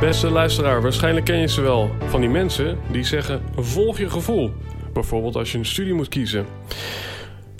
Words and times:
Beste 0.00 0.30
luisteraar, 0.30 0.82
waarschijnlijk 0.82 1.26
ken 1.26 1.38
je 1.38 1.48
ze 1.48 1.60
wel. 1.60 1.90
Van 2.04 2.20
die 2.20 2.30
mensen 2.30 2.78
die 2.90 3.04
zeggen: 3.04 3.42
volg 3.56 3.98
je 3.98 4.10
gevoel. 4.10 4.52
Bijvoorbeeld 4.92 5.36
als 5.36 5.52
je 5.52 5.58
een 5.58 5.66
studie 5.66 5.94
moet 5.94 6.08
kiezen. 6.08 6.46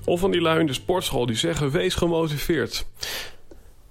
Of 0.04 0.20
van 0.20 0.30
die 0.30 0.40
lui 0.40 0.60
in 0.60 0.66
de 0.66 0.72
sportschool 0.72 1.26
die 1.26 1.36
zeggen: 1.36 1.70
wees 1.70 1.94
gemotiveerd. 1.94 2.86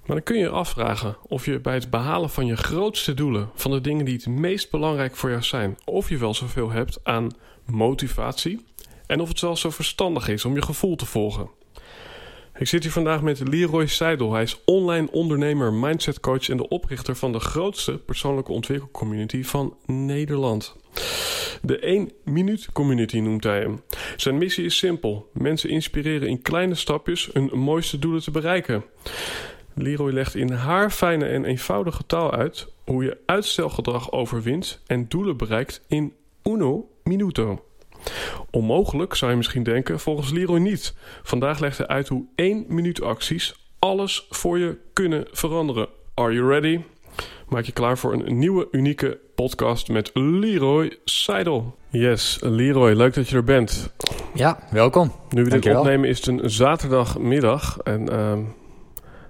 Maar 0.06 0.16
dan 0.16 0.24
kun 0.24 0.36
je 0.36 0.42
je 0.42 0.50
afvragen 0.50 1.18
of 1.28 1.46
je 1.46 1.60
bij 1.60 1.74
het 1.74 1.90
behalen 1.90 2.30
van 2.30 2.46
je 2.46 2.58
grootste 2.58 3.14
doelen, 3.14 3.50
van 3.56 3.72
de 3.72 3.82
dingen 3.82 4.06
die 4.06 4.16
het 4.16 4.28
meest 4.28 4.72
belangrijk 4.72 5.16
voor 5.16 5.30
jou 5.30 5.42
zijn, 5.42 5.78
of 5.86 6.10
je 6.10 6.18
wel 6.18 6.34
zoveel 6.34 6.72
hebt 6.72 7.00
aan 7.04 7.30
motivatie 7.66 8.66
en 9.08 9.20
of 9.22 9.28
het 9.28 9.42
wel 9.42 9.56
zo 9.56 9.70
verstandig 9.70 10.28
is 10.28 10.46
om 10.46 10.56
je 10.56 10.62
gevoel 10.62 10.96
te 10.96 11.06
volgen. 11.06 11.50
Ik 12.60 12.68
zit 12.68 12.84
hier 12.84 12.92
vandaag 12.92 13.22
met 13.22 13.48
Leroy 13.48 13.88
Seidel. 13.88 14.34
Hij 14.34 14.44
is 14.44 14.62
online 14.66 15.12
ondernemer, 15.12 15.74
mindset 15.74 16.20
coach 16.20 16.50
en 16.50 16.58
de 16.58 16.68
oprichter 16.68 17.16
van 17.16 17.32
de 17.32 17.40
grootste 17.40 17.98
persoonlijke 17.98 18.52
ontwikkelcommunity 18.52 19.44
van 19.44 19.78
Nederland. 19.86 20.76
De 21.62 21.80
1 21.80 22.12
minuut 22.24 22.70
community 22.74 23.20
noemt 23.20 23.44
hij 23.44 23.60
hem. 23.60 23.82
Zijn 24.16 24.38
missie 24.38 24.66
is 24.66 24.78
simpel: 24.78 25.30
mensen 25.34 25.70
inspireren 25.70 26.28
in 26.28 26.42
kleine 26.42 26.76
stapjes 26.76 27.30
hun 27.34 27.50
mooiste 27.54 28.00
doelen 28.00 28.22
te 28.22 28.32
bereiken. 28.32 28.84
Leroy 29.74 30.12
legt 30.12 30.36
in 30.36 30.52
haar 30.52 30.92
fijne 30.92 31.26
en 31.26 31.46
eenvoudige 31.46 32.06
taal 32.06 32.32
uit 32.32 32.68
hoe 32.86 33.04
je 33.04 33.18
uitstelgedrag 33.26 34.12
overwint 34.12 34.82
en 34.88 35.08
doelen 35.08 35.38
bereikt 35.38 35.82
in 35.88 36.14
uno 36.44 36.90
minuto. 37.04 37.66
Onmogelijk 38.52 39.16
zou 39.16 39.32
je 39.32 39.38
misschien 39.38 39.64
denken, 39.64 40.00
volgens 40.00 40.32
Leroy 40.32 40.60
niet. 40.60 40.94
Vandaag 41.24 41.60
legt 41.60 41.78
hij 41.78 41.88
uit 41.88 42.08
hoe 42.08 42.26
1 42.36 42.66
minuut 42.68 43.02
acties 43.02 43.68
alles 43.80 44.28
voor 44.30 44.60
je 44.60 44.78
kunnen 44.94 45.26
veranderen. 45.32 45.88
Are 46.14 46.34
you 46.34 46.50
ready? 46.50 46.82
Maak 47.48 47.64
je 47.64 47.72
klaar 47.72 47.98
voor 47.98 48.14
een 48.14 48.38
nieuwe, 48.40 48.68
unieke 48.72 49.20
podcast 49.36 49.88
met 49.90 50.12
Leroy 50.14 50.98
Seidel. 51.06 51.76
Yes, 51.90 52.38
Leroy, 52.42 52.94
leuk 52.94 53.14
dat 53.14 53.30
je 53.30 53.36
er 53.36 53.44
bent. 53.44 53.94
Ja, 54.34 54.60
welkom. 54.72 55.12
Nu 55.30 55.38
we 55.38 55.44
dit 55.44 55.50
Dankjewel. 55.50 55.80
opnemen 55.80 56.10
is 56.10 56.18
het 56.18 56.28
een 56.28 56.50
zaterdagmiddag. 56.50 57.78
En 57.84 58.10
ehm, 58.10 58.40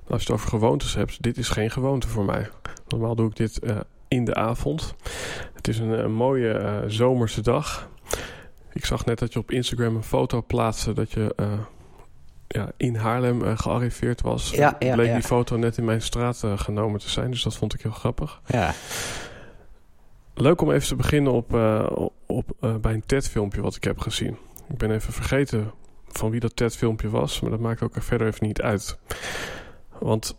als 0.08 0.22
je 0.24 0.28
het 0.28 0.32
over 0.32 0.50
gewoontes 0.50 0.96
hebt, 0.96 1.24
dit 1.24 1.38
is 1.38 1.50
geen 1.50 1.72
gewoonte 1.72 2.08
voor 2.08 2.26
mij. 2.26 2.50
Normaal 2.88 3.16
doe 3.16 3.30
ik 3.30 3.36
dit 3.36 3.60
eh, 3.60 3.76
in 4.08 4.26
de 4.26 4.36
avond. 4.36 4.96
Het 5.54 5.68
is 5.68 5.80
een, 5.80 5.96
eh, 5.96 6.06
mooie 6.08 6.52
eh, 6.52 6.76
zomerse 6.88 7.42
dag. 7.42 7.90
Ik 8.78 8.86
zag 8.86 9.06
net 9.06 9.20
dat 9.20 9.34
je 9.34 9.40
op 9.40 9.52
Instagram 9.52 9.96
een 9.96 10.04
foto 10.04 10.42
plaatste 10.42 10.94
dat 10.94 11.12
je 11.12 11.34
eh, 11.36 11.60
ja, 12.48 12.72
in 12.78 12.96
Haarlem 12.96 13.44
eh, 13.44 13.58
gearriveerd 13.58 14.22
was. 14.22 14.50
Ja, 14.50 14.76
ja, 14.80 14.94
Bleek 14.94 15.08
ja. 15.08 15.14
die 15.14 15.24
foto 15.24 15.56
net 15.56 15.78
in 15.78 15.86
mijn 15.86 16.02
straat 16.02 16.44
eh, 16.44 16.60
genomen 16.60 17.00
te 17.00 17.10
zijn, 17.10 17.32
dus 17.32 17.44
dat 17.44 17.56
vond 17.56 17.74
ik 17.74 17.82
heel 17.82 17.92
grappig. 17.92 18.42
Ja, 18.46 18.74
Leuk 20.34 20.62
om 20.62 20.72
even 20.72 20.88
te 20.88 20.96
beginnen 20.96 21.34
op, 21.34 21.54
op, 22.26 22.46
bij 22.82 22.94
een 22.94 23.06
TED-filmpje 23.06 23.62
wat 23.62 23.76
ik 23.76 23.84
heb 23.84 24.00
gezien. 24.00 24.38
Ik 24.70 24.78
ben 24.78 24.92
even 24.92 25.14
vergeten 25.14 25.72
van 26.08 26.30
wie 26.30 26.40
dat 26.40 26.56
TED-filmpje 26.56 27.10
was, 27.10 27.40
maar 27.40 27.52
dat 27.52 27.60
maakt 27.60 27.82
ook 27.82 27.94
verder 28.00 28.28
even 28.28 28.48
niet 28.48 28.62
uit. 28.62 28.98
Want 30.00 30.38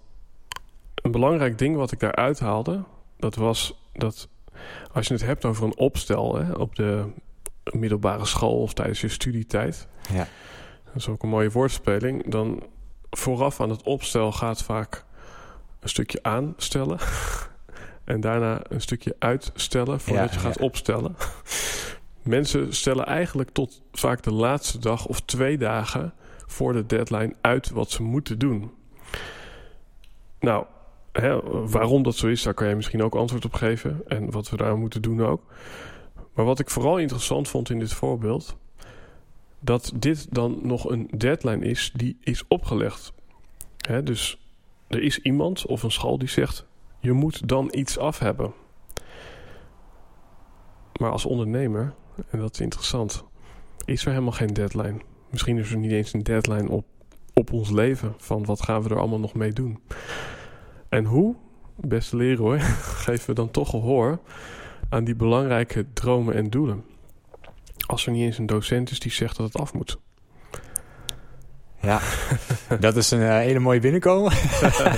een 0.94 1.10
belangrijk 1.10 1.58
ding 1.58 1.76
wat 1.76 1.92
ik 1.92 2.00
daaruit 2.00 2.38
haalde, 2.38 2.84
dat 3.16 3.34
was 3.34 3.80
dat 3.92 4.28
als 4.92 5.06
je 5.06 5.14
het 5.14 5.24
hebt 5.24 5.44
over 5.44 5.64
een 5.64 5.78
opstel 5.78 6.36
hè, 6.36 6.52
op 6.52 6.74
de 6.74 7.04
middelbare 7.74 8.26
school 8.26 8.60
of 8.62 8.72
tijdens 8.72 9.00
je 9.00 9.08
studietijd, 9.08 9.88
ja, 10.12 10.26
dat 10.84 10.94
is 10.94 11.08
ook 11.08 11.22
een 11.22 11.28
mooie 11.28 11.50
woordspeling, 11.50 12.30
dan 12.30 12.62
vooraf 13.10 13.60
aan 13.60 13.70
het 13.70 13.82
opstel 13.82 14.32
gaat 14.32 14.62
vaak 14.62 15.04
een 15.80 15.88
stukje 15.88 16.22
aanstellen. 16.22 16.98
En 18.04 18.20
daarna 18.20 18.60
een 18.68 18.80
stukje 18.80 19.16
uitstellen 19.18 20.00
voordat 20.00 20.28
Ja, 20.28 20.34
je 20.34 20.38
gaat 20.38 20.58
ja. 20.58 20.64
opstellen. 20.64 21.16
Mensen 22.22 22.74
stellen 22.74 23.06
eigenlijk 23.06 23.50
tot 23.50 23.82
vaak 23.92 24.22
de 24.22 24.32
laatste 24.32 24.78
dag 24.78 25.06
of 25.06 25.20
twee 25.20 25.58
dagen 25.58 26.12
voor 26.46 26.72
de 26.72 26.86
deadline 26.86 27.34
uit 27.40 27.70
wat 27.70 27.90
ze 27.90 28.02
moeten 28.02 28.38
doen. 28.38 28.70
Nou, 30.40 30.64
hè, 31.12 31.40
waarom 31.68 32.02
dat 32.02 32.16
zo 32.16 32.26
is, 32.26 32.42
daar 32.42 32.54
kan 32.54 32.68
je 32.68 32.74
misschien 32.74 33.02
ook 33.02 33.14
antwoord 33.14 33.44
op 33.44 33.54
geven. 33.54 34.00
En 34.06 34.30
wat 34.30 34.48
we 34.50 34.56
daar 34.56 34.76
moeten 34.78 35.02
doen 35.02 35.26
ook. 35.26 35.42
Maar 36.38 36.46
wat 36.46 36.58
ik 36.58 36.70
vooral 36.70 36.98
interessant 36.98 37.48
vond 37.48 37.70
in 37.70 37.78
dit 37.78 37.92
voorbeeld, 37.92 38.56
dat 39.60 39.92
dit 39.94 40.34
dan 40.34 40.58
nog 40.62 40.90
een 40.90 41.08
deadline 41.16 41.66
is 41.66 41.92
die 41.94 42.16
is 42.20 42.44
opgelegd. 42.48 43.12
Dus 44.04 44.40
er 44.86 45.02
is 45.02 45.18
iemand 45.18 45.66
of 45.66 45.82
een 45.82 45.90
school 45.90 46.18
die 46.18 46.28
zegt: 46.28 46.66
je 47.00 47.12
moet 47.12 47.48
dan 47.48 47.68
iets 47.70 47.98
af 47.98 48.18
hebben. 48.18 48.52
Maar 51.00 51.10
als 51.10 51.24
ondernemer, 51.24 51.94
en 52.30 52.38
dat 52.38 52.52
is 52.52 52.60
interessant, 52.60 53.24
is 53.84 54.04
er 54.04 54.10
helemaal 54.10 54.32
geen 54.32 54.54
deadline. 54.54 55.00
Misschien 55.30 55.58
is 55.58 55.70
er 55.70 55.78
niet 55.78 55.92
eens 55.92 56.12
een 56.12 56.22
deadline 56.22 56.68
op, 56.68 56.86
op 57.34 57.52
ons 57.52 57.70
leven 57.70 58.14
van 58.16 58.44
wat 58.44 58.62
gaan 58.62 58.82
we 58.82 58.88
er 58.88 58.98
allemaal 58.98 59.20
nog 59.20 59.34
mee 59.34 59.52
doen. 59.52 59.82
En 60.88 61.04
hoe, 61.04 61.34
beste 61.76 62.16
Leroy, 62.16 62.60
geven 63.06 63.26
we 63.26 63.34
dan 63.34 63.50
toch 63.50 63.70
gehoor 63.70 64.18
aan 64.88 65.04
die 65.04 65.14
belangrijke 65.14 65.86
dromen 65.92 66.34
en 66.34 66.50
doelen? 66.50 66.84
Als 67.86 68.06
er 68.06 68.12
niet 68.12 68.22
eens 68.22 68.38
een 68.38 68.46
docent 68.46 68.90
is 68.90 69.00
die 69.00 69.12
zegt 69.12 69.36
dat 69.36 69.46
het 69.46 69.62
af 69.62 69.72
moet. 69.72 69.98
Ja. 71.80 72.00
dat 72.80 72.96
is 72.96 73.10
een 73.10 73.22
eh, 73.22 73.28
hele 73.28 73.58
mooie 73.58 73.80
binnenkomen. 73.80 74.32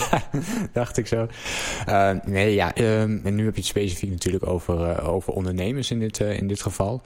Dacht 0.73 0.97
ik 0.97 1.07
zo. 1.07 1.27
Eh, 1.87 2.11
nee, 2.25 2.55
ja. 2.55 2.75
ehm, 2.75 3.19
en 3.25 3.35
nu 3.35 3.45
heb 3.45 3.55
je 3.55 3.61
het 3.61 3.71
specifiek 3.71 4.11
natuurlijk 4.11 4.47
over, 4.47 4.91
eh, 4.91 5.09
over 5.09 5.33
ondernemers 5.33 5.91
in 5.91 5.99
dit, 5.99 6.19
in 6.21 6.47
dit 6.49 6.63
geval. 6.63 7.03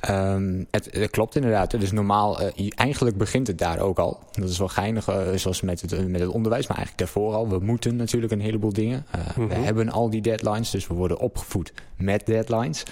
Ehm, 0.00 0.64
het, 0.70 0.88
het 0.90 1.10
klopt 1.10 1.36
inderdaad. 1.36 1.80
Dus 1.80 1.92
normaal, 1.92 2.40
eigenlijk 2.74 3.16
begint 3.16 3.46
het 3.46 3.58
daar 3.58 3.78
ook 3.80 3.98
al. 3.98 4.20
Dat 4.32 4.48
is 4.48 4.58
wel 4.58 4.68
geinig, 4.68 5.08
zoals 5.34 5.60
met 5.60 5.80
het, 5.80 6.08
met 6.08 6.20
het 6.20 6.30
onderwijs, 6.30 6.66
maar 6.66 6.76
eigenlijk 6.76 6.98
daarvoor 7.06 7.34
al. 7.34 7.48
We 7.48 7.58
moeten 7.58 7.96
natuurlijk 7.96 8.32
een 8.32 8.40
heleboel 8.40 8.72
dingen. 8.72 9.06
We 9.36 9.42
Mhm. 9.42 9.62
hebben 9.62 9.90
al 9.90 10.10
die 10.10 10.20
deadlines, 10.22 10.70
dus 10.70 10.86
we 10.86 10.94
worden 10.94 11.18
opgevoed 11.18 11.72
met 11.96 12.26
deadlines. 12.26 12.82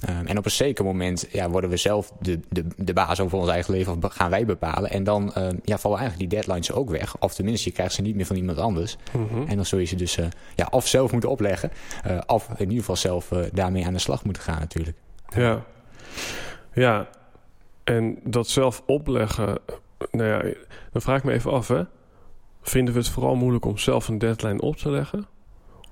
Ehm, 0.00 0.26
en 0.26 0.38
op 0.38 0.44
een 0.44 0.50
zeker 0.50 0.84
moment 0.84 1.26
ja, 1.32 1.50
worden 1.50 1.70
we 1.70 1.76
zelf 1.76 2.12
de, 2.20 2.40
de, 2.48 2.64
de 2.76 2.92
baas 2.92 3.20
over 3.20 3.38
ons 3.38 3.48
eigen 3.48 3.74
leven, 3.74 3.98
of 4.02 4.12
gaan 4.12 4.30
wij 4.30 4.44
bepalen. 4.44 4.90
En 4.90 5.04
dan 5.04 5.32
ja, 5.64 5.78
vallen 5.78 5.98
eigenlijk 5.98 6.30
die 6.30 6.38
deadlines 6.38 6.72
ook 6.72 6.90
weg. 6.90 7.18
Of 7.18 7.34
tenminste, 7.34 7.68
je 7.68 7.74
krijgt 7.74 7.94
ze 7.94 8.02
niet 8.02 8.16
meer 8.16 8.26
van 8.26 8.36
iemand 8.36 8.58
anders. 8.58 8.96
Mhm. 9.12 9.42
En 9.48 9.56
dan 9.56 9.64
zul 9.64 9.78
je 9.78 9.84
ze 9.84 9.96
dus 9.96 10.16
eh, 10.16 10.26
ja, 10.54 10.68
of 10.70 10.86
zelf 10.86 11.12
moeten 11.12 11.30
opleggen, 11.30 11.70
eh, 12.02 12.18
of 12.26 12.48
in 12.48 12.58
ieder 12.58 12.78
geval 12.78 12.96
zelf 12.96 13.32
eh, 13.32 13.38
daarmee 13.52 13.86
aan 13.86 13.92
de 13.92 13.98
slag 13.98 14.24
moeten 14.24 14.42
gaan 14.42 14.58
natuurlijk. 14.58 14.96
Ja. 15.36 15.64
Ja. 16.72 17.08
En 17.84 18.18
dat 18.24 18.48
zelf 18.48 18.82
opleggen. 18.86 19.58
Nou 20.10 20.28
ja, 20.28 20.54
dan 20.92 21.02
vraag 21.02 21.18
ik 21.18 21.24
me 21.24 21.32
even 21.32 21.50
af, 21.50 21.68
hè. 21.68 21.82
Vinden 22.62 22.94
we 22.94 23.00
het 23.00 23.08
vooral 23.08 23.34
moeilijk 23.34 23.64
om 23.64 23.78
zelf 23.78 24.08
een 24.08 24.18
deadline 24.18 24.60
op 24.60 24.76
te 24.76 24.90
leggen? 24.90 25.26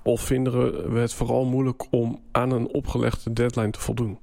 Of 0.03 0.21
vinden 0.21 0.53
we 0.93 0.99
het 0.99 1.13
vooral 1.13 1.45
moeilijk 1.45 1.85
om 1.89 2.21
aan 2.31 2.51
een 2.51 2.67
opgelegde 2.67 3.33
deadline 3.33 3.69
te 3.69 3.79
voldoen? 3.79 4.19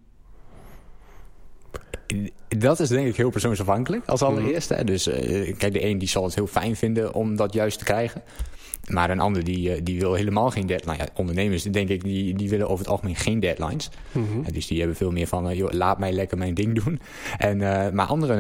Dat 2.49 2.81
is 2.81 2.89
denk 2.89 3.07
ik 3.07 3.17
heel 3.17 3.31
persoonsafhankelijk 3.31 4.07
als 4.09 4.23
allereerste. 4.23 4.75
hè. 4.75 4.85
Dus 4.85 5.07
eh, 5.07 5.55
kijk, 5.59 5.73
de 5.73 5.85
een 5.85 5.99
die 5.99 6.09
zal 6.09 6.25
het 6.25 6.35
heel 6.35 6.47
fijn 6.47 6.77
vinden 6.77 7.15
om 7.15 7.37
dat 7.37 7.53
juist 7.53 7.79
te 7.79 7.85
krijgen. 7.85 8.23
Maar 8.89 9.11
een 9.11 9.21
ander 9.21 9.45
die, 9.45 9.73
eh, 9.75 9.81
die 9.85 9.99
wil 10.01 10.15
helemaal 10.15 10.51
geen 10.51 10.67
deadline. 10.67 10.97
Ja, 10.97 11.07
ondernemers, 11.15 11.63
denk 11.63 11.89
ik, 11.89 12.03
die, 12.05 12.35
die 12.35 12.49
willen 12.49 12.67
over 12.69 12.79
het 12.79 12.89
algemeen 12.89 13.17
geen 13.17 13.41
deadlines. 13.41 13.91
Mhm. 14.13 14.53
dus 14.53 14.67
die 14.67 14.79
hebben 14.79 14.97
veel 14.97 15.11
meer 15.11 15.27
van, 15.27 15.49
eh, 15.51 15.57
joh, 15.57 15.73
laat 15.73 15.99
mij 15.99 16.13
lekker 16.13 16.39
mijn 16.39 16.55
ding 16.55 16.83
doen. 16.85 17.01
En, 17.39 17.59
maar 17.95 18.07
andere 18.07 18.35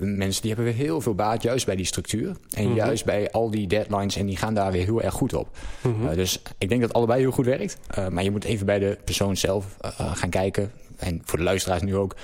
mensen, 0.00 0.42
die 0.42 0.52
hebben 0.54 0.74
weer 0.74 0.84
heel 0.84 1.00
veel 1.00 1.14
baat 1.14 1.42
juist 1.42 1.66
bij 1.66 1.76
die 1.76 1.84
structuur. 1.86 2.36
En 2.56 2.64
Mhm. 2.66 2.74
juist 2.76 3.04
bij 3.04 3.30
al 3.30 3.50
die 3.50 3.66
deadlines. 3.66 4.16
En 4.16 4.26
die 4.26 4.36
gaan 4.36 4.54
daar 4.54 4.72
weer 4.72 4.84
heel 4.84 5.02
erg 5.02 5.14
goed 5.14 5.34
op. 5.34 5.48
Mhm. 5.82 6.14
Dus 6.14 6.42
ik 6.58 6.68
denk 6.68 6.80
dat 6.80 6.92
allebei 6.92 7.20
heel 7.20 7.30
goed 7.30 7.46
werkt. 7.46 7.76
Maar 8.10 8.24
je 8.24 8.30
moet 8.30 8.44
even 8.44 8.66
bij 8.66 8.78
de 8.78 8.98
persoon 9.04 9.36
zelf 9.36 9.76
gaan 9.96 10.30
kijken. 10.30 10.70
En 10.96 11.22
voor 11.24 11.38
de 11.38 11.44
luisteraars 11.44 11.82
nu 11.82 11.96
ook. 11.96 12.16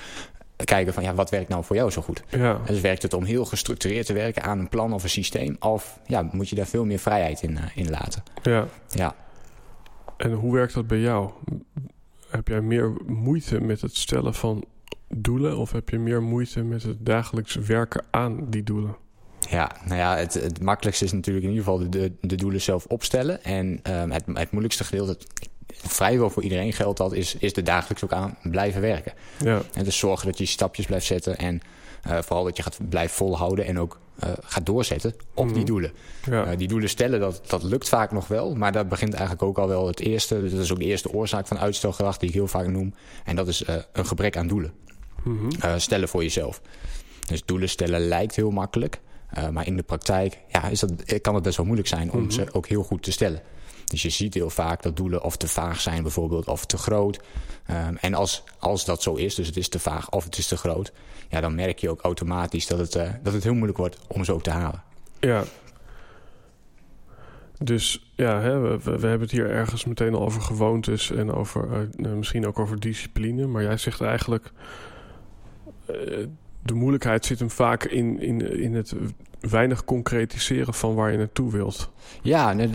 Kijken 0.65 0.93
van 0.93 1.03
ja, 1.03 1.13
wat 1.13 1.29
werkt 1.29 1.49
nou 1.49 1.63
voor 1.63 1.75
jou 1.75 1.91
zo 1.91 2.01
goed? 2.01 2.23
ja. 2.29 2.61
Dus 2.65 2.81
werkt 2.81 3.01
het 3.01 3.13
om 3.13 3.23
heel 3.23 3.45
gestructureerd 3.45 4.05
te 4.05 4.13
werken 4.13 4.43
aan 4.43 4.59
een 4.59 4.69
plan 4.69 4.93
of 4.93 5.03
een 5.03 5.09
systeem? 5.09 5.55
Of 5.59 5.99
ja, 6.05 6.29
moet 6.31 6.49
je 6.49 6.55
daar 6.55 6.67
veel 6.67 6.85
meer 6.85 6.99
vrijheid 6.99 7.41
in, 7.41 7.57
eh, 7.57 7.63
in 7.75 7.89
laten? 7.89 8.23
ja. 8.43 8.67
Ja. 8.89 9.15
En 10.17 10.31
hoe 10.31 10.53
werkt 10.53 10.73
dat 10.73 10.87
bij 10.87 10.99
jou? 10.99 11.31
Heb 12.29 12.47
jij 12.47 12.61
meer 12.61 12.93
moeite 13.05 13.61
met 13.61 13.81
het 13.81 13.95
stellen 13.95 14.33
van 14.33 14.63
doelen 15.07 15.57
of 15.57 15.71
heb 15.71 15.89
je 15.89 15.99
meer 15.99 16.23
moeite 16.23 16.63
met 16.63 16.83
het 16.83 17.05
dagelijks 17.05 17.55
werken 17.55 18.03
aan 18.09 18.49
die 18.49 18.63
doelen? 18.63 18.95
Ja, 19.49 19.71
nou 19.85 19.97
ja, 19.97 20.15
het, 20.15 20.33
het 20.33 20.61
makkelijkste 20.61 21.05
is 21.05 21.11
natuurlijk 21.11 21.45
in 21.45 21.51
ieder 21.51 21.65
geval 21.65 21.79
de, 21.79 21.89
de, 21.89 22.11
de 22.21 22.35
doelen 22.35 22.61
zelf 22.61 22.85
opstellen. 22.85 23.43
En 23.43 23.79
ehm, 23.83 24.09
het, 24.09 24.23
het 24.33 24.51
moeilijkste 24.51 24.83
gedeelte, 24.83 25.17
vrijwel 25.75 26.29
voor 26.29 26.43
iedereen 26.43 26.73
geldt 26.73 26.97
dat, 26.97 27.13
is, 27.13 27.35
is 27.35 27.53
er 27.55 27.63
dagelijks 27.63 28.03
ook 28.03 28.11
aan 28.13 28.37
blijven 28.43 28.81
werken. 28.81 29.13
Ja, 29.39 29.61
En 29.73 29.83
dus 29.83 29.97
zorgen 29.97 30.25
dat 30.27 30.37
je 30.37 30.45
stapjes 30.45 30.85
blijft 30.85 31.05
zetten 31.05 31.37
en 31.37 31.61
eh, 32.03 32.17
vooral 32.21 32.43
dat 32.43 32.57
je 32.57 32.63
gaat 32.63 32.77
blijven 32.89 33.15
volhouden 33.15 33.65
en 33.65 33.79
ook 33.79 33.99
eh, 34.19 34.29
gaat 34.41 34.65
doorzetten 34.65 35.13
op 35.33 35.47
die 35.47 35.55
Mhm. 35.57 35.65
doelen. 35.65 35.91
ja, 36.25 36.45
Eh, 36.45 36.57
die 36.57 36.67
doelen 36.67 36.89
stellen, 36.89 37.19
dat, 37.19 37.41
dat 37.47 37.63
lukt 37.63 37.89
vaak 37.89 38.11
nog 38.11 38.27
wel, 38.27 38.55
maar 38.55 38.71
dat 38.71 38.89
begint 38.89 39.13
eigenlijk 39.13 39.43
ook 39.43 39.57
al 39.57 39.67
wel 39.67 39.87
het 39.87 39.99
eerste. 39.99 40.49
Dat 40.49 40.59
is 40.59 40.71
ook 40.71 40.79
de 40.79 40.85
eerste 40.85 41.13
oorzaak 41.13 41.47
van 41.47 41.59
uitstelgedrag 41.59 42.17
die 42.17 42.27
ik 42.29 42.35
heel 42.35 42.47
vaak 42.47 42.67
noem. 42.67 42.93
En 43.25 43.35
dat 43.35 43.47
is 43.47 43.63
een 43.93 44.05
gebrek 44.05 44.37
aan 44.37 44.47
doelen. 44.47 44.73
Mhm. 45.23 45.77
Stellen 45.79 46.07
voor 46.09 46.23
jezelf. 46.23 46.61
Dus 47.27 47.45
doelen 47.45 47.69
stellen 47.69 48.07
lijkt 48.07 48.35
heel 48.35 48.51
makkelijk. 48.51 48.99
maar 49.51 49.65
in 49.67 49.75
de 49.75 49.83
praktijk 49.83 50.37
ja, 50.47 50.67
is 50.67 50.79
dat, 50.79 50.91
kan 51.21 51.33
het 51.33 51.43
best 51.43 51.57
wel 51.57 51.65
moeilijk 51.65 51.87
zijn 51.89 52.11
om 52.11 52.21
Mhm. 52.21 52.29
ze 52.31 52.47
ook 52.53 52.67
heel 52.67 52.83
goed 52.83 53.03
te 53.03 53.11
stellen. 53.11 53.41
Dus 53.89 54.01
je 54.01 54.09
ziet 54.09 54.33
heel 54.33 54.49
vaak 54.49 54.81
dat 54.81 54.97
doelen 54.97 55.23
of 55.23 55.37
te 55.37 55.47
vaag 55.47 55.81
zijn 55.81 56.01
bijvoorbeeld, 56.03 56.47
of 56.47 56.65
te 56.65 56.77
groot. 56.77 57.19
Ehm, 57.65 57.95
en 57.95 58.13
als, 58.13 58.43
als 58.59 58.85
dat 58.85 59.01
zo 59.01 59.13
is, 59.13 59.35
dus 59.35 59.47
het 59.47 59.57
is 59.57 59.69
te 59.69 59.79
vaag 59.79 60.09
of 60.09 60.23
het 60.23 60.37
is 60.37 60.47
te 60.47 60.57
groot... 60.57 60.91
Ja, 61.29 61.41
dan 61.41 61.55
merk 61.55 61.79
je 61.79 61.89
ook 61.89 62.01
automatisch 62.01 62.67
dat 62.67 62.79
het, 62.79 62.95
eh, 62.95 63.09
dat 63.23 63.33
het 63.33 63.43
heel 63.43 63.53
moeilijk 63.53 63.77
wordt 63.77 63.97
om 64.07 64.23
ze 64.23 64.33
ook 64.33 64.43
te 64.43 64.49
halen. 64.49 64.83
ja. 65.19 65.43
Dus 67.63 68.11
ja, 68.15 68.41
hè, 68.41 68.59
we, 68.59 68.77
we 68.83 68.89
hebben 68.89 69.21
het 69.21 69.31
hier 69.31 69.49
ergens 69.49 69.85
meteen 69.85 70.13
al 70.13 70.21
over 70.21 70.41
gewoontes 70.41 71.11
en 71.11 71.31
over 71.31 71.89
eh, 71.97 72.11
misschien 72.11 72.47
ook 72.47 72.59
over 72.59 72.79
discipline. 72.79 73.47
Maar 73.47 73.63
jij 73.63 73.77
zegt 73.77 74.01
eigenlijk, 74.01 74.51
eh, 75.85 76.25
de 76.61 76.73
moeilijkheid 76.73 77.25
zit 77.25 77.39
hem 77.39 77.49
vaak 77.49 77.83
in, 77.83 78.19
in, 78.19 78.59
in 78.59 78.75
het 78.75 78.93
weinig 79.39 79.85
concretiseren 79.85 80.73
van 80.73 80.95
waar 80.95 81.11
je 81.11 81.17
naartoe 81.17 81.51
wilt. 81.51 81.89
Ja, 82.21 82.57
eh, 82.57 82.67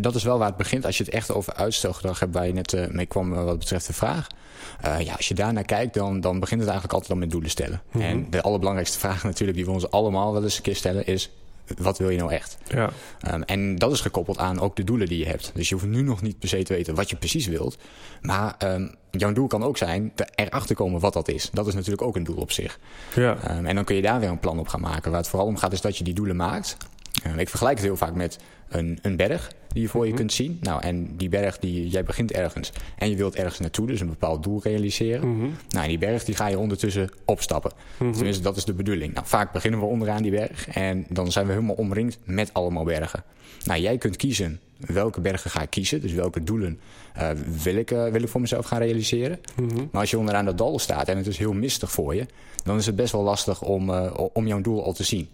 dat 0.00 0.14
is 0.14 0.22
wel 0.22 0.38
waar 0.38 0.48
het 0.48 0.56
begint. 0.56 0.86
Als 0.86 0.98
je 0.98 1.04
het 1.04 1.12
echt 1.12 1.32
over 1.32 1.54
uitstelgedrag 1.54 2.20
hebt, 2.20 2.34
waar 2.34 2.46
je 2.46 2.52
net 2.52 2.72
eh, 2.72 2.86
mee 2.86 3.06
kwam 3.06 3.34
eh, 3.34 3.44
wat 3.44 3.58
betreft 3.58 3.86
de 3.86 3.92
vraag. 3.92 4.26
Ja, 4.98 5.14
als 5.14 5.28
je 5.28 5.34
daarnaar 5.34 5.64
kijkt, 5.64 5.94
dan, 5.94 6.20
dan 6.20 6.40
begint 6.40 6.60
het 6.60 6.70
eigenlijk 6.70 6.92
altijd 6.92 7.12
al 7.12 7.18
met 7.18 7.30
doelen 7.30 7.50
stellen. 7.50 7.82
Mhm. 7.90 8.04
En 8.04 8.26
de 8.30 8.42
allerbelangrijkste 8.42 8.98
vraag 8.98 9.24
natuurlijk 9.24 9.56
die 9.56 9.66
we 9.66 9.72
ons 9.72 9.90
allemaal 9.90 10.32
wel 10.32 10.42
eens 10.42 10.56
een 10.56 10.62
keer 10.62 10.76
stellen 10.76 11.06
is... 11.06 11.30
wat 11.78 11.98
wil 11.98 12.10
je 12.10 12.18
nou 12.18 12.32
echt? 12.32 12.58
Ja, 12.68 12.90
Um, 13.32 13.42
en 13.42 13.76
dat 13.76 13.92
is 13.92 14.00
gekoppeld 14.00 14.38
aan 14.38 14.60
ook 14.60 14.76
de 14.76 14.84
doelen 14.84 15.08
die 15.08 15.18
je 15.18 15.26
hebt. 15.26 15.50
Dus 15.54 15.68
je 15.68 15.74
hoeft 15.74 15.86
nu 15.86 16.02
nog 16.02 16.22
niet 16.22 16.38
per 16.38 16.48
se 16.48 16.62
te 16.62 16.74
weten 16.74 16.94
wat 16.94 17.10
je 17.10 17.16
precies 17.16 17.46
wilt. 17.46 17.78
Maar 18.20 18.54
um, 18.64 18.94
jouw 19.10 19.32
doel 19.32 19.46
kan 19.46 19.62
ook 19.62 19.76
zijn 19.76 20.12
te 20.14 20.26
erachter 20.34 20.74
komen 20.76 21.00
wat 21.00 21.12
dat 21.12 21.28
is. 21.28 21.50
Dat 21.52 21.66
is 21.66 21.74
natuurlijk 21.74 22.02
ook 22.02 22.16
een 22.16 22.24
doel 22.24 22.36
op 22.36 22.52
zich. 22.52 22.78
ja, 23.14 23.56
Um, 23.56 23.66
en 23.66 23.74
dan 23.74 23.84
kun 23.84 23.96
je 23.96 24.02
daar 24.02 24.20
weer 24.20 24.28
een 24.28 24.40
plan 24.40 24.58
op 24.58 24.68
gaan 24.68 24.80
maken. 24.80 25.10
Waar 25.10 25.20
het 25.20 25.28
vooral 25.28 25.48
om 25.48 25.56
gaat 25.56 25.72
is 25.72 25.80
dat 25.80 25.98
je 25.98 26.04
die 26.04 26.14
doelen 26.14 26.36
maakt. 26.36 26.76
Ik 27.36 27.48
vergelijk 27.48 27.76
het 27.76 27.86
heel 27.86 27.96
vaak 27.96 28.14
met 28.14 28.38
een, 28.68 28.98
een 29.02 29.16
berg 29.16 29.52
die 29.68 29.82
je 29.82 29.88
voor 29.88 30.02
je 30.04 30.08
Mhm. 30.08 30.18
kunt 30.18 30.32
zien. 30.32 30.58
Nou, 30.62 30.82
en 30.82 31.16
die 31.16 31.28
berg, 31.28 31.58
die, 31.58 31.88
jij 31.88 32.02
begint 32.04 32.32
ergens 32.32 32.72
en 32.98 33.10
je 33.10 33.16
wilt 33.16 33.34
ergens 33.34 33.58
naartoe, 33.58 33.86
dus 33.86 34.00
een 34.00 34.08
bepaald 34.08 34.42
doel 34.42 34.60
realiseren. 34.62 35.28
Mhm. 35.28 35.46
Nou, 35.68 35.82
en 35.82 35.88
die 35.88 35.98
berg 35.98 36.24
die 36.24 36.34
ga 36.34 36.46
je 36.46 36.58
ondertussen 36.58 37.10
opstappen. 37.24 37.72
Mhm. 37.98 38.12
Tenminste, 38.12 38.42
dat 38.42 38.56
is 38.56 38.64
de 38.64 38.72
bedoeling. 38.74 39.14
Nou, 39.14 39.26
vaak 39.26 39.52
beginnen 39.52 39.80
we 39.80 39.86
onderaan 39.86 40.22
die 40.22 40.30
berg 40.30 40.68
en 40.68 41.06
dan 41.08 41.32
zijn 41.32 41.46
we 41.46 41.52
helemaal 41.52 41.74
omringd 41.74 42.18
met 42.24 42.50
allemaal 42.52 42.84
bergen. 42.84 43.22
Nou, 43.64 43.80
jij 43.80 43.98
kunt 43.98 44.16
kiezen 44.16 44.60
welke 44.78 45.20
bergen 45.20 45.50
ga 45.50 45.62
ik 45.62 45.70
kiezen, 45.70 46.00
dus 46.00 46.12
welke 46.12 46.44
doelen 46.44 46.80
eh, 47.14 47.30
wil, 47.62 47.74
ik, 47.76 47.90
eh, 47.90 48.06
wil 48.06 48.22
ik 48.22 48.28
voor 48.28 48.40
mezelf 48.40 48.66
gaan 48.66 48.78
realiseren. 48.78 49.40
Maar 49.90 50.00
als 50.00 50.10
je 50.10 50.18
onderaan 50.18 50.44
dat 50.44 50.58
dal 50.58 50.78
staat 50.78 51.08
en 51.08 51.16
het 51.16 51.26
is 51.26 51.38
heel 51.38 51.52
mistig 51.52 51.90
voor 51.90 52.14
je, 52.14 52.26
dan 52.64 52.76
is 52.76 52.86
het 52.86 52.96
best 52.96 53.12
wel 53.12 53.22
lastig 53.22 53.62
om, 53.62 53.90
eh, 53.90 54.12
om 54.32 54.46
jouw 54.46 54.60
doel 54.60 54.84
al 54.84 54.92
te 54.92 55.04
zien. 55.04 55.28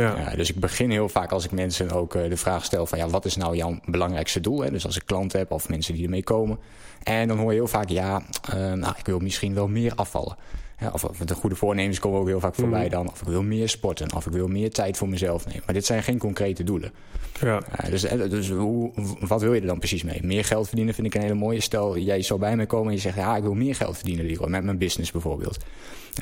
Ja, 0.00 0.36
dus 0.36 0.50
ik 0.50 0.56
begin 0.60 0.90
heel 0.90 1.08
vaak 1.08 1.32
als 1.32 1.44
ik 1.44 1.50
mensen 1.50 1.90
ook 1.90 2.14
eh, 2.14 2.28
de 2.28 2.36
vraag 2.36 2.64
stel 2.64 2.86
van 2.86 2.98
ja, 2.98 3.08
wat 3.08 3.24
is 3.24 3.36
nou 3.36 3.56
jouw 3.56 3.78
belangrijkste 3.84 4.40
doel? 4.40 4.60
Hè? 4.62 4.70
Dus 4.70 4.86
als 4.86 4.96
ik 4.96 5.02
klanten 5.06 5.38
heb 5.38 5.50
of 5.50 5.68
mensen 5.68 5.94
die 5.94 6.04
ermee 6.04 6.22
komen. 6.24 6.58
En 7.02 7.28
dan 7.28 7.38
hoor 7.38 7.50
je 7.50 7.58
heel 7.58 7.66
vaak 7.66 7.88
ja, 7.88 8.22
eh, 8.52 8.72
nou, 8.72 8.94
ik 8.98 9.06
wil 9.06 9.18
misschien 9.18 9.54
wel 9.54 9.68
meer 9.68 9.92
afvallen. 9.94 10.36
Ja, 10.80 10.90
of, 10.92 11.04
of 11.04 11.16
de 11.18 11.34
goede 11.34 11.56
voornemens 11.56 11.98
komen 11.98 12.20
ook 12.20 12.26
heel 12.26 12.40
vaak 12.40 12.54
voorbij 12.54 12.82
Mhm. 12.82 12.90
dan. 12.90 13.08
Of 13.10 13.20
ik 13.20 13.28
wil 13.28 13.42
meer 13.42 13.68
sporten, 13.68 14.14
of 14.14 14.26
ik 14.26 14.32
wil 14.32 14.48
meer 14.48 14.70
tijd 14.70 14.96
voor 14.96 15.08
mezelf 15.08 15.46
nemen. 15.46 15.62
Maar 15.66 15.74
dit 15.74 15.86
zijn 15.86 16.02
geen 16.02 16.18
concrete 16.18 16.64
doelen. 16.64 16.92
ja, 17.40 17.62
Ja, 17.82 17.90
dus 17.90 18.04
eh, 18.04 18.30
dus 18.30 18.50
hoe, 18.50 18.90
wat 19.20 19.40
wil 19.42 19.54
je 19.54 19.60
er 19.60 19.66
dan 19.66 19.78
precies 19.78 20.02
mee? 20.02 20.20
Meer 20.22 20.44
geld 20.44 20.66
verdienen 20.68 20.94
vind 20.94 21.06
ik 21.06 21.14
een 21.14 21.20
hele 21.20 21.34
mooie. 21.34 21.60
Stel, 21.60 21.98
jij 21.98 22.22
zou 22.22 22.40
bij 22.40 22.56
mij 22.56 22.66
komen 22.66 22.88
en 22.88 22.94
je 22.94 23.00
zegt... 23.00 23.16
ja, 23.16 23.36
ik 23.36 23.42
wil 23.42 23.54
meer 23.54 23.74
geld 23.74 23.96
verdienen, 23.96 24.26
Leroy, 24.26 24.48
met 24.48 24.64
mijn 24.64 24.78
business 24.78 25.10
bijvoorbeeld. 25.12 25.64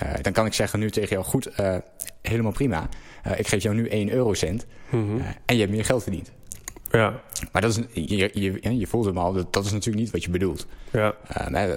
Eh, 0.01 0.13
dan 0.23 0.33
kan 0.33 0.47
ik 0.47 0.53
zeggen 0.53 0.79
nu 0.79 0.91
tegen 0.91 1.09
jou... 1.09 1.25
goed, 1.25 1.47
eh, 1.47 1.77
helemaal 2.23 2.53
prima. 2.53 2.89
Eh, 3.23 3.39
ik 3.39 3.49
geef 3.49 3.63
jou 3.63 3.75
nu 3.75 3.89
1 3.89 4.11
eurocent 4.11 4.67
eh, 4.91 4.99
en 5.47 5.55
je 5.55 5.61
hebt 5.61 5.71
meer 5.73 5.85
geld 5.85 6.03
verdiend. 6.03 6.31
ja, 6.91 7.21
Maar 7.53 7.63
dat 7.63 7.71
is, 7.71 8.05
je, 8.09 8.31
je, 8.63 8.79
je 8.79 8.87
voelt 8.87 9.05
hem 9.05 9.19
al, 9.19 9.33
dat, 9.33 9.53
dat 9.53 9.65
is 9.65 9.73
natuurlijk 9.73 10.03
niet 10.05 10.13
wat 10.13 10.25
je 10.25 10.31
bedoelt. 10.31 10.67
ja, 10.93 11.15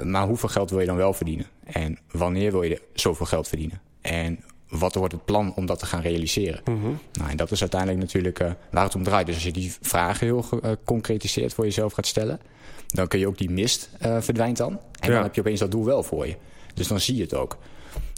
maar, 0.04 0.28
hoeveel 0.28 0.50
geld 0.50 0.70
wil 0.70 0.80
je 0.80 0.86
dan 0.86 0.96
wel 0.96 1.14
verdienen? 1.14 1.46
En 1.64 1.98
wanneer 2.12 2.52
wil 2.52 2.64
je 2.64 2.82
zoveel 2.94 3.26
geld 3.26 3.48
verdienen? 3.48 3.82
En 4.02 4.40
wat 4.70 4.96
wordt 4.96 5.14
het 5.14 5.26
plan 5.26 5.54
om 5.56 5.66
dat 5.66 5.80
te 5.80 5.86
gaan 5.86 6.02
realiseren? 6.02 6.62
Mhm. 6.66 6.88
Nou, 7.14 7.30
en 7.30 7.38
dat 7.38 7.52
is 7.52 7.62
uiteindelijk 7.62 8.00
natuurlijk 8.02 8.38
waar 8.72 8.84
het 8.84 8.96
om 8.96 9.04
draait. 9.04 9.26
Dus 9.26 9.36
als 9.36 9.44
je 9.44 9.52
die 9.52 9.74
vragen 9.82 10.26
heel 10.28 10.42
ge- 10.42 10.60
eh, 10.62 10.72
concretiseerd 10.86 11.54
voor 11.54 11.64
jezelf 11.66 11.94
gaat 11.94 12.08
stellen, 12.08 12.40
dan 12.88 13.08
kun 13.08 13.20
je 13.20 13.28
ook 13.28 13.38
die 13.38 13.50
mist 13.50 13.90
verdwijnt 14.00 14.58
dan. 14.58 14.72
En 15.00 15.10
Ja. 15.10 15.14
dan 15.16 15.24
heb 15.24 15.36
je 15.36 15.42
opeens 15.42 15.60
dat 15.60 15.72
doel 15.72 15.86
wel 15.86 16.04
voor 16.04 16.28
je. 16.28 16.36
Dus 16.74 16.88
dan 16.88 17.00
zie 17.00 17.16
je 17.16 17.22
het 17.22 17.34
ook. 17.34 17.58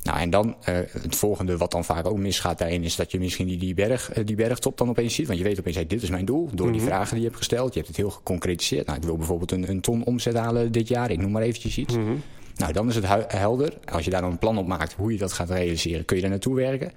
Nou, 0.04 0.20
en 0.20 0.30
dan 0.30 0.56
eh, 0.64 0.76
het 1.02 1.16
volgende 1.16 1.58
wat 1.58 1.72
dan 1.72 1.84
vaak 1.86 2.06
ook 2.06 2.18
misgaat 2.18 2.58
daarin... 2.58 2.84
is 2.84 2.96
dat 2.96 3.12
je 3.12 3.20
misschien 3.20 3.48
die, 3.48 3.58
die, 3.58 3.74
berg, 3.74 4.12
eh, 4.12 4.26
die 4.26 4.36
bergtop 4.36 4.78
dan 4.78 4.90
opeens 4.90 5.14
ziet. 5.16 5.28
Want 5.28 5.40
je 5.40 5.44
weet 5.46 5.60
opeens, 5.60 5.76
hey, 5.76 5.88
dit 5.88 6.02
is 6.04 6.10
mijn 6.10 6.26
doel. 6.26 6.50
Door 6.54 6.72
die 6.72 6.82
Mhm. 6.82 6.90
vragen 6.90 7.10
die 7.10 7.20
je 7.20 7.26
hebt 7.26 7.38
gesteld. 7.38 7.68
Je 7.74 7.76
hebt 7.80 7.88
het 7.88 7.98
heel 7.98 8.10
geconcretiseerd. 8.10 8.86
Nou, 8.86 8.98
ik 8.98 9.04
wil 9.04 9.18
bijvoorbeeld 9.18 9.52
een, 9.52 9.70
een 9.70 9.82
ton 9.82 10.04
omzet 10.04 10.36
halen 10.36 10.72
dit 10.72 10.88
jaar. 10.88 11.12
Ik 11.12 11.18
noem 11.22 11.32
maar 11.32 11.42
eventjes 11.42 11.78
iets. 11.78 11.96
Mhm. 11.96 12.12
Nou, 12.56 12.74
dan 12.74 12.88
is 12.90 12.96
het 12.96 13.06
helder. 13.28 13.74
Als 13.92 14.06
je 14.06 14.12
daar 14.12 14.22
dan 14.22 14.32
een 14.32 14.38
plan 14.38 14.58
op 14.58 14.68
maakt 14.68 14.94
hoe 14.94 15.12
je 15.12 15.18
dat 15.18 15.34
gaat 15.34 15.50
realiseren... 15.50 16.06
kun 16.06 16.16
je 16.16 16.22
daar 16.22 16.32
naartoe 16.32 16.56
werken. 16.56 16.92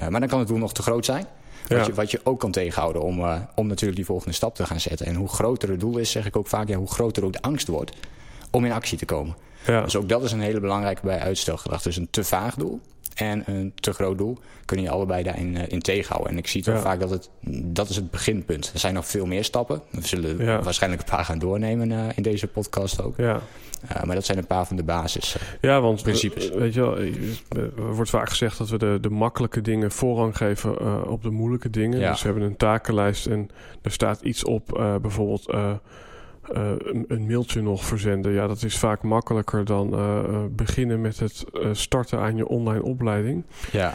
Eh, 0.00 0.08
maar 0.08 0.20
dan 0.20 0.28
kan 0.28 0.38
het 0.38 0.48
doel 0.48 0.58
nog 0.58 0.72
te 0.72 0.82
groot 0.82 1.04
zijn. 1.04 1.26
Wat, 1.68 1.86
je, 1.86 1.94
wat 1.94 2.10
je 2.10 2.20
ook 2.24 2.40
kan 2.40 2.50
tegenhouden 2.50 3.02
om, 3.02 3.20
om 3.54 3.66
natuurlijk 3.66 3.96
die 3.96 4.04
volgende 4.04 4.34
stap 4.34 4.54
te 4.54 4.66
gaan 4.66 4.80
zetten. 4.80 5.06
En 5.06 5.14
hoe 5.14 5.28
groter 5.28 5.68
het 5.70 5.80
doel 5.80 5.98
is, 5.98 6.10
zeg 6.10 6.26
ik 6.26 6.36
ook 6.36 6.46
vaak... 6.46 6.68
Ja, 6.68 6.76
hoe 6.76 6.90
groter 6.90 7.24
ook 7.24 7.32
de 7.32 7.42
angst 7.42 7.68
wordt 7.68 7.92
om 8.50 8.64
in 8.64 8.72
actie 8.72 8.98
te 8.98 9.04
komen. 9.04 9.34
Ja, 9.66 9.82
Dus 9.82 9.96
ook 9.96 10.08
dat 10.08 10.22
is 10.22 10.32
een 10.32 10.40
hele 10.40 10.60
belangrijke 10.60 11.00
bij 11.04 11.18
uitstelgedrag. 11.20 11.82
Dus 11.82 11.96
een 11.96 12.08
te 12.10 12.24
vaag 12.24 12.54
doel 12.54 12.80
en 13.14 13.42
een 13.46 13.72
te 13.74 13.92
groot 13.92 14.18
doel 14.18 14.38
kunnen 14.64 14.84
je 14.86 14.90
allebei 14.92 15.22
daarin 15.22 15.56
eh, 15.56 15.62
in 15.68 15.80
tegenhouden. 15.80 16.32
En 16.32 16.38
ik 16.38 16.46
zie 16.46 16.62
Ja. 16.64 16.78
vaak 16.78 17.00
dat 17.00 17.10
het, 17.10 17.30
dat 17.64 17.88
is 17.88 17.96
het 17.96 18.10
beginpunt. 18.10 18.70
Er 18.74 18.78
zijn 18.78 18.94
nog 18.94 19.06
veel 19.06 19.26
meer 19.26 19.44
stappen. 19.44 19.82
We 19.90 20.06
zullen 20.06 20.44
Ja. 20.44 20.62
waarschijnlijk 20.62 21.02
een 21.02 21.08
paar 21.16 21.24
gaan 21.24 21.38
doornemen 21.38 21.92
eh, 21.92 21.98
in 22.14 22.22
deze 22.22 22.46
podcast 22.46 23.02
ook. 23.02 23.16
ja. 23.16 23.40
Uh, 23.96 24.02
maar 24.02 24.14
dat 24.14 24.24
zijn 24.24 24.38
een 24.38 24.46
paar 24.46 24.66
van 24.66 24.76
de 24.76 24.82
basis. 24.82 25.36
eh. 25.36 25.42
Ja, 25.60 25.80
want 25.80 26.02
Principes. 26.02 26.50
eh, 26.50 26.56
weet 26.58 26.74
je 26.74 26.80
wel, 26.80 26.96
eh, 26.96 27.14
er 27.76 27.94
wordt 27.94 28.10
vaak 28.10 28.28
gezegd 28.28 28.58
dat 28.58 28.68
we 28.68 28.78
de, 28.78 28.98
de 29.00 29.10
makkelijke 29.10 29.60
dingen 29.60 29.90
voorrang 29.90 30.36
geven 30.36 30.78
eh, 30.78 31.00
op 31.06 31.22
de 31.22 31.30
moeilijke 31.30 31.70
dingen. 31.70 31.98
Ja. 31.98 32.10
Dus 32.10 32.22
we 32.22 32.28
hebben 32.28 32.46
een 32.46 32.56
takenlijst 32.56 33.26
en 33.26 33.50
er 33.82 33.90
staat 33.92 34.20
iets 34.20 34.44
op, 34.44 34.78
eh, 34.78 34.96
bijvoorbeeld 34.96 35.46
eh, 36.42 36.72
een, 36.78 37.04
een 37.08 37.26
mailtje 37.26 37.62
nog 37.62 37.84
verzenden. 37.84 38.32
Ja, 38.32 38.46
dat 38.46 38.62
is 38.62 38.78
vaak 38.78 39.02
makkelijker 39.02 39.64
dan 39.64 39.92
eh, 39.94 40.18
eh, 40.18 40.44
beginnen 40.50 41.00
met 41.00 41.18
het 41.18 41.44
starten 41.72 42.18
aan 42.18 42.36
je 42.36 42.48
online 42.48 42.82
opleiding. 42.82 43.44
Ja. 43.72 43.94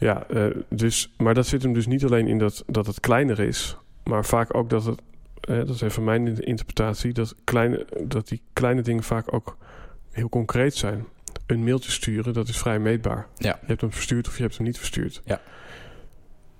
Ja, 0.00 0.26
dus, 0.68 1.14
maar 1.16 1.34
dat 1.34 1.46
zit 1.46 1.62
hem 1.62 1.72
dus 1.72 1.86
niet 1.86 2.04
alleen 2.04 2.26
in 2.26 2.38
dat, 2.38 2.64
dat 2.66 2.86
het 2.86 3.00
kleiner 3.00 3.40
is, 3.40 3.76
maar 4.04 4.24
vaak 4.24 4.54
ook 4.54 4.70
dat 4.70 4.84
het, 4.84 5.02
dat 5.40 5.68
is 5.68 5.80
even 5.80 6.04
mijn 6.04 6.26
in- 6.26 6.44
interpretatie, 6.44 7.12
dat, 7.12 7.34
kleine, 7.44 7.86
dat 8.02 8.28
die 8.28 8.42
kleine 8.52 8.82
dingen 8.82 9.02
vaak 9.02 9.34
ook 9.34 9.56
heel 10.10 10.28
concreet 10.28 10.74
zijn. 10.74 11.04
Een 11.46 11.64
mailtje 11.64 11.90
sturen, 11.90 12.32
dat 12.32 12.48
is 12.48 12.58
vrij 12.58 12.78
meetbaar. 12.78 13.26
Ja. 13.36 13.58
Je 13.60 13.66
hebt 13.66 13.80
hem 13.80 13.92
verstuurd 13.92 14.28
of 14.28 14.36
je 14.36 14.42
hebt 14.42 14.56
hem 14.56 14.66
niet 14.66 14.78
verstuurd. 14.78 15.22
Ja. 15.24 15.40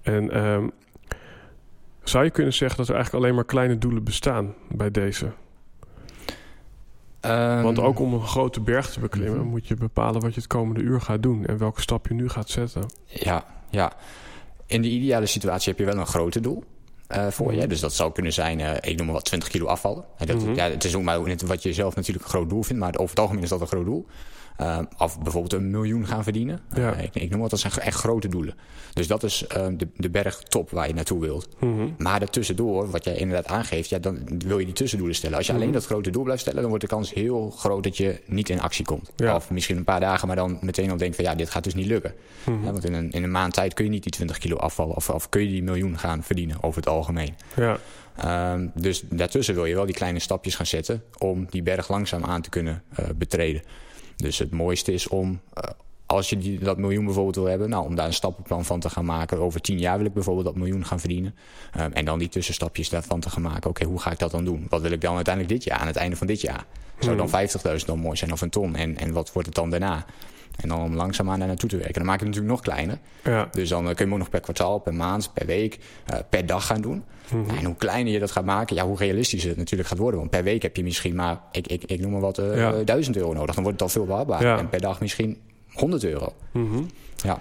En 0.03 0.31
ehm, 0.31 0.69
Zou 2.03 2.25
je 2.25 2.31
kunnen 2.31 2.53
zeggen 2.55 2.77
dat 2.79 2.89
er 2.89 2.95
eigenlijk 2.95 3.25
alleen 3.25 3.37
maar 3.37 3.45
kleine 3.45 3.79
doelen 3.79 4.05
bestaan 4.05 4.55
bij 4.69 4.91
deze? 4.91 5.33
Ehm, 7.21 7.63
Want 7.63 7.79
ook 7.79 7.99
om 7.99 8.15
een 8.15 8.23
grote 8.27 8.61
berg 8.61 8.91
te 8.91 9.01
beklimmen, 9.01 9.41
Mhm. 9.41 9.49
moet 9.49 9.67
je 9.69 9.75
bepalen 9.75 10.21
wat 10.21 10.35
je 10.35 10.41
het 10.41 10.49
komende 10.49 10.81
uur 10.81 11.01
gaat 11.01 11.23
doen 11.23 11.45
en 11.47 11.59
welke 11.59 11.81
stap 11.81 12.07
je 12.09 12.15
nu 12.15 12.29
gaat 12.29 12.51
zetten. 12.51 12.83
Ja, 13.07 13.45
ja. 13.71 13.93
In 14.67 14.83
de 14.83 14.89
ideale 14.89 15.27
situatie 15.27 15.71
heb 15.71 15.79
je 15.79 15.85
wel 15.93 15.97
een 16.01 16.07
groter 16.07 16.43
doel. 16.43 16.65
eh, 17.09 17.27
voor 17.27 17.53
je. 17.53 17.59
Mhm. 17.59 17.69
Dus 17.69 17.81
dat 17.81 17.93
zou 17.95 18.13
kunnen 18.13 18.33
zijn, 18.33 18.61
eh, 18.61 18.91
ik 18.91 18.97
noem 18.97 19.07
maar 19.07 19.15
wat, 19.15 19.25
20 19.25 19.49
kilo 19.49 19.67
afvallen. 19.67 20.05
En 20.19 20.27
dat, 20.27 20.37
Mhm. 20.43 20.55
ja, 20.55 20.71
het 20.71 20.85
is 20.85 20.95
ook 20.95 21.03
maar 21.03 21.21
net 21.23 21.43
wat 21.43 21.63
je 21.63 21.73
zelf 21.73 21.95
natuurlijk 21.97 22.25
een 22.25 22.31
groot 22.31 22.49
doel 22.49 22.63
vindt, 22.63 22.83
maar 22.83 22.93
over 22.95 23.09
het 23.11 23.19
algemeen 23.19 23.43
is 23.43 23.49
dat 23.49 23.61
een 23.61 23.67
groot 23.67 23.85
doel. 23.85 24.07
Eh, 24.59 24.79
of 24.99 25.21
bijvoorbeeld 25.23 25.53
een 25.53 25.71
miljoen 25.71 26.07
gaan 26.07 26.23
verdienen. 26.23 26.61
Ja. 26.75 26.93
Eh, 26.95 27.05
ik, 27.05 27.15
ik 27.15 27.31
noem 27.31 27.41
wat, 27.41 27.51
dat 27.51 27.59
zijn 27.59 27.73
echt 27.73 27.97
grote 27.99 28.29
doelen. 28.29 28.55
Dus 28.93 29.07
dat 29.07 29.23
is 29.23 29.47
eh, 29.47 29.67
de, 29.77 29.89
de 29.97 30.11
bergtop 30.11 30.71
waar 30.71 30.89
je 30.89 30.95
naartoe 30.95 31.21
wilt. 31.21 31.49
Mhm. 31.61 31.89
Maar 31.99 32.19
daartussendoor, 32.19 32.91
wat 32.91 33.05
jij 33.05 33.15
inderdaad 33.17 33.47
aangeeft, 33.47 33.89
ja, 33.89 33.99
dan 33.99 34.19
wil 34.39 34.59
je 34.59 34.65
die 34.65 34.75
tussendoelen 34.75 35.17
stellen. 35.17 35.37
Als 35.37 35.47
je 35.47 35.53
alleen 35.53 35.65
Mhm. 35.65 35.75
dat 35.75 35.87
grote 35.87 36.11
doel 36.11 36.23
blijft 36.23 36.41
stellen, 36.41 36.61
dan 36.61 36.69
wordt 36.69 36.85
de 36.85 36.91
kans 36.91 37.15
heel 37.15 37.51
groot 37.51 37.83
dat 37.83 37.97
je 37.97 38.21
niet 38.27 38.49
in 38.49 38.61
actie 38.61 38.85
komt. 38.85 39.11
Ja. 39.17 39.35
Of 39.35 39.51
misschien 39.51 39.77
een 39.77 39.85
paar 39.85 40.01
dagen, 40.01 40.27
maar 40.27 40.37
dan 40.37 40.59
meteen 40.61 40.91
al 40.91 40.97
denkt 40.97 41.17
van 41.17 41.25
ja, 41.25 41.35
dit 41.35 41.51
gaat 41.51 41.65
dus 41.65 41.75
niet 41.75 41.87
lukken. 41.87 42.15
Mhm. 42.45 42.65
Ja, 42.65 42.73
want 42.73 42.85
in 42.85 42.93
een, 42.93 43.11
in 43.11 43.23
een 43.23 43.31
maand 43.31 43.55
tijd 43.55 43.75
kun 43.75 43.85
je 43.85 43.91
niet 43.91 44.03
die 44.03 44.13
20 44.13 44.39
kilo 44.39 44.57
afvallen. 44.57 44.97
Of, 44.97 45.11
of 45.11 45.29
kun 45.29 45.43
je 45.43 45.49
die 45.49 45.63
miljoen 45.63 45.99
gaan 45.99 46.23
verdienen 46.23 46.63
over 46.63 46.81
het 46.81 46.89
algemeen. 46.91 47.35
Ja, 47.57 47.79
Ehm, 48.19 48.67
dus 48.75 49.03
daartussen 49.09 49.55
wil 49.55 49.65
je 49.65 49.75
wel 49.75 49.87
die 49.87 49.95
kleine 49.95 50.19
stapjes 50.19 50.55
gaan 50.55 50.67
zetten 50.67 51.03
om 51.19 51.47
die 51.51 51.63
berg 51.63 51.89
langzaam 51.89 52.25
aan 52.25 52.43
te 52.43 52.49
kunnen 52.51 52.83
eh, 52.95 53.05
betreden. 53.17 53.63
Dus 54.19 54.39
het 54.39 54.51
mooiste 54.51 54.93
is 54.93 55.09
om, 55.09 55.41
eh, 55.55 55.63
als 56.07 56.31
je 56.31 56.37
die, 56.39 56.59
dat 56.59 56.79
miljoen 56.79 57.05
bijvoorbeeld 57.05 57.35
wil 57.37 57.45
hebben, 57.45 57.69
nou, 57.69 57.85
om 57.85 57.95
daar 57.95 58.07
een 58.07 58.13
stappenplan 58.13 58.65
van 58.65 58.81
te 58.81 58.91
gaan 58.91 59.05
maken. 59.05 59.39
Over 59.39 59.61
tien 59.61 59.79
jaar 59.79 59.97
wil 59.97 60.07
ik 60.07 60.13
bijvoorbeeld 60.13 60.47
dat 60.47 60.57
miljoen 60.57 60.85
gaan 60.87 61.01
verdienen. 61.01 61.35
Ehm, 61.73 61.93
en 61.93 62.05
dan 62.05 62.19
die 62.19 62.29
tussenstapjes 62.29 62.89
daarvan 62.89 63.21
te 63.21 63.31
gaan 63.31 63.43
maken. 63.43 63.71
Oké, 63.71 63.85
hoe 63.85 64.01
ga 64.01 64.11
ik 64.11 64.19
dat 64.19 64.31
dan 64.31 64.45
doen? 64.45 64.67
Wat 64.69 64.81
wil 64.81 64.91
ik 64.93 65.01
dan 65.01 65.15
uiteindelijk 65.15 65.55
dit 65.55 65.65
jaar, 65.65 65.79
aan 65.79 65.87
het 65.87 65.97
einde 65.97 66.17
van 66.17 66.27
dit 66.27 66.41
jaar? 66.41 66.65
Zou 66.99 67.17
dan 67.17 67.27
Mhm. 67.27 67.35
50.000 67.35 67.87
dan 67.87 67.99
mooi 67.99 68.17
zijn 68.17 68.33
of 68.33 68.41
een 68.41 68.51
ton? 68.51 68.77
En, 68.77 68.97
en 68.97 69.13
wat 69.13 69.33
wordt 69.33 69.47
het 69.47 69.57
dan 69.57 69.71
daarna? 69.71 70.05
En 70.63 70.69
dan 70.69 70.83
om 70.83 70.95
langzaamaan 70.95 71.39
daar 71.39 71.49
naartoe 71.49 71.69
te 71.69 71.77
werken. 71.77 71.95
Dan 71.95 72.05
maak 72.05 72.21
je 72.21 72.27
het 72.27 72.35
natuurlijk 72.35 72.65
nog 72.65 72.75
kleiner. 72.75 72.99
ja. 73.25 73.49
Dus 73.53 73.69
dan 73.69 73.89
eh, 73.89 73.95
kun 73.95 73.97
je 73.97 74.03
hem 74.03 74.13
ook 74.13 74.19
nog 74.19 74.31
per 74.31 74.41
kwartaal, 74.41 74.79
per 74.79 74.95
maand, 74.95 75.33
per 75.33 75.47
week, 75.47 75.79
eh, 76.07 76.19
per 76.29 76.47
dag 76.47 76.67
gaan 76.67 76.81
doen. 76.81 77.05
Mhm. 77.33 77.57
En 77.57 77.65
hoe 77.65 77.75
kleiner 77.75 78.13
je 78.13 78.19
dat 78.19 78.31
gaat 78.31 78.45
maken, 78.45 78.77
ja, 78.77 78.87
hoe 78.87 78.97
realistischer 78.97 79.49
het 79.49 79.59
natuurlijk 79.59 79.89
gaat 79.89 79.99
worden. 79.99 80.19
Want 80.19 80.31
per 80.31 80.43
week 80.43 80.63
heb 80.63 80.77
je 80.77 80.83
misschien 80.83 81.15
maar, 81.15 81.41
ik, 81.53 81.67
ik, 81.67 81.85
ik 81.85 82.01
noem 82.01 82.11
maar 82.11 82.21
wat, 82.21 82.39
eh 82.39 82.57
Ja. 82.57 82.83
1000 82.85 83.17
euro 83.17 83.33
nodig. 83.33 83.55
Dan 83.55 83.65
wordt 83.65 83.81
het 83.81 83.89
al 83.89 83.95
veel 83.95 84.07
behapbaar. 84.07 84.43
Ja. 84.43 84.59
En 84.59 84.69
per 84.69 84.81
dag 84.81 85.01
misschien 85.01 85.39
100 85.73 86.05
euro. 86.05 86.33
Mhm. 86.53 86.83
Ja. 87.17 87.41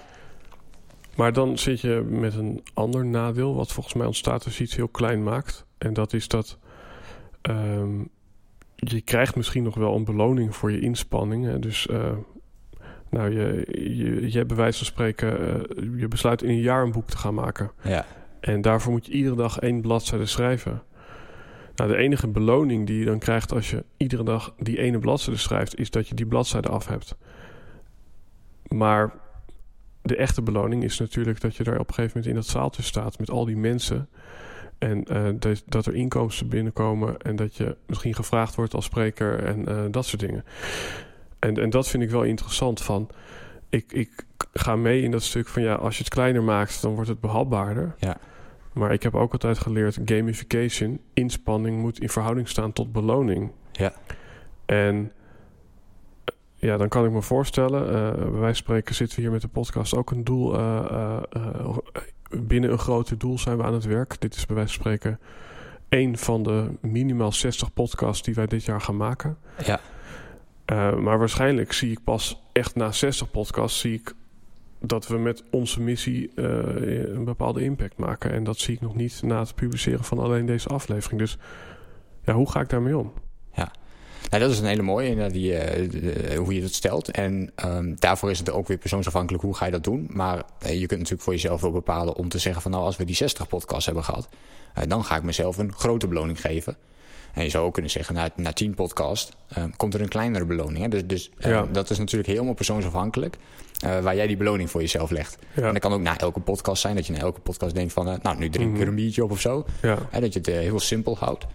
Maar 1.14 1.32
dan 1.32 1.58
zit 1.58 1.80
je 1.80 2.06
met 2.08 2.34
een 2.34 2.62
ander 2.74 3.04
nadeel, 3.04 3.54
wat 3.54 3.72
volgens 3.72 3.94
mij 3.94 4.06
ontstaat 4.06 4.44
als 4.44 4.58
je 4.58 4.64
iets 4.64 4.76
heel 4.76 4.88
klein 4.88 5.22
maakt. 5.22 5.64
En 5.78 5.92
dat 5.92 6.12
is 6.12 6.28
dat 6.28 6.58
ehm, 7.42 7.98
je 8.74 9.00
krijgt 9.00 9.36
misschien 9.36 9.62
nog 9.62 9.74
wel 9.74 9.94
een 9.94 10.04
beloning 10.04 10.56
voor 10.56 10.72
je 10.72 10.80
inspanning. 10.80 11.44
Hè. 11.44 11.58
Dus 11.58 11.86
eh, 11.86 12.12
nou, 13.10 13.30
je, 13.30 13.66
je, 13.96 14.30
je 14.30 14.36
hebt 14.36 14.48
bij 14.48 14.56
wijze 14.56 14.78
van 14.78 14.86
spreken, 14.86 15.40
eh, 15.40 16.00
je 16.00 16.08
besluit 16.08 16.42
in 16.42 16.48
een 16.48 16.60
jaar 16.60 16.82
een 16.82 16.92
boek 16.92 17.08
te 17.08 17.16
gaan 17.16 17.34
maken. 17.34 17.70
Ja. 17.82 18.06
En 18.40 18.60
daarvoor 18.60 18.92
moet 18.92 19.06
je 19.06 19.12
iedere 19.12 19.36
dag 19.36 19.58
één 19.58 19.80
bladzijde 19.80 20.26
schrijven. 20.26 20.82
Nou, 21.74 21.90
de 21.90 21.96
enige 21.96 22.28
beloning 22.28 22.86
die 22.86 22.98
je 22.98 23.04
dan 23.04 23.18
krijgt 23.18 23.52
als 23.52 23.70
je 23.70 23.84
iedere 23.96 24.22
dag 24.22 24.54
die 24.58 24.78
ene 24.78 24.98
bladzijde 24.98 25.38
schrijft, 25.38 25.78
is 25.78 25.90
dat 25.90 26.08
je 26.08 26.14
die 26.14 26.26
bladzijde 26.26 26.68
af 26.68 26.86
hebt. 26.86 27.16
Maar 28.68 29.12
de 30.02 30.16
echte 30.16 30.42
beloning 30.42 30.84
is 30.84 30.98
natuurlijk 30.98 31.40
dat 31.40 31.56
je 31.56 31.64
daar 31.64 31.78
op 31.78 31.88
een 31.88 31.94
gegeven 31.94 32.16
moment 32.16 32.36
in 32.36 32.40
dat 32.40 32.50
zaaltje 32.50 32.82
staat 32.82 33.18
met 33.18 33.30
al 33.30 33.44
die 33.44 33.56
mensen. 33.56 34.08
En 34.78 35.04
eh, 35.04 35.28
dat, 35.38 35.62
dat 35.66 35.86
er 35.86 35.94
inkomsten 35.94 36.48
binnenkomen 36.48 37.18
en 37.18 37.36
dat 37.36 37.56
je 37.56 37.76
misschien 37.86 38.14
gevraagd 38.14 38.54
wordt 38.54 38.74
als 38.74 38.84
spreker 38.84 39.44
en 39.44 39.68
eh, 39.68 39.84
dat 39.90 40.06
soort 40.06 40.20
dingen. 40.20 40.44
En, 41.38 41.56
en 41.56 41.70
dat 41.70 41.88
vind 41.88 42.02
ik 42.02 42.10
wel 42.10 42.22
interessant 42.22 42.82
van. 42.82 43.08
Ik, 43.68 43.92
ik 43.92 44.10
ga 44.52 44.76
mee 44.76 45.02
in 45.02 45.10
dat 45.10 45.22
stuk 45.22 45.48
van 45.48 45.62
ja, 45.62 45.74
als 45.74 45.96
je 45.96 46.04
het 46.04 46.12
kleiner 46.12 46.42
maakt, 46.42 46.82
dan 46.82 46.94
wordt 46.94 47.08
het 47.08 47.20
behapbaarder. 47.20 47.94
Ja. 47.98 48.16
Maar 48.72 48.92
ik 48.92 49.02
heb 49.02 49.14
ook 49.14 49.32
altijd 49.32 49.58
geleerd, 49.58 49.98
gamification, 50.04 51.00
inspanning 51.14 51.80
moet 51.80 52.00
in 52.00 52.08
verhouding 52.08 52.48
staan 52.48 52.72
tot 52.72 52.92
beloning. 52.92 53.50
Ja. 53.72 53.92
En 54.66 55.12
eh, 56.24 56.34
ja, 56.54 56.76
dan 56.76 56.88
kan 56.88 57.04
ik 57.04 57.10
me 57.10 57.22
voorstellen, 57.22 57.86
eh 57.86 58.12
bij 58.12 58.30
wijze 58.30 58.40
van 58.40 58.54
spreken 58.54 58.94
zitten 58.94 59.16
we 59.16 59.22
hier 59.22 59.32
met 59.32 59.40
de 59.40 59.48
podcast 59.48 59.94
ook 59.96 60.10
een 60.10 60.24
doel. 60.24 60.54
eh, 60.58 60.78
eh, 60.90 61.22
eh, 61.32 61.76
binnen 62.30 62.72
een 62.72 62.78
groter 62.78 63.18
doel 63.18 63.38
zijn 63.38 63.56
we 63.56 63.62
aan 63.62 63.74
het 63.74 63.84
werk. 63.84 64.20
Dit 64.20 64.34
is 64.36 64.46
bij 64.46 64.56
wijze 64.56 64.72
van 64.72 64.80
spreken 64.82 65.20
één 65.88 66.16
van 66.18 66.42
de 66.42 66.70
minimaal 66.80 67.32
60 67.32 67.72
podcasts 67.72 68.22
die 68.22 68.34
wij 68.34 68.46
dit 68.46 68.64
jaar 68.64 68.80
gaan 68.80 68.96
maken. 68.96 69.38
Ja. 69.64 69.80
Eh, 70.68 70.94
maar 70.94 71.18
waarschijnlijk 71.18 71.72
zie 71.72 71.90
ik 71.90 71.98
pas 72.04 72.42
echt 72.52 72.74
na 72.74 72.92
60 72.92 73.30
podcasts 73.30 73.80
zie 73.80 73.94
ik 73.94 74.14
dat 74.80 75.06
we 75.06 75.18
met 75.18 75.42
onze 75.50 75.80
missie 75.80 76.30
eh, 76.34 76.44
een 77.14 77.24
bepaalde 77.24 77.62
impact 77.62 77.96
maken. 77.96 78.32
En 78.32 78.44
dat 78.44 78.58
zie 78.58 78.74
ik 78.74 78.80
nog 78.80 78.94
niet 78.94 79.22
na 79.22 79.38
het 79.40 79.54
publiceren 79.54 80.04
van 80.04 80.18
alleen 80.18 80.46
deze 80.46 80.68
aflevering. 80.68 81.20
Dus 81.20 81.36
ja, 82.24 82.32
hoe 82.34 82.50
ga 82.50 82.60
ik 82.60 82.68
daarmee 82.68 82.98
om? 82.98 83.12
Nou, 84.30 84.42
dat 84.42 84.50
is 84.52 84.58
een 84.58 84.64
hele 84.66 84.82
mooie, 84.82 85.30
die, 85.30 85.54
eh, 85.54 85.90
de- 85.90 86.36
hoe 86.36 86.54
je 86.54 86.60
dat 86.60 86.72
stelt. 86.72 87.10
En 87.10 87.52
ehm, 87.54 87.94
daarvoor 87.98 88.30
is 88.30 88.38
het 88.38 88.50
ook 88.50 88.66
weer 88.68 88.78
persoonsafhankelijk 88.78 89.42
hoe 89.44 89.54
ga 89.56 89.64
je 89.64 89.70
dat 89.70 89.84
doen. 89.84 90.06
Maar 90.12 90.36
je 90.58 90.76
kunt 90.86 90.90
natuurlijk 90.90 91.22
voor 91.22 91.32
jezelf 91.32 91.60
wel 91.60 91.70
bepalen 91.72 92.14
om 92.14 92.28
te 92.28 92.38
zeggen 92.38 92.62
van 92.62 92.70
nou, 92.70 92.84
als 92.84 92.96
we 92.96 93.04
die 93.04 93.14
60 93.14 93.48
podcasts 93.48 93.86
hebben 93.86 94.04
gehad, 94.04 94.28
eh, 94.74 94.82
dan 94.88 95.04
ga 95.04 95.16
ik 95.16 95.22
mezelf 95.22 95.58
een 95.58 95.72
grote 95.72 96.06
beloning 96.08 96.40
geven. 96.40 96.76
En 97.34 97.42
je 97.44 97.50
zou 97.50 97.64
ook 97.66 97.72
kunnen 97.72 97.90
zeggen, 97.90 98.14
na, 98.14 98.28
na 98.36 98.52
10 98.52 98.74
podcasts 98.74 99.32
eh, 99.48 99.64
komt 99.76 99.94
er 99.94 100.00
een 100.00 100.08
kleinere 100.08 100.44
beloning. 100.44 100.78
Hè? 100.78 100.88
Dus, 100.88 101.06
dus 101.06 101.30
eh, 101.38 101.50
Ja. 101.50 101.66
dat 101.72 101.90
is 101.90 101.98
natuurlijk 101.98 102.28
helemaal 102.30 102.54
persoonsafhankelijk. 102.54 103.36
eh, 103.78 103.98
waar 104.00 104.16
jij 104.16 104.26
die 104.26 104.36
beloning 104.36 104.70
voor 104.70 104.80
jezelf 104.80 105.10
legt. 105.10 105.38
Ja, 105.54 105.62
En 105.66 105.72
dat 105.72 105.82
kan 105.82 105.92
ook 105.92 106.00
na 106.00 106.18
elke 106.18 106.40
podcast 106.40 106.80
zijn. 106.82 106.94
Dat 106.94 107.06
je 107.06 107.12
na 107.12 107.18
elke 107.18 107.40
podcast 107.40 107.74
denkt 107.74 107.92
van... 107.92 108.18
nou, 108.22 108.38
nu 108.38 108.48
drink 108.50 108.66
ik 108.68 108.72
Mhm. 108.72 108.82
er 108.82 108.88
een 108.88 108.94
biertje 108.94 109.24
op 109.24 109.30
of 109.30 109.40
zo. 109.40 109.64
ja, 109.82 109.98
dat 110.20 110.32
je 110.32 110.38
het 110.38 110.46
heel 110.46 110.80
simpel 110.80 111.16
houdt. 111.18 111.46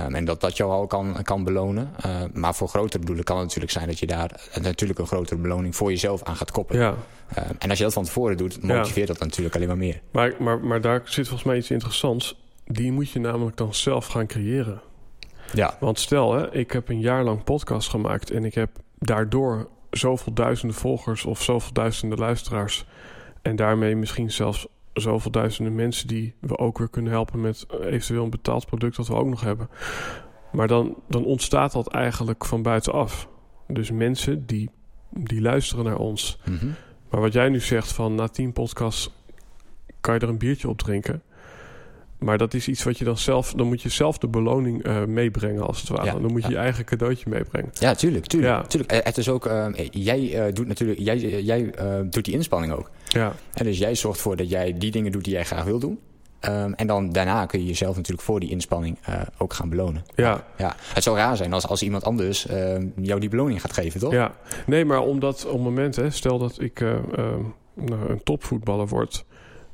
Um, 0.00 0.14
en 0.14 0.24
dat 0.24 0.40
dat 0.40 0.56
jou 0.56 0.70
al 0.70 0.86
kan, 0.86 1.16
kan 1.22 1.44
belonen. 1.44 1.90
Maar 2.32 2.54
voor 2.54 2.68
grotere 2.68 3.04
doelen 3.04 3.24
kan 3.24 3.36
het 3.36 3.44
natuurlijk 3.44 3.72
zijn 3.72 3.86
dat 3.86 3.98
je 3.98 4.06
daar 4.06 4.48
natuurlijk 4.62 4.98
een 4.98 5.06
grotere 5.06 5.40
beloning 5.40 5.76
voor 5.76 5.90
jezelf 5.90 6.22
aan 6.22 6.36
gaat 6.36 6.50
koppelen. 6.50 6.82
Uh, 7.38 7.44
en 7.58 7.68
als 7.68 7.78
je 7.78 7.84
dat 7.84 7.92
van 7.92 8.04
tevoren 8.04 8.36
doet, 8.36 8.62
motiveert 8.62 9.06
dat 9.08 9.18
natuurlijk 9.18 9.54
alleen 9.54 9.68
maar 9.68 9.76
meer. 9.76 10.00
Maar, 10.12 10.32
maar, 10.38 10.60
maar 10.60 10.80
daar 10.80 11.00
zit 11.04 11.26
volgens 11.28 11.48
mij 11.48 11.56
iets 11.56 11.70
interessants. 11.70 12.40
Die 12.66 12.92
moet 12.92 13.10
je 13.10 13.18
namelijk 13.20 13.56
dan 13.56 13.74
zelf 13.74 14.06
gaan 14.06 14.26
creëren. 14.26 14.80
Ja, 15.52 15.76
Want 15.80 15.98
stel, 15.98 16.32
hè, 16.32 16.54
ik 16.54 16.72
heb 16.72 16.88
een 16.88 17.00
jaar 17.00 17.24
lang 17.24 17.44
podcast 17.44 17.88
gemaakt 17.88 18.30
en 18.30 18.44
ik 18.44 18.54
heb 18.54 18.70
daardoor 18.98 19.68
zoveel 19.90 20.32
duizenden 20.32 20.76
volgers 20.76 21.24
of 21.24 21.42
zoveel 21.42 21.72
duizenden 21.72 22.18
luisteraars. 22.18 22.86
En 23.42 23.56
daarmee 23.56 23.96
misschien 23.96 24.30
zelfs 24.30 24.66
zoveel 24.92 25.30
duizenden 25.30 25.74
mensen 25.74 26.08
die 26.08 26.34
we 26.40 26.58
ook 26.58 26.78
weer 26.78 26.88
kunnen 26.88 27.12
helpen 27.12 27.40
met 27.40 27.66
eventueel 27.80 28.24
een 28.24 28.30
betaald 28.30 28.66
product 28.66 28.96
dat 28.96 29.08
we 29.08 29.14
ook 29.14 29.26
nog 29.28 29.40
hebben. 29.40 29.68
Maar 30.52 30.68
dan, 30.68 30.96
dan 31.08 31.24
ontstaat 31.24 31.72
dat 31.72 31.88
eigenlijk 31.88 32.44
van 32.44 32.62
buitenaf. 32.62 33.28
Dus 33.68 33.90
mensen 33.90 34.46
die, 34.46 34.70
die 35.10 35.40
luisteren 35.40 35.84
naar 35.84 35.98
ons. 35.98 36.38
mm 36.44 36.56
-hmm. 36.56 36.74
Maar 37.10 37.20
wat 37.20 37.32
jij 37.32 37.48
nu 37.48 37.60
zegt 37.60 37.92
van 37.92 38.14
na 38.14 38.28
tien 38.28 38.52
podcasts 38.52 39.10
kan 40.00 40.14
je 40.14 40.20
er 40.20 40.28
een 40.28 40.38
biertje 40.38 40.68
op 40.68 40.78
drinken. 40.78 41.22
Maar 42.22 42.38
dat 42.38 42.54
is 42.54 42.68
iets 42.68 42.82
wat 42.82 42.98
je 42.98 43.04
dan 43.04 43.18
zelf... 43.18 43.52
Dan 43.52 43.66
moet 43.66 43.82
je 43.82 43.88
zelf 43.88 44.18
de 44.18 44.28
beloning 44.28 44.86
uh, 44.86 45.04
meebrengen 45.04 45.66
als 45.66 45.80
het 45.80 45.88
ware. 45.88 46.04
Ja, 46.04 46.12
dan 46.12 46.32
moet 46.32 46.42
je 46.42 46.48
ja. 46.48 46.54
je 46.54 46.60
eigen 46.60 46.84
cadeautje 46.84 47.30
meebrengen. 47.30 47.70
Ja, 47.72 47.94
tuurlijk. 47.94 48.26
tuurlijk, 48.26 48.52
ja. 48.52 48.62
tuurlijk. 48.66 49.04
Het 49.04 49.18
is 49.18 49.28
ook... 49.28 49.46
Uh, 49.46 49.66
jij 49.90 50.46
uh, 50.46 50.54
doet 50.54 50.66
natuurlijk... 50.66 51.00
Jij, 51.00 51.42
jij 51.42 51.70
doet 52.10 52.24
die 52.24 52.34
inspanning 52.34 52.72
ook. 52.72 52.90
Ja. 53.04 53.32
En 53.52 53.64
dus 53.64 53.78
jij 53.78 53.94
zorgt 53.94 54.16
ervoor 54.16 54.36
dat 54.36 54.50
jij 54.50 54.78
die 54.78 54.90
dingen 54.90 55.12
doet 55.12 55.24
die 55.24 55.32
jij 55.32 55.44
graag 55.44 55.64
wil 55.64 55.78
doen. 55.78 55.98
Um, 56.48 56.74
en 56.74 56.86
dan 56.86 57.12
daarna 57.12 57.46
kun 57.46 57.60
je 57.60 57.66
jezelf 57.66 57.96
natuurlijk 57.96 58.22
voor 58.22 58.40
die 58.40 58.50
inspanning 58.50 58.98
uh, 59.08 59.20
ook 59.38 59.52
gaan 59.52 59.68
belonen. 59.68 60.02
Ja. 60.14 60.44
ja. 60.58 60.74
Het 60.94 61.02
zou 61.02 61.16
raar 61.16 61.36
zijn 61.36 61.52
als, 61.52 61.66
als 61.66 61.82
iemand 61.82 62.04
anders 62.04 62.46
uh, 62.50 62.76
jou 62.96 63.20
die 63.20 63.28
beloning 63.28 63.60
gaat 63.60 63.72
geven, 63.72 64.00
toch? 64.00 64.12
Ja. 64.12 64.32
Nee, 64.66 64.84
maar 64.84 65.00
omdat 65.00 65.44
op 65.46 65.52
het 65.52 65.62
moment, 65.62 65.96
hè, 65.96 66.10
stel 66.10 66.38
dat 66.38 66.60
ik 66.60 66.80
uh, 66.80 66.94
nou, 67.74 68.10
een 68.10 68.22
topvoetballer 68.22 68.88
word, 68.88 69.24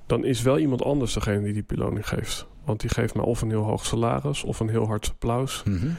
dan 0.09 0.25
is 0.25 0.43
wel 0.43 0.59
iemand 0.59 0.85
anders 0.85 1.13
degene 1.13 1.43
die 1.43 1.53
die 1.53 1.65
beloning 1.67 2.09
geeft. 2.09 2.47
Want 2.65 2.81
die 2.81 2.91
geeft 2.91 3.15
mij 3.15 3.25
of 3.25 3.43
een 3.43 3.49
heel 3.49 3.63
hoog 3.63 3.87
salaris, 3.87 4.43
of 4.43 4.61
een 4.61 4.69
heel 4.69 4.87
hard 4.87 5.09
applaus, 5.09 5.63
mm 5.65 5.79
-hmm. 5.79 5.97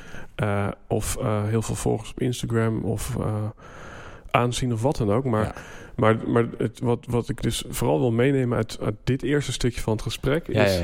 uh, 0.48 0.68
of 0.88 1.18
uh, 1.22 1.44
heel 1.44 1.62
veel 1.62 1.76
volgers 1.76 2.12
op 2.12 2.20
Instagram, 2.20 2.84
of 2.84 3.16
uh, 3.20 3.26
aanzien 4.32 4.74
of 4.74 4.82
wat 4.82 4.98
dan 4.98 5.12
ook. 5.12 5.24
Maar, 5.24 5.44
ja. 5.44 5.54
maar, 5.96 6.18
maar 6.28 6.46
het, 6.58 6.80
wat, 6.80 7.06
wat 7.10 7.30
ik 7.30 7.42
dus 7.42 7.64
vooral 7.70 8.00
wil 8.00 8.12
meenemen 8.12 8.58
uit, 8.58 8.78
uit 8.82 8.96
dit 9.04 9.24
eerste 9.24 9.52
stukje 9.52 9.82
van 9.82 9.94
het 9.94 10.02
gesprek 10.02 10.48
ja, 10.48 10.64
is 10.64 10.80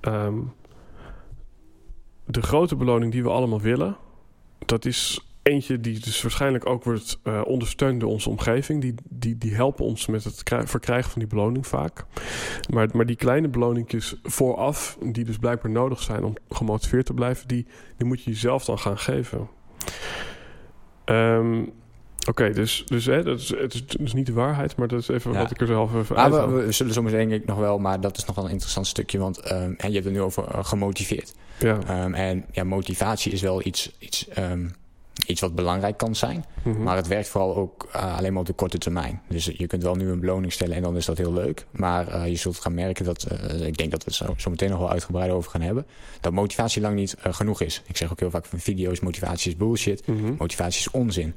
ja. 0.00 0.24
Um, 0.26 0.52
de 2.24 2.42
grote 2.42 2.76
beloning 2.76 3.12
die 3.12 3.22
we 3.22 3.30
allemaal 3.30 3.60
willen. 3.60 3.96
Dat 4.66 4.84
is 4.84 5.27
eentje 5.48 5.80
die 5.80 6.00
dus 6.00 6.22
waarschijnlijk 6.22 6.66
ook 6.66 6.84
wordt 6.84 7.20
uh, 7.24 7.40
ondersteund 7.44 8.00
door 8.00 8.10
onze 8.10 8.28
omgeving. 8.28 8.80
Die, 8.80 8.94
die, 9.04 9.38
die 9.38 9.54
helpen 9.54 9.84
ons 9.84 10.06
met 10.06 10.24
het 10.24 10.42
verkrijgen 10.64 11.10
van 11.10 11.20
die 11.20 11.28
beloning 11.28 11.66
vaak. 11.66 12.04
Maar, 12.70 12.88
maar 12.92 13.06
die 13.06 13.16
kleine 13.16 13.48
beloningjes 13.48 14.16
vooraf, 14.22 14.98
die 15.02 15.24
dus 15.24 15.38
blijkbaar 15.38 15.70
nodig 15.70 16.02
zijn 16.02 16.24
om 16.24 16.34
gemotiveerd 16.50 17.06
te 17.06 17.14
blijven, 17.14 17.48
die, 17.48 17.66
die 17.96 18.06
moet 18.06 18.22
je 18.22 18.30
jezelf 18.30 18.64
dan 18.64 18.78
gaan 18.78 18.98
geven. 18.98 19.48
Um, 21.04 21.72
Oké, 22.28 22.52
dus, 22.52 22.82
dus 22.86 23.06
hè, 23.06 23.22
dat 23.22 23.38
is, 23.38 23.48
het 23.48 23.74
is 23.74 23.86
dus 23.86 24.12
niet 24.12 24.26
de 24.26 24.32
waarheid, 24.32 24.76
maar 24.76 24.88
dat 24.88 25.00
is 25.00 25.08
even 25.08 25.32
wat 25.32 25.50
ik 25.50 25.60
er 25.60 25.66
zelf 25.66 25.94
even 25.94 26.16
uit 26.16 26.34
we, 26.34 26.46
we, 26.46 26.72
zullen 26.72 27.04
meteen 27.04 27.28
denk 27.28 27.42
ik 27.42 27.48
nog 27.48 27.58
wel, 27.58 27.78
maar 27.78 28.00
dat 28.00 28.16
is 28.16 28.24
nog 28.24 28.36
wel 28.36 28.44
een 28.44 28.50
interessant 28.50 28.86
stukje, 28.86 29.18
want 29.18 29.50
um, 29.52 29.74
en 29.76 29.88
je 29.88 29.92
hebt 29.92 30.04
het 30.04 30.14
nu 30.14 30.20
over 30.20 30.44
uh, 30.54 30.64
gemotiveerd. 30.64 31.34
Ja. 31.58 32.04
Um, 32.04 32.14
en 32.14 32.44
ja, 32.52 32.64
motivatie 32.64 33.32
is 33.32 33.40
wel 33.40 33.66
iets, 33.66 33.96
iets, 33.98 34.28
um, 34.38 34.74
iets 35.26 35.40
wat 35.40 35.54
belangrijk 35.54 35.96
kan 35.96 36.14
zijn, 36.14 36.44
mm 36.62 36.72
-hmm. 36.72 36.82
maar 36.82 36.96
het 36.96 37.06
werkt 37.06 37.28
vooral 37.28 37.56
ook 37.56 37.88
uh, 37.96 38.16
alleen 38.16 38.32
maar 38.32 38.40
op 38.40 38.46
de 38.46 38.52
korte 38.52 38.78
termijn. 38.78 39.22
Dus 39.28 39.44
je 39.44 39.66
kunt 39.66 39.82
wel 39.82 39.94
nu 39.94 40.10
een 40.10 40.20
beloning 40.20 40.52
stellen 40.52 40.76
en 40.76 40.82
dan 40.82 40.96
is 40.96 41.04
dat 41.04 41.18
heel 41.18 41.32
leuk, 41.32 41.66
maar 41.70 42.08
uh, 42.08 42.26
je 42.26 42.36
zult 42.36 42.58
gaan 42.58 42.74
merken 42.74 43.04
dat, 43.04 43.26
ik 43.60 43.76
denk 43.76 43.90
dat 43.90 44.04
we 44.04 44.10
het 44.10 44.14
zo, 44.14 44.34
zo 44.36 44.50
meteen 44.50 44.70
nog 44.70 44.78
wel 44.78 44.90
uitgebreid 44.90 45.30
over 45.30 45.50
gaan 45.50 45.60
hebben, 45.60 45.86
dat 46.20 46.32
motivatie 46.32 46.82
lang 46.82 46.94
niet 46.94 47.14
genoeg 47.20 47.60
is. 47.60 47.82
Ik 47.86 47.96
zeg 47.96 48.12
ook 48.12 48.20
heel 48.20 48.30
vaak 48.30 48.46
van 48.46 48.58
video's, 48.58 49.00
motivatie 49.00 49.50
is 49.50 49.56
bullshit, 49.56 50.06
mm 50.06 50.18
-hmm. 50.18 50.34
motivatie 50.38 50.80
is 50.80 50.90
onzin. 50.90 51.34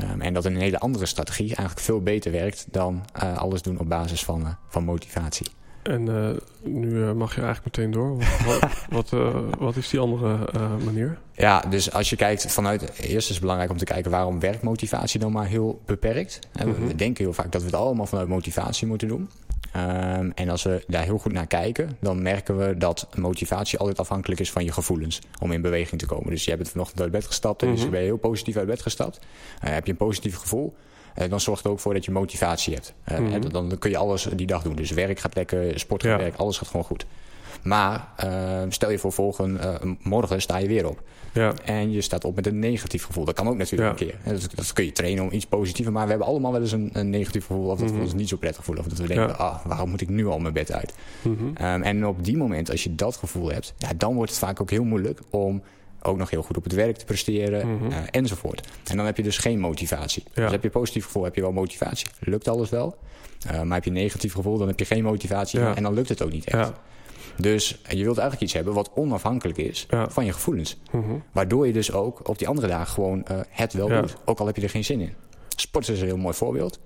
Um, 0.00 0.20
en 0.20 0.34
dat 0.34 0.44
een 0.44 0.56
hele 0.56 0.78
andere 0.78 1.06
strategie 1.06 1.46
eigenlijk 1.46 1.80
veel 1.80 2.00
beter 2.00 2.32
werkt 2.32 2.66
dan 2.70 3.04
alles 3.34 3.62
doen 3.62 3.78
op 3.78 3.88
basis 3.88 4.24
van, 4.24 4.56
van 4.68 4.84
motivatie. 4.84 5.46
En 5.82 6.06
uh, 6.06 6.28
nu 6.62 7.14
mag 7.14 7.34
je 7.34 7.40
eigenlijk 7.42 7.76
meteen 7.76 7.90
door. 7.90 8.16
Wat, 8.46 8.86
wat, 8.90 9.10
wat 9.58 9.76
is 9.76 9.88
die 9.88 10.00
andere 10.00 10.38
manier? 10.84 11.18
Ja, 11.32 11.60
dus 11.60 11.92
als 11.92 12.10
je 12.10 12.16
kijkt 12.16 12.52
vanuit... 12.52 12.82
Eerst 12.82 13.28
is 13.28 13.28
het 13.28 13.40
belangrijk 13.40 13.70
om 13.70 13.76
te 13.76 13.84
kijken 13.84 14.10
waarom 14.10 14.40
werkt 14.40 14.62
motivatie 14.62 15.20
dan 15.20 15.32
maar 15.32 15.46
heel 15.46 15.80
beperkt. 15.86 16.38
Mm 16.64 16.74
-hmm. 16.74 16.86
We 16.86 16.94
denken 16.94 17.24
heel 17.24 17.32
vaak 17.32 17.52
dat 17.52 17.60
we 17.60 17.66
het 17.66 17.76
allemaal 17.76 18.06
vanuit 18.06 18.28
motivatie 18.28 18.86
moeten 18.86 19.08
doen. 19.08 19.28
Um, 19.76 20.32
en 20.34 20.48
als 20.48 20.62
we 20.62 20.84
daar 20.86 21.04
heel 21.04 21.18
goed 21.18 21.32
naar 21.32 21.46
kijken, 21.46 21.96
dan 22.00 22.22
merken 22.22 22.58
we 22.58 22.76
dat 22.76 23.08
motivatie 23.14 23.78
altijd 23.78 23.98
afhankelijk 23.98 24.40
is 24.40 24.50
van 24.50 24.64
je 24.64 24.72
gevoelens 24.72 25.20
om 25.40 25.52
in 25.52 25.60
beweging 25.60 26.00
te 26.00 26.06
komen. 26.06 26.30
Dus 26.30 26.44
je 26.44 26.56
bent 26.56 26.68
vanochtend 26.68 27.00
uit 27.00 27.10
bed 27.10 27.26
gestapt 27.26 27.62
en 27.62 27.68
mm 27.68 27.74
-hmm. 27.74 27.82
dus 27.82 27.90
ben 27.90 28.00
je 28.00 28.06
heel 28.06 28.16
positief 28.16 28.56
uit 28.56 28.66
bed 28.66 28.82
gestapt. 28.82 29.18
Heb 29.58 29.84
je 29.86 29.90
een 29.90 29.98
positief 29.98 30.36
gevoel, 30.36 30.74
dan 31.28 31.40
zorgt 31.40 31.62
het 31.62 31.72
ook 31.72 31.80
voor 31.80 31.94
dat 31.94 32.04
je 32.04 32.10
motivatie 32.10 32.74
hebt. 32.74 32.94
Mm 33.18 33.26
-hmm. 33.26 33.52
dan, 33.52 33.78
kun 33.78 33.90
je 33.90 33.96
alles 33.96 34.28
die 34.34 34.46
dag 34.46 34.62
doen. 34.62 34.74
Dus 34.74 34.90
werk 34.90 35.18
gaat 35.18 35.34
lekker, 35.34 35.80
sport 35.80 36.02
gaat 36.02 36.10
ja. 36.10 36.18
werk, 36.24 36.36
alles 36.36 36.58
gaat 36.58 36.68
gewoon 36.68 36.84
goed. 36.84 37.06
Maar 37.62 38.08
uh, 38.24 38.62
stel 38.68 38.90
je 38.90 38.98
voor, 38.98 39.12
volgende 39.12 39.78
uh, 39.84 39.92
morgen 40.02 40.42
sta 40.42 40.56
je 40.56 40.68
weer 40.68 40.88
op. 40.88 41.02
Ja. 41.32 41.52
En 41.64 41.92
je 41.92 42.00
staat 42.00 42.24
op 42.24 42.34
met 42.34 42.46
een 42.46 42.58
negatief 42.58 43.04
gevoel. 43.04 43.24
Dat 43.24 43.34
kan 43.34 43.48
ook 43.48 43.56
natuurlijk 43.56 43.98
ja. 43.98 44.06
een 44.06 44.12
keer. 44.12 44.32
Dat, 44.32 44.48
dat, 44.54 44.72
kun 44.72 44.84
je 44.84 44.92
trainen 44.92 45.24
om 45.24 45.32
iets 45.32 45.46
positiever. 45.46 45.92
Maar 45.92 46.02
we 46.02 46.10
hebben 46.10 46.28
allemaal 46.28 46.52
wel 46.52 46.60
eens 46.60 46.72
een, 46.72 46.90
een 46.92 47.10
negatief 47.10 47.46
gevoel. 47.46 47.68
Of 47.68 47.78
dat 47.78 47.78
mm 47.78 47.86
-hmm. 47.86 47.96
we 47.96 48.02
ons 48.02 48.14
niet 48.14 48.28
zo 48.28 48.36
prettig 48.36 48.64
voelen. 48.64 48.84
Of 48.84 48.90
dat 48.90 48.98
we 48.98 49.06
denken, 49.06 49.28
ja. 49.28 49.34
ah, 49.34 49.66
waarom 49.66 49.90
moet 49.90 50.00
ik 50.00 50.08
nu 50.08 50.26
al 50.26 50.38
mijn 50.38 50.54
bed 50.54 50.72
uit? 50.72 50.94
Mm 51.22 51.36
-hmm. 51.36 51.66
um, 51.66 51.82
en 51.82 52.06
op 52.06 52.24
die 52.24 52.36
moment, 52.36 52.70
als 52.70 52.84
je 52.84 52.94
dat 52.94 53.16
gevoel 53.16 53.50
hebt... 53.52 53.74
Ja, 53.78 53.88
dan 53.96 54.14
wordt 54.14 54.30
het 54.30 54.40
vaak 54.40 54.60
ook 54.60 54.70
heel 54.70 54.84
moeilijk 54.84 55.20
om 55.30 55.62
ook 56.02 56.16
nog 56.16 56.30
heel 56.30 56.42
goed 56.42 56.56
op 56.56 56.64
het 56.64 56.72
werk 56.72 56.96
te 56.96 57.04
presteren 57.04 57.68
mm 57.68 57.78
-hmm. 57.78 57.90
uh, 57.90 57.96
enzovoort. 58.10 58.68
En 58.90 58.96
dan 58.96 59.06
heb 59.06 59.16
je 59.16 59.22
dus 59.22 59.38
geen 59.38 59.58
motivatie. 59.58 60.22
Ja. 60.34 60.42
Dus 60.42 60.50
heb 60.50 60.62
je 60.62 60.70
positief 60.70 61.04
gevoel, 61.04 61.24
heb 61.24 61.34
je 61.34 61.40
wel 61.40 61.52
motivatie. 61.52 62.06
Lukt 62.20 62.48
alles 62.48 62.70
wel. 62.70 62.96
Uh, 63.46 63.62
maar 63.62 63.74
heb 63.74 63.84
je 63.84 63.90
een 63.90 63.96
negatief 63.96 64.34
gevoel, 64.34 64.58
dan 64.58 64.68
heb 64.68 64.78
je 64.78 64.84
geen 64.84 65.02
motivatie. 65.02 65.60
Ja. 65.60 65.76
En 65.76 65.82
dan 65.82 65.94
lukt 65.94 66.08
het 66.08 66.22
ook 66.22 66.32
niet 66.32 66.44
echt. 66.44 66.66
Ja. 66.66 66.74
Dus 67.36 67.80
je 67.88 68.04
wilt 68.04 68.18
eigenlijk 68.18 68.40
iets 68.40 68.52
hebben 68.52 68.74
wat 68.74 68.90
onafhankelijk 68.94 69.58
is 69.58 69.86
van 70.08 70.24
je 70.24 70.32
gevoelens. 70.32 70.80
Mm 70.90 71.02
-hmm. 71.02 71.22
Waardoor 71.32 71.66
je 71.66 71.72
dus 71.72 71.92
ook 71.92 72.28
op 72.28 72.38
die 72.38 72.48
andere 72.48 72.66
dagen 72.66 72.92
gewoon 72.92 73.24
uh, 73.30 73.38
het 73.48 73.72
wel 73.72 73.88
doet. 73.88 74.16
Ook 74.24 74.38
al 74.38 74.46
heb 74.46 74.56
je 74.56 74.62
er 74.62 74.70
geen 74.70 74.84
zin 74.84 75.00
in. 75.00 75.14
Sport 75.56 75.88
is 75.88 76.00
een 76.00 76.06
heel 76.06 76.16
mooi 76.16 76.34
voorbeeld. 76.34 76.78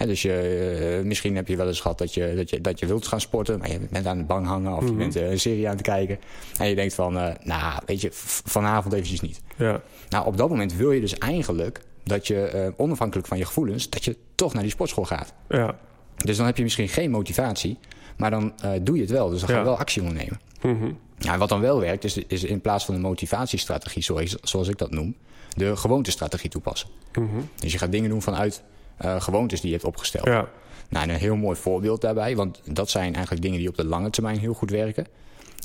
He, 0.00 0.06
dus 0.06 0.22
je, 0.22 0.98
uh, 0.98 1.06
misschien 1.06 1.36
heb 1.36 1.48
je 1.48 1.56
wel 1.56 1.66
eens 1.66 1.80
gehad 1.80 1.98
dat 1.98 2.14
je, 2.14 2.32
dat, 2.36 2.50
je, 2.50 2.60
dat 2.60 2.78
je 2.78 2.86
wilt 2.86 3.06
gaan 3.06 3.20
sporten, 3.20 3.58
maar 3.58 3.70
je 3.70 3.78
bent 3.90 4.06
aan 4.06 4.18
de 4.18 4.24
bank 4.24 4.46
hangen 4.46 4.72
of 4.72 4.80
mm 4.80 4.88
-hmm. 4.88 4.98
je 4.98 5.02
bent 5.02 5.16
uh, 5.16 5.30
een 5.30 5.40
serie 5.40 5.68
aan 5.68 5.76
het 5.76 5.82
kijken. 5.82 6.18
En 6.58 6.68
je 6.68 6.74
denkt 6.74 6.94
van, 6.94 7.12
nou, 7.42 7.82
weet 7.86 8.00
je, 8.00 8.08
vanavond 8.44 8.94
eventjes 8.94 9.20
niet. 9.20 9.40
Ja. 9.56 9.80
Nou, 10.08 10.26
op 10.26 10.36
dat 10.36 10.48
moment 10.48 10.74
wil 10.74 10.92
je 10.92 11.00
dus 11.00 11.18
eigenlijk 11.18 11.80
dat 12.04 12.26
je, 12.26 12.72
onafhankelijk 12.76 13.28
van 13.28 13.38
je 13.38 13.44
gevoelens, 13.44 13.90
dat 13.90 14.04
je 14.04 14.16
toch 14.34 14.52
naar 14.52 14.62
die 14.62 14.72
sportschool 14.72 15.04
gaat. 15.04 15.32
Ja. 15.48 15.78
Dus 16.16 16.36
dan 16.36 16.46
heb 16.46 16.56
je 16.56 16.62
misschien 16.62 16.88
geen 16.88 17.10
motivatie, 17.10 17.78
maar 18.16 18.30
dan 18.30 18.52
doe 18.82 18.94
je 18.94 19.02
het 19.02 19.10
wel. 19.10 19.28
Dus 19.28 19.38
dan 19.40 19.48
ga 19.48 19.54
je 19.54 19.60
ja. 19.60 19.66
wel 19.66 19.78
actie 19.78 20.02
ondernemen. 20.02 20.40
Mm 20.62 20.78
-hmm. 20.78 20.98
ja, 21.18 21.38
wat 21.38 21.48
dan 21.48 21.60
wel 21.60 21.80
werkt, 21.80 22.04
is, 22.04 22.16
is 22.16 22.44
in 22.44 22.60
plaats 22.60 22.84
van 22.84 22.94
de 22.94 23.00
motivatiestrategie, 23.00 24.02
zoals, 24.02 24.36
zoals 24.42 24.68
ik 24.68 24.78
dat 24.78 24.90
noem, 24.90 25.16
de 25.56 25.76
gewoontestrategie 25.76 26.50
toepassen. 26.50 26.88
Mm 27.12 27.28
-hmm. 27.28 27.48
Dus 27.56 27.72
je 27.72 27.78
gaat 27.78 27.92
dingen 27.92 28.10
doen 28.10 28.22
vanuit 28.22 28.62
uh, 29.04 29.20
gewoontes 29.20 29.60
die 29.60 29.70
je 29.70 29.76
hebt 29.76 29.88
opgesteld. 29.88 30.26
Ja. 30.26 30.48
Nou, 30.88 31.04
en 31.04 31.14
een 31.14 31.20
heel 31.20 31.36
mooi 31.36 31.56
voorbeeld 31.56 32.00
daarbij, 32.00 32.36
want 32.36 32.60
dat 32.64 32.90
zijn 32.90 33.12
eigenlijk 33.14 33.42
dingen 33.42 33.58
die 33.58 33.68
op 33.68 33.76
de 33.76 33.84
lange 33.84 34.10
termijn 34.10 34.38
heel 34.38 34.54
goed 34.54 34.70
werken. 34.70 35.06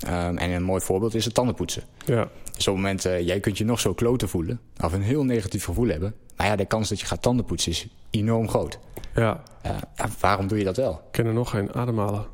Um, 0.04 0.38
en 0.38 0.50
een 0.50 0.62
mooi 0.62 0.80
voorbeeld 0.80 1.14
is 1.14 1.24
het 1.24 1.34
tandenpoetsen. 1.34 1.82
Ja. 2.04 2.28
Dus 2.56 2.68
op 2.68 2.74
het 2.74 2.82
moment, 2.82 3.06
uh, 3.06 3.20
jij 3.20 3.40
kunt 3.40 3.58
je 3.58 3.64
nog 3.64 3.80
zo 3.80 3.94
kloten 3.94 4.28
voelen, 4.28 4.60
of 4.84 4.92
een 4.92 5.02
heel 5.02 5.24
negatief 5.24 5.64
gevoel 5.64 5.88
hebben. 5.88 6.14
Maar 6.36 6.46
ja, 6.46 6.56
de 6.56 6.64
kans 6.64 6.88
dat 6.88 7.00
je 7.00 7.06
gaat 7.06 7.22
tandenpoetsen 7.22 7.72
is 7.72 7.86
enorm 8.10 8.48
groot. 8.48 8.78
Ja. 9.14 9.42
Uh, 9.66 9.72
ja 9.96 10.08
waarom 10.20 10.46
doe 10.46 10.58
je 10.58 10.64
dat 10.64 10.76
wel? 10.76 10.92
Ik 10.92 10.98
ken 11.10 11.26
er 11.26 11.32
nog 11.32 11.50
geen 11.50 11.74
ademhalen. 11.74 12.26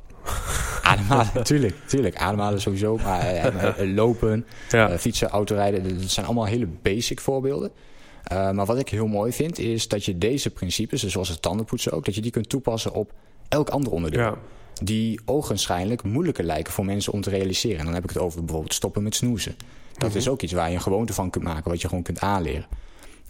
Ademhalen, 0.83 1.45
tuurlijk, 1.45 1.75
tuurlijk. 1.87 2.17
Ademhalen 2.17 2.61
sowieso. 2.61 2.97
Maar 2.97 3.55
uh, 3.55 3.95
lopen, 3.99 4.47
ja. 4.69 4.99
fietsen, 4.99 5.29
autorijden. 5.29 5.99
Dat 5.99 6.11
zijn 6.11 6.27
allemaal 6.27 6.45
hele 6.45 6.67
basic 6.67 7.21
voorbeelden. 7.21 7.71
Uh, 8.33 8.51
maar 8.51 8.67
wat 8.67 8.79
ik 8.79 8.89
heel 8.89 9.07
mooi 9.07 9.33
vind, 9.33 9.59
is 9.59 9.89
dat 9.89 10.05
je 10.05 10.19
deze 10.19 10.51
principes, 10.51 11.01
dus 11.01 11.13
zoals 11.13 11.29
het 11.29 11.43
tandenpoetsen 11.43 11.93
ook, 11.93 12.05
dat 12.05 12.15
je 12.15 12.21
die 12.21 12.31
kunt 12.31 12.49
toepassen 12.49 12.93
op 12.93 13.13
elk 13.49 13.69
ander 13.69 13.93
onderdeel. 13.93 14.21
Ja. 14.21 14.35
Die 14.83 15.21
ogenschijnlijk 15.25 16.03
moeilijker 16.03 16.45
lijken 16.45 16.73
voor 16.73 16.85
mensen 16.85 17.13
om 17.13 17.21
te 17.21 17.31
realiseren. 17.31 17.79
En 17.79 17.85
dan 17.85 17.95
heb 17.95 18.05
ik 18.05 18.11
het 18.11 18.19
over 18.19 18.45
bijvoorbeeld 18.45 18.75
stoppen 18.75 19.03
met 19.03 19.15
snoezen. 19.15 19.55
Dat 19.93 20.03
mm 20.03 20.09
-hmm. 20.09 20.17
is 20.17 20.29
ook 20.29 20.43
iets 20.43 20.53
waar 20.53 20.69
je 20.69 20.75
een 20.75 20.83
gewoonte 20.83 21.13
van 21.13 21.31
kunt 21.31 21.45
maken, 21.45 21.71
wat 21.71 21.81
je 21.81 21.89
gewoon 21.89 22.03
kunt 22.03 22.21
aanleren. 22.21 22.67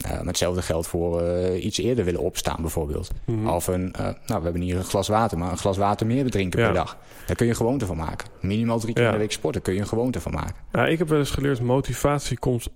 Uh, 0.04 0.10
maar 0.10 0.26
hetzelfde 0.26 0.62
geldt 0.62 0.86
voor 0.86 1.22
uh, 1.22 1.64
iets 1.64 1.78
eerder 1.78 2.04
willen 2.04 2.20
opstaan 2.20 2.60
bijvoorbeeld. 2.60 3.10
Mm 3.24 3.36
-hmm. 3.36 3.48
Of 3.48 3.66
een, 3.66 3.94
uh, 3.96 4.00
nou 4.00 4.16
we 4.26 4.42
hebben 4.42 4.60
hier 4.60 4.76
een 4.76 4.84
glas 4.84 5.08
water, 5.08 5.38
maar 5.38 5.50
een 5.50 5.58
glas 5.58 5.76
water 5.76 6.06
meer 6.06 6.30
drinken 6.30 6.60
ja. 6.60 6.66
per 6.66 6.74
dag. 6.74 6.96
Daar 7.26 7.36
kun 7.36 7.46
je 7.46 7.52
een 7.52 7.58
gewoonte 7.58 7.86
van 7.86 7.96
maken. 7.96 8.28
Minimaal 8.40 8.78
drie 8.78 8.94
keer 8.94 9.04
ja. 9.04 9.12
de 9.12 9.18
week 9.18 9.32
sporten, 9.32 9.62
kun 9.62 9.74
je 9.74 9.80
een 9.80 9.86
gewoonte 9.86 10.20
van 10.20 10.32
maken. 10.32 10.54
Ja, 10.72 10.86
ik 10.86 10.98
heb 10.98 11.08
wel 11.08 11.18
eens 11.18 11.30
geleerd, 11.30 11.60
motivatie 11.60 12.38
komt... 12.38 12.68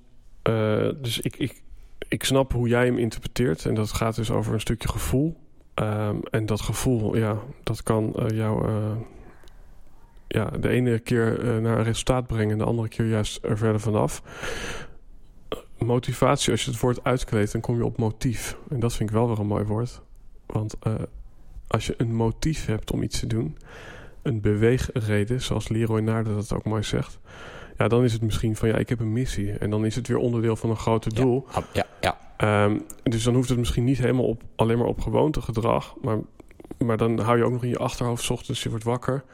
dus 1.03 1.21
ik, 1.21 1.37
ik, 1.37 1.63
ik 2.09 2.25
snap 2.25 2.53
hoe 2.53 2.69
jij 2.69 2.85
hem 2.85 2.99
interpreteert. 2.99 3.65
En 3.65 3.75
dat 3.75 3.93
gaat 3.93 4.17
dus 4.17 4.31
over 4.31 4.55
een 4.55 4.61
stukje 4.61 4.89
gevoel. 4.89 5.37
Um, 5.75 6.23
en 6.31 6.47
dat 6.47 6.61
gevoel, 6.61 7.17
ja, 7.17 7.39
dat 7.63 7.83
kan 7.83 8.15
jou 8.35 8.71
ja, 10.29 10.45
de 10.45 10.69
ene 10.69 10.99
keer 10.99 11.61
naar 11.61 11.79
een 11.79 11.85
resultaat 11.85 12.27
brengen... 12.27 12.53
en 12.53 12.59
de 12.59 12.65
andere 12.65 12.89
keer 12.89 13.07
juist 13.07 13.45
er 13.45 13.59
verder 13.59 13.81
vanaf 13.81 14.23
motivatie, 15.79 16.53
als 16.53 16.65
je 16.65 16.71
het 16.71 16.81
woord 16.81 17.05
uitkleedt, 17.05 17.53
dan 17.53 17.61
kom 17.61 17.77
je 17.77 17.85
op 17.85 17.99
motief. 17.99 18.57
En 18.69 18.81
dat 18.81 18.95
vind 18.95 19.09
ik 19.09 19.15
wel 19.15 19.29
weer 19.29 19.39
een 19.39 19.47
mooi 19.47 19.65
woord. 19.65 20.03
Want 20.47 20.77
als 21.67 21.87
je 21.87 21.95
een 21.97 22.15
motief 22.15 22.67
hebt 22.67 22.91
om 22.91 23.03
iets 23.03 23.21
te 23.21 23.27
doen, 23.27 23.57
een 24.23 24.41
beweegreden, 24.41 25.43
zoals 25.43 25.69
Leroy 25.69 26.01
Naarden 26.01 26.35
dat 26.35 26.53
ook 26.53 26.65
mooi 26.65 26.83
zegt, 26.83 27.19
ja, 27.79 27.89
dan 27.89 28.05
is 28.05 28.13
het 28.13 28.23
misschien 28.23 28.57
van 28.57 28.69
ja, 28.69 28.77
ik 28.77 28.89
heb 28.89 29.01
een 29.01 29.13
missie. 29.13 29.53
En 29.53 29.71
dan 29.71 29.85
is 29.85 29.95
het 29.95 30.09
weer 30.09 30.17
onderdeel 30.17 30.57
van 30.57 30.71
een 30.71 30.77
groter 30.77 31.15
doel. 31.15 31.47
Ja, 31.55 31.65
ja. 31.73 31.87
ja. 32.01 32.65
Um, 32.65 32.85
dus 33.03 33.23
dan 33.23 33.35
hoeft 33.35 33.49
het 33.49 33.59
misschien 33.59 33.85
niet 33.85 33.99
helemaal 33.99 34.25
op, 34.25 34.43
alleen 34.57 34.79
maar 34.79 34.87
op 34.87 35.01
gewoontegedrag. 35.01 35.95
Maar, 36.03 36.19
maar 36.79 36.97
dan 36.97 37.19
hou 37.19 37.39
je 37.39 37.45
ook 37.45 37.53
nog 37.53 37.63
in 37.63 37.69
je 37.69 37.79
achterhoofd, 37.79 38.31
ochtends, 38.31 38.63
je 38.63 38.69
wordt 38.69 38.85
wakker. 38.85 39.25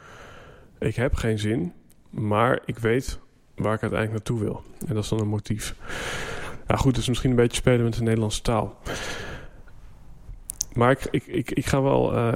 Ik 0.79 0.95
heb 0.95 1.15
geen 1.15 1.39
zin, 1.39 1.73
maar 2.09 2.61
ik 2.65 2.77
weet 2.77 3.19
waar 3.55 3.73
ik 3.73 3.81
uiteindelijk 3.81 4.11
naartoe 4.11 4.39
wil. 4.39 4.63
En 4.87 4.93
dat 4.93 5.03
is 5.03 5.09
dan 5.09 5.19
een 5.19 5.27
motief. 5.27 5.75
Ja, 6.67 6.75
goed, 6.75 6.95
dus 6.95 7.07
misschien 7.07 7.29
een 7.29 7.35
beetje 7.35 7.57
spelen 7.57 7.83
met 7.83 7.93
de 7.93 8.03
Nederlandse 8.03 8.41
taal. 8.41 8.77
Maar 10.73 10.91
ik, 10.91 11.07
ik, 11.11 11.27
ik, 11.27 11.51
ik 11.51 11.65
ga 11.65 11.81
wel 11.81 12.13
uh, 12.13 12.33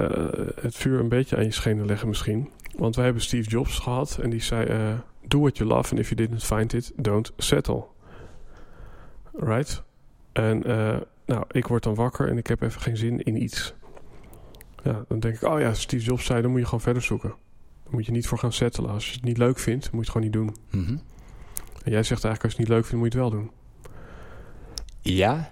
het 0.60 0.74
vuur 0.74 1.00
een 1.00 1.08
beetje 1.08 1.36
aan 1.36 1.44
je 1.44 1.50
schenen 1.50 1.86
leggen 1.86 2.08
misschien. 2.08 2.50
Want 2.76 2.96
wij 2.96 3.04
hebben 3.04 3.22
Steve 3.22 3.48
Jobs 3.48 3.78
gehad 3.78 4.18
en 4.22 4.30
die 4.30 4.42
zei... 4.42 4.66
Uh, 4.68 4.98
Do 5.28 5.38
what 5.38 5.56
you 5.56 5.68
love 5.68 5.90
and 5.90 6.00
if 6.00 6.08
you 6.08 6.14
didn't 6.14 6.42
find 6.42 6.72
it, 6.72 6.92
don't 6.96 7.32
settle. 7.36 7.84
Right? 9.32 9.82
En 10.32 10.70
uh, 10.70 10.96
nou, 11.26 11.44
ik 11.50 11.66
word 11.66 11.82
dan 11.82 11.94
wakker 11.94 12.28
en 12.28 12.38
ik 12.38 12.46
heb 12.46 12.62
even 12.62 12.80
geen 12.80 12.96
zin 12.96 13.22
in 13.22 13.42
iets. 13.42 13.74
Ja, 14.82 15.04
dan 15.08 15.20
denk 15.20 15.34
ik, 15.34 15.42
oh 15.42 15.60
ja, 15.60 15.74
Steve 15.74 16.04
Jobs 16.04 16.24
zei, 16.24 16.42
dan 16.42 16.50
moet 16.50 16.60
je 16.60 16.64
gewoon 16.64 16.80
verder 16.80 17.02
zoeken. 17.02 17.28
Daar 17.28 17.92
moet 17.92 18.06
je 18.06 18.12
niet 18.12 18.26
voor 18.26 18.38
gaan 18.38 18.52
settelen. 18.52 18.90
Als 18.90 19.06
je 19.06 19.12
het 19.12 19.24
niet 19.24 19.38
leuk 19.38 19.58
vindt, 19.58 19.84
moet 19.84 19.92
je 19.92 19.98
het 19.98 20.08
gewoon 20.10 20.22
niet 20.22 20.32
doen. 20.32 20.80
Mm 20.80 20.86
-hmm. 20.86 21.02
En 21.84 21.92
jij 21.92 22.02
zegt 22.02 22.24
eigenlijk, 22.24 22.42
als 22.42 22.52
je 22.52 22.58
het 22.58 22.68
niet 22.68 22.68
leuk 22.68 22.84
vindt, 22.86 23.02
moet 23.02 23.12
je 23.12 23.18
het 23.18 23.30
wel 23.30 23.40
doen. 23.40 23.50
Ja, 25.02 25.50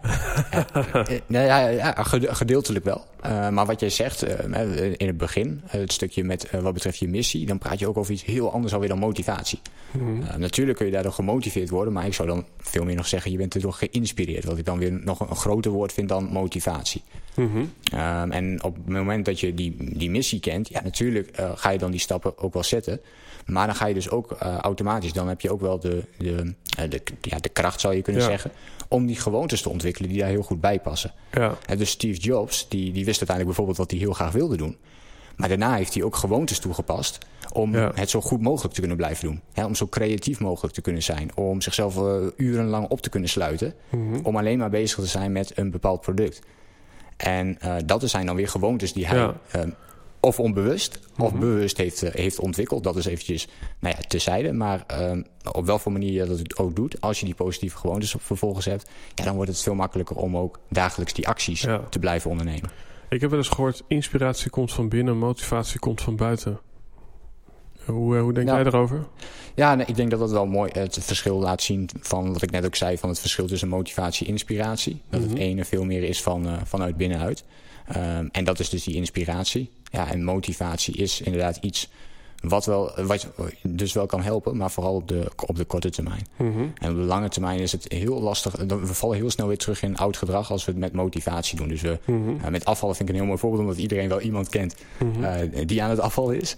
nou 1.27 1.45
ja, 1.45 1.69
ja, 1.69 1.95
gedeeltelijk 2.03 2.85
wel. 2.85 3.05
Uh, 3.27 3.49
maar 3.49 3.67
wat 3.67 3.81
jij 3.81 3.91
zegt 3.91 4.25
uh, 4.25 4.93
in 4.97 5.07
het 5.07 5.17
begin, 5.17 5.61
het 5.67 5.93
stukje 5.93 6.25
met 6.25 6.49
uh, 6.55 6.61
wat 6.61 6.73
betreft 6.73 6.99
je 6.99 7.09
missie, 7.09 7.47
dan 7.47 7.59
praat 7.59 7.79
je 7.79 7.89
ook 7.89 7.97
over 7.97 8.13
iets 8.13 8.25
heel 8.25 8.53
anders 8.53 8.73
alweer 8.73 8.89
dan 8.89 8.99
motivatie. 8.99 9.61
Mm 9.91 10.07
-hmm. 10.07 10.41
natuurlijk 10.41 10.77
kun 10.79 10.87
je 10.87 10.93
daardoor 10.93 11.13
gemotiveerd 11.13 11.71
worden, 11.71 11.93
maar 11.93 12.07
ik 12.07 12.15
zou 12.15 12.29
dan 12.29 12.45
veel 12.59 12.85
meer 12.85 12.97
nog 12.97 13.07
zeggen, 13.07 13.31
je 13.31 13.37
bent 13.37 13.55
erdoor 13.55 13.73
geïnspireerd. 13.73 14.45
Wat 14.45 14.59
ik 14.59 14.65
dan 14.65 14.79
weer 14.79 14.93
nog 14.93 15.21
een, 15.21 15.31
een 15.31 15.37
groter 15.37 15.71
woord 15.71 15.93
vind 15.93 16.09
dan 16.09 16.25
motivatie. 16.25 17.03
Mm 17.35 17.51
-hmm. 17.53 18.31
en 18.31 18.63
op 18.63 18.77
het 18.77 18.87
moment 18.89 19.25
dat 19.25 19.41
je 19.41 19.55
die, 19.55 19.77
die 19.79 20.11
missie 20.11 20.41
kent, 20.41 20.69
ja, 20.69 20.83
natuurlijk 20.83 21.43
ga 21.55 21.71
je 21.71 21.79
dan 21.79 21.91
die 21.91 22.01
stappen 22.01 22.39
ook 22.39 22.53
wel 22.53 22.65
zetten. 22.65 23.01
Maar 23.47 23.67
dan 23.67 23.77
ga 23.77 23.87
je 23.87 23.95
dus 23.95 24.11
ook 24.11 24.33
automatisch, 24.41 25.13
dan 25.13 25.29
heb 25.29 25.41
je 25.41 25.53
ook 25.53 25.61
wel 25.61 25.79
de, 25.79 26.05
de, 26.19 26.55
de, 26.89 27.03
ja, 27.21 27.39
de 27.39 27.49
kracht, 27.49 27.81
zou 27.81 27.95
je 27.95 28.03
kunnen 28.03 28.23
ja. 28.23 28.29
zeggen 28.29 28.51
om 28.89 29.07
die 29.07 29.17
gewoontes 29.17 29.63
te 29.63 29.69
ontwikkelen 29.69 30.11
die 30.11 30.19
daar 30.19 30.29
heel 30.29 30.43
goed 30.43 30.61
bij 30.61 30.81
passen. 30.81 31.13
Ja. 31.33 31.57
En 31.67 31.79
dus 31.79 31.91
Steve 31.91 32.21
Jobs, 32.21 32.69
die, 32.69 32.93
die 32.93 33.05
wist 33.05 33.19
uiteindelijk 33.19 33.47
bijvoorbeeld 33.47 33.77
wat 33.77 33.91
hij 33.91 34.01
heel 34.01 34.13
graag 34.13 34.33
wilde 34.33 34.57
doen. 34.57 34.77
Maar 35.37 35.49
daarna 35.49 35.75
heeft 35.75 35.95
hij 35.95 36.03
ook 36.03 36.17
gewoontes 36.17 36.59
toegepast 36.59 37.19
om 37.53 37.75
ja. 37.75 37.93
het 37.95 38.11
zo 38.11 38.21
goed 38.21 38.41
mogelijk 38.41 38.75
te 38.75 38.81
kunnen 38.81 38.97
blijven 38.97 39.25
doen. 39.25 39.65
om 39.67 39.75
zo 39.75 39.87
creatief 39.87 40.41
mogelijk 40.41 40.75
te 40.75 40.81
kunnen 40.81 41.03
zijn. 41.03 41.37
Om 41.37 41.61
zichzelf 41.61 41.97
uh, 41.97 42.27
urenlang 42.37 42.89
op 42.89 43.01
te 43.01 43.09
kunnen 43.09 43.29
sluiten. 43.29 43.75
Mm 43.91 44.13
-hmm. 44.13 44.25
Om 44.25 44.37
alleen 44.37 44.59
maar 44.59 44.71
bezig 44.71 44.99
te 44.99 45.07
zijn 45.07 45.33
met 45.33 45.53
een 45.59 45.71
bepaald 45.71 46.01
product. 46.01 46.41
En 47.17 47.59
uh, 47.65 47.75
dat 47.85 48.09
zijn 48.11 48.27
dan 48.27 48.37
weer 48.37 48.49
gewoontes 48.49 48.93
die 48.93 49.07
hij 49.07 49.19
ja. 49.19 49.35
uh, 49.57 49.63
of 50.27 50.41
onbewust 50.41 50.99
of 51.19 51.33
mm 51.33 51.41
-hmm. 51.41 51.41
bewust 51.41 51.77
heeft, 51.77 52.05
uh, 52.05 52.11
heeft 52.13 52.39
ontwikkeld. 52.39 52.85
Dat 52.85 52.97
is 52.97 53.07
eventjes 53.07 53.49
nou 53.79 53.95
ja, 53.99 54.03
terzijde. 54.09 54.53
Maar 54.53 54.85
uh, 54.91 55.23
op 55.53 55.67
welke 55.67 55.91
manier 55.91 56.13
je 56.13 56.25
dat 56.25 56.59
ook 56.59 56.77
doet... 56.77 57.01
als 57.01 57.21
je 57.21 57.25
die 57.25 57.35
positieve 57.35 57.77
gewoontes 57.77 58.15
vervolgens 58.19 58.65
hebt... 58.65 58.91
Ja, 59.15 59.25
dan 59.25 59.35
wordt 59.35 59.51
het 59.51 59.63
veel 59.63 59.75
makkelijker 59.75 60.17
om 60.17 60.37
ook 60.37 60.59
dagelijks 60.69 61.13
die 61.13 61.29
acties 61.29 61.61
ja. 61.61 61.81
te 61.91 61.99
blijven 61.99 62.31
ondernemen. 62.31 62.71
Ik 63.09 63.21
heb 63.21 63.31
wel 63.31 63.39
eens 63.39 63.49
gehoord... 63.49 63.83
inspiratie 63.89 64.51
komt 64.51 64.73
van 64.73 64.89
binnen, 64.89 65.19
motivatie 65.19 65.79
komt 65.79 66.01
van 66.01 66.17
buiten. 66.17 66.61
Hoe, 67.85 68.17
hoe 68.17 68.33
denk 68.33 68.49
ja. 68.49 68.55
jij 68.55 68.63
daarover? 68.63 69.07
Ja, 69.55 69.75
nee, 69.75 69.87
ik 69.87 69.97
denk 69.97 70.11
dat 70.11 70.19
dat 70.19 70.31
wel 70.31 70.47
mooi 70.47 70.71
het 70.73 70.99
verschil 71.01 71.39
laat 71.39 71.63
zien 71.63 71.89
van 72.01 72.33
wat 72.33 72.43
ik 72.43 72.51
net 72.51 72.67
ook 72.67 72.75
zei... 72.75 72.99
van 72.99 73.09
het 73.09 73.19
verschil 73.19 73.47
tussen 73.47 73.69
motivatie 73.69 74.27
en 74.27 74.33
inspiratie. 74.33 75.01
Dat 75.11 75.21
mm 75.21 75.27
-hmm. 75.27 75.35
het 75.35 75.45
ene 75.45 75.65
veel 75.65 75.85
meer 75.85 76.03
is 76.03 76.23
van, 76.23 76.47
uh, 76.47 76.53
vanuit 76.65 76.97
binnenuit. 76.97 77.45
Um, 77.97 78.29
en 78.33 78.45
dat 78.45 78.59
is 78.59 78.69
dus 78.69 78.85
die 78.85 78.95
inspiratie. 78.95 79.71
Ja, 79.91 80.11
en 80.11 80.25
motivatie 80.25 80.95
is 80.95 81.21
inderdaad 81.21 81.59
iets 81.61 81.89
wat, 82.41 82.65
wel, 82.65 82.93
wat 83.03 83.29
dus 83.63 83.93
wel 83.93 84.07
kan 84.07 84.23
helpen, 84.23 84.57
maar 84.57 84.71
vooral 84.71 84.95
op 84.95 85.09
de, 85.09 85.31
op 85.47 85.57
de 85.57 85.65
korte 85.65 85.91
termijn. 85.91 86.27
Mm 86.37 86.53
-hmm. 86.53 86.73
En 86.79 86.91
op 86.91 86.97
de 86.97 87.03
lange 87.03 87.29
termijn 87.29 87.59
is 87.59 87.73
het 87.73 87.85
heel 87.89 88.21
lastig. 88.21 88.57
We 88.67 88.95
vallen 88.95 89.17
heel 89.17 89.31
snel 89.31 89.47
weer 89.47 89.59
terug 89.59 89.83
in 89.83 89.97
oud 89.97 90.17
gedrag 90.17 90.51
als 90.51 90.65
we 90.65 90.71
het 90.71 90.81
met 90.81 90.93
motivatie 90.93 91.57
doen. 91.57 91.69
Dus 91.69 91.81
we, 91.81 91.99
mm 92.05 92.25
-hmm. 92.25 92.39
uh, 92.45 92.49
met 92.49 92.65
afvallen 92.65 92.97
vind 92.97 93.09
ik 93.09 93.15
een 93.15 93.21
heel 93.21 93.29
mooi 93.29 93.41
voorbeeld, 93.41 93.63
omdat 93.63 93.79
iedereen 93.79 94.09
wel 94.09 94.21
iemand 94.21 94.49
kent 94.49 94.77
mm 94.99 95.13
-hmm. 95.13 95.25
uh, 95.25 95.67
die 95.67 95.83
aan 95.83 95.91
het 95.91 96.01
afvallen 96.01 96.41
is. 96.41 96.57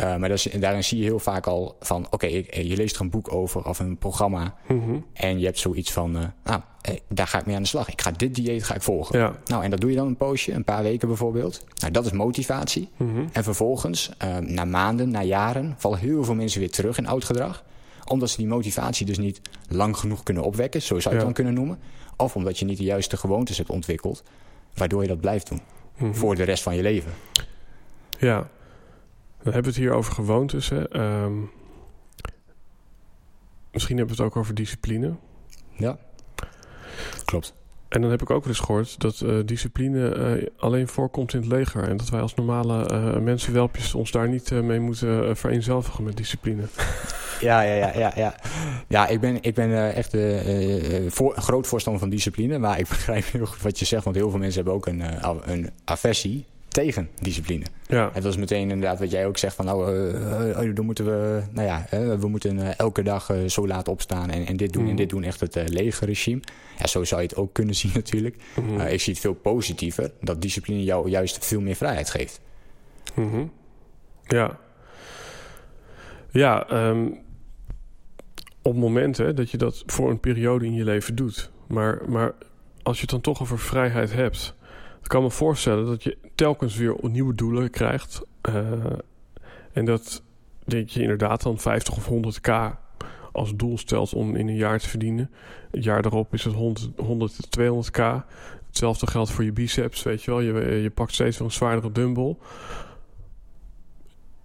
Uh, 0.00 0.16
maar 0.16 0.28
dat 0.28 0.38
is, 0.38 0.48
daarin 0.60 0.84
zie 0.84 0.98
je 0.98 1.04
heel 1.04 1.18
vaak 1.18 1.46
al 1.46 1.76
van... 1.80 2.06
oké, 2.10 2.14
okay, 2.14 2.46
je 2.62 2.76
leest 2.76 2.94
er 2.94 3.00
een 3.00 3.10
boek 3.10 3.32
over 3.32 3.64
of 3.64 3.78
een 3.78 3.98
programma... 3.98 4.54
Mm 4.68 4.82
-hmm. 4.82 5.06
en 5.12 5.38
je 5.38 5.44
hebt 5.44 5.58
zoiets 5.58 5.92
van... 5.92 6.16
Uh, 6.16 6.22
nou, 6.44 6.60
daar 7.08 7.26
ga 7.26 7.38
ik 7.38 7.46
mee 7.46 7.56
aan 7.56 7.62
de 7.62 7.68
slag. 7.68 7.88
Ik 7.88 8.00
ga 8.00 8.10
dit 8.10 8.34
dieet 8.34 8.64
ga 8.64 8.74
ik 8.74 8.82
volgen. 8.82 9.18
Ja. 9.18 9.36
Nou, 9.44 9.64
en 9.64 9.70
dat 9.70 9.80
doe 9.80 9.90
je 9.90 9.96
dan 9.96 10.06
een 10.06 10.16
poosje, 10.16 10.52
een 10.52 10.64
paar 10.64 10.82
weken 10.82 11.08
bijvoorbeeld. 11.08 11.64
Nou, 11.74 11.92
dat 11.92 12.04
is 12.04 12.12
motivatie. 12.12 12.88
Mm 12.96 13.14
-hmm. 13.14 13.28
En 13.32 13.44
vervolgens, 13.44 14.10
uh, 14.24 14.36
na 14.36 14.64
maanden, 14.64 15.10
na 15.10 15.22
jaren... 15.22 15.74
vallen 15.78 15.98
heel 15.98 16.24
veel 16.24 16.34
mensen 16.34 16.60
weer 16.60 16.70
terug 16.70 16.98
in 16.98 17.06
oud 17.06 17.24
gedrag. 17.24 17.64
Omdat 18.04 18.30
ze 18.30 18.36
die 18.36 18.46
motivatie 18.46 19.06
dus 19.06 19.18
niet 19.18 19.40
lang 19.68 19.96
genoeg 19.96 20.22
kunnen 20.22 20.42
opwekken... 20.42 20.82
zo 20.82 20.86
zou 20.86 21.00
je 21.02 21.08
het 21.08 21.18
ja. 21.18 21.24
dan 21.24 21.32
kunnen 21.32 21.54
noemen. 21.54 21.78
Of 22.16 22.36
omdat 22.36 22.58
je 22.58 22.64
niet 22.64 22.78
de 22.78 22.84
juiste 22.84 23.16
gewoontes 23.16 23.56
hebt 23.56 23.70
ontwikkeld... 23.70 24.22
waardoor 24.74 25.02
je 25.02 25.08
dat 25.08 25.20
blijft 25.20 25.48
doen. 25.48 25.60
Mm 25.60 26.06
-hmm. 26.06 26.14
Voor 26.14 26.34
de 26.34 26.42
rest 26.42 26.62
van 26.62 26.76
je 26.76 26.82
leven. 26.82 27.12
Ja, 28.18 28.48
dan 29.42 29.52
hebben 29.52 29.62
we 29.62 29.78
het 29.78 29.88
hier 29.88 29.92
over 29.92 30.12
gewoontes. 30.12 30.68
Hè? 30.68 30.96
Um, 31.24 31.50
misschien 33.72 33.96
hebben 33.96 34.16
we 34.16 34.22
het 34.22 34.32
ook 34.32 34.38
over 34.38 34.54
discipline. 34.54 35.14
Ja, 35.76 35.98
klopt. 37.24 37.54
En 37.88 38.00
dan 38.00 38.10
heb 38.10 38.22
ik 38.22 38.30
ook 38.30 38.44
wel 38.44 38.52
eens 38.52 38.64
gehoord 38.64 39.00
dat 39.00 39.20
uh, 39.20 39.38
discipline 39.44 40.16
uh, 40.40 40.46
alleen 40.56 40.88
voorkomt 40.88 41.34
in 41.34 41.40
het 41.40 41.48
leger. 41.48 41.88
En 41.88 41.96
dat 41.96 42.08
wij 42.08 42.20
als 42.20 42.34
normale 42.34 42.90
uh, 42.92 43.18
mensenwelpjes 43.18 43.94
ons 43.94 44.10
daar 44.10 44.28
niet 44.28 44.50
mee 44.50 44.80
moeten 44.80 45.36
vereenzelvigen 45.36 46.04
met 46.04 46.16
discipline. 46.16 46.62
Ja, 47.40 47.60
ja, 47.60 47.74
ja, 47.74 47.98
ja. 47.98 48.12
Ja, 48.16 48.34
ja 48.88 49.06
ik 49.06 49.20
ben, 49.20 49.42
ik 49.42 49.54
ben 49.54 49.94
echt 49.94 50.10
voor, 51.14 51.36
een 51.36 51.42
groot 51.42 51.66
voorstander 51.66 52.00
van 52.00 52.10
discipline. 52.10 52.58
Maar 52.58 52.78
ik 52.78 52.88
begrijp 52.88 53.24
heel 53.32 53.46
goed 53.46 53.62
wat 53.62 53.78
je 53.78 53.84
zegt. 53.84 54.04
Want 54.04 54.16
heel 54.16 54.30
veel 54.30 54.38
mensen 54.38 54.56
hebben 54.56 54.74
ook 54.74 54.86
een, 54.86 55.02
een 55.50 55.70
aversie 55.84 56.46
tegen 56.68 57.08
discipline. 57.20 57.64
Ja. 57.86 58.10
Het 58.12 58.24
was 58.24 58.36
meteen 58.36 58.70
inderdaad 58.70 58.98
wat 58.98 59.10
jij 59.10 59.26
ook 59.26 59.38
zegt 59.38 59.54
van 59.54 59.64
nou, 59.64 59.96
uh, 59.96 60.64
uh, 60.66 60.74
dan 60.74 60.84
moeten 60.84 61.04
we, 61.04 61.42
nou 61.52 61.66
ja, 61.66 61.86
uh, 61.94 62.14
we 62.14 62.28
moeten 62.28 62.78
elke 62.78 63.02
dag 63.02 63.32
zo 63.46 63.66
laat 63.66 63.88
opstaan 63.88 64.30
en, 64.30 64.46
en 64.46 64.56
dit 64.56 64.72
doen 64.72 64.82
mm. 64.82 64.90
en 64.90 64.96
dit 64.96 65.08
doen, 65.08 65.22
echt 65.22 65.40
het 65.40 65.56
uh, 65.56 65.64
legerregime. 65.66 66.40
Ja, 66.78 66.86
zo 66.86 67.04
zou 67.04 67.20
je 67.20 67.26
het 67.26 67.36
ook 67.36 67.52
kunnen 67.52 67.74
zien 67.82 67.90
natuurlijk. 67.94 68.36
Mm 68.60 68.80
ik 68.80 69.00
zie 69.00 69.12
het 69.12 69.22
veel 69.22 69.34
positiever, 69.34 70.12
dat 70.20 70.42
discipline 70.42 70.84
jou 70.84 71.08
juist 71.08 71.46
veel 71.46 71.60
meer 71.60 71.76
vrijheid 71.76 72.10
geeft. 72.10 72.40
Mm 73.14 73.30
-hmm. 73.30 73.52
Ja. 74.22 74.58
Ja, 76.30 76.70
um, 76.88 77.18
op 78.62 78.76
momenten 78.76 79.36
dat 79.36 79.50
je 79.50 79.56
dat 79.56 79.82
voor 79.86 80.10
een 80.10 80.20
periode 80.20 80.64
in 80.64 80.74
je 80.74 80.84
leven 80.84 81.14
doet. 81.14 81.50
Maar, 81.66 82.00
maar 82.08 82.34
als 82.82 82.96
je 82.96 83.02
het 83.02 83.10
dan 83.10 83.20
toch 83.20 83.42
over 83.42 83.58
vrijheid 83.58 84.12
hebt 84.12 84.54
kan 85.08 85.22
me 85.22 85.30
voorstellen 85.30 85.86
dat 85.86 86.02
je 86.02 86.16
telkens 86.34 86.76
weer 86.76 86.96
nieuwe 87.02 87.34
doelen 87.34 87.70
krijgt. 87.70 88.22
Uh, 88.48 88.84
en 89.72 89.84
dat, 89.84 90.22
dat 90.64 90.92
je 90.92 91.02
inderdaad 91.02 91.42
dan 91.42 91.58
50 91.58 91.96
of 91.96 92.36
100k 92.36 92.76
als 93.32 93.56
doel 93.56 93.78
stelt 93.78 94.14
om 94.14 94.36
in 94.36 94.48
een 94.48 94.56
jaar 94.56 94.78
te 94.78 94.88
verdienen. 94.88 95.30
Het 95.70 95.84
jaar 95.84 96.02
daarop 96.02 96.34
is 96.34 96.44
het 96.44 96.54
100, 96.54 96.90
100 96.96 97.58
200k. 97.58 98.02
Hetzelfde 98.66 99.06
geldt 99.06 99.30
voor 99.30 99.44
je 99.44 99.52
biceps, 99.52 100.02
weet 100.02 100.22
je 100.22 100.30
wel. 100.30 100.40
Je, 100.40 100.82
je 100.82 100.90
pakt 100.90 101.12
steeds 101.12 101.38
wel 101.38 101.46
een 101.46 101.52
zwaardere 101.52 101.92
dumbbell. 101.92 102.36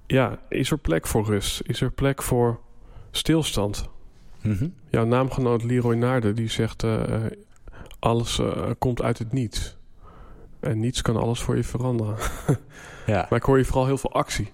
Ja, 0.07 0.39
is 0.49 0.71
er 0.71 0.77
plek 0.77 1.07
voor 1.07 1.25
rust? 1.25 1.61
Is 1.65 1.81
er 1.81 1.91
plek 1.91 2.21
voor 2.21 2.59
stilstand? 3.11 3.89
Mm 4.41 4.57
-hmm. 4.57 4.73
Jouw 4.89 5.05
naamgenoot 5.05 5.63
Leroy 5.63 5.95
Naarden 5.95 6.35
die 6.35 6.49
zegt... 6.49 6.83
Uh, 6.83 7.25
alles 7.99 8.39
uh, 8.39 8.69
komt 8.77 9.01
uit 9.01 9.19
het 9.19 9.31
niets. 9.31 9.77
En 10.63 10.79
niets 10.79 11.01
kan 11.01 11.17
alles 11.17 11.39
voor 11.39 11.55
je 11.55 11.63
veranderen. 11.63 12.15
ja. 13.05 13.25
Maar 13.29 13.39
ik 13.39 13.45
hoor 13.45 13.57
je 13.57 13.65
vooral 13.65 13.85
heel 13.85 13.97
veel 13.97 14.13
actie. 14.13 14.51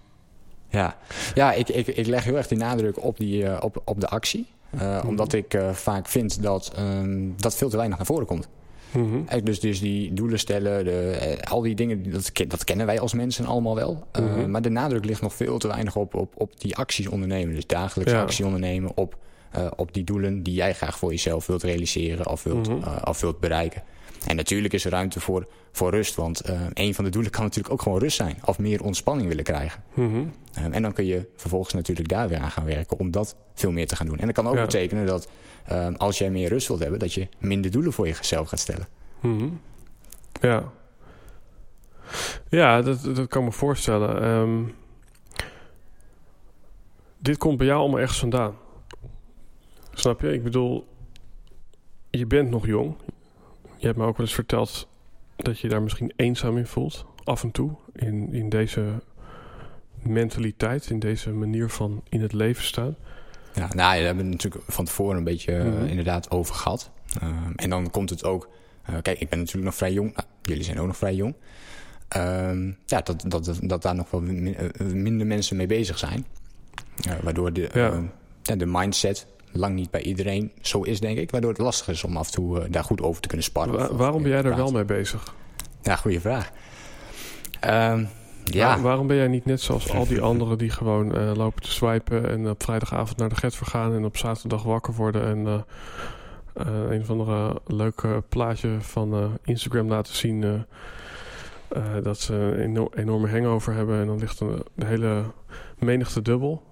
Ja, 0.69 0.97
ja 1.33 1.53
ik, 1.53 1.69
ik, 1.69 1.87
ik 1.87 2.07
leg 2.07 2.23
heel 2.23 2.37
erg 2.37 2.47
die 2.47 2.57
nadruk 2.57 3.03
op, 3.03 3.17
die, 3.17 3.43
uh, 3.43 3.57
op, 3.61 3.81
op 3.85 3.99
de 3.99 4.07
actie. 4.07 4.47
Uh, 4.75 4.81
mm 4.81 4.87
-hmm. 4.87 5.09
Omdat 5.09 5.33
ik 5.33 5.53
uh, 5.53 5.71
vaak 5.71 6.07
vind 6.07 6.43
dat 6.43 6.73
um, 6.79 7.33
dat 7.37 7.55
veel 7.55 7.69
te 7.69 7.75
weinig 7.75 7.97
naar 7.97 8.05
voren 8.05 8.25
komt. 8.25 8.49
Mm 8.91 9.11
-hmm. 9.11 9.43
dus, 9.43 9.59
dus 9.59 9.79
die 9.79 10.13
doelen 10.13 10.39
stellen, 10.39 10.85
de, 10.85 11.37
al 11.49 11.61
die 11.61 11.75
dingen, 11.75 12.11
dat, 12.11 12.31
dat 12.47 12.63
kennen 12.63 12.85
wij 12.85 12.99
als 12.99 13.13
mensen 13.13 13.45
allemaal 13.45 13.75
wel. 13.75 14.07
Mm 14.19 14.27
-hmm. 14.27 14.51
maar 14.51 14.61
de 14.61 14.69
nadruk 14.69 15.05
ligt 15.05 15.21
nog 15.21 15.33
veel 15.33 15.57
te 15.57 15.67
weinig 15.67 15.95
op, 15.95 16.13
op, 16.13 16.33
op 16.37 16.59
die 16.59 16.75
acties 16.75 17.07
ondernemen. 17.07 17.55
Dus 17.55 17.67
dagelijks 17.67 18.11
ja. 18.11 18.21
actie 18.21 18.45
ondernemen 18.45 18.91
op, 18.95 19.17
op 19.75 19.93
die 19.93 20.03
doelen 20.03 20.43
die 20.43 20.53
jij 20.53 20.73
graag 20.73 20.97
voor 20.97 21.11
jezelf 21.11 21.45
wilt 21.45 21.63
realiseren 21.63 22.27
of 22.27 22.43
wilt, 22.43 22.69
of 23.03 23.21
wilt 23.21 23.39
bereiken. 23.39 23.83
En 24.25 24.35
natuurlijk 24.35 24.73
is 24.73 24.85
er 24.85 24.91
ruimte 24.91 25.19
voor, 25.19 25.47
voor 25.71 25.91
rust. 25.91 26.15
Want 26.15 26.49
uh, 26.49 26.61
een 26.73 26.93
van 26.93 27.03
de 27.03 27.09
doelen 27.09 27.31
kan 27.31 27.43
natuurlijk 27.43 27.73
ook 27.73 27.81
gewoon 27.81 27.99
rust 27.99 28.15
zijn. 28.15 28.37
Of 28.45 28.59
meer 28.59 28.83
ontspanning 28.83 29.27
willen 29.27 29.43
krijgen. 29.43 29.83
Mm 29.93 30.11
-hmm. 30.11 30.33
um, 30.65 30.73
en 30.73 30.81
dan 30.81 30.93
kun 30.93 31.05
je 31.05 31.29
vervolgens 31.35 31.73
natuurlijk 31.73 32.09
daar 32.09 32.29
weer 32.29 32.39
aan 32.39 32.51
gaan 32.51 32.65
werken. 32.65 32.99
Om 32.99 33.11
dat 33.11 33.35
veel 33.53 33.71
meer 33.71 33.87
te 33.87 33.95
gaan 33.95 34.07
doen. 34.07 34.17
En 34.17 34.25
dat 34.25 34.35
kan 34.35 34.47
ook 34.47 34.55
ja. 34.55 34.65
betekenen 34.65 35.05
dat 35.05 35.29
um, 35.71 35.95
als 35.95 36.17
jij 36.17 36.29
meer 36.29 36.49
rust 36.49 36.67
wilt 36.67 36.79
hebben. 36.79 36.99
Dat 36.99 37.13
je 37.13 37.27
minder 37.37 37.71
doelen 37.71 37.93
voor 37.93 38.07
jezelf 38.07 38.47
gaat 38.47 38.59
stellen. 38.59 38.87
Mm 39.19 39.37
-hmm. 39.37 39.59
Ja. 40.41 40.71
Ja, 42.49 42.81
dat, 42.81 43.03
dat 43.15 43.27
kan 43.27 43.43
me 43.43 43.51
voorstellen. 43.51 44.23
Um, 44.23 44.75
dit 47.17 47.37
komt 47.37 47.57
bij 47.57 47.67
jou 47.67 47.79
allemaal 47.79 47.99
ergens 47.99 48.19
vandaan. 48.19 48.55
Snap 49.93 50.21
je? 50.21 50.33
Ik 50.33 50.43
bedoel, 50.43 50.87
je 52.09 52.25
bent 52.25 52.49
nog 52.49 52.65
jong. 52.65 52.95
Je 53.77 53.85
hebt 53.85 53.97
me 53.97 54.05
ook 54.05 54.17
wel 54.17 54.25
eens 54.25 54.35
verteld 54.35 54.87
dat 55.43 55.59
je 55.59 55.69
daar 55.69 55.81
misschien 55.81 56.13
eenzaam 56.15 56.57
in 56.57 56.67
voelt. 56.67 57.05
Af 57.23 57.43
en 57.43 57.51
toe. 57.51 57.71
In, 57.95 58.33
in 58.33 58.49
deze 58.49 58.85
mentaliteit. 60.01 60.89
In 60.89 60.99
deze 60.99 61.29
manier 61.29 61.69
van 61.69 62.03
in 62.09 62.21
het 62.21 62.33
leven 62.33 62.63
staan. 62.63 62.95
Ja, 63.53 63.59
nou, 63.59 63.75
daar 63.75 63.95
hebben 63.95 64.25
we 64.25 64.31
natuurlijk 64.31 64.63
van 64.67 64.85
tevoren 64.85 65.17
een 65.17 65.23
beetje 65.23 65.63
mm 65.63 65.71
-hmm. 65.73 65.83
uh, 65.83 65.89
inderdaad 65.89 66.31
over 66.31 66.55
gehad. 66.55 66.91
Uh, 67.23 67.29
en 67.55 67.69
dan 67.69 67.89
komt 67.89 68.09
het 68.09 68.23
ook... 68.23 68.49
Uh, 68.89 68.95
kijk, 69.01 69.19
ik 69.19 69.29
ben 69.29 69.39
natuurlijk 69.39 69.65
nog 69.65 69.75
vrij 69.75 69.93
jong. 69.93 70.15
Nou, 70.15 70.27
jullie 70.41 70.63
zijn 70.63 70.79
ook 70.79 70.87
nog 70.87 70.97
vrij 70.97 71.15
jong. 71.15 71.35
Ehm, 72.07 72.71
ja, 72.85 73.01
dat, 73.01 73.23
dat, 73.27 73.45
dat, 73.45 73.59
dat, 73.61 73.81
daar 73.81 73.95
nog 73.95 74.11
wel 74.11 74.21
min, 74.21 74.55
minder 74.93 75.27
mensen 75.27 75.57
mee 75.57 75.67
bezig 75.67 75.97
zijn. 75.97 76.25
waardoor 77.21 77.53
de, 77.53 77.69
ja. 78.43 78.55
de 78.55 78.65
mindset 78.65 79.27
lang 79.51 79.75
niet 79.75 79.91
bij 79.91 80.01
iedereen 80.01 80.51
zo 80.61 80.81
is, 80.81 80.99
denk 80.99 81.17
ik. 81.17 81.31
Waardoor 81.31 81.49
het 81.49 81.59
lastig 81.59 81.87
is 81.87 82.03
om 82.03 82.17
af 82.17 82.25
en 82.25 82.33
toe 82.33 82.69
daar 82.69 82.83
goed 82.83 83.01
over 83.01 83.21
te 83.21 83.27
kunnen 83.27 83.45
sparren. 83.45 83.97
waarom 83.97 84.21
ben 84.21 84.31
jij 84.31 84.41
daar 84.41 84.55
wel 84.55 84.71
mee 84.71 84.85
bezig? 84.85 85.33
Ja, 85.81 85.95
goede 85.95 86.19
vraag. 86.19 86.51
Um, 87.67 88.09
ja. 88.43 88.79
waarom 88.79 89.07
ben 89.07 89.15
jij 89.15 89.27
niet 89.27 89.45
net 89.45 89.61
zoals 89.61 89.93
al 89.93 90.07
die 90.07 90.21
anderen 90.21 90.57
die 90.57 90.69
gewoon 90.69 91.17
uh, 91.17 91.31
lopen 91.35 91.61
te 91.61 91.71
swipen 91.71 92.29
en 92.29 92.49
op 92.49 92.63
vrijdagavond 92.63 93.17
naar 93.17 93.29
de 93.29 93.35
get 93.35 93.55
vergaan 93.55 93.93
en 93.93 94.05
op 94.05 94.17
zaterdag 94.17 94.63
wakker 94.63 94.93
worden 94.93 95.23
en 95.23 95.45
uh, 95.45 95.53
uh, 96.67 96.91
een 96.91 97.01
of 97.01 97.09
andere 97.09 97.61
leuke 97.65 98.23
plaatje 98.29 98.77
van 98.79 99.37
Instagram 99.43 99.87
laten 99.87 100.15
zien 100.15 100.65
dat 102.03 102.19
ze 102.19 102.33
een 102.33 102.89
enorme 102.95 103.29
hangover 103.29 103.73
hebben 103.73 103.99
en 103.99 104.07
dan 104.07 104.19
ligt 104.19 104.39
een, 104.39 104.63
de 104.75 104.85
hele 104.85 105.23
menigte 105.77 106.21
dubbel. 106.21 106.63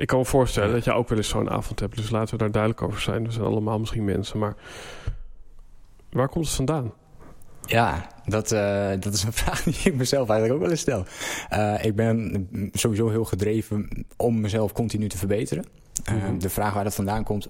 Ik 0.00 0.06
kan 0.06 0.18
me 0.18 0.24
voorstellen 0.24 0.72
dat 0.72 0.84
jij 0.84 0.94
ook 0.94 1.08
wel 1.08 1.18
eens 1.18 1.28
zo'n 1.28 1.50
avond 1.50 1.80
hebt, 1.80 1.96
dus 1.96 2.10
laten 2.10 2.32
we 2.32 2.36
daar 2.36 2.50
duidelijk 2.50 2.82
over 2.82 3.00
zijn. 3.00 3.24
We 3.24 3.32
zijn 3.32 3.44
allemaal 3.44 3.78
misschien 3.78 4.04
mensen, 4.04 4.38
maar 4.38 4.54
waar 6.10 6.28
komt 6.28 6.46
het 6.46 6.54
vandaan? 6.54 6.92
Ja, 7.66 8.06
dat, 8.24 8.52
uh, 8.52 8.90
dat 9.00 9.14
is 9.14 9.22
een 9.22 9.32
vraag 9.42 9.62
die 9.62 9.76
ik 9.84 9.94
mezelf 9.94 10.28
eigenlijk 10.28 10.58
ook 10.58 10.60
wel 10.60 10.70
eens 10.70 10.80
stel. 10.80 11.04
Uh, 11.52 11.84
ik 11.84 11.96
ben 11.96 12.48
sowieso 12.72 13.08
heel 13.08 13.24
gedreven 13.24 14.06
om 14.16 14.40
mezelf 14.40 14.72
continu 14.72 15.08
te 15.08 15.18
verbeteren. 15.18 15.64
Uh, 16.12 16.24
De 16.38 16.50
vraag 16.50 16.74
waar 16.74 16.84
dat 16.84 16.94
vandaan 16.94 17.24
komt, 17.24 17.48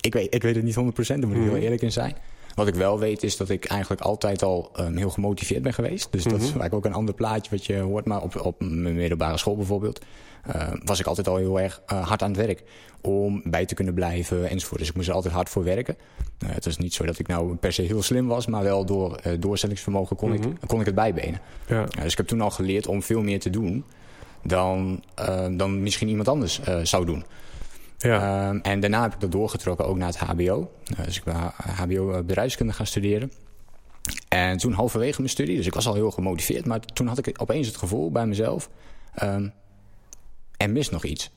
ik 0.00 0.12
weet, 0.12 0.34
ik 0.34 0.42
weet 0.42 0.54
het 0.54 0.64
niet 0.64 0.76
100%, 0.76 0.76
daar 0.76 1.18
moet 1.18 1.36
ik 1.36 1.42
heel 1.42 1.52
mhm. 1.52 1.62
eerlijk 1.62 1.82
in 1.82 1.92
zijn. 1.92 2.14
Wat 2.60 2.68
ik 2.68 2.74
wel 2.74 2.98
weet 2.98 3.22
is 3.22 3.36
dat 3.36 3.48
ik 3.48 3.64
eigenlijk 3.64 4.02
altijd 4.02 4.42
al 4.42 4.70
um, 4.80 4.96
heel 4.96 5.10
gemotiveerd 5.10 5.62
ben 5.62 5.72
geweest. 5.72 6.12
Dus 6.12 6.24
dat 6.24 6.32
is 6.32 6.40
eigenlijk 6.40 6.68
mhm. 6.68 6.76
ook 6.76 6.84
een 6.84 6.92
ander 6.92 7.14
plaatje 7.14 7.50
wat 7.50 7.66
je 7.66 7.78
hoort. 7.78 8.04
Maar 8.04 8.22
op, 8.22 8.40
op 8.40 8.60
mijn 8.60 8.94
middelbare 8.94 9.38
school 9.38 9.56
bijvoorbeeld 9.56 10.00
uh, 10.54 10.68
was 10.84 11.00
ik 11.00 11.06
altijd 11.06 11.28
al 11.28 11.36
heel 11.36 11.60
erg 11.60 11.82
uh, 11.92 12.06
hard 12.06 12.22
aan 12.22 12.30
het 12.30 12.46
werk. 12.46 12.62
Om 13.00 13.42
bij 13.44 13.66
te 13.66 13.74
kunnen 13.74 13.94
blijven 13.94 14.48
enzovoort. 14.48 14.78
Dus 14.78 14.88
ik 14.88 14.94
moest 14.94 15.08
er 15.08 15.14
altijd 15.14 15.34
hard 15.34 15.48
voor 15.48 15.64
werken. 15.64 15.96
Uh, 16.44 16.50
het 16.52 16.66
is 16.66 16.76
niet 16.76 16.94
zo 16.94 17.04
dat 17.04 17.18
ik 17.18 17.26
nou 17.26 17.54
per 17.56 17.72
se 17.72 17.82
heel 17.82 18.02
slim 18.02 18.26
was. 18.26 18.46
Maar 18.46 18.62
wel 18.62 18.84
door 18.84 19.20
doorzettingsvermogen 19.38 20.16
kon, 20.16 20.32
ik, 20.32 20.40
mhm. 20.40 20.66
kon 20.66 20.80
ik 20.80 20.86
het 20.86 20.94
bijbenen. 20.94 21.40
Ja. 21.66 21.84
dus 21.84 22.12
ik 22.12 22.16
heb 22.16 22.26
toen 22.26 22.40
al 22.40 22.50
geleerd 22.50 22.86
om 22.86 23.02
veel 23.02 23.22
meer 23.22 23.40
te 23.40 23.50
doen. 23.50 23.84
Dan, 24.42 25.02
dan 25.50 25.82
misschien 25.82 26.08
iemand 26.08 26.28
anders 26.28 26.60
zou 26.82 27.04
doen. 27.04 27.24
Ja. 28.02 28.48
Um, 28.48 28.60
en 28.60 28.80
daarna 28.80 29.02
heb 29.02 29.14
ik 29.14 29.20
dat 29.20 29.32
doorgetrokken 29.32 29.86
ook 29.86 29.96
naar 29.96 30.08
het 30.08 30.18
HBO. 30.18 30.70
dus 31.04 31.16
ik 31.16 31.24
ben 31.24 31.36
HBO 31.56 32.22
bedrijfskunde 32.22 32.72
gaan 32.72 32.86
studeren. 32.86 33.32
En 34.28 34.56
toen 34.56 34.72
halverwege 34.72 35.18
mijn 35.18 35.32
studie, 35.32 35.56
dus 35.56 35.66
ik 35.66 35.74
was 35.74 35.86
al 35.86 35.94
heel 35.94 36.10
gemotiveerd, 36.10 36.66
maar 36.66 36.80
toen 36.80 37.06
had 37.06 37.26
ik 37.26 37.34
opeens 37.36 37.66
het 37.66 37.76
gevoel 37.76 38.10
bij 38.10 38.26
mezelf: 38.26 38.70
um, 39.22 39.52
er 40.56 40.70
mist 40.70 40.90
nog 40.90 41.04
iets. 41.04 41.30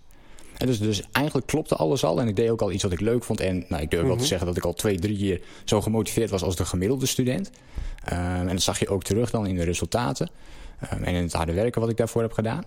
En 0.58 0.68
dus, 0.68 0.80
dus 0.80 1.04
eigenlijk 1.12 1.48
klopte 1.48 1.76
alles 1.76 2.04
al. 2.04 2.22
En 2.22 2.28
ik 2.28 2.36
deed 2.36 2.50
ook 2.50 2.62
al 2.62 2.72
iets 2.72 2.84
wat 2.84 2.92
ik 2.92 3.00
leuk 3.00 3.24
vond. 3.24 3.40
En 3.40 3.66
nou, 3.68 3.82
ik 3.82 3.90
durf 3.90 4.04
wel 4.04 4.12
te 4.12 4.18
mhm. 4.18 4.28
zeggen 4.28 4.48
dat 4.48 4.58
ik 4.58 4.64
al 4.64 4.74
twee, 4.74 5.00
drie 5.00 5.18
keer 5.18 5.42
zo 5.64 5.82
gemotiveerd 5.82 6.30
was 6.30 6.44
als 6.44 6.56
de 6.56 6.66
gemiddelde 6.66 7.06
student. 7.06 7.52
Um, 8.12 8.18
en 8.18 8.48
dat 8.48 8.62
zag 8.62 8.80
je 8.80 8.90
ook 8.90 9.04
terug 9.04 9.30
dan 9.30 9.48
in 9.48 9.56
de 9.56 9.64
resultaten. 9.64 10.30
Um, 10.94 11.04
en 11.04 11.16
in 11.16 11.24
het 11.24 11.34
harde 11.34 11.54
werken 11.54 11.82
wat 11.82 11.90
ik 11.90 11.98
daarvoor 11.98 12.22
heb 12.22 12.32
gedaan. 12.32 12.64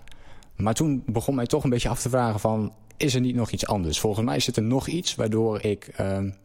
Maar 0.55 0.73
toen 0.73 1.03
begon 1.05 1.35
mij 1.35 1.45
toch 1.45 1.63
een 1.63 1.69
beetje 1.69 1.89
af 1.89 2.01
te 2.01 2.09
vragen 2.09 2.39
van... 2.39 2.73
is 2.97 3.15
er 3.15 3.21
niet 3.21 3.35
nog 3.35 3.51
iets 3.51 3.67
anders? 3.67 3.99
Volgens 3.99 4.25
mij 4.25 4.39
zit 4.39 4.57
er 4.57 4.63
nog 4.63 4.87
iets 4.87 5.15
waardoor 5.15 5.61
ik... 5.61 5.89
Um, 5.99 6.35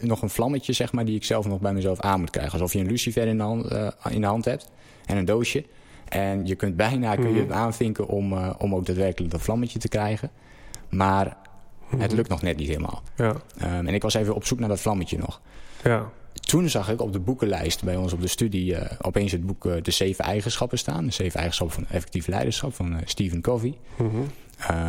nog 0.00 0.22
een 0.22 0.30
vlammetje, 0.30 0.72
zeg 0.72 0.92
maar, 0.92 1.04
die 1.04 1.16
ik 1.16 1.24
zelf 1.24 1.46
nog 1.46 1.60
bij 1.60 1.72
mezelf 1.72 2.00
aan 2.00 2.20
moet 2.20 2.30
krijgen. 2.30 2.52
Alsof 2.52 2.72
je 2.72 2.78
een 2.78 2.86
lucifer 2.86 3.26
in 3.26 3.36
de 3.36 3.42
hand, 3.42 3.72
uh, 3.72 3.88
in 4.10 4.20
de 4.20 4.26
hand 4.26 4.44
hebt 4.44 4.70
en 5.06 5.16
een 5.16 5.24
doosje. 5.24 5.64
En 6.08 6.46
je 6.46 6.54
kunt 6.54 6.76
bijna 6.76 7.14
kun 7.14 7.34
je 7.34 7.42
mhm. 7.42 7.52
aanvinken 7.52 8.08
om, 8.08 8.32
uh, 8.32 8.50
om 8.58 8.74
ook 8.74 8.86
daadwerkelijk 8.86 9.32
dat 9.32 9.40
vlammetje 9.40 9.78
te 9.78 9.88
krijgen. 9.88 10.30
Maar 10.88 11.36
het 11.86 11.98
mhm. 11.98 12.14
lukt 12.14 12.28
nog 12.28 12.42
net 12.42 12.56
niet 12.56 12.68
helemaal. 12.68 13.02
Ja. 13.16 13.28
Um, 13.28 13.86
en 13.86 13.94
ik 13.94 14.02
was 14.02 14.14
even 14.14 14.34
op 14.34 14.44
zoek 14.44 14.58
naar 14.58 14.68
dat 14.68 14.80
vlammetje 14.80 15.18
nog. 15.18 15.40
Ja. 15.84 16.10
Toen 16.32 16.68
zag 16.68 16.90
ik 16.90 17.00
op 17.00 17.12
de 17.12 17.20
boekenlijst 17.20 17.84
bij 17.84 17.96
ons 17.96 18.12
op 18.12 18.20
de 18.20 18.28
studie 18.28 18.72
uh, 18.72 18.80
opeens 19.00 19.32
het 19.32 19.46
boek 19.46 19.64
uh, 19.64 19.74
De 19.82 19.90
Zeven 19.90 20.24
Eigenschappen 20.24 20.78
staan. 20.78 21.04
De 21.04 21.12
Zeven 21.12 21.38
Eigenschappen 21.38 21.76
van 21.76 21.86
Effectief 21.94 22.26
Leiderschap 22.26 22.74
van 22.74 23.00
Stephen 23.04 23.40
Covey. 23.40 23.78
Mm 23.98 24.10
-hmm. 24.10 24.26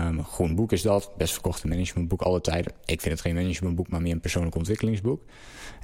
um, 0.08 0.24
groen 0.24 0.56
boek 0.56 0.72
is 0.72 0.82
dat. 0.82 1.12
Best 1.18 1.34
verkochte 1.34 1.68
managementboek 1.68 2.22
alle 2.22 2.42
tijden. 2.42 2.74
Ik 2.86 3.02
vind 3.02 3.14
het 3.14 3.22
geen 3.22 3.36
managementboek, 3.36 3.90
maar 3.90 4.02
meer 4.02 4.12
een 4.12 4.20
persoonlijk 4.20 4.56
ontwikkelingsboek. 4.56 5.22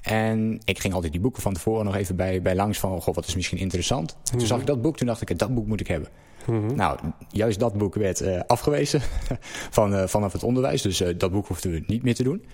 En 0.02 0.60
ik 0.64 0.80
ging 0.80 0.94
altijd 0.94 1.12
die 1.12 1.22
boeken 1.22 1.42
van 1.42 1.54
tevoren 1.54 1.86
nog 1.86 1.96
even 1.96 2.16
bij, 2.16 2.42
bij 2.42 2.56
langs 2.56 2.80
van... 2.80 3.02
Goh, 3.02 3.16
wat 3.16 3.28
is 3.28 3.36
misschien 3.36 3.58
interessant. 3.58 4.18
Toen 4.24 4.38
mhm. 4.38 4.48
zag 4.48 4.60
ik 4.60 4.66
dat 4.66 4.82
boek, 4.82 4.98
toen 4.98 5.08
dacht 5.08 5.30
ik, 5.30 5.40
dat 5.40 5.54
boek 5.54 5.68
moet 5.68 5.80
ik 5.80 5.88
hebben. 5.88 6.10
Mhm. 6.50 6.76
Nou, 6.76 7.00
juist 7.30 7.60
dat 7.60 7.74
boek 7.74 7.96
werd 7.96 8.22
uh, 8.22 8.40
afgewezen 8.48 9.02
van, 9.78 9.94
uh, 9.94 10.08
vanaf 10.08 10.34
het 10.34 10.44
onderwijs. 10.44 10.82
Dus 10.82 11.02
uh, 11.02 11.08
dat 11.18 11.32
boek 11.32 11.48
hoefden 11.48 11.72
we 11.72 11.84
niet 11.88 12.04
meer 12.04 12.16
te 12.16 12.24
doen. 12.24 12.46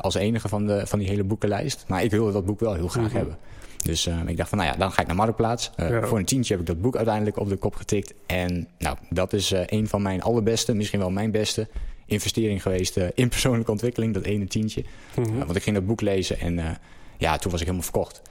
als 0.00 0.14
enige 0.14 0.48
van, 0.48 0.66
de, 0.66 0.86
van 0.86 0.98
die 0.98 1.08
hele 1.08 1.24
boekenlijst. 1.24 1.84
Maar 1.88 2.04
ik 2.04 2.10
wilde 2.10 2.32
dat 2.32 2.44
boek 2.44 2.60
wel 2.60 2.74
heel 2.74 2.88
graag 2.88 3.06
mhm. 3.06 3.16
hebben. 3.16 3.36
Dus 3.82 4.06
ik 4.26 4.36
dacht 4.36 4.48
van, 4.48 4.58
nou 4.58 4.70
ja, 4.70 4.76
dan 4.76 4.92
ga 4.92 5.00
ik 5.00 5.06
naar 5.06 5.16
Marktplaats. 5.16 5.70
Ja. 5.76 6.06
Voor 6.06 6.18
een 6.18 6.24
tientje 6.24 6.52
heb 6.52 6.62
ik 6.62 6.68
dat 6.68 6.80
boek 6.80 6.96
uiteindelijk 6.96 7.38
op 7.38 7.48
de 7.48 7.56
kop 7.56 7.74
getikt. 7.74 8.14
En 8.26 8.68
nou, 8.78 8.96
dat 9.10 9.32
is 9.32 9.52
een 9.66 9.88
van 9.88 10.02
mijn 10.02 10.22
allerbeste, 10.22 10.74
misschien 10.74 10.98
wel 10.98 11.10
mijn 11.10 11.30
beste 11.30 11.68
investering 12.06 12.62
geweest 12.62 12.96
in 12.96 13.28
persoonlijke 13.28 13.70
ontwikkeling, 13.70 14.14
dat 14.14 14.24
ene 14.24 14.46
tientje. 14.46 14.84
Mm 15.16 15.38
want 15.38 15.56
ik 15.56 15.62
ging 15.62 15.76
dat 15.76 15.86
boek 15.86 16.00
lezen 16.00 16.40
en 16.40 16.78
ja, 17.18 17.36
toen 17.36 17.50
was 17.50 17.60
ik 17.60 17.66
helemaal 17.66 17.90
verkocht. 17.90 18.22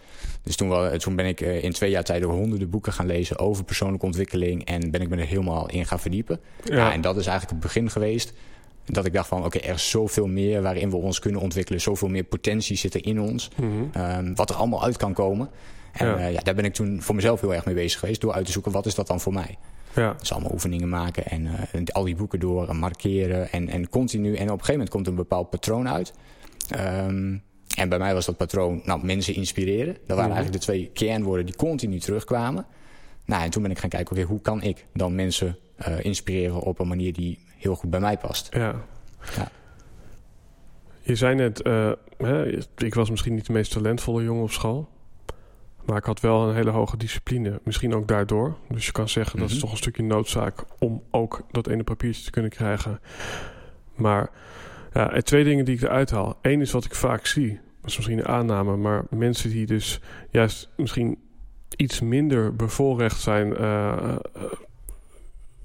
Dus 0.43 0.55
toen, 0.55 0.69
wel, 0.69 0.97
toen 0.97 1.15
ben 1.15 1.25
ik 1.25 1.41
uh, 1.41 1.63
in 1.63 1.71
twee 1.71 1.89
jaar 1.89 2.03
tijd 2.03 2.23
honderden 2.23 2.69
boeken 2.69 2.93
gaan 2.93 3.05
lezen 3.05 3.39
over 3.39 3.63
persoonlijke 3.63 4.05
ontwikkeling. 4.05 4.65
En 4.65 4.91
ben 4.91 5.01
ik 5.01 5.09
me 5.09 5.17
er 5.17 5.25
helemaal 5.25 5.69
in 5.69 5.85
gaan 5.85 5.99
verdiepen. 5.99 6.39
Ja. 6.63 6.75
ja 6.75 6.93
en 6.93 7.01
dat 7.01 7.17
is 7.17 7.27
eigenlijk 7.27 7.49
het 7.49 7.73
begin 7.73 7.89
geweest. 7.89 8.33
Dat 8.85 9.05
ik 9.05 9.13
dacht 9.13 9.27
van, 9.27 9.45
oké, 9.45 9.57
er 9.57 9.73
is 9.73 9.89
zoveel 9.89 10.27
meer 10.27 10.61
waarin 10.61 10.89
we 10.89 10.95
ons 10.95 11.19
kunnen 11.19 11.41
ontwikkelen. 11.41 11.81
Zoveel 11.81 12.07
meer 12.07 12.23
potentie 12.23 12.77
zit 12.77 12.93
er 12.93 13.05
in 13.05 13.21
ons. 13.21 13.49
Mm 13.61 13.89
um, 13.97 14.35
wat 14.35 14.49
er 14.49 14.55
allemaal 14.55 14.83
uit 14.83 14.97
kan 14.97 15.13
komen. 15.13 15.49
En 15.91 16.07
ja. 16.07 16.25
ja. 16.25 16.39
daar 16.39 16.55
ben 16.55 16.65
ik 16.65 16.73
toen 16.73 17.01
voor 17.01 17.15
mezelf 17.15 17.41
heel 17.41 17.53
erg 17.53 17.65
mee 17.65 17.75
bezig 17.75 17.99
geweest. 17.99 18.21
Door 18.21 18.33
uit 18.33 18.45
te 18.45 18.51
zoeken, 18.51 18.71
wat 18.71 18.85
is 18.85 18.95
dat 18.95 19.07
dan 19.07 19.19
voor 19.19 19.33
mij? 19.33 19.57
Ja. 19.95 20.15
Dus 20.19 20.31
allemaal 20.31 20.51
oefeningen 20.51 20.89
maken 20.89 21.25
en, 21.25 21.41
uh, 21.45 21.51
en 21.71 21.85
al 21.85 22.03
die 22.03 22.15
boeken 22.15 22.39
door 22.39 22.69
en 22.69 22.77
markeren 22.77 23.51
en, 23.51 23.69
en 23.69 23.89
continu. 23.89 24.27
En 24.27 24.33
op 24.33 24.39
een 24.39 24.47
gegeven 24.49 24.73
moment 24.73 24.89
komt 24.89 25.07
een 25.07 25.15
bepaald 25.15 25.49
patroon 25.49 25.89
uit. 25.89 26.13
Um, 26.77 27.43
en 27.75 27.89
bij 27.89 27.99
mij 27.99 28.13
was 28.13 28.25
dat 28.25 28.37
patroon, 28.37 28.81
nou, 28.85 29.05
mensen 29.05 29.35
inspireren. 29.35 29.93
Dat 29.93 30.17
waren 30.17 30.23
mhm. 30.23 30.31
eigenlijk 30.31 30.53
de 30.53 30.71
twee 30.71 30.89
kernwoorden 30.93 31.45
die 31.45 31.55
continu 31.55 31.99
terugkwamen. 31.99 32.65
Nou, 33.25 33.43
en 33.43 33.49
toen 33.49 33.61
ben 33.61 33.71
ik 33.71 33.79
gaan 33.79 33.89
kijken, 33.89 34.15
oké, 34.15 34.25
hoe 34.25 34.41
kan 34.41 34.61
ik 34.61 34.85
dan 34.93 35.15
mensen 35.15 35.57
uh, 35.87 36.05
inspireren 36.05 36.59
op 36.59 36.79
een 36.79 36.87
manier 36.87 37.13
die 37.13 37.39
heel 37.57 37.75
goed 37.75 37.89
bij 37.89 37.99
mij 37.99 38.17
past. 38.17 38.49
Ja. 38.53 38.75
ja. 39.35 39.51
Je 41.01 41.15
zei 41.15 41.35
net, 41.35 41.65
uh, 41.65 41.91
hè, 42.17 42.61
ik 42.77 42.93
was 42.93 43.09
misschien 43.09 43.33
niet 43.33 43.45
de 43.45 43.53
meest 43.53 43.71
talentvolle 43.71 44.23
jongen 44.23 44.43
op 44.43 44.51
school. 44.51 44.89
Maar 45.85 45.97
ik 45.97 46.03
had 46.03 46.19
wel 46.19 46.49
een 46.49 46.55
hele 46.55 46.69
hoge 46.69 46.97
discipline. 46.97 47.59
Misschien 47.63 47.93
ook 47.93 48.07
daardoor. 48.07 48.57
Dus 48.69 48.85
je 48.85 48.91
kan 48.91 49.09
zeggen 49.09 49.39
dat 49.39 49.47
is 49.47 49.53
mhm. 49.53 49.61
toch 49.61 49.71
een 49.71 49.77
stukje 49.77 50.03
noodzaak 50.03 50.63
om 50.79 51.03
ook 51.11 51.45
dat 51.51 51.67
ene 51.67 51.83
papiertje 51.83 52.23
te 52.23 52.31
kunnen 52.31 52.51
krijgen. 52.51 52.99
Maar 53.95 54.29
ja, 54.93 55.21
twee 55.21 55.43
dingen 55.43 55.65
die 55.65 55.75
ik 55.75 55.81
eruit 55.81 56.11
haal. 56.11 56.37
Eén 56.41 56.61
is 56.61 56.71
wat 56.71 56.85
ik 56.85 56.95
vaak 56.95 57.25
zie. 57.25 57.49
Dat 57.81 57.91
is 57.91 57.95
misschien 57.95 58.19
een 58.19 58.27
aanname. 58.27 58.75
Maar 58.75 59.03
mensen 59.09 59.49
die 59.49 59.65
dus 59.65 59.99
juist 60.29 60.69
misschien 60.75 61.17
iets 61.75 62.01
minder 62.01 62.55
bevoorrecht 62.55 63.21
zijn. 63.21 63.61
Uh, 63.61 64.15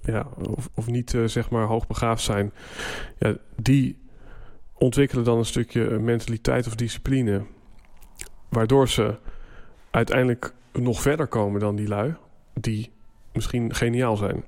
ja, 0.02 0.26
of, 0.74 0.86
niet 0.86 1.12
uh, 1.12 1.24
zeg 1.24 1.50
maar 1.50 1.64
hoogbegaafd 1.64 2.22
zijn. 2.22 2.52
Ja, 3.18 3.36
die 3.56 3.98
ontwikkelen 4.74 5.24
dan 5.24 5.38
een 5.38 5.44
stukje 5.44 5.98
mentaliteit 5.98 6.66
of 6.66 6.74
discipline. 6.74 7.42
Waardoor 8.48 8.88
ze 8.88 9.14
uiteindelijk 9.90 10.52
nog 10.72 11.00
verder 11.02 11.26
komen 11.26 11.60
dan 11.60 11.76
die 11.76 11.88
lui, 11.88 12.14
die 12.54 12.90
misschien 13.32 13.74
geniaal 13.74 14.16
zijn. 14.16 14.44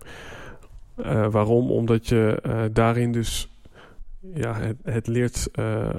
Waarom? 1.30 1.70
Omdat 1.70 2.06
je 2.06 2.68
daarin 2.72 3.12
dus 3.12 3.49
ja, 4.34 4.54
het, 4.54 4.76
het 4.84 5.06
leert 5.06 5.48
uh, 5.54 5.90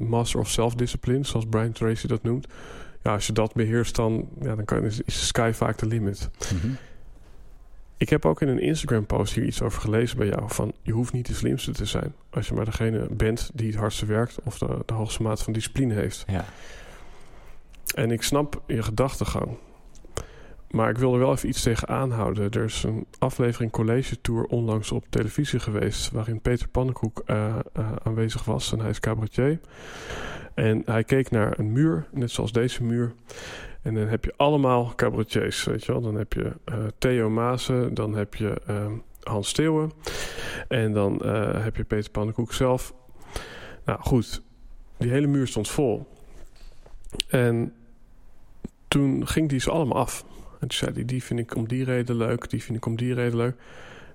master 0.00 0.40
of 0.40 0.48
self-discipline, 0.48 1.24
zoals 1.24 1.46
Brian 1.46 1.72
Tracy 1.72 2.06
dat 2.06 2.22
noemt. 2.22 2.46
Ja, 3.02 3.12
als 3.12 3.26
je 3.26 3.32
dat 3.32 3.54
beheerst, 3.54 3.96
dan, 3.96 4.28
ja, 4.40 4.54
dan 4.54 4.64
kan, 4.64 4.84
is 4.84 4.96
de 4.96 5.10
sky 5.10 5.50
vaak 5.54 5.78
de 5.78 5.86
limit. 5.86 6.30
Mm 6.52 6.60
-hmm. 6.60 6.76
Ik 7.96 8.08
heb 8.08 8.24
ook 8.24 8.42
in 8.42 8.48
een 8.48 8.60
Instagram-post 8.60 9.34
hier 9.34 9.44
iets 9.44 9.62
over 9.62 9.80
gelezen 9.80 10.18
bij 10.18 10.26
jou. 10.26 10.42
Van 10.46 10.72
je 10.82 10.92
hoeft 10.92 11.12
niet 11.12 11.26
de 11.26 11.34
slimste 11.34 11.72
te 11.72 11.84
zijn. 11.84 12.14
Als 12.30 12.48
je 12.48 12.54
maar 12.54 12.64
degene 12.64 13.08
bent 13.10 13.50
die 13.54 13.66
het 13.66 13.76
hardste 13.76 14.06
werkt 14.06 14.38
of 14.44 14.58
de, 14.58 14.78
de 14.86 14.92
hoogste 14.92 15.22
mate 15.22 15.44
van 15.44 15.52
discipline 15.52 15.94
heeft. 15.94 16.24
Ja. 16.26 16.44
En 17.94 18.10
ik 18.10 18.22
snap 18.22 18.62
je 18.66 18.82
gedachtegang. 18.82 19.56
Maar 20.70 20.90
ik 20.90 20.98
wil 20.98 21.12
er 21.12 21.18
wel 21.18 21.32
even 21.32 21.48
iets 21.48 21.62
tegen 21.62 21.88
aanhouden. 21.88 22.50
Er 22.50 22.64
is 22.64 22.82
een 22.82 23.06
aflevering 23.18 23.72
College 23.72 24.20
Tour 24.20 24.44
onlangs 24.44 24.92
op 24.92 25.04
televisie 25.10 25.58
geweest... 25.58 26.10
waarin 26.10 26.40
Peter 26.40 26.68
Pannenkoek 26.68 27.22
uh, 27.26 27.56
uh, 27.78 27.92
aanwezig 28.02 28.44
was. 28.44 28.72
En 28.72 28.80
hij 28.80 28.90
is 28.90 29.00
cabaretier. 29.00 29.60
En 30.54 30.82
hij 30.84 31.04
keek 31.04 31.30
naar 31.30 31.58
een 31.58 31.72
muur, 31.72 32.06
net 32.10 32.30
zoals 32.30 32.52
deze 32.52 32.84
muur. 32.84 33.12
En 33.82 33.94
dan 33.94 34.06
heb 34.06 34.24
je 34.24 34.34
allemaal 34.36 34.92
cabaretiers, 34.96 35.64
weet 35.64 35.84
je 35.84 35.92
wel. 35.92 36.00
Dan 36.00 36.14
heb 36.14 36.32
je 36.32 36.52
uh, 36.64 36.74
Theo 36.98 37.30
Maassen, 37.30 37.94
dan 37.94 38.14
heb 38.14 38.34
je 38.34 38.60
Hans 39.22 39.48
Steeuwen... 39.48 39.92
en 40.68 40.92
dan 40.92 41.26
heb 41.56 41.76
je 41.76 41.84
Peter 41.84 42.10
Pannenkoek 42.10 42.52
zelf... 42.52 42.94
Nou 43.84 44.00
goed, 44.00 44.42
die 44.96 45.10
hele 45.10 45.26
muur 45.26 45.46
stond 45.46 45.68
vol. 45.68 46.06
En 47.28 47.74
toen 48.88 49.26
ging 49.26 49.48
die 49.48 49.60
ze 49.60 49.70
allemaal 49.70 49.98
af. 49.98 50.24
En 50.60 50.68
toen 50.68 50.78
zei 50.78 50.92
hij, 50.92 51.04
die 51.04 51.22
vind 51.22 51.40
ik 51.40 51.54
om 51.54 51.68
die 51.68 51.84
reden 51.84 52.16
leuk, 52.16 52.50
die 52.50 52.62
vind 52.62 52.78
ik 52.78 52.86
om 52.86 52.96
die 52.96 53.14
reden 53.14 53.36
leuk. 53.36 53.56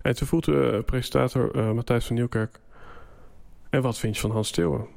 En 0.01 0.15
toen 0.15 0.27
vroeg 0.27 0.41
de 0.41 0.83
presentator 0.85 1.55
uh, 1.55 1.71
Matthijs 1.71 2.05
van 2.05 2.15
Nieuwkerk... 2.15 2.59
En 3.69 3.81
wat 3.81 3.99
vind 3.99 4.15
je 4.15 4.21
van 4.21 4.31
Hans 4.31 4.47
Steeuwen? 4.47 4.87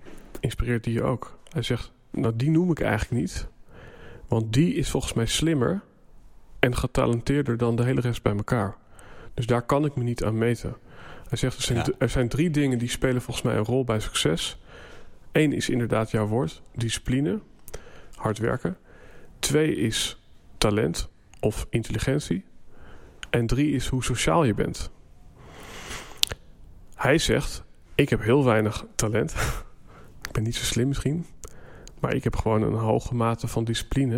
Inspireert 0.41 0.85
die 0.85 0.93
je 0.93 1.03
ook? 1.03 1.39
Hij 1.53 1.63
zegt, 1.63 1.93
nou 2.11 2.37
die 2.37 2.51
noem 2.51 2.71
ik 2.71 2.81
eigenlijk 2.81 3.21
niet. 3.21 3.49
Want 4.29 4.53
die 4.53 4.75
is 4.75 4.91
volgens 4.91 5.13
mij 5.13 5.27
slimmer 5.27 5.83
en 6.59 6.77
getalenteerder 6.77 7.57
dan 7.57 7.77
de 7.77 7.85
hele 7.85 8.01
rest 8.01 8.23
bij 8.23 8.37
elkaar. 8.37 8.77
Dus 9.35 9.47
daar 9.47 9.63
kan 9.63 9.85
ik 9.85 9.97
me 9.97 10.03
niet 10.03 10.25
aan 10.25 10.39
meten. 10.39 10.77
Hij 11.29 11.39
zegt, 11.39 11.57
er 11.57 11.63
zijn, 11.63 11.79
Ja. 11.79 11.87
er 11.99 12.09
zijn 12.09 12.29
drie 12.29 12.51
dingen 12.51 12.79
die 12.79 12.89
spelen 12.89 13.23
volgens 13.23 13.47
mij 13.47 13.57
een 13.57 13.65
rol 13.65 13.85
bij 13.85 14.01
succes. 14.01 14.59
Eén 15.33 15.53
is 15.53 15.69
inderdaad 15.69 16.11
jouw 16.11 16.27
woord, 16.27 16.63
discipline, 16.75 17.41
hard 18.15 18.39
werken. 18.39 18.77
Twee 19.39 19.77
is 19.77 20.23
talent 20.59 21.11
of 21.41 21.67
intelligentie. 21.71 22.45
En 23.31 23.47
drie 23.47 23.73
is 23.73 23.89
hoe 23.89 24.05
sociaal 24.05 24.45
je 24.45 24.55
bent. 24.55 24.91
Hij 26.95 27.19
zegt, 27.19 27.65
ik 27.95 28.09
heb 28.09 28.23
heel 28.23 28.45
weinig 28.45 28.85
talent. 28.95 29.35
ik 30.27 30.33
ben 30.33 30.43
niet 30.43 30.57
zo 30.57 30.65
slim 30.65 30.89
misschien. 30.89 31.27
Maar 32.01 32.15
ik 32.15 32.25
heb 32.25 32.37
gewoon 32.37 32.63
een 32.63 32.75
hoge 32.75 33.15
mate 33.15 33.49
van 33.49 33.65
discipline. 33.65 34.17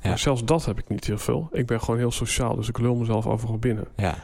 Ja. 0.00 0.08
Maar 0.08 0.18
zelfs 0.18 0.44
dat 0.44 0.64
heb 0.64 0.78
ik 0.78 0.88
niet 0.88 1.04
heel 1.04 1.18
veel. 1.18 1.48
Ik 1.52 1.66
ben 1.66 1.80
gewoon 1.80 1.98
heel 1.98 2.10
sociaal, 2.10 2.56
dus 2.56 2.68
ik 2.68 2.78
lul 2.78 2.94
mezelf 2.94 3.26
overal 3.26 3.58
binnen. 3.58 3.86
Ja. 3.96 4.14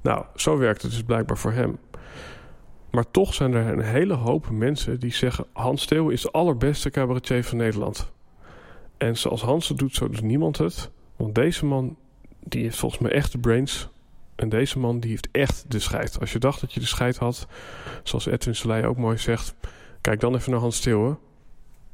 Nou, 0.00 0.24
zo 0.34 0.58
werkt 0.58 0.82
het 0.82 0.90
dus 0.90 1.02
blijkbaar 1.02 1.38
voor 1.38 1.52
hem. 1.52 1.78
Maar 2.90 3.10
toch 3.10 3.34
zijn 3.34 3.52
er 3.52 3.66
een 3.66 3.82
hele 3.82 4.14
hoop 4.14 4.50
mensen 4.50 5.00
die 5.00 5.12
zeggen... 5.12 5.46
Hans 5.52 5.82
Steeuwen 5.82 6.12
is 6.12 6.22
de 6.22 6.30
allerbeste 6.30 6.90
cabaretier 6.90 7.44
van 7.44 7.56
Nederland. 7.56 8.12
En 8.96 9.16
zoals 9.16 9.42
Hans 9.42 9.68
het 9.68 9.78
doet, 9.78 9.94
zo 9.94 10.08
doet 10.08 10.22
niemand 10.22 10.58
het. 10.58 10.90
Want 11.20 11.34
deze 11.34 11.66
man, 11.66 11.96
die 12.44 12.62
heeft 12.62 12.78
volgens 12.78 13.00
mij 13.00 13.10
echt 13.10 13.32
de 13.32 13.38
brains. 13.38 13.88
En 14.34 14.48
deze 14.48 14.78
man, 14.78 15.00
die 15.00 15.10
heeft 15.10 15.28
echt 15.32 15.64
de 15.68 15.78
scheid. 15.78 16.20
Als 16.20 16.32
je 16.32 16.38
dacht 16.38 16.60
dat 16.60 16.72
je 16.72 16.80
de 16.80 16.86
scheid 16.86 17.16
had, 17.16 17.46
zoals 18.02 18.26
Edwin 18.26 18.54
Selei 18.54 18.86
ook 18.86 18.96
mooi 18.96 19.18
zegt... 19.18 19.54
Kijk 20.00 20.20
dan 20.20 20.34
even 20.34 20.50
naar 20.50 20.60
Hans 20.60 20.76
Steeuwen. 20.76 21.18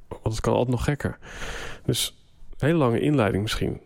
Want 0.08 0.34
het 0.34 0.40
kan 0.40 0.52
altijd 0.52 0.70
nog 0.70 0.84
gekker. 0.84 1.18
Dus 1.84 2.24
een 2.50 2.66
hele 2.66 2.78
lange 2.78 3.00
inleiding 3.00 3.42
misschien. 3.42 3.80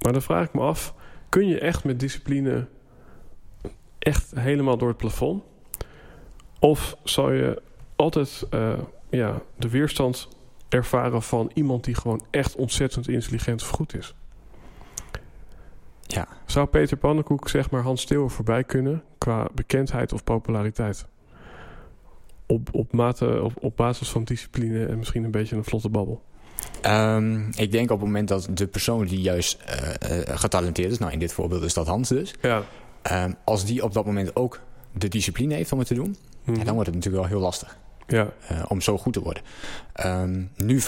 Maar 0.00 0.12
dan 0.12 0.22
vraag 0.22 0.46
ik 0.46 0.54
me 0.54 0.60
af... 0.60 0.94
Kun 1.28 1.46
je 1.46 1.58
echt 1.58 1.84
met 1.84 2.00
discipline 2.00 2.68
echt 3.98 4.32
helemaal 4.34 4.76
door 4.76 4.88
het 4.88 4.96
plafond? 4.96 5.42
Of 6.58 6.96
zal 7.04 7.32
je 7.32 7.62
altijd 7.96 8.46
eh, 8.50 8.78
ja, 9.10 9.42
de 9.56 9.68
weerstand 9.68 10.28
ervaren 10.70 11.22
van 11.22 11.50
iemand 11.54 11.84
die 11.84 11.94
gewoon 11.94 12.22
echt 12.30 12.56
ontzettend 12.56 13.08
intelligent 13.08 13.62
of 13.62 13.68
goed 13.68 13.94
is? 13.96 14.14
Ja. 16.06 16.28
Zou 16.46 16.66
Peter 16.66 16.96
Pannenkoek 16.96 17.48
zeg 17.48 17.70
maar 17.70 17.82
Hans 17.82 18.00
Steeuwen 18.00 18.30
voorbij 18.30 18.64
kunnen 18.64 19.02
qua 19.18 19.48
bekendheid 19.54 20.12
of 20.12 20.24
populariteit? 20.24 21.06
Op, 22.46 22.68
op, 22.72 22.92
mate, 22.92 23.42
op, 23.42 23.52
op 23.60 23.76
basis 23.76 24.10
van 24.10 24.24
discipline 24.24 24.86
en 24.86 24.98
misschien 24.98 25.24
een 25.24 25.30
beetje 25.30 25.56
een 25.56 25.64
vlotte 25.64 25.88
babbel. 25.88 26.22
Ehm, 26.80 27.40
ik 27.56 27.72
denk 27.72 27.90
op 27.90 27.96
het 27.98 28.06
moment 28.06 28.28
dat 28.28 28.48
de 28.54 28.66
persoon 28.66 29.06
die 29.06 29.20
juist 29.20 29.60
eh, 29.66 30.20
eh, 30.28 30.38
getalenteerd 30.38 30.90
is, 30.92 30.98
nou 30.98 31.12
in 31.12 31.18
dit 31.18 31.32
voorbeeld 31.32 31.62
is 31.62 31.74
dat 31.74 31.86
Hans 31.86 32.08
dus, 32.08 32.34
Ja. 32.42 32.62
ehm, 33.02 33.32
als 33.44 33.64
die 33.64 33.82
op 33.84 33.92
dat 33.92 34.06
moment 34.06 34.36
ook 34.36 34.60
de 34.92 35.08
discipline 35.08 35.54
heeft 35.54 35.72
om 35.72 35.78
het 35.78 35.88
te 35.88 35.94
doen, 35.94 36.16
Mhm. 36.44 36.64
dan 36.64 36.74
wordt 36.74 36.86
het 36.86 36.94
natuurlijk 36.94 37.22
wel 37.22 37.32
heel 37.32 37.40
lastig 37.40 37.78
ja. 38.10 38.32
eh, 38.48 38.62
om 38.68 38.80
zo 38.80 38.98
goed 38.98 39.12
te 39.12 39.20
worden. 39.20 39.42
Ehm, 39.92 40.42
nu, 40.56 40.80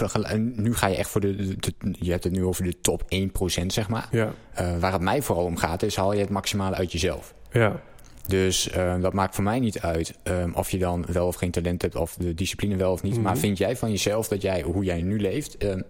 nu 0.57 0.75
ga 0.75 0.87
je 0.87 0.97
echt 0.97 1.11
voor 1.11 1.21
de, 1.21 1.57
je 1.93 2.11
hebt 2.11 2.25
het 2.25 2.33
nu 2.33 2.45
over 2.45 2.65
de 2.65 2.81
top 2.81 3.03
1%, 3.03 3.67
zeg 3.67 3.89
maar. 3.89 4.09
ja, 4.11 4.33
Eh, 4.55 4.79
waar 4.79 4.93
het 4.93 5.01
mij 5.01 5.23
vooral 5.23 5.45
om 5.45 5.57
gaat, 5.57 5.83
is 5.83 5.97
haal 5.97 6.13
je 6.13 6.21
het 6.21 6.31
maximale 6.31 6.77
uit 6.77 6.93
jezelf. 6.93 7.35
ja, 7.53 7.81
Dus 8.27 8.71
eh, 8.71 9.01
dat 9.01 9.13
maakt 9.13 9.35
voor 9.35 9.45
mij 9.45 9.61
niet 9.61 9.81
uit 9.81 10.15
ehm, 10.23 10.51
of 10.55 10.71
je 10.71 10.79
dan 10.79 11.05
wel 11.09 11.27
of 11.27 11.35
geen 11.37 11.51
talent 11.51 11.83
hebt 11.83 11.97
of 11.97 12.15
de 12.19 12.35
discipline 12.35 12.77
wel 12.77 12.93
of 12.93 13.03
niet. 13.03 13.15
Mhm. 13.15 13.23
Maar 13.23 13.39
vind 13.39 13.59
jij 13.59 13.77
van 13.77 13.91
jezelf 13.91 14.29
dat 14.29 14.43
jij, 14.43 14.63
hoe 14.63 14.85
jij 14.85 15.03
nu 15.03 15.21
leeft, 15.21 15.57
ehm, 15.57 15.81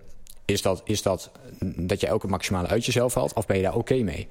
is, 0.44 0.62
dat, 0.62 0.82
is 0.84 1.02
dat 1.02 1.30
dat 1.76 2.00
jij 2.00 2.12
ook 2.12 2.22
het 2.22 2.30
maximale 2.30 2.68
uit 2.68 2.84
jezelf 2.84 3.14
haalt 3.14 3.32
of 3.32 3.46
ben 3.46 3.56
je 3.56 3.62
daar 3.62 3.74
oké 3.74 3.94
mee? 3.94 4.28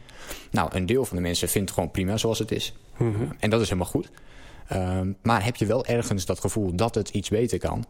Nou, 0.51 0.69
een 0.73 0.85
deel 0.85 1.05
van 1.05 1.15
de 1.17 1.23
mensen 1.23 1.49
vindt 1.49 1.69
het 1.69 1.77
gewoon 1.77 1.91
prima 1.93 2.17
zoals 2.17 2.39
het 2.39 2.51
is. 2.51 2.73
Mhm. 2.97 3.23
En 3.39 3.49
dat 3.49 3.61
is 3.61 3.69
helemaal 3.69 3.91
goed. 3.91 4.09
Ehm, 4.71 5.11
maar 5.21 5.43
heb 5.45 5.55
je 5.55 5.65
wel 5.65 5.85
ergens 5.85 6.25
dat 6.25 6.39
gevoel 6.39 6.75
dat 6.75 6.95
het 6.95 7.09
iets 7.09 7.29
beter 7.29 7.59
kan, 7.59 7.85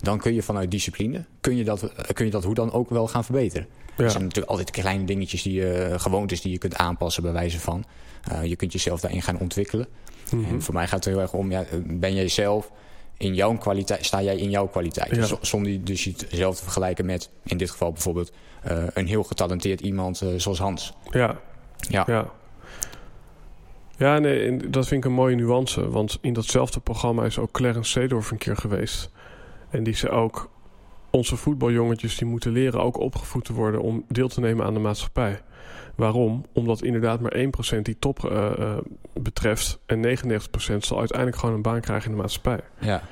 dan 0.00 0.18
kun 0.18 0.34
je 0.34 0.42
vanuit 0.42 0.70
discipline, 0.70 1.24
kun 1.40 1.56
je 1.56 1.64
dat, 1.64 1.82
eh, 1.82 2.04
kun 2.12 2.24
je 2.24 2.30
dat 2.30 2.44
hoe 2.44 2.54
dan 2.54 2.72
ook 2.72 2.90
wel 2.90 3.08
gaan 3.08 3.24
verbeteren. 3.24 3.66
ja. 3.96 4.04
Er 4.04 4.10
zijn 4.10 4.22
natuurlijk 4.22 4.50
altijd 4.50 4.70
kleine 4.70 5.04
dingetjes, 5.04 5.42
die 5.42 5.52
je, 5.52 5.94
gewoontes 5.96 6.40
die 6.40 6.52
je 6.52 6.58
kunt 6.58 6.76
aanpassen 6.76 7.22
bij 7.22 7.32
wijze 7.32 7.60
van. 7.60 7.84
Eh, 8.24 8.44
je 8.44 8.56
kunt 8.56 8.72
jezelf 8.72 9.00
daarin 9.00 9.22
gaan 9.22 9.38
ontwikkelen. 9.38 9.86
Mhm. 10.30 10.44
En 10.44 10.62
voor 10.62 10.74
mij 10.74 10.86
gaat 10.86 11.04
het 11.04 11.14
heel 11.14 11.22
erg 11.22 11.32
om, 11.32 11.50
ja, 11.50 11.64
ben 11.84 12.14
jij 12.14 12.28
zelf 12.28 12.70
in 13.16 13.34
jouw 13.34 13.56
kwaliteit, 13.56 14.04
sta 14.06 14.22
jij 14.22 14.36
in 14.36 14.50
jouw 14.50 14.66
kwaliteit? 14.66 15.16
Ja. 15.16 15.36
Zonder 15.40 15.84
dus 15.84 16.04
jezelf 16.04 16.56
te 16.56 16.62
vergelijken 16.62 17.06
met, 17.06 17.30
in 17.44 17.56
dit 17.56 17.70
geval 17.70 17.92
bijvoorbeeld, 17.92 18.32
eh, 18.62 18.84
een 18.94 19.06
heel 19.06 19.22
getalenteerd 19.22 19.80
iemand 19.80 20.20
eh, 20.20 20.28
zoals 20.36 20.58
Hans. 20.58 20.92
ja. 21.10 21.40
Ja, 21.88 22.04
Ja. 22.06 22.30
Ja, 24.00 24.18
nee, 24.18 24.56
dat 24.56 24.88
vind 24.88 25.04
ik 25.04 25.10
een 25.10 25.16
mooie 25.16 25.34
nuance. 25.34 25.90
Want 25.90 26.18
in 26.20 26.32
datzelfde 26.32 26.80
programma 26.80 27.24
is 27.24 27.38
ook 27.38 27.50
Clarence 27.50 27.90
Seedorf 27.90 28.30
een 28.30 28.38
keer 28.38 28.56
geweest. 28.56 29.10
En 29.70 29.82
die 29.82 29.94
zei 29.94 30.12
ook... 30.12 30.50
Onze 31.10 31.36
voetbaljongetjes 31.36 32.16
die 32.16 32.26
moeten 32.26 32.52
leren 32.52 32.82
ook 32.82 32.98
opgevoed 32.98 33.44
te 33.44 33.52
worden... 33.52 33.80
om 33.80 34.04
deel 34.08 34.28
te 34.28 34.40
nemen 34.40 34.66
aan 34.66 34.74
de 34.74 34.80
maatschappij. 34.80 35.40
Waarom? 35.94 36.44
Omdat 36.52 36.82
inderdaad 36.82 37.20
maar 37.20 37.36
1% 37.76 37.80
die 37.82 37.98
top 37.98 38.24
eh, 38.24 38.60
eh, 38.60 38.78
betreft... 39.12 39.78
en 39.86 40.18
99% 40.18 40.76
zal 40.78 40.98
uiteindelijk 40.98 41.38
gewoon 41.38 41.54
een 41.54 41.62
baan 41.62 41.80
krijgen 41.80 42.10
in 42.10 42.16
de 42.16 42.22
maatschappij. 42.22 42.60
ja, 42.78 43.02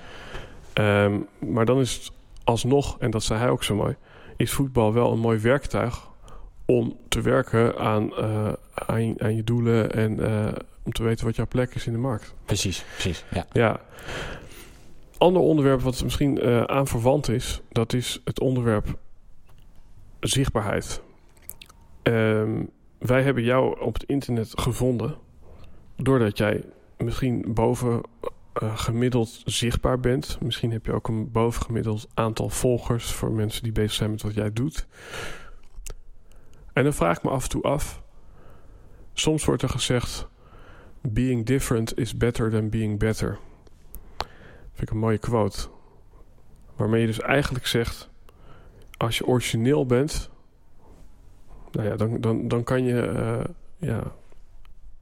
Ehm, 0.72 1.18
maar 1.38 1.64
dan 1.64 1.80
is 1.80 1.94
het 1.94 2.12
alsnog, 2.44 2.98
en 2.98 3.10
dat 3.10 3.22
zei 3.22 3.38
hij 3.40 3.48
ook 3.48 3.64
zo 3.64 3.74
mooi... 3.74 3.96
is 4.36 4.52
voetbal 4.52 4.92
wel 4.92 5.12
een 5.12 5.18
mooi 5.18 5.38
werktuig... 5.38 6.08
om 6.66 6.96
te 7.08 7.20
werken 7.20 7.78
aan, 7.78 8.16
eh, 8.16 8.52
aan, 8.74 9.20
aan 9.20 9.36
je 9.36 9.44
doelen... 9.44 9.92
en 9.92 10.18
om 10.88 10.94
te 10.94 11.02
weten 11.02 11.24
wat 11.24 11.36
jouw 11.36 11.46
plek 11.46 11.74
is 11.74 11.86
in 11.86 11.92
de 11.92 11.98
markt. 11.98 12.34
precies, 12.44 12.84
precies. 12.92 13.24
Ja. 13.30 13.46
Ja. 13.52 13.80
Ander 15.18 15.42
onderwerp 15.42 15.80
wat 15.80 16.02
misschien 16.02 16.40
eh 16.40 16.62
aan 16.62 16.86
verwant 16.86 17.28
is... 17.28 17.60
dat 17.70 17.92
is 17.92 18.20
het 18.24 18.40
onderwerp 18.40 18.98
zichtbaarheid. 20.20 21.02
Ehm, 22.02 22.64
wij 22.98 23.22
hebben 23.22 23.42
jou 23.42 23.80
op 23.80 23.94
het 23.94 24.02
internet 24.02 24.52
gevonden... 24.54 25.16
doordat 25.96 26.38
jij 26.38 26.64
misschien 26.96 27.44
boven 27.48 28.00
eh, 28.52 28.78
gemiddeld 28.78 29.42
zichtbaar 29.44 30.00
bent. 30.00 30.38
Misschien 30.40 30.72
heb 30.72 30.86
je 30.86 30.92
ook 30.92 31.08
een 31.08 31.30
bovengemiddeld 31.30 32.08
aantal 32.14 32.48
volgers... 32.48 33.12
voor 33.12 33.32
mensen 33.32 33.62
die 33.62 33.72
bezig 33.72 33.92
zijn 33.92 34.10
met 34.10 34.22
wat 34.22 34.34
jij 34.34 34.52
doet. 34.52 34.86
En 36.72 36.82
dan 36.84 36.92
vraag 36.92 37.16
ik 37.16 37.22
me 37.22 37.30
af 37.30 37.42
en 37.42 37.48
toe 37.48 37.62
af... 37.62 38.02
soms 39.12 39.44
wordt 39.44 39.62
er 39.62 39.68
gezegd... 39.68 40.28
Being 41.00 41.46
different 41.46 41.98
is 41.98 42.16
better 42.16 42.50
than 42.50 42.68
being 42.68 42.98
better. 42.98 43.38
Vind 44.72 44.82
ik 44.82 44.90
een 44.90 44.98
mooie 44.98 45.18
quote. 45.18 45.68
Waarmee 46.76 47.00
je 47.00 47.06
dus 47.06 47.20
eigenlijk 47.20 47.66
zegt... 47.66 48.10
Als 48.96 49.18
je 49.18 49.26
origineel 49.26 49.86
bent... 49.86 50.30
Nou 51.70 51.88
ja, 51.88 51.96
dan, 51.96 52.20
dan, 52.20 52.48
dan 52.48 52.64
kan 52.64 52.84
je 52.84 53.00
eh, 53.00 53.44
ja, 53.76 54.12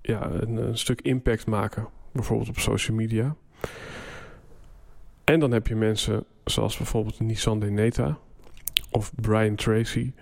ja, 0.02 0.30
een, 0.30 0.78
stuk 0.78 1.00
impact 1.00 1.46
maken. 1.46 1.88
Bijvoorbeeld 2.12 2.48
op 2.48 2.58
social 2.58 2.96
media. 2.96 3.36
En 5.24 5.40
dan 5.40 5.50
heb 5.50 5.66
je 5.66 5.76
mensen 5.76 6.24
zoals 6.44 6.76
bijvoorbeeld 6.76 7.20
Nissan 7.20 7.60
Deneta... 7.60 8.18
Of 8.90 9.12
Brian 9.14 9.54
Tracy... 9.54 10.12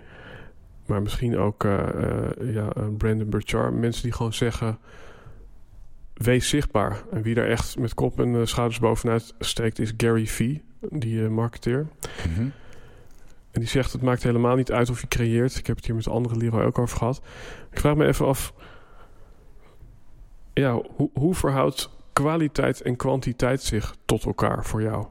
Maar 0.85 1.01
misschien 1.01 1.37
ook 1.37 1.63
eh, 1.63 1.87
eh, 1.89 2.53
ja, 2.53 2.67
Brandon 2.97 3.29
Burchard. 3.29 3.73
Mensen 3.73 4.03
die 4.03 4.11
gewoon 4.11 4.33
zeggen 4.33 4.77
wees 6.15 6.49
zichtbaar. 6.49 7.03
En 7.11 7.21
wie 7.21 7.35
daar 7.35 7.47
echt 7.47 7.77
met 7.77 7.93
kop 7.93 8.19
en 8.19 8.35
eh, 8.35 8.45
schouders 8.45 8.79
bovenuit 8.79 9.33
steekt 9.39 9.79
is 9.79 9.93
Gary 9.97 10.27
Vee, 10.27 10.63
die 10.89 11.23
eh, 11.23 11.29
marketeer. 11.29 11.87
Mhm. 12.27 12.49
En 13.51 13.61
die 13.61 13.69
zegt, 13.69 13.91
het 13.91 14.01
maakt 14.01 14.23
helemaal 14.23 14.55
niet 14.55 14.71
uit 14.71 14.89
of 14.89 15.01
je 15.01 15.07
creëert. 15.07 15.57
Ik 15.57 15.67
heb 15.67 15.75
het 15.75 15.85
hier 15.85 15.95
met 15.95 16.03
de 16.03 16.09
andere 16.09 16.37
Leroy 16.37 16.63
ook 16.63 16.79
over 16.79 16.97
gehad. 16.97 17.21
Ik 17.71 17.79
vraag 17.79 17.95
me 17.95 18.05
even 18.05 18.25
af... 18.25 18.53
Ja, 20.53 20.81
hoe, 20.95 21.09
hoe 21.13 21.35
verhoudt 21.35 21.89
kwaliteit 22.13 22.81
en 22.81 22.95
kwantiteit 22.95 23.61
zich 23.63 23.95
tot 24.05 24.25
elkaar 24.25 24.65
voor 24.65 24.81
jou? 24.81 25.05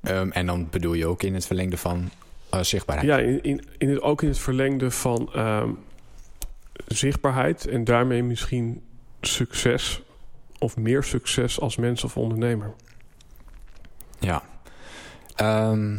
Ehm, 0.00 0.30
en 0.30 0.46
dan 0.46 0.68
bedoel 0.70 0.94
je 0.94 1.06
ook 1.06 1.22
in 1.22 1.34
het 1.34 1.46
verlengde 1.46 1.76
van 1.76 2.10
eh, 2.50 2.60
zichtbaarheid. 2.60 3.08
Ja, 3.08 3.18
in, 3.18 3.42
in, 3.42 3.64
in 3.78 3.88
het, 3.88 4.02
ook 4.02 4.22
in 4.22 4.28
het 4.28 4.38
verlengde 4.38 4.90
van 4.90 5.32
ehm, 5.32 5.70
zichtbaarheid... 6.86 7.66
en 7.66 7.84
daarmee 7.84 8.22
misschien 8.22 8.82
succes 9.20 10.02
of 10.58 10.76
meer 10.76 11.02
succes 11.02 11.60
als 11.60 11.76
mens 11.76 12.04
of 12.04 12.16
ondernemer. 12.16 12.74
Ja. 14.18 14.42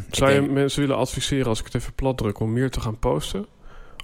Ik 0.08 0.16
Zou 0.16 0.32
je 0.32 0.40
denk- 0.40 0.52
mensen 0.52 0.82
willen 0.82 0.96
adviseren, 0.98 1.46
als 1.48 1.60
ik 1.60 1.66
het 1.66 1.76
even 1.76 1.94
plat 1.94 2.18
druk, 2.18 2.40
om 2.40 2.54
meer 2.54 2.72
te 2.72 2.80
gaan 2.82 3.00
posten? 3.00 3.46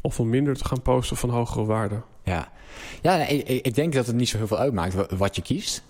Of 0.02 0.20
om 0.20 0.30
minder 0.30 0.56
te 0.56 0.66
gaan 0.66 0.82
posten 0.82 1.18
van 1.18 1.30
hogere 1.30 1.66
waarden? 1.66 2.04
Ja, 2.24 2.52
ja 3.02 3.18
nee, 3.18 3.44
ik, 3.44 3.66
ik- 3.66 3.76
denk 3.76 3.94
dat 3.94 4.08
het 4.08 4.16
niet 4.16 4.30
zo 4.30 4.38
heel 4.38 4.48
veel 4.48 4.58
uitmaakt 4.58 4.94
wa- 4.94 5.08
wat 5.18 5.36
je 5.36 5.42
kiest. 5.42 5.84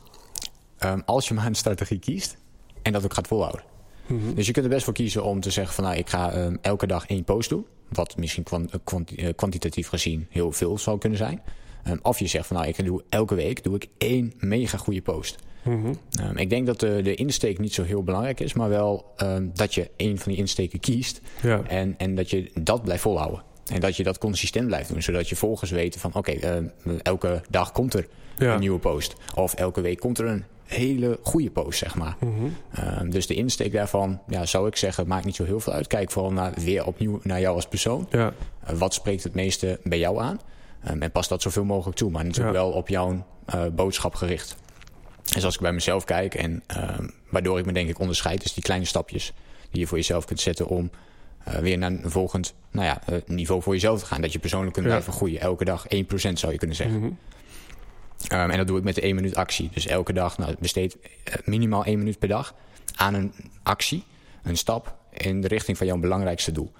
Ehm, 0.78 1.00
als 1.06 1.28
je 1.28 1.34
maar 1.34 1.46
een 1.46 1.56
strategie 1.56 2.00
kiest 2.00 2.38
en 2.82 2.92
dat 2.94 3.04
ook 3.04 3.14
gaat 3.14 3.28
volhouden. 3.28 3.64
Mhm. 4.06 4.34
Dus 4.34 4.46
je 4.46 4.52
kunt 4.52 4.66
er 4.66 4.72
best 4.72 4.84
voor 4.84 4.94
kiezen 4.94 5.24
om 5.24 5.40
te 5.40 5.52
zeggen 5.52 5.74
van 5.76 5.84
nou, 5.84 5.96
ik 5.98 6.10
ga 6.10 6.32
ehm, 6.32 6.56
elke 6.62 6.88
dag 6.88 7.06
één 7.08 7.24
post 7.24 7.50
doen. 7.50 7.66
Wat 7.90 8.18
misschien 8.18 8.46
eh, 8.52 9.28
eh, 9.28 9.36
kwantitatief 9.36 9.88
gezien 9.88 10.28
heel 10.30 10.52
veel 10.52 10.78
zou 10.78 10.98
kunnen 10.98 11.18
zijn. 11.18 11.42
Ehm, 11.88 11.98
of 12.02 12.20
je 12.20 12.28
zegt 12.28 12.48
van 12.48 12.56
nou, 12.58 12.68
ik 12.70 12.86
doe 12.86 13.04
elke 13.10 13.36
week 13.36 13.64
doe 13.64 13.76
ik 13.76 13.88
één 13.98 14.34
mega 14.40 14.78
goede 14.78 15.02
post. 15.02 15.36
Mhm. 15.64 15.94
Ehm, 16.12 16.38
ik 16.38 16.50
denk 16.50 16.66
dat 16.66 16.80
de, 16.80 17.02
de 17.02 17.16
insteek 17.16 17.60
niet 17.60 17.74
zo 17.74 17.84
heel 17.84 18.04
belangrijk 18.04 18.40
is, 18.40 18.54
maar 18.54 18.70
wel 18.70 19.06
ehm, 19.18 19.48
dat 19.54 19.74
je 19.74 19.90
één 19.96 20.18
van 20.18 20.32
die 20.32 20.42
insteken 20.42 20.80
kiest. 20.80 21.22
Ja. 21.42 21.62
En, 21.68 21.96
en 21.98 22.16
dat 22.16 22.30
je 22.30 22.52
dat 22.62 22.84
blijft 22.84 23.02
volhouden. 23.02 23.44
En 23.74 23.80
dat 23.80 23.98
je 23.98 24.04
dat 24.04 24.18
consistent 24.18 24.68
blijft 24.68 24.90
doen. 24.90 25.02
Zodat 25.02 25.30
je 25.30 25.36
volgers 25.36 25.72
weten 25.72 26.00
van 26.00 26.14
oké, 26.14 26.32
eh, 26.32 26.56
elke 27.02 27.42
dag 27.50 27.72
komt 27.72 27.94
er 27.94 28.08
Ja. 28.38 28.54
een 28.54 28.60
nieuwe 28.60 28.80
post. 28.80 29.16
Of 29.36 29.54
elke 29.54 29.82
week 29.82 30.00
komt 30.00 30.20
er 30.20 30.26
een 30.26 30.44
hele 30.64 31.20
goede 31.22 31.50
post, 31.50 31.80
zeg 31.80 31.96
maar. 31.96 32.16
Mhm. 32.20 32.32
Ehm, 32.74 33.10
dus 33.10 33.28
de 33.28 33.34
insteek 33.34 33.72
daarvan, 33.72 34.20
ja, 34.28 34.46
zou 34.46 34.68
ik 34.68 34.76
zeggen, 34.76 35.08
maakt 35.08 35.26
niet 35.26 35.36
zo 35.36 35.44
heel 35.44 35.60
veel 35.60 35.74
uit. 35.74 35.88
Kijk 35.88 36.12
vooral 36.12 36.32
naar, 36.32 36.54
weer 36.64 36.86
opnieuw 36.86 37.20
naar 37.24 37.40
jou 37.40 37.56
als 37.56 37.68
persoon. 37.68 38.08
Ja. 38.12 38.34
Eh, 38.64 38.76
wat 38.78 38.94
spreekt 38.94 39.24
het 39.24 39.34
meeste 39.34 39.80
bij 39.84 40.00
jou 40.00 40.20
aan? 40.22 40.40
Ehm, 40.88 41.02
en 41.02 41.12
pas 41.12 41.28
dat 41.28 41.42
zoveel 41.42 41.64
mogelijk 41.66 41.98
toe. 41.98 42.12
Maar 42.12 42.24
natuurlijk 42.26 42.56
Ja. 42.56 42.62
wel 42.62 42.72
op 42.72 42.88
jouw 42.88 43.26
eh, 43.46 43.66
boodschap 43.72 44.16
gericht. 44.16 44.56
Dus 45.34 45.46
als 45.46 45.56
ik 45.56 45.62
bij 45.62 45.72
mezelf 45.74 46.04
kijk 46.04 46.36
en 46.36 46.64
ehm, 46.68 47.08
waardoor 47.30 47.60
ik 47.60 47.66
me 47.66 47.74
denk 47.74 47.90
ik 47.90 48.00
onderscheid, 48.00 48.44
is 48.44 48.54
die 48.54 48.64
kleine 48.64 48.86
stapjes 48.86 49.34
die 49.72 49.80
je 49.80 49.88
voor 49.88 49.98
jezelf 49.98 50.26
kunt 50.26 50.40
zetten 50.40 50.68
om 50.68 50.92
eh, 51.44 51.56
weer 51.60 51.78
naar 51.78 51.92
een 51.92 52.12
volgend 52.12 52.54
nou 52.72 52.86
ja, 52.86 53.02
eh, 53.06 53.18
niveau 53.26 53.62
voor 53.62 53.74
jezelf 53.74 54.00
te 54.00 54.06
gaan. 54.06 54.22
Dat 54.22 54.34
je 54.34 54.40
persoonlijk 54.40 54.74
kunt 54.74 54.86
Ja. 54.86 54.92
blijven 54.92 55.14
groeien. 55.14 55.40
Elke 55.40 55.66
dag 55.66 55.86
1% 55.88 56.40
zou 56.40 56.52
je 56.52 56.58
kunnen 56.58 56.76
zeggen. 56.76 57.00
Mhm. 57.00 57.12
Ehm, 58.28 58.50
en 58.50 58.58
dat 58.58 58.68
doe 58.68 58.78
ik 58.78 58.84
met 58.84 58.96
de 58.96 59.06
1 59.06 59.16
minuut 59.16 59.36
actie. 59.36 59.70
Dus 59.74 59.88
elke 59.88 60.14
dag 60.14 60.38
nou, 60.38 60.56
besteed 60.60 60.98
minimaal 61.46 61.86
1 61.86 61.98
minuut 61.98 62.20
per 62.20 62.28
dag 62.28 62.54
aan 62.96 63.14
een 63.14 63.34
actie, 63.64 64.04
een 64.44 64.58
stap 64.58 64.96
in 65.12 65.42
de 65.42 65.48
richting 65.48 65.78
van 65.78 65.88
jouw 65.88 65.98
belangrijkste 65.98 66.52
doel. 66.52 66.72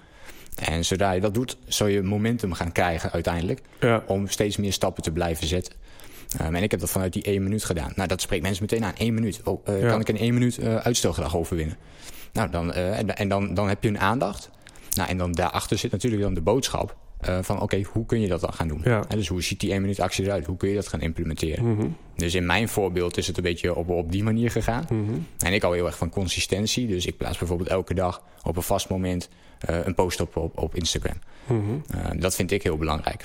En 0.60 0.84
zodra 0.84 1.12
je 1.12 1.20
dat 1.20 1.34
doet, 1.34 1.56
zul 1.66 1.86
je 1.86 2.02
momentum 2.02 2.52
gaan 2.52 2.72
krijgen 2.72 3.12
uiteindelijk 3.12 3.60
Ja. 3.80 4.02
om 4.06 4.28
steeds 4.28 4.56
meer 4.56 4.72
stappen 4.72 5.02
te 5.02 5.10
blijven 5.12 5.46
zetten. 5.46 5.74
Ehm, 6.38 6.54
en 6.54 6.62
ik 6.62 6.70
heb 6.70 6.80
dat 6.80 6.90
vanuit 6.90 7.12
die 7.12 7.28
1 7.30 7.42
minuut 7.42 7.64
gedaan. 7.64 7.92
Nou, 7.96 8.08
dat 8.08 8.20
spreekt 8.20 8.42
mensen 8.42 8.62
meteen 8.62 8.84
aan. 8.84 8.94
1 8.98 9.14
minuut. 9.14 9.40
Oh, 9.44 9.60
eh, 9.68 9.80
Ja. 9.82 9.88
Kan 9.88 10.00
ik 10.00 10.08
in 10.08 10.16
1 10.20 10.34
minuut 10.34 10.58
eh, 10.58 10.76
uitstelgedrag 10.76 11.36
overwinnen? 11.36 11.76
Nou, 12.32 12.50
dan, 12.50 12.72
eh, 12.72 12.98
en, 12.98 13.16
en 13.16 13.28
dan, 13.28 13.54
dan 13.54 13.68
heb 13.68 13.82
je 13.82 13.88
een 13.88 14.00
aandacht. 14.00 14.50
Nou, 14.96 15.08
en 15.08 15.18
dan 15.18 15.32
daarachter 15.32 15.78
zit 15.78 15.90
natuurlijk 15.90 16.22
dan 16.22 16.34
de 16.34 16.40
boodschap 16.40 16.96
van 17.40 17.60
oké, 17.60 17.82
hoe 17.92 18.06
kun 18.06 18.20
je 18.20 18.28
dat 18.28 18.40
dan 18.40 18.52
gaan 18.52 18.68
doen? 18.68 18.80
Ja. 18.84 19.04
Hè, 19.08 19.16
dus 19.16 19.28
hoe 19.28 19.42
ziet 19.42 19.60
die 19.60 19.72
1 19.72 19.80
minuut 19.80 20.00
actie 20.00 20.24
eruit? 20.24 20.46
Hoe 20.46 20.56
kun 20.56 20.68
je 20.68 20.74
dat 20.74 20.88
gaan 20.88 21.00
implementeren? 21.00 21.72
Mhm. 21.72 21.86
Dus 22.16 22.34
in 22.34 22.46
mijn 22.46 22.68
voorbeeld 22.68 23.16
is 23.16 23.26
het 23.26 23.36
een 23.36 23.42
beetje 23.42 23.74
op, 23.74 23.88
op 23.88 24.12
die 24.12 24.22
manier 24.22 24.50
gegaan. 24.50 24.86
Mhm. 24.90 25.18
En 25.38 25.52
ik 25.52 25.62
hou 25.62 25.74
heel 25.76 25.86
erg 25.86 25.96
van 25.96 26.10
consistentie. 26.10 26.86
Dus 26.86 27.06
ik 27.06 27.16
plaats 27.16 27.38
bijvoorbeeld 27.38 27.68
elke 27.68 27.94
dag 27.94 28.22
op 28.42 28.56
een 28.56 28.62
vast 28.62 28.88
moment 28.88 29.28
een 29.58 29.94
post 29.94 30.20
op, 30.20 30.36
op, 30.36 30.58
op 30.58 30.74
Instagram. 30.74 31.18
Mhm. 31.46 31.60
Eh, 31.90 32.20
dat 32.20 32.34
vind 32.34 32.50
ik 32.50 32.62
heel 32.62 32.76
belangrijk. 32.76 33.24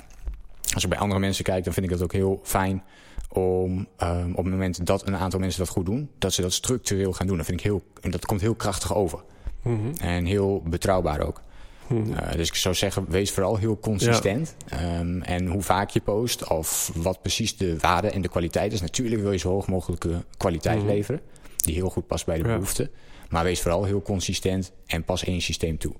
Als 0.73 0.83
ik 0.83 0.89
bij 0.89 0.99
andere 0.99 1.19
mensen 1.19 1.43
kijk, 1.43 1.63
dan 1.63 1.73
vind 1.73 1.85
ik 1.85 1.91
het 1.91 2.01
ook 2.01 2.11
heel 2.13 2.39
fijn 2.43 2.83
om 3.29 3.87
ehm, 3.97 4.29
op 4.29 4.43
het 4.43 4.53
moment 4.53 4.85
dat 4.85 5.07
een 5.07 5.15
aantal 5.15 5.39
mensen 5.39 5.59
dat 5.59 5.69
goed 5.69 5.85
doen, 5.85 6.09
dat 6.17 6.33
ze 6.33 6.41
dat 6.41 6.53
structureel 6.53 7.13
gaan 7.13 7.27
doen. 7.27 7.37
Dat 7.37 7.45
vind 7.45 7.59
ik 7.59 7.65
heel, 7.65 7.83
en 8.01 8.11
dat 8.11 8.25
komt 8.25 8.41
heel 8.41 8.55
krachtig 8.55 8.95
over. 8.95 9.19
Mhm. 9.61 9.93
En 10.01 10.25
heel 10.25 10.61
betrouwbaar 10.65 11.21
ook. 11.21 11.41
Mhm. 11.87 12.13
Eh, 12.13 12.35
dus 12.35 12.47
ik 12.47 12.55
zou 12.55 12.75
zeggen, 12.75 13.05
wees 13.09 13.31
vooral 13.31 13.57
heel 13.57 13.79
consistent. 13.79 14.55
Ehm, 14.67 15.21
en 15.21 15.47
hoe 15.47 15.61
vaak 15.61 15.89
je 15.89 16.01
post, 16.01 16.49
of 16.49 16.91
wat 16.95 17.21
precies 17.21 17.57
de 17.57 17.77
waarde 17.79 18.09
en 18.09 18.21
de 18.21 18.29
kwaliteit 18.29 18.73
is. 18.73 18.81
Natuurlijk 18.81 19.21
wil 19.21 19.31
je 19.31 19.37
zo 19.37 19.49
hoog 19.49 19.67
mogelijke 19.67 20.23
kwaliteit 20.37 20.83
leveren, 20.83 21.21
die 21.55 21.73
heel 21.73 21.89
goed 21.89 22.07
past 22.07 22.25
bij 22.25 22.37
de 22.37 22.43
Ja. 22.47 22.53
behoeften. 22.53 22.89
Maar 23.29 23.43
wees 23.43 23.61
vooral 23.61 23.83
heel 23.83 24.01
consistent 24.01 24.71
en 24.85 25.03
pas 25.03 25.23
één 25.23 25.41
systeem 25.41 25.77
toe. 25.77 25.93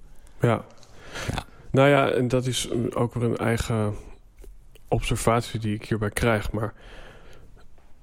Ja. 0.44 0.66
Ja. 1.34 1.44
Nou 1.72 1.90
ja, 1.90 2.10
en 2.10 2.28
dat 2.28 2.46
is 2.46 2.72
ook 2.94 3.14
weer 3.14 3.30
een 3.30 3.38
eigen 3.38 3.96
observatie 4.88 5.60
die 5.60 5.76
ik 5.76 5.86
hierbij 5.86 6.10
krijg. 6.10 6.52
Maar 6.52 6.74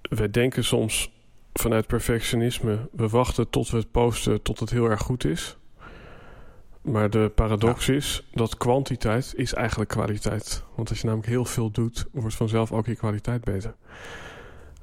we 0.03 0.31
denken 0.31 0.65
soms 0.65 1.13
vanuit 1.53 1.87
perfectionisme... 1.87 2.89
we 2.93 3.09
wachten 3.09 3.51
tot 3.51 3.71
we 3.71 3.77
het 3.77 3.91
posten 3.91 4.43
tot 4.43 4.61
het 4.61 4.71
heel 4.71 4.91
erg 4.91 5.01
goed 5.01 5.25
is. 5.25 5.57
Maar 6.83 7.11
de 7.11 7.33
paradox 7.35 7.89
is 7.89 8.29
dat 8.33 8.57
kwantiteit 8.57 9.33
is 9.37 9.55
eigenlijk 9.55 9.91
kwaliteit. 9.91 10.63
Want 10.75 10.89
als 10.89 11.01
je 11.01 11.07
namelijk 11.07 11.29
heel 11.29 11.45
veel 11.45 11.71
doet... 11.71 12.07
wordt 12.13 12.35
vanzelf 12.35 12.73
ook 12.73 12.87
je 12.87 12.97
kwaliteit 12.97 13.45
beter. 13.45 13.75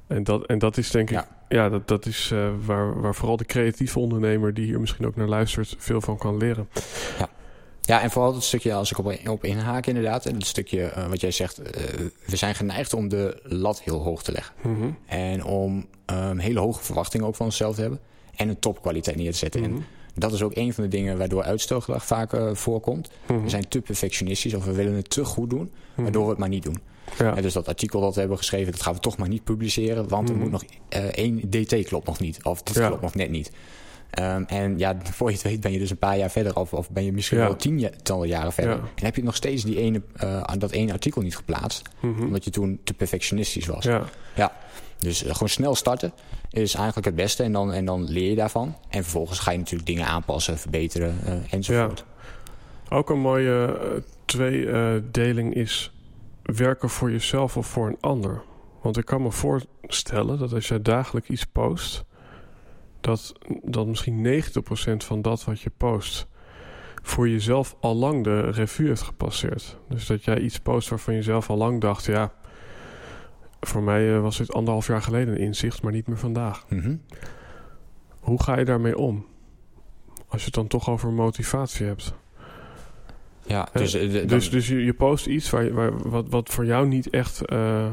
En 0.06 0.24
dat, 0.24 0.46
en 0.46 0.58
dat 0.58 0.76
is 0.76 0.90
denk 0.90 1.10
ik... 1.10 1.16
Ja. 1.16 1.36
Ja, 1.48 1.68
dat, 1.68 1.88
dat 1.88 2.06
is 2.06 2.30
eh, 2.30 2.48
waar, 2.64 3.00
waar 3.00 3.14
vooral 3.14 3.36
de 3.36 3.44
creatieve 3.44 3.98
ondernemer... 3.98 4.54
die 4.54 4.64
hier 4.64 4.80
misschien 4.80 5.06
ook 5.06 5.16
naar 5.16 5.28
luistert, 5.28 5.74
veel 5.78 6.00
van 6.00 6.18
kan 6.18 6.36
leren. 6.36 6.68
Ja, 7.18 7.28
en 7.96 8.10
vooral 8.10 8.32
dat 8.32 8.44
stukje, 8.44 8.74
als 8.74 8.90
ik 8.90 8.98
op, 8.98 9.18
op 9.28 9.44
inhaak 9.44 9.86
inderdaad, 9.86 10.26
en 10.26 10.32
dat 10.32 10.46
stukje 10.46 10.82
eh, 10.84 11.08
wat 11.08 11.20
jij 11.20 11.30
zegt, 11.30 11.58
eh, 11.58 11.82
we 12.26 12.36
zijn 12.36 12.54
geneigd 12.54 12.94
om 12.94 13.08
de 13.08 13.40
lat 13.42 13.80
heel 13.82 14.02
hoog 14.02 14.22
te 14.22 14.32
leggen. 14.32 14.54
Mhm. 14.62 14.90
En 15.06 15.44
om 15.44 15.86
ehm, 16.06 16.38
hele 16.38 16.60
hoge 16.60 16.84
verwachtingen 16.84 17.26
ook 17.26 17.34
van 17.36 17.46
onszelf 17.46 17.74
te 17.74 17.80
hebben. 17.80 18.00
En 18.34 18.48
een 18.48 18.58
topkwaliteit 18.58 19.16
neer 19.16 19.32
te 19.32 19.38
zetten. 19.38 19.60
Mhm. 19.60 19.70
En 19.74 19.84
dat 20.14 20.32
is 20.32 20.42
ook 20.42 20.56
een 20.56 20.72
van 20.74 20.84
de 20.84 20.90
dingen 20.90 21.18
waardoor 21.18 21.42
uitstelgedrag 21.42 22.04
vaak 22.04 22.32
eh, 22.32 22.54
voorkomt. 22.54 23.10
Mhm. 23.26 23.42
We 23.42 23.48
zijn 23.48 23.68
te 23.68 23.80
perfectionistisch 23.80 24.54
of 24.54 24.64
we 24.64 24.72
willen 24.72 24.94
het 24.94 25.10
te 25.10 25.24
goed 25.24 25.50
doen, 25.50 25.70
waardoor 25.94 26.24
we 26.24 26.30
het 26.30 26.38
maar 26.38 26.48
niet 26.48 26.62
doen. 26.64 26.80
Ja. 27.18 27.36
En 27.36 27.42
dus 27.42 27.52
dat 27.52 27.68
artikel 27.68 28.00
dat 28.00 28.14
we 28.14 28.20
hebben 28.20 28.38
geschreven, 28.38 28.72
dat 28.72 28.82
gaan 28.82 28.94
we 28.94 29.00
toch 29.00 29.16
maar 29.16 29.28
niet 29.28 29.44
publiceren. 29.44 30.08
Want 30.08 30.28
Mhm. 30.28 30.32
er 30.32 30.38
moet 30.42 30.50
nog 30.50 30.64
één 31.12 31.50
DT 31.50 31.84
klopt 31.84 32.06
nog 32.06 32.20
niet. 32.20 32.44
Of 32.44 32.62
dit 32.62 32.74
Ja. 32.76 32.86
klopt 32.86 33.02
nog 33.02 33.14
net 33.14 33.30
niet. 33.30 33.50
Ehm, 34.10 34.42
en 34.46 34.78
ja, 34.78 34.96
voor 35.16 35.28
je 35.28 35.34
het 35.34 35.42
weet 35.44 35.60
ben 35.60 35.72
je 35.72 35.78
dus 35.78 35.90
een 35.90 35.98
paar 35.98 36.18
jaar 36.18 36.30
verder. 36.30 36.56
Of, 36.56 36.72
of 36.72 36.90
ben 36.90 37.04
je 37.04 37.12
misschien 37.12 37.38
Ja. 37.38 37.44
wel 37.44 37.56
tientallen 37.56 38.28
jaren 38.28 38.52
verder. 38.52 38.74
Ja. 38.74 38.80
En 38.94 39.04
heb 39.04 39.16
je 39.16 39.22
nog 39.22 39.36
steeds 39.36 39.64
die 39.64 39.78
ene, 39.78 40.02
aan 40.42 40.58
dat 40.58 40.70
ene 40.70 40.92
artikel 40.92 41.22
niet 41.22 41.36
geplaatst. 41.36 41.82
Mhm. 42.00 42.22
Omdat 42.22 42.44
je 42.44 42.50
toen 42.50 42.80
te 42.84 42.94
perfectionistisch 42.94 43.66
was. 43.66 43.84
Ja. 43.84 44.02
Ja, 44.34 44.52
dus 44.98 45.24
eh, 45.24 45.32
gewoon 45.32 45.48
snel 45.48 45.74
starten 45.74 46.12
is 46.50 46.74
eigenlijk 46.74 47.06
het 47.06 47.14
beste. 47.16 47.42
En 47.42 47.52
dan, 47.52 47.72
en 47.72 47.84
dan 47.84 48.04
leer 48.10 48.30
je 48.30 48.36
daarvan. 48.36 48.76
En 48.88 49.02
vervolgens 49.02 49.38
ga 49.38 49.50
je 49.50 49.58
natuurlijk 49.58 49.86
dingen 49.88 50.06
aanpassen, 50.06 50.58
verbeteren 50.58 51.18
eh, 51.24 51.32
enzovoort. 51.52 52.04
Ook 52.88 53.10
een 53.10 53.20
mooie 53.20 53.76
tweedeling 54.24 55.54
is 55.54 55.92
werken 56.42 56.88
voor 56.90 57.10
jezelf 57.10 57.56
of 57.56 57.66
voor 57.66 57.86
een 57.86 57.96
ander. 58.00 58.42
Want 58.82 58.96
ik 58.96 59.04
kan 59.04 59.22
me 59.22 59.30
voorstellen 59.30 60.38
dat 60.38 60.52
als 60.52 60.68
jij 60.68 60.82
dagelijks 60.82 61.28
iets 61.28 61.44
post, 61.44 62.04
dat, 63.00 63.32
dat 63.62 63.86
misschien 63.86 64.42
90% 64.42 64.96
van 64.96 65.22
dat 65.22 65.44
wat 65.44 65.60
je 65.60 65.70
post 65.76 66.26
voor 67.02 67.28
jezelf 67.28 67.76
al 67.80 67.94
lang 67.96 68.24
de 68.24 68.40
revue 68.50 68.86
heeft 68.88 69.02
gepasseerd. 69.02 69.76
Dus 69.88 70.06
dat 70.06 70.24
jij 70.24 70.38
iets 70.38 70.58
post 70.60 70.88
waarvan 70.88 71.14
je 71.14 71.22
zelf 71.22 71.50
al 71.50 71.56
lang 71.56 71.80
dacht, 71.80 72.04
ja, 72.04 72.32
voor 73.60 73.82
mij 73.82 74.14
eh, 74.14 74.20
was 74.20 74.36
dit 74.38 74.52
anderhalf 74.52 74.86
jaar 74.86 75.02
geleden 75.02 75.34
een 75.34 75.40
inzicht, 75.40 75.82
maar 75.82 75.92
niet 75.92 76.06
meer 76.06 76.18
vandaag. 76.18 76.64
Mhm. 76.68 76.96
Hoe 78.20 78.42
ga 78.42 78.58
je 78.58 78.64
daarmee 78.64 78.98
om? 78.98 79.26
Als 80.28 80.40
je 80.40 80.46
het 80.46 80.54
dan 80.54 80.66
toch 80.66 80.90
over 80.90 81.12
motivatie 81.12 81.86
hebt. 81.86 82.14
Ja, 83.46 83.68
Hè? 83.72 83.80
dus, 83.80 83.94
eh, 83.94 84.12
dan- 84.12 84.26
Dus, 84.26 84.50
dus 84.50 84.68
je, 84.68 84.84
je 84.84 84.94
post 84.94 85.26
iets 85.26 85.50
waar, 85.50 85.72
waar, 85.72 86.08
wat, 86.08 86.28
wat 86.28 86.48
voor 86.50 86.64
jou 86.66 86.86
niet 86.86 87.10
echt 87.10 87.44
eh, 87.46 87.86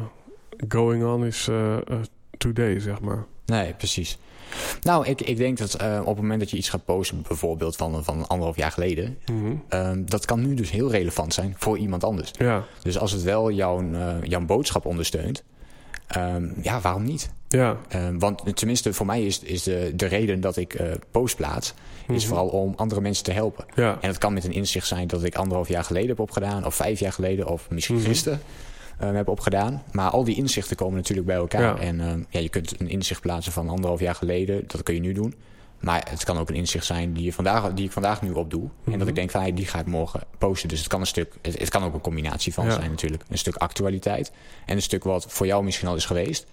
going 0.68 1.04
on 1.04 1.26
is 1.26 1.48
eh, 1.48 1.76
eh, 1.76 1.82
today, 2.38 2.80
zeg 2.80 3.02
maar. 3.02 3.26
Nee, 3.46 3.74
precies. 3.74 4.18
Nou, 4.82 5.06
ik, 5.08 5.22
ik 5.22 5.38
denk 5.38 5.58
dat 5.58 5.74
eh, 5.74 6.00
op 6.00 6.08
het 6.08 6.16
moment 6.22 6.40
dat 6.40 6.50
je 6.50 6.58
iets 6.58 6.70
gaat 6.70 6.86
posten, 6.86 7.22
bijvoorbeeld 7.28 7.76
van, 7.76 8.04
van 8.04 8.28
anderhalf 8.28 8.58
jaar 8.58 8.72
geleden, 8.72 9.18
ehm, 9.70 10.02
dat 10.06 10.26
kan 10.26 10.42
nu 10.48 10.54
dus 10.54 10.72
heel 10.72 10.92
relevant 10.92 11.34
zijn 11.34 11.54
voor 11.58 11.78
iemand 11.78 12.04
anders. 12.04 12.32
Ja, 12.38 12.64
Dus 12.82 12.98
als 12.98 13.12
het 13.12 13.24
wel 13.24 13.52
jouw, 13.52 13.92
eh, 13.94 14.14
jouw 14.24 14.46
boodschap 14.46 14.86
ondersteunt, 14.86 15.44
ehm, 16.08 16.48
ja, 16.62 16.82
waarom 16.82 17.04
niet? 17.04 17.30
ja. 17.48 17.78
Ehm, 17.88 18.18
want 18.20 18.58
tenminste, 18.58 18.94
voor 18.94 19.06
mij 19.06 19.26
is, 19.26 19.40
is 19.40 19.64
de, 19.64 19.92
de 19.96 20.06
reden 20.06 20.42
dat 20.42 20.58
ik 20.58 20.74
eh, 20.74 20.88
post 21.12 21.36
plaats, 21.36 21.74
is 22.08 22.22
Mhm. 22.24 22.28
vooral 22.28 22.48
om 22.48 22.74
andere 22.76 23.02
mensen 23.02 23.24
te 23.24 23.32
helpen. 23.32 23.66
Ja, 23.76 23.98
En 24.02 24.08
dat 24.10 24.18
kan 24.18 24.34
met 24.34 24.44
een 24.44 24.52
inzicht 24.54 24.88
zijn 24.88 25.08
dat 25.08 25.24
ik 25.24 25.36
anderhalf 25.36 25.68
jaar 25.68 25.84
geleden 25.84 26.10
heb 26.10 26.20
opgedaan, 26.20 26.66
of 26.66 26.76
vijf 26.76 27.00
jaar 27.00 27.14
geleden, 27.14 27.48
of 27.48 27.70
misschien 27.70 27.96
Mhm. 27.96 28.06
gisteren 28.06 28.42
eh, 29.00 29.12
heb 29.12 29.28
opgedaan. 29.28 29.84
Maar 29.92 30.10
al 30.10 30.24
die 30.24 30.36
inzichten 30.36 30.76
komen 30.76 30.96
natuurlijk 30.96 31.28
bij 31.28 31.36
elkaar. 31.36 31.62
Ja. 31.62 31.78
En 31.78 32.02
ehm, 32.02 32.24
ja, 32.30 32.40
je 32.40 32.50
kunt 32.50 32.80
een 32.80 32.90
inzicht 32.90 33.22
plaatsen 33.22 33.52
van 33.52 33.70
anderhalf 33.70 34.00
jaar 34.00 34.16
geleden, 34.16 34.64
dat 34.68 34.84
kun 34.84 34.94
je 34.94 35.00
nu 35.00 35.14
doen. 35.14 35.34
Maar 35.80 36.06
het 36.10 36.24
kan 36.24 36.38
ook 36.38 36.50
een 36.50 36.56
inzicht 36.56 36.86
zijn 36.86 37.14
die, 37.14 37.24
je 37.24 37.34
vandaag, 37.34 37.74
die 37.74 37.86
ik 37.86 37.92
vandaag 37.92 38.22
nu 38.22 38.32
opdoe. 38.32 38.62
En 38.62 38.70
dat 38.92 39.00
Mhm. 39.00 39.08
ik 39.08 39.16
denk 39.16 39.32
van, 39.32 39.42
hey, 39.42 39.54
die 39.54 39.66
ga 39.66 39.80
ik 39.80 39.86
morgen 39.86 40.22
posten. 40.38 40.70
Dus 40.70 40.80
het 40.80 40.88
kan 40.88 41.00
een 41.00 41.08
stuk, 41.08 41.34
het, 41.42 41.60
het 41.60 41.70
kan 41.70 41.84
ook 41.84 41.94
een 41.94 42.02
combinatie 42.02 42.54
van 42.54 42.66
Ja. 42.66 42.72
zijn 42.72 42.90
natuurlijk. 42.90 43.24
Een 43.30 43.38
stuk 43.38 43.56
actualiteit 43.56 44.32
en 44.66 44.76
een 44.76 44.82
stuk 44.82 45.04
wat 45.04 45.26
voor 45.30 45.46
jou 45.46 45.64
misschien 45.64 45.88
al 45.88 45.96
is 45.96 46.06
geweest. 46.06 46.46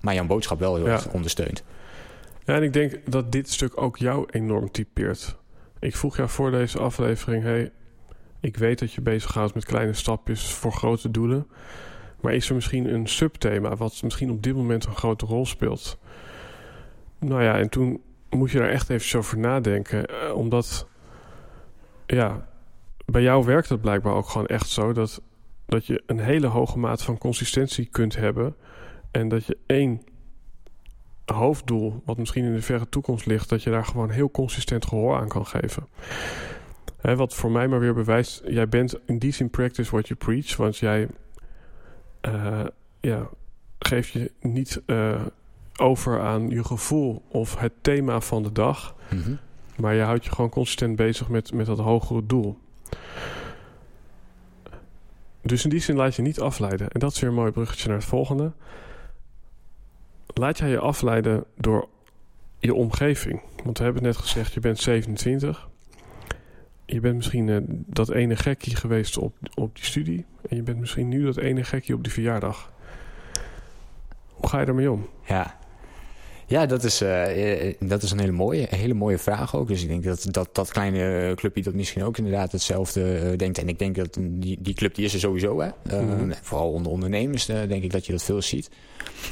Maar 0.00 0.14
jouw 0.14 0.26
boodschap 0.26 0.58
wel 0.58 0.76
heel 0.76 0.86
Ja. 0.86 0.92
erg 0.92 1.08
ondersteunt. 1.12 1.62
Ja, 2.44 2.54
en 2.54 2.62
ik 2.62 2.72
denk 2.72 2.98
dat 3.10 3.32
dit 3.32 3.50
stuk 3.50 3.80
ook 3.80 3.96
jou 3.96 4.26
enorm 4.30 4.70
typeert. 4.70 5.36
Ik 5.80 5.96
vroeg 5.96 6.16
jou 6.16 6.28
voor 6.28 6.50
deze 6.50 6.78
aflevering: 6.78 7.42
hey, 7.42 7.70
ik 8.40 8.56
weet 8.56 8.78
dat 8.78 8.92
je 8.92 9.00
bezig 9.00 9.30
gaat 9.32 9.54
met 9.54 9.64
kleine 9.64 9.92
stapjes 9.92 10.52
voor 10.52 10.72
grote 10.72 11.10
doelen. 11.10 11.46
Maar 12.26 12.34
is 12.34 12.48
er 12.48 12.54
misschien 12.54 12.94
een 12.94 13.06
subthema 13.06 13.76
wat 13.76 14.02
misschien 14.02 14.30
op 14.30 14.42
dit 14.42 14.54
moment 14.54 14.84
een 14.84 14.96
grote 14.96 15.26
rol 15.26 15.46
speelt? 15.46 15.98
Nou 17.18 17.42
ja, 17.42 17.58
en 17.58 17.68
toen 17.68 18.00
moet 18.30 18.50
je 18.50 18.58
daar 18.58 18.68
echt 18.68 18.90
even 18.90 19.18
over 19.18 19.38
nadenken. 19.38 20.06
eh, 20.06 20.34
omdat, 20.34 20.86
ja, 22.06 22.48
bij 23.04 23.22
jou 23.22 23.44
werkt 23.44 23.68
het 23.68 23.80
blijkbaar 23.80 24.14
ook 24.14 24.28
gewoon 24.28 24.46
echt 24.46 24.68
zo 24.68 24.92
dat, 24.92 25.22
dat 25.66 25.86
je 25.86 26.02
een 26.06 26.18
hele 26.18 26.46
hoge 26.46 26.78
mate 26.78 27.04
van 27.04 27.18
consistentie 27.18 27.88
kunt 27.90 28.16
hebben. 28.16 28.56
En 29.10 29.28
dat 29.28 29.46
je 29.46 29.56
één 29.66 30.02
hoofddoel, 31.24 32.02
wat 32.04 32.18
misschien 32.18 32.44
in 32.44 32.54
de 32.54 32.62
verre 32.62 32.88
toekomst 32.88 33.26
ligt, 33.26 33.48
dat 33.48 33.62
je 33.62 33.70
daar 33.70 33.84
gewoon 33.84 34.10
heel 34.10 34.30
consistent 34.30 34.86
gehoor 34.86 35.16
aan 35.16 35.28
kan 35.28 35.46
geven. 35.46 35.88
Wat 37.00 37.34
voor 37.34 37.50
mij 37.50 37.68
maar 37.68 37.80
weer 37.80 37.94
bewijst, 37.94 38.42
jij 38.46 38.68
bent 38.68 38.94
in 39.04 39.18
die 39.18 39.32
zin 39.32 39.50
practice 39.50 39.90
what 39.90 40.08
you 40.08 40.18
preach, 40.18 40.56
want 40.56 40.76
jij 40.76 41.08
ja, 43.00 43.28
geeft 43.78 44.08
je 44.08 44.32
niet 44.40 44.82
eh, 44.86 45.20
over 45.76 46.20
aan 46.20 46.48
je 46.50 46.64
gevoel 46.64 47.22
of 47.28 47.58
het 47.58 47.72
thema 47.80 48.20
van 48.20 48.42
de 48.42 48.52
dag, 48.52 48.94
Mhm. 49.10 49.34
maar 49.76 49.94
je 49.94 50.02
houdt 50.02 50.24
je 50.24 50.30
gewoon 50.30 50.50
consistent 50.50 50.96
bezig 50.96 51.28
met, 51.28 51.52
met 51.52 51.66
dat 51.66 51.78
hogere 51.78 52.26
doel. 52.26 52.58
Dus 55.42 55.64
in 55.64 55.70
die 55.70 55.80
zin 55.80 55.96
laat 55.96 56.14
je 56.14 56.22
niet 56.22 56.40
afleiden. 56.40 56.90
En 56.90 57.00
dat 57.00 57.12
is 57.12 57.20
weer 57.20 57.30
een 57.30 57.36
mooi 57.36 57.50
bruggetje 57.50 57.88
naar 57.88 57.96
het 57.96 58.06
volgende. 58.06 58.52
Laat 60.26 60.58
jij 60.58 60.68
je 60.68 60.78
afleiden 60.78 61.44
door 61.56 61.88
je 62.58 62.74
omgeving. 62.74 63.40
Want 63.64 63.78
we 63.78 63.84
hebben 63.84 64.02
net 64.02 64.16
gezegd, 64.16 64.52
je 64.52 64.60
bent 64.60 64.78
27. 64.78 65.68
Je 66.86 67.00
bent 67.00 67.16
misschien 67.16 67.48
eh, 67.48 67.56
dat 67.68 68.10
ene 68.10 68.36
gekkie 68.36 68.76
geweest 68.76 69.18
op, 69.18 69.36
op 69.54 69.74
die 69.74 69.84
studie. 69.84 70.24
En 70.48 70.56
je 70.56 70.62
bent 70.62 70.78
misschien 70.78 71.08
nu 71.08 71.24
dat 71.24 71.36
ene 71.36 71.64
gekkie 71.64 71.94
op 71.94 72.02
die 72.02 72.12
verjaardag. 72.12 72.72
Hoe 74.28 74.48
ga 74.48 74.60
je 74.60 74.66
ermee 74.66 74.90
om? 74.90 75.08
Ja. 75.26 75.58
Ja, 76.48 76.66
dat 76.66 76.84
is, 76.84 77.00
eh, 77.00 77.68
eh, 77.68 77.74
dat 77.78 78.02
is 78.02 78.10
een 78.10 78.18
hele 78.18 78.32
mooie, 78.32 78.66
hele 78.70 78.94
mooie 78.94 79.18
vraag 79.18 79.56
ook. 79.56 79.68
Dus 79.68 79.82
ik 79.82 79.88
denk 79.88 80.04
dat 80.04 80.26
dat, 80.30 80.48
dat 80.52 80.70
kleine 80.70 81.28
eh, 81.28 81.34
clubje 81.34 81.62
dat 81.62 81.74
misschien 81.74 82.04
ook 82.04 82.18
inderdaad 82.18 82.52
hetzelfde 82.52 83.36
denkt. 83.36 83.58
En 83.58 83.68
ik 83.68 83.78
denk 83.78 83.94
dat 83.96 84.18
die, 84.20 84.58
die 84.60 84.74
club 84.74 84.94
die 84.94 85.04
is 85.04 85.14
er 85.14 85.20
sowieso. 85.20 85.60
Hè? 85.60 85.68
Mhm. 86.00 86.32
Vooral 86.42 86.72
onder 86.72 86.92
ondernemers 86.92 87.46
denk 87.46 87.82
ik 87.82 87.92
dat 87.92 88.06
je 88.06 88.12
dat 88.12 88.22
veel 88.22 88.42
ziet. 88.42 88.70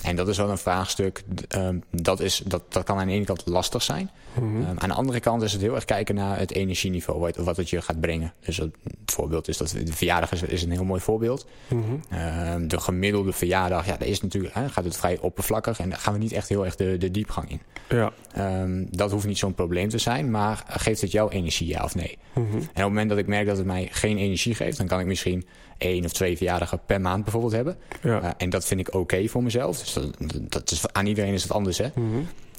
En 0.02 0.16
dat 0.16 0.28
is 0.28 0.36
wel 0.36 0.50
een 0.50 0.58
vraagstuk. 0.58 1.22
ehm, 1.48 1.78
dat, 1.90 2.20
is, 2.20 2.42
dat, 2.46 2.62
dat 2.68 2.84
kan 2.84 2.98
aan 2.98 3.06
de 3.06 3.12
ene 3.12 3.24
kant 3.24 3.42
lastig 3.46 3.82
zijn. 3.82 4.10
Mhm. 4.34 4.62
Ehm, 4.62 4.78
aan 4.78 4.88
de 4.88 4.94
andere 4.94 5.20
kant 5.20 5.42
is 5.42 5.52
het 5.52 5.60
heel 5.60 5.74
erg 5.74 5.84
kijken 5.84 6.14
naar 6.14 6.38
het 6.38 6.52
energieniveau. 6.52 7.20
Wat, 7.20 7.36
wat 7.36 7.56
het 7.56 7.70
je 7.70 7.82
gaat 7.82 8.00
brengen. 8.00 8.32
Dus 8.40 8.56
dat, 8.56 8.68
het 8.82 9.12
voorbeeld 9.12 9.48
is 9.48 9.56
dat 9.56 9.68
de 9.68 9.92
verjaardag 9.92 10.32
is, 10.32 10.42
is 10.42 10.62
een 10.62 10.70
heel 10.70 10.84
mooi 10.84 11.00
voorbeeld. 11.00 11.46
Mhm. 11.68 11.82
Ehm, 12.08 12.68
de 12.68 12.80
gemiddelde 12.80 13.32
verjaardag, 13.32 13.86
ja, 13.86 13.96
daar 13.96 14.08
is 14.08 14.20
natuurlijk, 14.20 14.54
hè, 14.54 14.68
gaat 14.68 14.84
het 14.84 14.96
vrij 14.96 15.18
oppervlakkig 15.18 15.78
en 15.78 15.88
daar 15.88 15.98
gaan 15.98 16.12
we 16.12 16.18
niet 16.18 16.32
echt 16.32 16.48
heel 16.48 16.64
erg 16.64 16.76
de, 16.76 16.98
de 16.98 17.03
diepgang 17.10 17.50
in. 17.50 17.60
Ja. 17.88 18.12
Ehm, 18.32 18.84
dat 18.90 19.10
hoeft 19.10 19.26
niet 19.26 19.38
zo'n 19.38 19.54
probleem 19.54 19.88
te 19.88 19.98
zijn, 19.98 20.30
maar 20.30 20.64
geeft 20.68 21.00
het 21.00 21.10
jou 21.12 21.30
energie, 21.30 21.66
ja 21.68 21.84
of 21.84 21.94
nee? 21.94 22.18
Mhm. 22.34 22.46
En 22.54 22.56
op 22.58 22.74
het 22.74 22.82
moment 22.84 23.08
dat 23.08 23.18
ik 23.18 23.26
merk 23.26 23.46
dat 23.46 23.56
het 23.56 23.66
mij 23.66 23.88
geen 23.90 24.18
energie 24.18 24.54
geeft, 24.54 24.76
dan 24.76 24.86
kan 24.86 25.00
ik 25.00 25.06
misschien 25.06 25.46
één 25.78 26.04
of 26.04 26.12
twee 26.12 26.36
verjaardagen 26.36 26.80
per 26.86 27.00
maand 27.00 27.22
bijvoorbeeld 27.22 27.52
hebben. 27.52 27.76
Ja. 28.02 28.22
Eh, 28.22 28.30
en 28.36 28.50
dat 28.50 28.64
vind 28.64 28.80
ik 28.80 28.94
oké 28.94 29.28
voor 29.28 29.42
mezelf. 29.42 29.78
Dus 29.78 29.92
dat, 29.92 30.16
dat 30.48 30.70
is, 30.70 30.92
aan 30.92 31.06
iedereen 31.06 31.32
is 31.32 31.42
het 31.42 31.52
anders, 31.52 31.78
hè? 31.78 31.88
Mhm. 31.94 32.06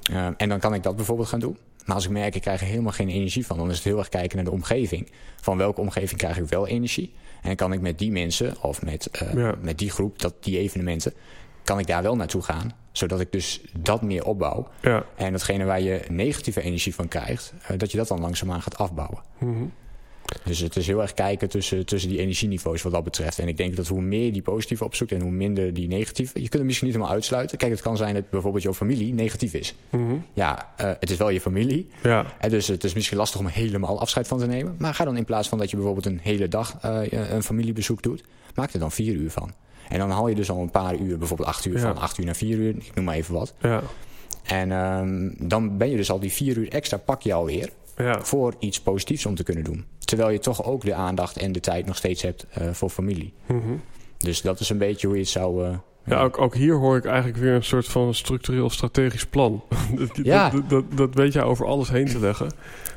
Ehm, 0.03 0.33
en 0.37 0.49
dan 0.49 0.59
kan 0.59 0.73
ik 0.73 0.83
dat 0.83 0.95
bijvoorbeeld 0.95 1.27
gaan 1.27 1.39
doen. 1.39 1.57
Maar 1.85 1.95
als 1.95 2.05
ik 2.05 2.11
merk, 2.11 2.35
ik 2.35 2.41
krijg 2.41 2.61
er 2.61 2.67
helemaal 2.67 2.91
geen 2.91 3.09
energie 3.09 3.45
van, 3.45 3.57
dan 3.57 3.69
is 3.69 3.75
het 3.75 3.83
heel 3.83 3.97
erg 3.97 4.09
kijken 4.09 4.35
naar 4.35 4.45
de 4.45 4.51
omgeving. 4.51 5.11
Van 5.41 5.57
welke 5.57 5.81
omgeving 5.81 6.19
krijg 6.19 6.37
ik 6.37 6.49
wel 6.49 6.67
energie? 6.67 7.13
En 7.41 7.55
kan 7.55 7.73
ik 7.73 7.81
met 7.81 7.99
die 7.99 8.11
mensen 8.11 8.61
of 8.61 8.81
met, 8.81 9.09
eh, 9.11 9.33
Ja. 9.33 9.55
met 9.61 9.77
die 9.77 9.89
groep, 9.91 10.19
dat, 10.19 10.33
die 10.39 10.57
evenementen, 10.57 11.13
kan 11.65 11.79
ik 11.79 11.87
daar 11.87 12.03
wel 12.03 12.15
naartoe 12.15 12.41
gaan? 12.41 12.73
Zodat 12.91 13.19
ik 13.19 13.31
dus 13.31 13.61
dat 13.79 14.01
meer 14.01 14.25
opbouw. 14.25 14.67
Ja. 14.81 15.05
En 15.15 15.31
datgene 15.31 15.65
waar 15.65 15.81
je 15.81 16.01
negatieve 16.09 16.61
energie 16.61 16.95
van 16.95 17.07
krijgt, 17.07 17.53
eh, 17.67 17.77
dat 17.77 17.91
je 17.91 17.97
dat 17.97 18.07
dan 18.07 18.19
langzaamaan 18.19 18.61
gaat 18.61 18.77
afbouwen. 18.77 19.19
Mhm. 19.37 19.63
Dus 20.43 20.59
het 20.59 20.75
is 20.75 20.87
heel 20.87 21.01
erg 21.01 21.13
kijken 21.13 21.49
tussen, 21.49 21.85
tussen 21.85 22.09
die 22.09 22.19
energieniveaus 22.19 22.81
wat 22.81 22.91
dat 22.91 23.03
betreft. 23.03 23.39
En 23.39 23.47
ik 23.47 23.57
denk 23.57 23.75
dat 23.75 23.87
hoe 23.87 24.01
meer 24.01 24.25
je 24.25 24.31
die 24.31 24.41
positieve 24.41 24.83
opzoekt 24.83 25.11
en 25.11 25.21
hoe 25.21 25.31
minder 25.31 25.73
die 25.73 25.87
negatieve. 25.87 26.33
Je 26.33 26.39
kunt 26.39 26.53
het 26.53 26.63
misschien 26.63 26.87
niet 26.87 26.95
helemaal 26.95 27.15
uitsluiten. 27.15 27.57
Kijk, 27.57 27.71
het 27.71 27.81
kan 27.81 27.97
zijn 27.97 28.13
dat 28.13 28.29
bijvoorbeeld 28.29 28.63
jouw 28.63 28.73
familie 28.73 29.13
negatief 29.13 29.53
is. 29.53 29.75
Mhm. 29.89 30.15
Ja, 30.33 30.73
eh, 30.77 30.91
het 30.99 31.09
is 31.09 31.17
wel 31.17 31.29
je 31.29 31.41
familie. 31.41 31.89
Ja. 32.03 32.25
En 32.39 32.49
dus 32.49 32.67
het 32.67 32.83
is 32.83 32.93
misschien 32.93 33.17
lastig 33.17 33.39
om 33.39 33.47
helemaal 33.47 33.99
afscheid 33.99 34.27
van 34.27 34.39
te 34.39 34.47
nemen. 34.47 34.75
Maar 34.77 34.93
ga 34.93 35.05
dan 35.05 35.17
in 35.17 35.25
plaats 35.25 35.49
van 35.49 35.57
dat 35.57 35.69
je 35.69 35.75
bijvoorbeeld 35.75 36.05
een 36.05 36.19
hele 36.21 36.47
dag 36.47 36.77
eh, 36.81 37.31
een 37.31 37.43
familiebezoek 37.43 38.01
doet, 38.01 38.23
maak 38.55 38.73
er 38.73 38.79
dan 38.79 38.91
vier 38.91 39.13
uur 39.13 39.31
van. 39.31 39.53
En 39.89 39.99
dan 39.99 40.09
haal 40.09 40.27
je 40.27 40.35
dus 40.35 40.49
al 40.49 40.59
een 40.61 40.71
paar 40.71 40.95
uur, 40.95 41.17
bijvoorbeeld 41.17 41.49
acht 41.49 41.65
uur, 41.65 41.73
Ja. 41.73 41.79
van 41.81 41.97
acht 41.97 42.17
uur 42.17 42.25
naar 42.25 42.35
vier 42.35 42.57
uur. 42.57 42.69
Ik 42.75 42.91
noem 42.95 43.05
maar 43.05 43.15
even 43.15 43.33
wat. 43.33 43.53
Ja. 43.61 43.81
En 44.43 44.71
ehm, 44.71 45.29
dan 45.49 45.77
ben 45.77 45.89
je 45.89 45.95
dus 45.97 46.11
al 46.11 46.19
die 46.19 46.31
vier 46.31 46.57
uur 46.57 46.69
extra 46.69 46.97
pak 46.97 47.21
je 47.21 47.33
alweer 47.33 47.69
Ja. 47.97 48.21
voor 48.21 48.53
iets 48.59 48.81
positiefs 48.81 49.25
om 49.25 49.35
te 49.35 49.43
kunnen 49.43 49.63
doen. 49.63 49.85
Terwijl 49.99 50.29
je 50.29 50.39
toch 50.39 50.63
ook 50.63 50.81
de 50.81 50.93
aandacht 50.93 51.37
en 51.37 51.51
de 51.51 51.59
tijd 51.59 51.85
nog 51.85 51.95
steeds 51.95 52.21
hebt 52.21 52.45
eh, 52.51 52.69
voor 52.71 52.89
familie. 52.89 53.33
Mhm. 53.45 53.59
Dus 54.17 54.41
dat 54.41 54.59
is 54.59 54.69
een 54.69 54.77
beetje 54.77 55.07
hoe 55.07 55.15
je 55.15 55.21
het 55.21 55.31
zou... 55.31 55.65
eh, 55.65 55.77
Ja, 56.05 56.21
ook, 56.21 56.37
ook 56.41 56.55
hier 56.55 56.75
hoor 56.75 56.97
ik 56.97 57.05
eigenlijk 57.05 57.37
weer 57.37 57.53
een 57.53 57.63
soort 57.63 57.87
van 57.87 58.13
structureel 58.13 58.69
strategisch 58.69 59.25
plan. 59.25 59.63
dat, 59.95 60.09
Ja. 60.23 60.49
dat, 60.49 60.69
dat, 60.69 60.83
dat 60.95 61.13
weet 61.13 61.33
jij 61.33 61.43
over 61.43 61.65
alles 61.65 61.89
heen 61.89 62.05
te 62.07 62.19
leggen. 62.19 62.51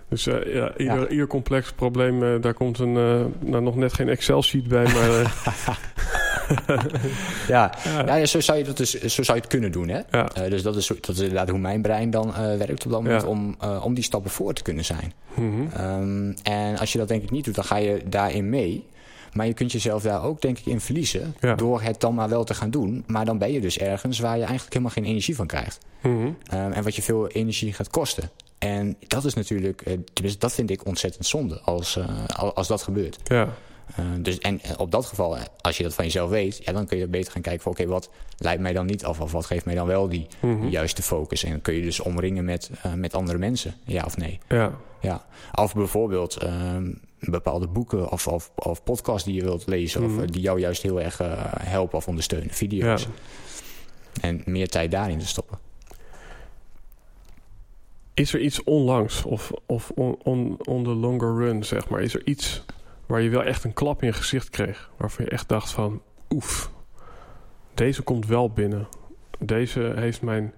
Dus 0.09 0.27
eh, 0.27 0.55
ja, 0.55 0.77
ieder, 0.77 1.01
Ja. 1.01 1.09
ieder 1.09 1.27
complex 1.27 1.73
probleem, 1.73 2.41
daar 2.41 2.55
komt 2.55 2.79
een, 2.79 2.93
nou 2.93 3.63
nog 3.63 3.77
net 3.77 3.93
geen 3.93 4.09
Excel-sheet 4.09 4.69
bij, 4.69 4.85
maar 4.85 5.35
ja, 7.49 7.73
ja. 7.85 8.17
ja, 8.17 8.27
zo, 8.27 8.41
zou 8.41 8.59
je 8.59 8.65
dat 8.65 8.77
dus, 8.77 8.91
zo 8.91 9.23
zou 9.23 9.37
je 9.37 9.43
het 9.43 9.47
kunnen 9.53 9.73
doen. 9.73 9.89
Hè? 9.89 10.01
Ja. 10.11 10.33
Eh, 10.33 10.51
dus 10.51 10.63
dat 10.63 10.77
is, 10.77 10.87
dat 10.87 11.09
is 11.09 11.19
inderdaad 11.19 11.49
hoe 11.49 11.59
mijn 11.59 11.83
brein 11.83 12.11
dan 12.11 12.35
eh, 12.35 12.57
werkt 12.57 12.85
op 12.85 12.91
dat 12.91 13.03
moment... 13.03 13.23
Ja. 13.23 13.29
Om, 13.29 13.57
eh, 13.61 13.85
om 13.85 13.95
die 13.95 14.05
stappen 14.05 14.31
voor 14.31 14.53
te 14.53 14.63
kunnen 14.63 14.85
zijn. 14.85 15.13
Mhm. 15.35 15.67
Ehm, 15.73 16.33
en 16.43 16.79
als 16.79 16.93
je 16.93 16.99
dat 16.99 17.09
denk 17.09 17.23
ik 17.23 17.31
niet 17.31 17.45
doet, 17.45 17.55
dan 17.55 17.65
ga 17.65 17.77
je 17.77 18.03
daarin 18.07 18.49
mee. 18.49 18.87
Maar 19.33 19.47
je 19.47 19.55
kunt 19.55 19.73
jezelf 19.73 20.03
daar 20.03 20.23
ook 20.23 20.41
denk 20.41 20.59
ik 20.59 20.67
in 20.67 20.81
verliezen... 20.81 21.35
Ja. 21.41 21.55
door 21.55 21.83
het 21.83 22.01
dan 22.01 22.15
maar 22.15 22.29
wel 22.29 22.45
te 22.45 22.55
gaan 22.55 22.71
doen. 22.71 23.05
Maar 23.07 23.25
dan 23.25 23.39
ben 23.39 23.53
je 23.53 23.61
dus 23.61 23.79
ergens 23.79 24.19
waar 24.19 24.35
je 24.37 24.43
eigenlijk 24.43 24.73
helemaal 24.73 24.95
geen 24.95 25.05
energie 25.05 25.37
van 25.37 25.47
krijgt. 25.47 25.79
Mhm. 26.03 26.29
Ehm, 26.47 26.73
en 26.73 26.83
wat 26.83 26.97
je 26.97 27.03
veel 27.03 27.29
energie 27.29 27.73
gaat 27.73 27.91
kosten. 27.91 28.31
En 28.59 28.97
dat 29.07 29.25
is 29.25 29.35
natuurlijk, 29.35 29.83
tenminste, 30.13 30.41
dat 30.41 30.53
vind 30.53 30.71
ik 30.71 30.87
ontzettend 30.87 31.27
zonde 31.27 31.61
als, 31.61 31.99
al- 32.37 32.55
als 32.55 32.69
dat 32.69 32.83
gebeurt. 32.83 33.19
Ja. 33.25 33.49
Eh, 33.97 34.05
dus, 34.19 34.39
en 34.39 34.61
eh, 34.63 34.71
op 34.79 34.91
dat 34.91 35.07
geval, 35.07 35.37
eh, 35.37 35.43
als 35.61 35.77
je 35.77 35.83
dat 35.83 35.95
van 35.95 36.05
jezelf 36.05 36.31
weet, 36.31 36.65
ja, 36.65 36.73
dan 36.73 36.87
kun 36.87 36.99
je 36.99 37.07
beter 37.07 37.33
gaan 37.33 37.43
kijken 37.43 37.63
van 37.63 37.73
oké, 37.73 37.87
wat 37.87 38.11
leidt 38.39 38.63
mij 38.63 38.73
dan 38.73 38.87
niet 38.87 39.05
af? 39.05 39.21
Of 39.21 39.33
wat 39.33 39.47
geeft 39.47 39.65
mij 39.65 39.75
dan 39.75 39.87
wel 39.87 40.09
die, 40.09 40.27
Mhm. 40.41 40.69
juiste 40.69 41.03
focus? 41.03 41.45
En 41.45 41.51
dan 41.51 41.61
kun 41.61 41.75
je 41.75 41.83
dus 41.83 42.01
omringen 42.01 42.45
met, 42.45 42.71
met 42.95 43.15
andere 43.15 43.39
mensen, 43.39 43.75
ja 43.85 44.05
of 44.05 44.17
nee? 44.17 44.39
Ja. 44.49 44.73
Ja. 45.01 45.25
Of 45.55 45.75
bijvoorbeeld 45.75 46.37
ehm, 46.37 46.93
bepaalde 47.21 47.67
boeken 47.67 48.11
of, 48.11 48.27
of, 48.27 48.51
of 48.55 48.83
podcasts 48.83 49.25
die 49.25 49.35
je 49.35 49.43
wilt 49.43 49.67
lezen, 49.67 50.03
Mhm. 50.03 50.15
of 50.17 50.23
eh, 50.23 50.29
die 50.33 50.41
jou 50.43 50.61
juist 50.61 50.83
heel 50.83 51.01
erg 51.01 51.21
helpen 51.63 51.99
of 51.99 52.09
ondersteunen, 52.09 52.51
video's. 52.51 53.03
Ja. 53.03 53.09
En 54.21 54.43
meer 54.45 54.69
tijd 54.69 54.91
daarin 54.91 55.19
te 55.19 55.27
stoppen. 55.27 55.59
Is 58.15 58.35
er 58.35 58.41
iets 58.41 58.65
onlangs 58.65 59.23
of, 59.25 59.53
of 59.67 59.91
on, 59.95 60.17
on, 60.23 60.57
on 60.65 60.85
the 60.85 60.91
longer 60.91 61.35
run, 61.37 61.65
zeg 61.65 61.89
maar? 61.89 62.03
Is 62.03 62.15
er 62.15 62.27
iets 62.27 62.65
waar 63.09 63.21
je 63.21 63.29
wel 63.29 63.45
echt 63.45 63.65
een 63.65 63.73
klap 63.73 64.03
in 64.03 64.09
je 64.09 64.15
gezicht 64.15 64.51
kreeg? 64.51 64.91
Waarvan 64.97 65.25
je 65.25 65.31
echt 65.31 65.49
dacht 65.49 65.71
van, 65.71 66.03
oef, 66.31 66.71
deze 67.75 68.03
komt 68.03 68.27
wel 68.27 68.51
binnen. 68.51 68.89
Deze 69.39 69.93
heeft 69.97 70.23
mijn 70.23 70.55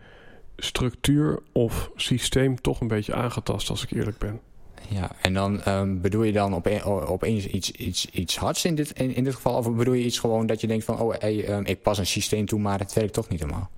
structuur 0.56 1.38
of 1.52 1.90
systeem 1.96 2.60
toch 2.60 2.80
een 2.80 2.88
beetje 2.88 3.14
aangetast, 3.14 3.70
als 3.70 3.82
ik 3.82 3.90
eerlijk 3.90 4.18
ben. 4.18 4.40
Ja, 4.88 5.10
en 5.20 5.34
dan 5.34 5.62
ehm, 5.62 6.00
bedoel 6.00 6.22
je 6.22 6.32
dan 6.32 6.54
ope- 6.54 6.84
opeens 6.84 7.46
iets, 7.46 7.70
iets, 7.70 8.10
iets 8.10 8.36
hards 8.36 8.64
in 8.64 8.74
dit, 8.74 8.90
in, 8.90 9.14
in 9.14 9.24
dit 9.24 9.34
geval? 9.34 9.56
Of 9.56 9.74
bedoel 9.74 9.94
je 9.94 10.04
iets 10.04 10.18
gewoon 10.18 10.46
dat 10.46 10.60
je 10.60 10.66
denkt 10.66 10.84
van... 10.84 10.98
oh, 10.98 11.14
hey, 11.18 11.44
ehm, 11.44 11.62
ik 11.64 11.82
pas 11.82 11.98
een 11.98 12.06
systeem 12.06 12.46
toe, 12.46 12.60
maar 12.60 12.78
het 12.78 12.92
werkt 12.92 13.12
toch 13.12 13.28
niet 13.28 13.40
helemaal? 13.40 13.70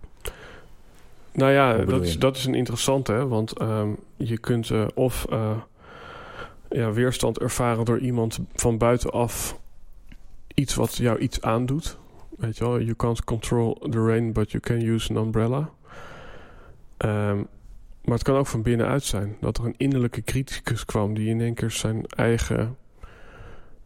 Nou 1.33 1.53
ja, 1.53 1.77
dat 1.77 2.03
is, 2.03 2.19
dat 2.19 2.37
is 2.37 2.45
een 2.45 2.55
interessante, 2.55 3.13
hè? 3.13 3.27
want 3.29 3.59
ehm, 3.59 3.91
je 4.17 4.39
kunt 4.39 4.71
eh, 4.71 4.87
of 4.95 5.27
eh, 5.31 5.57
ja, 6.73 6.93
weerstand 6.93 7.39
ervaren 7.39 7.85
door 7.85 7.99
iemand 7.99 8.39
van 8.55 8.79
buitenaf 8.79 9.61
iets 10.55 10.75
wat 10.75 10.97
jou 10.97 11.19
iets 11.19 11.41
aandoet. 11.41 11.99
Weet 12.37 12.57
je 12.57 12.65
wel, 12.65 12.81
you 12.81 12.95
can't 12.95 13.25
control 13.25 13.75
the 13.91 14.07
rain, 14.07 14.33
but 14.33 14.51
you 14.51 14.63
can 14.63 14.81
use 14.81 15.11
an 15.11 15.25
umbrella. 15.25 15.71
Ehm, 16.97 17.37
maar 18.05 18.15
het 18.15 18.23
kan 18.23 18.37
ook 18.37 18.47
van 18.47 18.63
binnenuit 18.63 19.03
zijn. 19.03 19.37
Dat 19.41 19.59
er 19.59 19.65
een 19.65 19.75
innerlijke 19.77 20.23
criticus 20.23 20.85
kwam 20.85 21.15
die 21.15 21.29
in 21.29 21.41
één 21.41 21.55
keer 21.55 21.71
zijn 21.71 22.07
eigen 22.07 22.77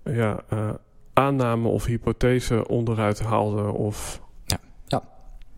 ja, 0.05 0.45
eh, 0.49 0.71
aanname 1.13 1.69
of 1.69 1.85
hypothese 1.85 2.69
onderuit 2.69 3.21
haalde. 3.21 3.63
Of... 3.63 4.25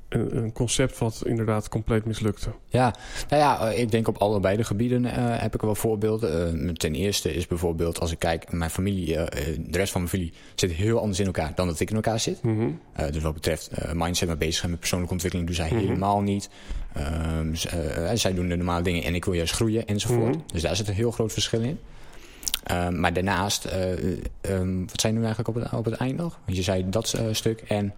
Een, 0.09 0.53
concept 0.53 0.99
wat 0.99 1.23
inderdaad 1.25 1.69
compleet 1.69 2.05
mislukte? 2.05 2.51
Ja, 2.69 2.95
nou 3.29 3.43
ja, 3.43 3.71
ik 3.71 3.91
denk 3.91 4.09
op 4.09 4.17
allebei 4.17 4.57
de 4.57 4.65
gebieden 4.65 5.05
heb 5.41 5.55
ik 5.55 5.61
wel 5.61 5.75
voorbeelden. 5.75 6.77
ten 6.77 6.95
eerste 6.95 7.35
is 7.35 7.47
bijvoorbeeld 7.47 8.01
als 8.01 8.13
ik 8.13 8.19
kijk, 8.19 8.53
mijn 8.53 8.71
familie, 8.71 9.07
de 9.15 9.69
rest 9.71 9.93
van 9.93 10.01
mijn 10.01 10.13
familie 10.13 10.33
zit 10.55 10.73
heel 10.73 11.01
anders 11.01 11.21
in 11.21 11.27
elkaar 11.27 11.53
dan 11.55 11.67
dat 11.67 11.81
ik 11.81 11.91
in 11.91 11.97
elkaar 11.97 12.21
zit. 12.21 12.43
Mhm. 12.43 12.71
dus 13.11 13.23
wat 13.23 13.35
betreft 13.35 13.71
mindset 13.95 14.29
met 14.29 14.39
bezig 14.39 14.55
zijn 14.55 14.71
met 14.71 14.81
persoonlijke 14.81 15.15
ontwikkeling, 15.15 15.49
doen 15.49 15.59
zij 15.59 15.71
mhm. 15.71 15.79
helemaal 15.79 16.21
niet. 16.21 16.49
Ehm, 16.93 17.55
zij 18.15 18.35
doen 18.35 18.49
de 18.49 18.57
normale 18.57 18.83
dingen 18.83 19.03
en 19.05 19.15
ik 19.15 19.25
wil 19.25 19.35
juist 19.35 19.55
groeien 19.55 19.87
enzovoort. 19.87 20.35
Mhm. 20.35 20.45
Dus 20.53 20.63
daar 20.63 20.77
zit 20.77 20.89
een 20.89 20.95
heel 20.95 21.11
groot 21.11 21.33
verschil 21.33 21.61
in. 21.61 21.79
Ehm, 22.65 23.01
maar 23.01 23.13
daarnaast, 23.13 23.69
um, 24.51 24.87
wat 24.87 25.01
zijn 25.01 25.15
nu 25.15 25.21
eigenlijk 25.21 25.49
op 25.49 25.55
het, 25.55 25.73
op 25.73 25.85
het 25.85 25.95
eind 25.95 26.17
nog? 26.17 26.39
Want 26.45 26.57
je 26.57 26.63
zei 26.63 26.89
dat 26.89 27.19
stuk 27.33 27.61
en... 27.61 27.95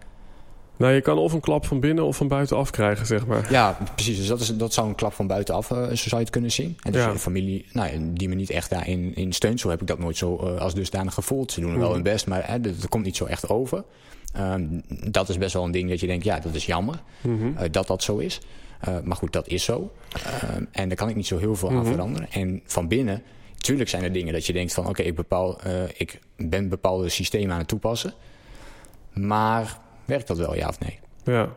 Nou, 0.81 0.93
je 0.93 1.01
kan 1.01 1.19
of 1.19 1.33
een 1.33 1.41
klap 1.41 1.67
van 1.67 1.81
binnen 1.81 2.05
of 2.05 2.17
van 2.17 2.29
buitenaf 2.29 2.71
krijgen, 2.71 3.07
zeg 3.07 3.27
maar. 3.27 3.53
Ja, 3.53 3.79
precies. 3.95 4.17
Dus 4.17 4.27
dat, 4.27 4.41
is, 4.41 4.57
dat 4.57 4.73
zou 4.73 4.89
een 4.89 4.95
klap 4.95 5.13
van 5.13 5.27
buitenaf, 5.27 5.71
uh, 5.71 5.79
zo 5.79 5.95
zou 5.95 6.11
je 6.11 6.17
het 6.17 6.31
kunnen 6.31 6.51
zien. 6.51 6.79
En 6.83 6.93
dus 6.93 7.03
ja. 7.03 7.13
de 7.13 7.19
familie, 7.19 7.67
nou, 7.73 8.13
die 8.13 8.29
me 8.29 8.35
niet 8.35 8.51
echt 8.51 8.71
daarin 8.71 9.15
in 9.15 9.33
steunt, 9.33 9.61
zo 9.61 9.71
heb 9.71 9.81
ik 9.81 9.87
dat 9.87 9.99
nooit 9.99 10.17
zo 10.17 10.37
als 10.37 10.75
dusdanig 10.75 11.15
gevoeld. 11.15 11.53
Ze 11.53 11.61
doen 11.61 11.79
wel 11.79 11.85
mhm. 11.85 11.93
hun 11.93 12.03
best, 12.03 12.27
maar 12.27 12.47
hè, 12.47 12.61
dat, 12.61 12.89
komt 12.89 13.05
niet 13.05 13.17
zo 13.17 13.25
echt 13.25 13.49
over. 13.49 13.85
Um, 14.39 14.83
dat 15.11 15.29
is 15.29 15.39
best 15.39 15.53
wel 15.53 15.65
een 15.65 15.71
ding 15.71 15.89
dat 15.89 16.01
je 16.01 16.07
denkt, 16.07 16.25
ja, 16.25 16.39
dat 16.39 16.55
is 16.55 16.67
jammer 16.67 17.03
mm 17.21 17.55
dat 17.71 17.87
dat 17.87 18.03
zo 18.03 18.17
is. 18.17 18.41
maar 19.05 19.17
goed, 19.17 19.33
dat 19.33 19.49
is 19.49 19.65
zo. 19.65 19.93
en 20.73 20.89
daar 20.89 20.97
kan 20.97 21.09
ik 21.09 21.17
niet 21.17 21.27
zo 21.27 21.39
heel 21.39 21.57
veel 21.57 21.69
aan 21.69 21.77
mhm. 21.77 21.87
veranderen. 21.87 22.31
En 22.31 22.61
van 22.65 22.89
binnen 22.89 23.23
Tuurlijk 23.61 23.89
zijn 23.89 24.03
er 24.03 24.13
dingen 24.13 24.33
dat 24.33 24.47
je 24.47 24.53
denkt 24.53 24.75
van 24.75 24.87
oké, 24.87 25.03
ik 25.03 25.15
bepaal, 25.15 25.59
uh, 25.67 25.83
ik 25.97 26.21
ben 26.37 26.69
bepaalde 26.69 27.09
systemen 27.09 27.53
aan 27.53 27.59
het 27.59 27.69
toepassen. 27.69 28.13
Maar 29.13 29.79
werkt 30.11 30.27
dat 30.27 30.39
wel, 30.39 30.55
ja 30.55 30.69
of 30.69 30.81
nee? 30.81 30.99
Ja. 31.25 31.49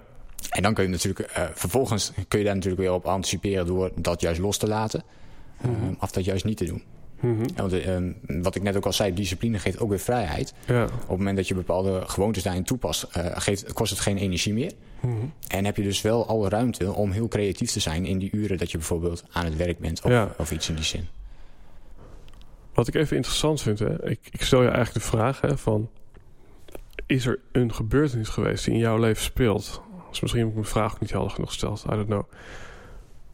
En 0.49 0.63
dan 0.63 0.73
kun 0.73 0.83
je 0.83 0.89
natuurlijk, 0.89 1.37
uh, 1.37 1.43
vervolgens 1.53 2.11
kun 2.27 2.39
je 2.39 2.45
daar 2.45 2.55
natuurlijk 2.55 2.81
weer 2.81 2.93
op 2.93 3.05
anticiperen 3.05 3.65
door 3.65 3.91
dat 3.95 4.21
juist 4.21 4.39
los 4.39 4.57
te 4.57 4.67
laten. 4.67 5.03
Mm 5.61 5.95
of 5.99 6.11
dat 6.11 6.25
juist 6.25 6.45
niet 6.45 6.57
te 6.57 6.65
doen. 6.65 6.83
Mm 7.19 7.45
want, 7.55 7.73
uh, 7.73 7.97
wat 8.41 8.55
ik 8.55 8.61
net 8.61 8.75
ook 8.75 8.85
al 8.85 8.93
zei, 8.93 9.13
discipline 9.13 9.59
geeft 9.59 9.79
ook 9.79 9.89
weer 9.89 9.99
vrijheid. 9.99 10.53
Ja. 10.65 10.83
Op 10.83 10.91
het 10.91 11.17
moment 11.17 11.37
dat 11.37 11.47
je 11.47 11.53
bepaalde 11.53 12.03
gewoontes 12.05 12.43
daarin 12.43 12.63
toepast, 12.63 13.07
geeft, 13.33 13.73
kost 13.73 13.91
het 13.91 13.99
geen 13.99 14.17
energie 14.17 14.53
meer. 14.53 14.71
Mm 14.99 15.33
En 15.47 15.65
heb 15.65 15.77
je 15.77 15.83
dus 15.83 16.01
wel 16.01 16.27
alle 16.27 16.49
ruimte 16.49 16.93
om 16.93 17.11
heel 17.11 17.27
creatief 17.27 17.71
te 17.71 17.79
zijn 17.79 18.05
in 18.05 18.17
die 18.17 18.29
uren 18.31 18.57
dat 18.57 18.71
je 18.71 18.77
bijvoorbeeld 18.77 19.23
aan 19.31 19.45
het 19.45 19.55
werk 19.55 19.79
bent 19.79 20.01
of, 20.01 20.11
ja. 20.11 20.35
of 20.37 20.51
iets 20.51 20.69
in 20.69 20.75
die 20.75 20.83
zin. 20.83 21.07
Wat 22.73 22.87
ik 22.87 22.95
even 22.95 23.15
interessant 23.15 23.61
vind, 23.61 23.79
hè, 23.79 24.09
ik, 24.09 24.19
ik 24.31 24.41
stel 24.41 24.61
je 24.61 24.69
eigenlijk 24.69 25.05
de 25.05 25.11
vraag 25.11 25.41
hè, 25.41 25.57
van... 25.57 25.89
Is 27.05 27.25
er 27.25 27.39
een 27.51 27.73
gebeurtenis 27.73 28.29
geweest 28.29 28.65
die 28.65 28.73
in 28.73 28.79
jouw 28.79 28.97
leven 28.97 29.23
speelt? 29.23 29.81
Dus 30.09 30.21
misschien 30.21 30.41
heb 30.41 30.49
ik 30.49 30.57
mijn 30.57 30.67
vraag 30.67 30.93
ook 30.93 30.99
niet 30.99 31.11
helder 31.11 31.31
genoeg 31.31 31.49
gesteld. 31.49 31.83
I 31.85 31.89
don't 31.89 32.05
know. 32.05 32.23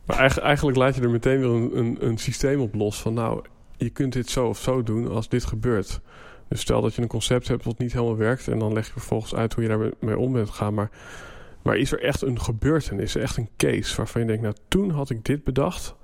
Maar 0.05 0.17
eigenlijk, 0.17 0.47
eigenlijk 0.47 0.77
laat 0.77 0.95
je 0.95 1.01
er 1.01 1.09
meteen 1.09 1.39
weer 1.39 1.49
een, 1.49 1.77
een, 1.77 1.97
een 1.99 2.17
systeem 2.17 2.59
op 2.59 2.75
los 2.75 3.01
van... 3.01 3.13
nou, 3.13 3.43
je 3.77 3.89
kunt 3.89 4.13
dit 4.13 4.29
zo 4.29 4.47
of 4.47 4.59
zo 4.59 4.83
doen 4.83 5.07
als 5.07 5.29
dit 5.29 5.45
gebeurt. 5.45 6.01
Dus 6.47 6.61
stel 6.61 6.81
dat 6.81 6.93
je 6.93 7.01
een 7.01 7.07
concept 7.07 7.47
hebt 7.47 7.65
wat 7.65 7.77
niet 7.77 7.93
helemaal 7.93 8.17
werkt... 8.17 8.47
en 8.47 8.59
dan 8.59 8.73
leg 8.73 8.85
je 8.85 8.91
vervolgens 8.91 9.35
uit 9.35 9.53
hoe 9.53 9.63
je 9.63 9.69
daarmee 9.69 10.17
om 10.17 10.33
bent 10.33 10.49
gegaan. 10.49 10.73
Maar, 10.73 10.89
maar 11.61 11.77
is 11.77 11.91
er 11.91 12.03
echt 12.03 12.21
een 12.21 12.41
gebeurtenis, 12.41 13.15
echt 13.15 13.37
een 13.37 13.49
case... 13.57 13.95
waarvan 13.95 14.21
je 14.21 14.27
denkt, 14.27 14.41
nou, 14.41 14.55
toen 14.67 14.89
had 14.89 15.09
ik 15.09 15.25
dit 15.25 15.43
bedacht... 15.43 15.95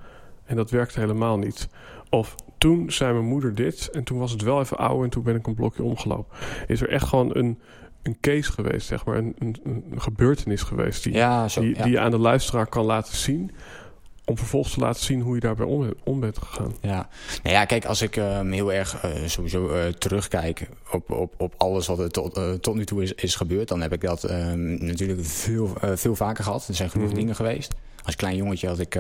en 0.46 0.56
dat 0.56 0.70
werkte 0.70 1.00
helemaal 1.00 1.38
niet. 1.38 1.68
Of 2.10 2.36
toen 2.66 2.92
zei 2.92 3.14
mijn 3.14 3.26
moeder 3.26 3.56
dit 3.56 3.90
en 3.92 4.04
toen 4.04 4.18
was 4.18 4.32
het 4.32 4.42
wel 4.42 4.60
even 4.60 4.78
ouder 4.78 5.04
en 5.04 5.10
toen 5.10 5.24
ben 5.24 5.36
ik 5.36 5.48
een 5.48 5.56
blokje 5.56 5.84
omgelopen. 5.84 6.38
Is 6.68 6.82
er 6.82 6.90
echt 6.90 7.08
gewoon 7.08 7.36
een, 7.36 7.60
een 8.04 8.18
case 8.22 8.52
geweest, 8.52 8.88
zeg 8.88 9.06
maar, 9.06 9.18
een, 9.18 9.36
een, 9.40 9.58
een 9.64 10.02
gebeurtenis 10.02 10.62
geweest 10.62 11.04
die, 11.04 11.14
ja, 11.14 11.48
zo, 11.48 11.62
die, 11.62 11.74
die, 11.84 11.92
je 11.92 12.00
aan 12.00 12.12
de 12.12 12.18
luisteraar 12.18 12.68
kan 12.68 12.86
laten 12.86 13.16
zien. 13.16 13.52
Om 14.26 14.38
vervolgens 14.38 14.74
te 14.74 14.80
laten 14.80 15.04
zien 15.04 15.22
hoe 15.22 15.36
je 15.36 15.42
daarbij 15.42 15.66
om, 15.66 15.94
om 16.04 16.20
bent 16.20 16.38
gegaan. 16.38 16.74
Ja, 16.82 17.10
nou 17.44 17.56
ja, 17.56 17.66
kijk, 17.66 17.86
als 17.86 18.02
ik 18.02 18.16
um, 18.16 18.52
heel 18.52 18.74
erg 18.74 19.06
uh, 19.06 19.12
sowieso 19.26 19.70
uh, 19.70 19.86
terugkijk 19.86 20.70
op, 20.92 21.12
op, 21.12 21.34
op 21.38 21.54
alles 21.58 21.88
wat 21.88 22.00
er 22.00 22.12
tot, 22.12 22.38
uh, 22.38 22.52
tot 22.52 22.76
nu 22.76 22.86
toe 22.86 23.04
is, 23.04 23.14
is 23.14 23.36
gebeurd, 23.36 23.68
dan 23.68 23.82
heb 23.82 23.94
ik 23.94 24.02
dat 24.02 24.32
um, 24.32 24.86
natuurlijk 24.86 25.26
veel, 25.26 25.74
veel 25.82 26.16
vaker 26.16 26.44
gehad. 26.44 26.68
Er 26.68 26.76
zijn 26.76 26.90
genoeg 26.90 27.06
mm 27.06 27.12
-hmm. 27.12 27.20
dingen 27.20 27.36
geweest. 27.36 27.74
Als 28.04 28.16
klein 28.16 28.36
jongetje 28.36 28.68
had 28.68 28.80
ik 28.80 28.98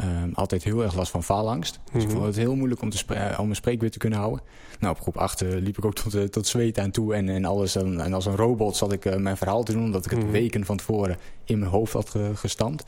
Um, 0.00 0.32
altijd 0.34 0.64
heel 0.64 0.82
erg 0.82 0.94
last 0.94 1.10
van 1.10 1.22
faalangst. 1.22 1.80
Dus 1.92 2.02
ik 2.02 2.10
vond 2.10 2.24
het 2.24 2.36
heel 2.36 2.54
moeilijk 2.54 2.82
om, 2.82 2.90
te 2.90 3.04
om 3.38 3.44
mijn 3.44 3.56
spreekbeurt 3.56 3.92
te 3.92 3.98
kunnen 3.98 4.18
houden. 4.18 4.40
Nou, 4.78 4.94
op 4.94 5.00
groep 5.00 5.16
8 5.16 5.42
uh, 5.42 5.48
liep 5.50 5.78
ik 5.78 5.84
ook 5.84 5.94
tot, 5.94 6.14
uh, 6.14 6.22
tot 6.22 6.46
zweet 6.46 6.78
aan 6.78 6.90
toe. 6.90 7.14
En, 7.14 7.28
en, 7.28 7.44
alles, 7.44 7.76
en, 7.76 8.00
en 8.00 8.12
als 8.12 8.26
een 8.26 8.36
robot 8.36 8.76
zat 8.76 8.92
ik 8.92 9.04
uh, 9.04 9.16
mijn 9.16 9.36
verhaal 9.36 9.62
te 9.62 9.72
doen... 9.72 9.84
omdat 9.84 10.04
ik 10.04 10.10
het 10.10 10.18
mm 10.18 10.24
-hmm. 10.24 10.32
weken 10.32 10.64
van 10.64 10.76
tevoren 10.76 11.18
in 11.44 11.58
mijn 11.58 11.70
hoofd 11.70 11.92
had 11.92 12.14
gestampt. 12.34 12.84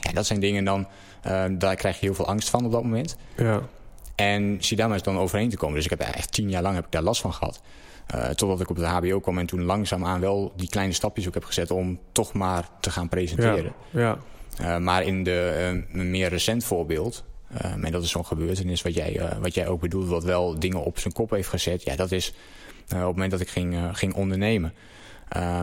Ja, 0.00 0.12
dat 0.12 0.26
zijn 0.26 0.40
dingen 0.40 0.64
dan... 0.64 0.86
ehm, 1.22 1.58
daar 1.58 1.76
krijg 1.76 2.00
je 2.00 2.06
heel 2.06 2.14
veel 2.14 2.26
angst 2.26 2.50
van 2.50 2.64
op 2.64 2.72
dat 2.72 2.82
moment. 2.82 3.16
Ja. 3.36 3.60
En 4.14 4.56
zie 4.60 4.76
daar 4.76 4.86
maar 4.86 4.96
eens 4.96 5.06
dan 5.06 5.18
overheen 5.18 5.48
te 5.48 5.56
komen. 5.56 5.74
Dus 5.74 5.84
ik 5.84 5.90
heb 5.90 6.00
echt 6.00 6.32
tien 6.32 6.50
jaar 6.50 6.62
lang 6.62 6.74
heb 6.74 6.84
ik 6.84 6.92
daar 6.92 7.02
last 7.02 7.20
van 7.20 7.32
gehad. 7.32 7.60
Uh, 8.14 8.28
totdat 8.28 8.60
ik 8.60 8.70
op 8.70 8.76
de 8.76 8.86
HBO 8.86 9.20
kwam 9.20 9.38
en 9.38 9.46
toen 9.46 9.62
langzaamaan 9.62 10.20
wel 10.20 10.52
die 10.56 10.68
kleine 10.68 10.92
stapjes 10.92 11.28
ook 11.28 11.34
heb 11.34 11.44
gezet... 11.44 11.70
om 11.70 11.98
toch 12.12 12.32
maar 12.32 12.68
te 12.80 12.90
gaan 12.90 13.08
presenteren. 13.08 13.72
Ja, 13.90 14.00
ja. 14.00 14.18
Uh, 14.60 14.78
maar 14.78 15.02
in 15.02 15.22
de 15.22 15.72
uh, 15.94 16.02
meer 16.04 16.28
recent 16.28 16.64
voorbeeld, 16.64 17.24
uh, 17.64 17.84
en 17.84 17.92
dat 17.92 18.02
is 18.02 18.10
zo'n 18.10 18.26
gebeurtenis 18.26 18.82
wat 18.82 18.94
jij, 18.94 19.20
wat 19.40 19.54
jij 19.54 19.68
ook 19.68 19.80
bedoelt, 19.80 20.08
wat 20.08 20.24
wel 20.24 20.58
dingen 20.58 20.84
op 20.84 20.98
zijn 20.98 21.12
kop 21.12 21.30
heeft 21.30 21.48
gezet. 21.48 21.82
Ja, 21.82 21.96
dat 21.96 22.12
is 22.12 22.34
op 22.88 22.90
het 22.96 23.00
moment 23.06 23.30
dat 23.30 23.40
ik 23.40 23.48
ging, 23.48 23.76
ging 23.92 24.14
ondernemen. 24.14 24.72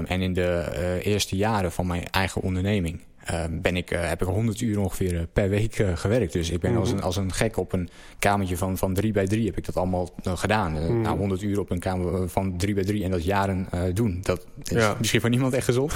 en 0.05 0.21
in 0.21 0.33
de 0.33 0.99
eerste 1.03 1.35
jaren 1.35 1.71
van 1.71 1.87
mijn 1.87 2.05
eigen 2.09 2.41
onderneming 2.41 3.01
ben 3.49 3.75
ik, 3.77 3.89
heb 3.89 4.21
ik 4.21 4.27
100 4.27 4.61
uur 4.61 4.79
ongeveer 4.79 5.27
per 5.33 5.49
week 5.49 5.83
gewerkt. 5.95 6.33
Dus 6.33 6.49
ik 6.49 6.59
ben 6.59 6.71
Mhm. 6.71 6.79
als, 6.79 6.91
een, 6.91 7.01
als 7.01 7.15
een 7.15 7.33
gek 7.33 7.57
op 7.57 7.73
een 7.73 7.89
kamertje 8.19 8.57
van, 8.57 8.77
van 8.77 8.93
3 8.93 9.11
bij 9.11 9.27
3 9.27 9.45
heb 9.45 9.57
ik 9.57 9.65
dat 9.65 9.77
allemaal 9.77 10.09
gedaan. 10.23 10.71
Mhm. 10.71 11.01
Nou, 11.01 11.17
100 11.17 11.41
uur 11.41 11.59
op 11.59 11.69
een 11.69 11.79
kamer 11.79 12.29
van 12.29 12.57
3 12.57 12.73
bij 12.73 12.83
3 12.83 13.03
en 13.03 13.11
dat 13.11 13.23
jaren 13.23 13.67
doen. 13.93 14.19
Dat 14.21 14.45
is 14.63 14.77
Ja. 14.83 14.95
misschien 14.97 15.21
voor 15.21 15.29
niemand 15.29 15.53
echt 15.53 15.65
gezond. 15.65 15.93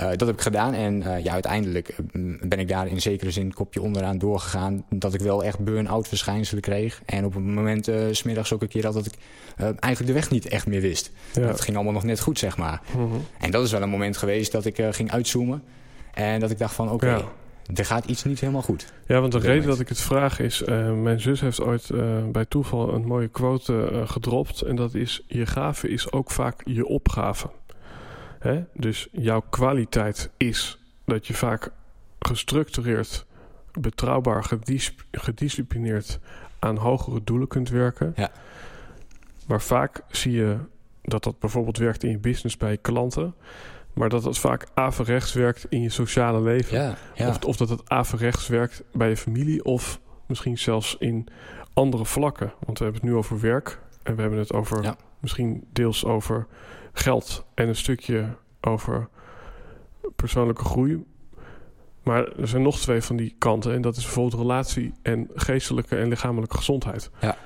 Uh, 0.00 0.08
dat 0.08 0.20
heb 0.20 0.36
ik 0.36 0.40
gedaan 0.40 0.74
en 0.74 1.02
uh, 1.02 1.24
ja, 1.24 1.32
uiteindelijk 1.32 1.98
uh, 2.12 2.34
ben 2.42 2.58
ik 2.58 2.68
daar 2.68 2.86
in 2.86 3.00
zekere 3.00 3.30
zin 3.30 3.52
kopje 3.52 3.82
onderaan 3.82 4.18
doorgegaan. 4.18 4.84
Dat 4.90 5.14
ik 5.14 5.20
wel 5.20 5.44
echt 5.44 5.58
burn-out 5.58 6.08
verschijnselen 6.08 6.62
kreeg. 6.62 7.02
En 7.06 7.24
op 7.24 7.34
een 7.34 7.54
moment, 7.54 7.90
smiddags 8.10 8.52
ook 8.52 8.62
een 8.62 8.68
keer 8.68 8.84
had 8.84 8.94
dat 8.94 9.06
ik 9.06 9.14
eigenlijk 9.56 10.06
de 10.06 10.12
weg 10.12 10.30
niet 10.30 10.48
echt 10.48 10.66
meer 10.66 10.80
wist. 10.80 11.10
Ja. 11.32 11.46
Dat 11.46 11.60
ging 11.60 11.76
allemaal 11.76 11.94
nog 11.94 12.04
net 12.04 12.20
goed, 12.20 12.38
zeg 12.38 12.56
maar. 12.56 12.80
Mhm. 12.96 13.16
En 13.38 13.50
dat 13.50 13.64
is 13.64 13.72
wel 13.72 13.82
een 13.82 13.88
moment 13.88 14.16
geweest 14.16 14.52
dat 14.52 14.64
ik 14.64 14.82
ging 14.90 15.10
uitzoomen. 15.10 15.62
En 16.14 16.40
dat 16.40 16.50
ik 16.50 16.58
dacht 16.58 16.74
van, 16.74 16.90
oké, 16.90 17.06
Ja. 17.06 17.22
er 17.74 17.84
gaat 17.84 18.04
iets 18.04 18.24
niet 18.24 18.40
helemaal 18.40 18.62
goed. 18.62 18.92
Ja, 19.06 19.20
want 19.20 19.32
de 19.32 19.38
reden 19.38 19.66
dat 19.66 19.80
ik 19.80 19.88
het 19.88 20.00
vraag 20.00 20.40
is... 20.40 20.62
eh, 20.62 20.92
mijn 20.92 21.20
zus 21.20 21.40
heeft 21.40 21.60
ooit 21.60 21.90
eh, 21.90 22.24
bij 22.32 22.44
toeval 22.44 22.94
een 22.94 23.06
mooie 23.06 23.28
quote 23.28 23.88
eh, 23.92 24.08
gedropt. 24.08 24.60
En 24.60 24.76
dat 24.76 24.94
is... 24.94 25.24
Je 25.26 25.46
gave 25.46 25.88
is 25.88 26.12
ook 26.12 26.30
vaak 26.30 26.60
je 26.64 26.86
opgave. 26.86 27.50
Hè? 28.40 28.64
Dus 28.74 29.08
jouw 29.12 29.40
kwaliteit 29.50 30.30
is 30.36 30.78
dat 31.04 31.26
je 31.26 31.34
vaak 31.34 31.70
gestructureerd, 32.18 33.26
betrouwbaar, 33.72 34.44
gedis- 34.44 34.94
gedisciplineerd... 35.10 36.18
aan 36.58 36.76
hogere 36.76 37.24
doelen 37.24 37.48
kunt 37.48 37.68
werken. 37.68 38.12
Ja. 38.16 38.30
Maar 39.46 39.60
vaak 39.60 40.02
zie 40.10 40.32
je 40.32 40.56
dat 41.02 41.24
dat 41.24 41.38
bijvoorbeeld 41.38 41.78
werkt 41.78 42.02
in 42.02 42.10
je 42.10 42.18
business 42.18 42.56
bij 42.56 42.70
je 42.70 42.76
klanten... 42.76 43.34
maar 43.92 44.08
dat 44.08 44.22
dat 44.22 44.38
vaak 44.38 44.66
averechts 44.74 45.32
werkt 45.32 45.66
in 45.68 45.82
je 45.82 45.88
sociale 45.88 46.40
leven. 46.42 46.78
Ja, 46.78 46.96
ja. 47.14 47.28
Of, 47.28 47.44
of 47.44 47.56
dat 47.56 47.68
het 47.68 47.90
averechts 47.90 48.48
werkt 48.48 48.82
bij 48.92 49.08
je 49.08 49.16
familie 49.16 49.64
of 49.64 50.00
misschien 50.26 50.58
zelfs 50.58 50.96
in 50.98 51.26
andere 51.72 52.04
vlakken. 52.04 52.52
Want 52.66 52.78
we 52.78 52.84
hebben 52.84 53.02
het 53.02 53.10
nu 53.10 53.16
over 53.16 53.40
werk 53.40 53.78
en 54.02 54.14
we 54.14 54.20
hebben 54.20 54.38
het 54.38 54.52
over 54.52 54.82
Ja. 54.82 54.96
misschien 55.18 55.64
deels 55.72 56.04
over 56.04 56.46
geld 57.00 57.44
en 57.54 57.68
een 57.68 57.76
stukje 57.76 58.28
over 58.60 59.08
persoonlijke 60.16 60.64
groei. 60.64 61.04
Maar 62.02 62.28
er 62.28 62.48
zijn 62.48 62.62
nog 62.62 62.78
twee 62.78 63.02
van 63.02 63.16
die 63.16 63.34
kanten 63.38 63.74
en 63.74 63.82
dat 63.82 63.96
is 63.96 64.02
bijvoorbeeld 64.02 64.42
relatie 64.42 64.92
en 65.02 65.30
geestelijke 65.34 65.96
en 65.96 66.08
lichamelijke 66.08 66.56
gezondheid. 66.56 67.10
Ja. 67.20 67.36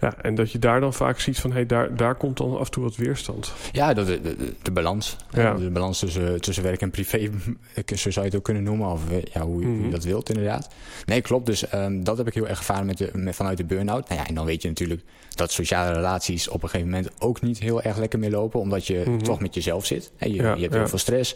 Ja, 0.00 0.14
en 0.22 0.34
dat 0.34 0.52
je 0.52 0.58
daar 0.58 0.80
dan 0.80 0.94
vaak 0.94 1.20
ziet 1.20 1.38
van, 1.38 1.50
hé, 1.50 1.56
hey, 1.56 1.66
daar, 1.66 1.96
daar 1.96 2.14
komt 2.14 2.36
dan 2.36 2.58
af 2.58 2.64
en 2.64 2.70
toe 2.70 2.82
wat 2.82 2.96
weerstand. 2.96 3.52
Ja, 3.72 3.94
de, 3.94 4.04
de, 4.04 4.20
de, 4.20 4.54
de 4.62 4.70
balans. 4.70 5.16
Ja. 5.32 5.54
De 5.54 5.70
balans 5.70 5.98
tussen, 5.98 6.40
tussen 6.40 6.64
werk 6.64 6.80
en 6.80 6.90
privé, 6.90 7.30
zo 7.94 8.10
zou 8.10 8.14
je 8.14 8.30
het 8.30 8.34
ook 8.34 8.44
kunnen 8.44 8.62
noemen. 8.62 8.88
Of 8.90 9.10
eh, 9.10 9.22
ja, 9.32 9.40
hoe, 9.40 9.60
je- 9.60 9.66
hoe 9.66 9.74
Mhm. 9.76 9.84
je 9.84 9.90
dat 9.90 10.04
wilt, 10.04 10.28
inderdaad. 10.28 10.68
Nee, 11.06 11.20
klopt. 11.20 11.46
Dus 11.46 11.68
ehm, 11.68 12.02
dat 12.02 12.18
heb 12.18 12.26
ik 12.26 12.34
heel 12.34 12.48
erg 12.48 12.58
ervaren 12.58 12.86
met 12.86 12.98
de, 12.98 13.10
met, 13.12 13.34
vanuit 13.36 13.56
de 13.56 13.64
burn-out. 13.64 14.08
Nou 14.08 14.20
ja, 14.20 14.26
en 14.26 14.34
dan 14.34 14.46
weet 14.46 14.62
je 14.62 14.68
natuurlijk 14.68 15.02
dat 15.34 15.52
sociale 15.52 15.92
relaties 15.92 16.48
op 16.48 16.62
een 16.62 16.68
gegeven 16.68 16.90
moment 16.92 17.10
ook 17.18 17.40
niet 17.40 17.58
heel 17.58 17.82
erg 17.82 17.96
lekker 17.98 18.18
meer 18.18 18.30
lopen. 18.30 18.60
Omdat 18.60 18.86
je 18.86 19.02
Mhm. 19.06 19.18
toch 19.18 19.40
met 19.40 19.54
jezelf 19.54 19.86
zit. 19.86 20.12
Hè, 20.16 20.26
je, 20.26 20.34
Ja, 20.34 20.54
je 20.54 20.60
hebt 20.62 20.74
heel 20.74 20.88
veel 20.88 20.98
stress. 20.98 21.34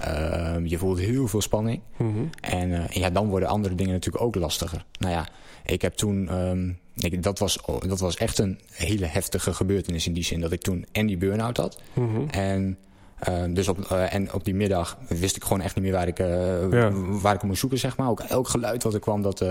Ehm, 0.00 0.64
je 0.66 0.78
voelt 0.78 0.98
heel 0.98 1.28
veel 1.28 1.40
spanning. 1.40 1.80
Mhm. 1.96 2.10
En 2.40 2.72
eh, 2.72 2.88
ja, 2.88 3.10
dan 3.10 3.28
worden 3.28 3.48
andere 3.48 3.74
dingen 3.74 3.92
natuurlijk 3.92 4.24
ook 4.24 4.34
lastiger. 4.34 4.84
Nou 4.98 5.12
ja, 5.12 5.28
ik 5.64 5.82
heb 5.82 5.94
toen... 5.94 6.28
ehm, 6.28 6.70
ik, 6.94 7.22
dat, 7.22 7.38
was, 7.38 7.58
dat 7.86 8.00
was 8.00 8.16
echt 8.16 8.38
een 8.38 8.60
hele 8.72 9.06
heftige 9.06 9.54
gebeurtenis 9.54 10.06
in 10.06 10.12
die 10.12 10.24
zin. 10.24 10.40
Dat 10.40 10.52
ik 10.52 10.60
toen 10.60 10.86
en 10.92 11.06
die 11.06 11.16
burn-out 11.16 11.56
had. 11.56 11.80
Mhm. 11.94 12.28
En 12.30 12.78
Ehm, 13.22 13.52
dus 13.54 13.68
op, 13.68 13.80
eh, 13.90 14.14
en 14.14 14.32
op 14.32 14.44
die 14.44 14.54
middag 14.54 14.98
wist 15.08 15.36
ik 15.36 15.42
gewoon 15.42 15.60
echt 15.60 15.74
niet 15.74 15.84
meer 15.84 15.92
waar 15.92 16.06
ik, 16.08 16.18
eh, 16.18 16.70
Ja. 16.70 16.90
waar 16.92 17.34
ik 17.34 17.42
moest 17.42 17.60
zoeken, 17.60 17.78
zeg 17.78 17.96
maar. 17.96 18.08
Ook 18.08 18.20
elk 18.20 18.48
geluid 18.48 18.82
wat 18.82 18.94
er 18.94 19.00
kwam, 19.00 19.22
dat, 19.22 19.44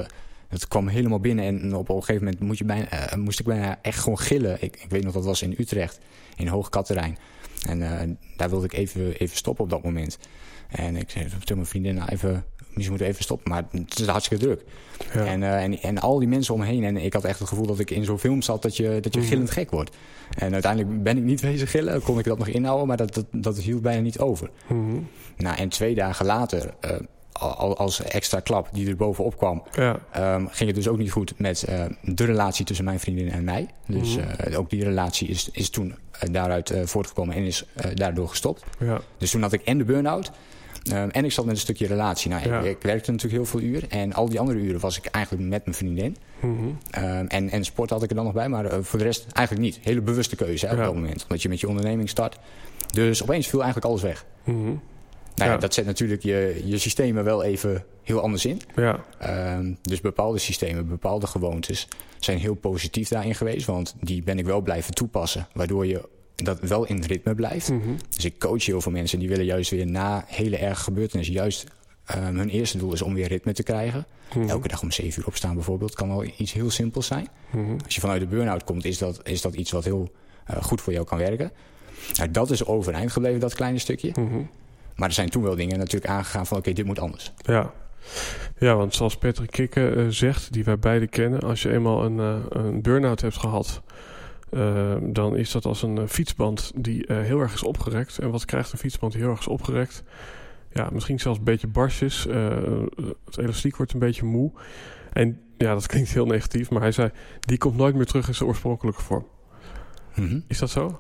dat 0.52 0.68
kwam 0.68 0.88
helemaal 0.88 1.20
binnen. 1.20 1.45
En 1.45 1.76
op, 1.76 1.89
een 1.89 1.95
gegeven 1.95 2.24
moment 2.24 2.39
moet 2.39 2.58
je 2.58 2.66
bijna, 2.66 2.89
eh, 2.89 3.18
moest 3.18 3.39
ik 3.39 3.45
bijna 3.45 3.80
echt 3.82 3.99
gewoon 3.99 4.20
gillen. 4.20 4.58
Ik, 4.60 4.76
ik 4.84 4.89
weet 4.89 5.04
nog, 5.04 5.14
dat 5.14 5.26
was 5.26 5.41
in 5.41 5.56
Utrecht, 5.58 5.99
in 6.36 6.47
Hoog 6.47 6.70
Katerijn. 6.70 7.18
En 7.68 7.99
eh, 7.99 8.10
daar 8.38 8.49
wilde 8.49 8.66
ik 8.66 8.74
even, 8.74 9.14
even 9.18 9.38
stoppen 9.38 9.64
op 9.64 9.70
dat 9.70 9.84
moment. 9.84 10.18
En 10.70 10.95
ik 10.95 11.10
zei 11.10 11.26
tegen 11.30 11.56
mijn 11.56 11.66
vriendin, 11.68 11.95
nou 11.95 12.10
even, 12.10 12.45
misschien 12.58 12.89
moeten 12.89 13.06
we 13.06 13.12
even 13.14 13.24
stoppen. 13.24 13.52
Maar 13.52 13.64
het 13.72 13.99
is 13.99 14.08
hartstikke 14.08 14.45
druk. 14.45 14.64
Ja. 15.14 15.26
En, 15.26 15.43
eh, 15.43 15.64
en, 15.64 15.82
en 15.82 15.99
al 15.99 16.20
die 16.20 16.28
mensen 16.28 16.54
om 16.54 16.60
me 16.60 16.66
heen. 16.66 16.84
En 16.84 16.97
ik 16.97 17.14
had 17.14 17.24
echt 17.24 17.39
het 17.39 17.47
gevoel 17.47 17.66
dat 17.66 17.80
ik 17.80 17.89
in 17.91 18.04
zo'n 18.04 18.20
film 18.20 18.41
zat 18.41 18.62
dat 18.62 18.78
je, 18.78 18.97
dat 19.02 19.14
je 19.14 19.20
Mhm. 19.20 19.30
gillend 19.30 19.52
gek 19.52 19.72
wordt. 19.72 19.95
En 20.38 20.54
uiteindelijk 20.54 21.04
ben 21.04 21.18
ik 21.18 21.24
niet 21.24 21.41
wezen 21.41 21.68
gillen. 21.68 22.02
Kon 22.02 22.20
ik 22.20 22.26
dat 22.26 22.38
nog 22.38 22.47
inhouden, 22.47 22.88
maar 22.88 22.97
dat, 22.97 23.14
dat, 23.14 23.26
dat 23.32 23.58
hield 23.58 23.82
bijna 23.82 24.02
niet 24.02 24.20
over. 24.20 24.49
Mhm. 24.68 24.97
Nou, 25.38 25.58
en 25.58 25.70
twee 25.70 25.95
dagen 25.95 26.26
later, 26.26 26.74
als 27.78 28.02
extra 28.04 28.40
klap 28.40 28.70
die 28.72 28.88
er 28.90 28.96
bovenop 28.96 29.38
kwam... 29.38 29.64
ja. 29.72 30.00
ehm, 30.12 30.46
ging 30.50 30.68
het 30.70 30.76
dus 30.76 30.88
ook 30.88 30.98
niet 30.98 31.12
goed 31.12 31.34
met 31.40 31.64
eh, 31.64 31.84
de 32.02 32.26
relatie 32.26 32.66
tussen 32.66 32.86
mijn 32.86 33.00
vriendin 33.00 33.32
en 33.32 33.44
mij. 33.44 33.68
Dus 33.88 34.16
Mhm. 34.16 34.30
eh, 34.30 34.60
ook 34.60 34.70
die 34.70 34.84
relatie 34.84 35.28
is, 35.28 35.50
is 35.52 35.70
toen 35.70 35.96
eh, 36.20 36.30
daaruit 36.32 36.74
voortgekomen 36.84 37.36
en 37.36 37.44
is 37.44 37.66
daardoor 37.94 38.30
gestopt. 38.30 38.64
ja. 38.80 39.02
Dus 39.18 39.32
toen 39.32 39.42
had 39.42 39.54
ik 39.54 39.62
en 39.62 39.78
de 39.78 39.84
burn-out... 39.84 40.32
ehm, 40.92 41.10
en 41.10 41.26
ik 41.26 41.32
zat 41.32 41.46
met 41.46 41.54
een 41.54 41.60
stukje 41.62 41.88
relatie. 41.88 42.30
Nou, 42.32 42.48
Ja. 42.50 42.60
ik, 42.60 42.66
ik 42.66 42.82
werkte 42.82 43.12
natuurlijk 43.12 43.44
heel 43.44 43.52
veel 43.52 43.70
uur. 43.70 43.86
En 43.90 44.14
al 44.14 44.30
die 44.30 44.40
andere 44.40 44.60
uren 44.60 44.80
was 44.80 44.98
ik 44.98 45.06
eigenlijk 45.06 45.46
met 45.50 45.66
mijn 45.66 45.78
vriendin. 45.78 46.18
Mhm. 46.40 46.54
Ehm, 46.92 47.26
en, 47.28 47.50
en 47.50 47.64
sport 47.64 47.90
had 47.90 48.04
ik 48.04 48.10
er 48.10 48.16
dan 48.16 48.26
nog 48.26 48.34
bij, 48.34 48.50
maar 48.50 48.84
voor 48.84 49.00
de 49.00 49.06
rest 49.06 49.26
eigenlijk 49.34 49.66
niet. 49.68 49.80
Hele 49.84 50.02
bewuste 50.02 50.36
keuze 50.36 50.66
hè, 50.66 50.72
op 50.72 50.78
Ja. 50.78 50.84
dat 50.86 50.94
moment. 50.94 51.22
Omdat 51.24 51.42
je 51.42 51.50
met 51.50 51.60
je 51.60 51.68
onderneming 51.68 52.10
start. 52.10 52.40
Dus 52.94 53.24
opeens 53.24 53.48
viel 53.48 53.60
eigenlijk 53.64 53.90
alles 53.90 54.02
weg. 54.02 54.26
Mhm. 54.44 54.72
Nou 55.36 55.52
ja, 55.52 55.58
dat 55.58 55.74
zet 55.74 55.86
natuurlijk 55.86 56.24
je, 56.24 56.62
je 56.66 56.78
systemen 56.78 57.24
wel 57.24 57.44
even 57.44 57.86
heel 58.04 58.22
anders 58.22 58.46
in. 58.46 58.62
ja. 58.76 59.06
Ehm, 59.20 59.74
dus 59.82 60.02
bepaalde 60.02 60.38
systemen, 60.38 60.88
bepaalde 60.88 61.28
gewoontes 61.28 61.88
zijn 62.20 62.38
heel 62.38 62.56
positief 62.56 63.08
daarin 63.08 63.36
geweest. 63.36 63.66
Want 63.66 63.96
die 64.00 64.24
ben 64.24 64.40
ik 64.40 64.46
wel 64.46 64.62
blijven 64.62 64.94
toepassen. 64.94 65.48
Waardoor 65.54 65.86
je 65.86 66.10
dat 66.36 66.60
wel 66.60 66.86
in 66.86 67.04
ritme 67.04 67.36
blijft. 67.36 67.70
Mhm. 67.70 67.90
Dus 68.16 68.26
ik 68.26 68.40
coach 68.40 68.66
heel 68.66 68.82
veel 68.82 68.92
mensen 68.92 69.20
die 69.20 69.30
willen 69.30 69.46
juist 69.46 69.72
weer 69.72 69.86
na 69.88 70.24
hele 70.28 70.58
erge 70.58 70.84
gebeurtenissen... 70.84 71.34
juist 71.36 71.66
ehm, 72.06 72.36
hun 72.36 72.50
eerste 72.50 72.78
doel 72.78 72.94
is 72.94 73.02
om 73.02 73.14
weer 73.14 73.28
ritme 73.28 73.54
te 73.54 73.64
krijgen. 73.64 74.06
Mhm. 74.36 74.50
Elke 74.50 74.68
dag 74.68 74.82
om 74.82 74.92
7 74.92 75.22
uur 75.22 75.28
opstaan 75.28 75.56
bijvoorbeeld 75.56 75.96
kan 75.96 76.10
al 76.12 76.26
iets 76.38 76.54
heel 76.54 76.70
simpels 76.70 77.08
zijn. 77.08 77.28
Mhm. 77.52 77.72
Als 77.86 77.96
je 77.96 78.02
vanuit 78.02 78.20
de 78.22 78.28
burn-out 78.28 78.64
komt, 78.64 78.86
is 78.86 78.98
dat, 78.98 79.20
is 79.24 79.42
dat 79.42 79.56
iets 79.56 79.72
wat 79.72 79.84
heel 79.84 80.12
eh, 80.46 80.64
goed 80.64 80.82
voor 80.82 80.94
jou 80.94 81.06
kan 81.06 81.18
werken. 81.18 81.52
Nou, 82.14 82.32
dat 82.32 82.52
is 82.52 82.66
overeind 82.66 83.12
gebleven, 83.12 83.40
dat 83.40 83.54
kleine 83.54 83.80
stukje. 83.80 84.12
Maar 85.02 85.10
er 85.10 85.16
zijn 85.16 85.30
toen 85.30 85.43
wel 85.43 85.56
dingen 85.56 85.78
natuurlijk 85.78 86.12
aangegaan 86.12 86.47
van... 86.47 86.58
oké, 86.58 86.74
dit 86.74 86.86
moet 86.86 86.99
anders. 86.99 87.34
Ja. 87.41 87.74
ja, 88.58 88.76
want 88.76 88.95
zoals 88.95 89.18
Patrick 89.18 89.52
Kikke 89.52 89.89
eh, 89.89 90.06
zegt, 90.08 90.54
die 90.54 90.64
wij 90.64 90.80
beide 90.80 91.08
kennen, 91.08 91.39
als 91.39 91.62
je 91.62 91.72
eenmaal 91.72 92.06
een, 92.06 92.20
eh, 92.20 92.36
een 92.49 92.82
burn-out 92.82 93.22
hebt 93.22 93.38
gehad, 93.38 93.82
eh, 94.49 94.95
dan 95.02 95.36
is 95.36 95.52
dat 95.52 95.66
als 95.66 95.82
een 95.82 96.10
fietsband 96.10 96.72
die 96.76 97.06
heel 97.08 97.39
erg 97.39 97.54
is 97.54 97.64
opgerekt. 97.64 98.18
En 98.18 98.32
wat 98.32 98.45
krijgt 98.45 98.72
een 98.72 98.78
fietsband 98.78 99.12
die 99.12 99.22
heel 99.22 99.32
erg 99.32 99.39
is 99.39 99.47
opgerekt? 99.47 100.04
Ja, 100.72 100.89
misschien 100.91 101.20
zelfs 101.20 101.38
een 101.38 101.43
beetje 101.43 101.68
barsjes. 101.68 102.28
het 103.26 103.38
elastiek 103.38 103.76
wordt 103.76 103.93
een 103.93 103.99
beetje 103.99 104.26
moe. 104.26 104.52
En 105.14 105.39
ja, 105.58 105.74
dat 105.74 105.88
klinkt 105.91 106.10
heel 106.10 106.26
negatief, 106.26 106.70
maar 106.70 106.82
hij 106.82 106.91
zei, 106.91 107.10
die 107.39 107.58
komt 107.58 107.78
nooit 107.78 107.95
meer 107.95 108.06
terug 108.06 108.28
in 108.28 108.36
zijn 108.36 108.49
oorspronkelijke 108.49 109.02
vorm. 109.02 109.28
Mhm. 110.16 110.39
Is 110.47 110.60
dat 110.60 110.70
zo? 110.70 110.99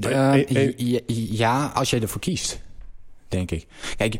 Eh, 0.00 0.34
Eh, 0.34 0.56
eh, 0.56 0.72
ja, 0.76 1.00
ja, 1.30 1.70
als 1.74 1.90
jij 1.90 2.00
ervoor 2.00 2.20
kiest, 2.20 2.60
denk 3.28 3.50
ik. 3.50 3.66
Kijk, 3.96 4.14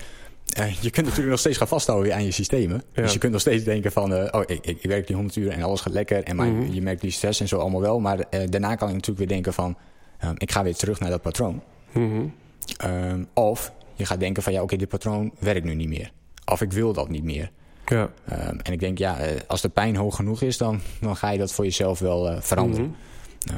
je 0.80 0.90
kunt 0.90 1.06
natuurlijk 1.06 1.28
nog 1.30 1.38
steeds 1.38 1.56
gaan 1.58 1.68
vasthouden 1.68 2.14
aan 2.14 2.24
je 2.24 2.30
systemen. 2.30 2.82
Ja. 2.92 3.02
Dus 3.02 3.12
je 3.12 3.18
kunt 3.18 3.32
nog 3.32 3.40
steeds 3.40 3.64
denken 3.64 3.92
van... 3.92 4.12
oh, 4.34 4.42
ik, 4.46 4.66
ik, 4.66 4.78
werk 4.82 5.06
die 5.06 5.16
100 5.16 5.36
uur 5.36 5.50
en 5.50 5.62
alles 5.62 5.80
gaat 5.80 5.92
lekker. 5.92 6.22
En 6.24 6.36
Mhm. 6.36 6.72
je 6.72 6.82
merkt 6.82 7.00
die 7.00 7.10
stress 7.10 7.40
en 7.40 7.48
zo 7.48 7.58
allemaal 7.58 7.80
wel. 7.80 8.00
Maar 8.00 8.18
daarna 8.48 8.74
kan 8.74 8.88
ik 8.88 8.94
natuurlijk 8.94 9.18
weer 9.18 9.28
denken 9.28 9.52
van... 9.52 9.76
eh, 10.18 10.30
ik 10.36 10.50
ga 10.52 10.62
weer 10.62 10.74
terug 10.76 11.00
naar 11.00 11.10
dat 11.10 11.22
patroon. 11.22 11.62
Mhm. 11.92 12.24
Ehm, 12.76 13.24
of 13.34 13.72
je 13.94 14.06
gaat 14.06 14.20
denken 14.20 14.42
van... 14.42 14.52
ja, 14.52 14.62
oké, 14.62 14.76
dit 14.76 14.88
patroon 14.88 15.32
werkt 15.38 15.64
nu 15.64 15.74
niet 15.74 15.88
meer. 15.88 16.12
Of 16.44 16.60
ik 16.60 16.72
wil 16.72 16.92
dat 16.92 17.08
niet 17.08 17.24
meer. 17.24 17.50
Ja. 17.86 18.10
Ehm, 18.28 18.58
en 18.62 18.72
ik 18.72 18.80
denk, 18.80 18.98
ja, 18.98 19.18
als 19.46 19.60
de 19.60 19.68
pijn 19.68 19.96
hoog 19.96 20.16
genoeg 20.16 20.42
is... 20.42 20.56
dan, 20.58 20.80
dan 21.00 21.16
ga 21.16 21.30
je 21.30 21.38
dat 21.38 21.52
voor 21.52 21.64
jezelf 21.64 21.98
wel 21.98 22.40
veranderen. 22.42 22.86
Mhm. 22.86 22.94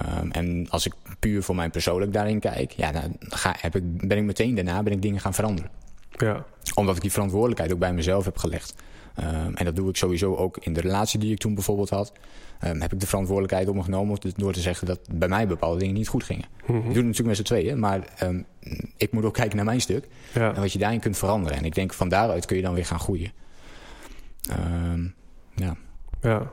Ehm, 0.06 0.30
en 0.30 0.66
als 0.70 0.86
ik 0.86 0.92
puur 1.22 1.42
voor 1.42 1.54
mijn 1.54 1.70
persoonlijk 1.70 2.12
daarin 2.12 2.40
kijk, 2.40 2.70
ja, 2.70 2.92
dan 2.92 3.16
ga, 3.18 3.54
heb 3.58 3.76
ik, 3.76 4.08
ben 4.08 4.18
ik 4.18 4.24
meteen 4.24 4.54
daarna 4.54 4.82
ben 4.82 4.92
ik 4.92 5.02
dingen 5.02 5.20
gaan 5.20 5.34
veranderen. 5.34 5.70
Ja. 6.10 6.44
Omdat 6.74 6.96
ik 6.96 7.02
die 7.02 7.12
verantwoordelijkheid 7.12 7.72
ook 7.72 7.78
bij 7.78 7.92
mezelf 7.92 8.24
heb 8.24 8.38
gelegd. 8.38 8.74
Ehm, 9.14 9.54
en 9.54 9.64
dat 9.64 9.76
doe 9.76 9.88
ik 9.88 9.96
sowieso 9.96 10.36
ook 10.36 10.56
in 10.60 10.72
de 10.72 10.80
relatie 10.80 11.18
die 11.18 11.32
ik 11.32 11.38
toen 11.38 11.54
bijvoorbeeld 11.54 11.90
had. 11.90 12.12
Ehm, 12.60 12.80
heb 12.80 12.92
ik 12.92 13.00
de 13.00 13.06
verantwoordelijkheid 13.06 13.68
op 13.68 13.74
me 13.74 13.82
genomen 13.82 14.18
door 14.36 14.52
te 14.52 14.60
zeggen 14.60 14.86
dat 14.86 15.00
bij 15.12 15.28
mij 15.28 15.46
bepaalde 15.46 15.78
dingen 15.78 15.94
niet 15.94 16.08
goed 16.08 16.24
gingen. 16.24 16.44
Mhm. 16.66 16.76
Ik 16.76 16.82
doe 16.82 16.94
het 16.94 16.94
natuurlijk 16.94 17.26
met 17.26 17.36
z'n 17.36 17.42
tweeën, 17.42 17.78
maar 17.78 18.00
ehm, 18.16 18.42
ik 18.96 19.12
moet 19.12 19.24
ook 19.24 19.34
kijken 19.34 19.56
naar 19.56 19.64
mijn 19.64 19.80
stuk. 19.80 20.08
ja. 20.34 20.54
En 20.54 20.60
wat 20.60 20.72
je 20.72 20.78
daarin 20.78 21.00
kunt 21.00 21.18
veranderen. 21.18 21.58
En 21.58 21.64
ik 21.64 21.74
denk 21.74 21.92
van 21.92 22.08
daaruit 22.08 22.46
kun 22.46 22.56
je 22.56 22.62
dan 22.62 22.74
weer 22.74 22.86
gaan 22.86 23.00
groeien. 23.00 23.32
Ja. 25.54 25.76
Ja. 26.20 26.52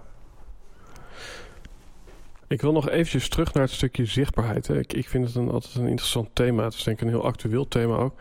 Ik 2.50 2.62
wil 2.62 2.72
nog 2.72 2.89
eventjes 2.89 3.30
terug 3.30 3.54
naar 3.54 3.64
het 3.64 3.72
stukje 3.72 4.06
zichtbaarheid. 4.06 4.68
Hè. 4.68 4.80
Ik, 4.80 4.93
ik 4.93 5.10
vind 5.10 5.26
het 5.26 5.36
een, 5.36 5.50
altijd 5.50 5.76
een 5.76 5.88
interessant 5.88 6.30
thema. 6.34 6.64
Het 6.64 6.74
is 6.74 6.84
denk 6.84 6.97
ik 7.02 7.08
een 7.08 7.14
heel 7.14 7.26
actueel 7.26 7.68
thema 7.68 7.95
ook. 7.95 8.14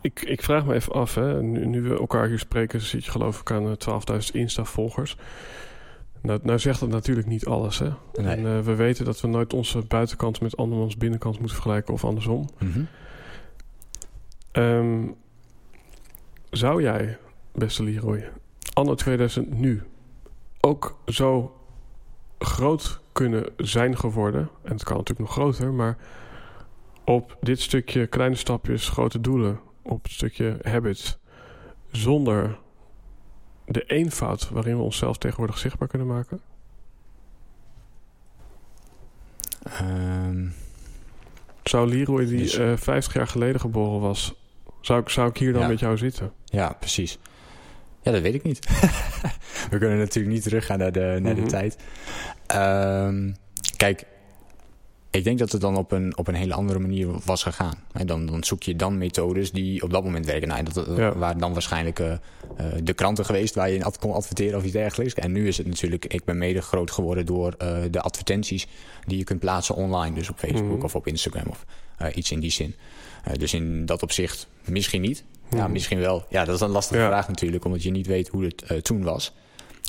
Ik, 0.00 0.20
ik 0.20 0.42
vraag 0.42 0.66
me 0.66 0.74
even 0.74 0.92
af, 0.92 1.14
hè. 1.14 1.42
Nu, 1.42 1.66
nu 1.66 1.82
we 1.82 1.98
elkaar 1.98 2.28
hier 2.28 2.38
spreken, 2.38 2.80
zit 2.80 3.04
je 3.04 3.10
geloof 3.10 3.40
ik 3.40 3.50
aan 3.50 3.76
eh, 3.78 4.20
12.000 4.28 4.32
Insta-volgers. 4.32 5.16
Nou, 6.22 6.40
nou 6.42 6.58
zegt 6.58 6.80
dat 6.80 6.88
natuurlijk 6.88 7.26
niet 7.26 7.46
alles, 7.46 7.78
hè. 7.78 7.90
Nee. 8.14 8.26
En 8.36 8.46
eh, 8.46 8.60
we 8.60 8.74
weten 8.74 9.04
dat 9.04 9.20
we 9.20 9.28
nooit 9.28 9.52
onze 9.52 9.82
buitenkant 9.88 10.40
met 10.40 10.56
andermans 10.56 10.96
binnenkant 10.96 11.38
moeten 11.38 11.56
vergelijken 11.56 11.94
of 11.94 12.04
andersom. 12.04 12.48
Mhm. 12.58 12.80
Ehm, 14.52 15.08
zou 16.50 16.82
jij, 16.82 17.18
beste 17.52 17.82
Leroy, 17.82 18.30
anno 18.72 18.94
2000 18.94 19.58
nu 19.58 19.82
ook 20.60 20.98
zo 21.06 21.56
groot 22.38 23.00
kunnen 23.12 23.46
zijn 23.56 23.98
geworden? 23.98 24.48
En 24.62 24.72
het 24.72 24.84
kan 24.84 24.96
natuurlijk 24.96 25.28
nog 25.28 25.36
groter, 25.36 25.72
maar 25.72 25.96
op 27.04 27.36
dit 27.40 27.60
stukje 27.60 28.06
kleine 28.06 28.36
stapjes, 28.36 28.88
grote 28.88 29.20
doelen, 29.20 29.60
op 29.82 30.02
het 30.02 30.12
stukje 30.12 30.58
habits, 30.62 31.18
zonder 31.90 32.58
de 33.64 33.82
eenvoud 33.84 34.48
waarin 34.48 34.76
we 34.76 34.82
onszelf 34.82 35.18
tegenwoordig 35.18 35.58
zichtbaar 35.58 35.88
kunnen 35.88 36.06
maken? 36.06 36.40
Ehm, 39.62 40.46
Zou 41.62 41.88
Leroy, 41.88 42.26
die 42.26 42.38
Dus- 42.38 42.56
eh 42.56 42.72
50 42.76 43.14
jaar 43.14 43.26
geleden 43.26 43.60
geboren 43.60 44.00
was, 44.00 44.34
zou 44.80 45.00
ik, 45.00 45.08
zou 45.08 45.28
ik 45.28 45.36
hier 45.36 45.52
dan 45.52 45.62
Ja. 45.62 45.68
met 45.68 45.80
jou 45.80 45.96
zitten? 45.96 46.32
Ja, 46.44 46.72
precies. 46.78 47.18
Ja, 48.06 48.12
dat 48.12 48.22
weet 48.22 48.34
ik 48.34 48.42
niet. 48.42 48.66
We 49.70 49.78
kunnen 49.78 49.98
natuurlijk 49.98 50.34
niet 50.34 50.42
teruggaan 50.42 50.78
naar 50.78 50.92
de, 50.92 51.18
naar 51.20 51.34
Mhm. 51.34 51.44
de 51.44 51.50
tijd. 51.50 51.76
Ehm, 52.46 53.30
kijk, 53.76 54.04
ik 55.10 55.24
denk 55.24 55.38
dat 55.38 55.52
het 55.52 55.60
dan 55.60 55.76
op 55.76 55.92
een, 55.92 56.16
op 56.18 56.28
een 56.28 56.34
hele 56.34 56.54
andere 56.54 56.78
manier 56.78 57.08
was 57.24 57.42
gegaan. 57.42 57.74
En 57.92 58.06
dan, 58.06 58.26
dan 58.26 58.44
zoek 58.44 58.62
je 58.62 58.76
dan 58.76 58.98
methodes 58.98 59.52
die 59.52 59.82
op 59.82 59.90
dat 59.90 60.04
moment 60.04 60.26
werken. 60.26 60.48
Nou, 60.48 60.62
dat 60.62 60.86
Ja. 60.96 61.16
waren 61.18 61.38
dan 61.38 61.52
waarschijnlijk 61.52 61.98
eh, 61.98 62.12
eh, 62.12 62.18
de 62.82 62.92
kranten 62.94 63.24
geweest 63.24 63.54
waar 63.54 63.68
je 63.70 63.74
in 63.76 63.84
ad 63.84 63.98
kon 63.98 64.12
adverteren 64.12 64.58
of 64.58 64.64
iets 64.64 64.72
dergelijks. 64.72 65.14
En 65.14 65.32
nu 65.32 65.48
is 65.48 65.56
het 65.58 65.66
natuurlijk, 65.66 66.04
ik 66.04 66.24
ben 66.24 66.38
mede 66.38 66.62
groot 66.62 66.90
geworden 66.90 67.26
door 67.26 67.54
eh, 67.58 67.78
de 67.90 68.00
advertenties 68.00 68.66
die 69.06 69.18
je 69.18 69.24
kunt 69.24 69.40
plaatsen 69.40 69.74
online. 69.74 70.14
Dus 70.14 70.30
op 70.30 70.38
Facebook 70.38 70.76
Mhm. 70.76 70.84
of 70.84 70.94
op 70.94 71.06
Instagram 71.06 71.46
of 71.50 71.64
iets 72.14 72.30
in 72.30 72.40
die 72.40 72.50
zin. 72.50 72.74
Eh, 73.26 73.34
dus 73.38 73.54
in 73.54 73.86
dat 73.86 74.02
opzicht 74.02 74.46
misschien 74.64 75.00
niet. 75.00 75.24
Ja, 75.50 75.62
Mhm. 75.62 75.72
misschien 75.72 75.98
wel. 75.98 76.24
Ja, 76.28 76.44
dat 76.44 76.54
is 76.54 76.60
een 76.60 76.68
lastige 76.70 77.00
Ja. 77.00 77.06
vraag 77.06 77.28
natuurlijk, 77.28 77.64
omdat 77.64 77.82
je 77.82 77.90
niet 77.90 78.06
weet 78.06 78.28
hoe 78.28 78.44
het 78.44 78.62
eh, 78.62 78.76
toen 78.76 79.02
was. 79.02 79.32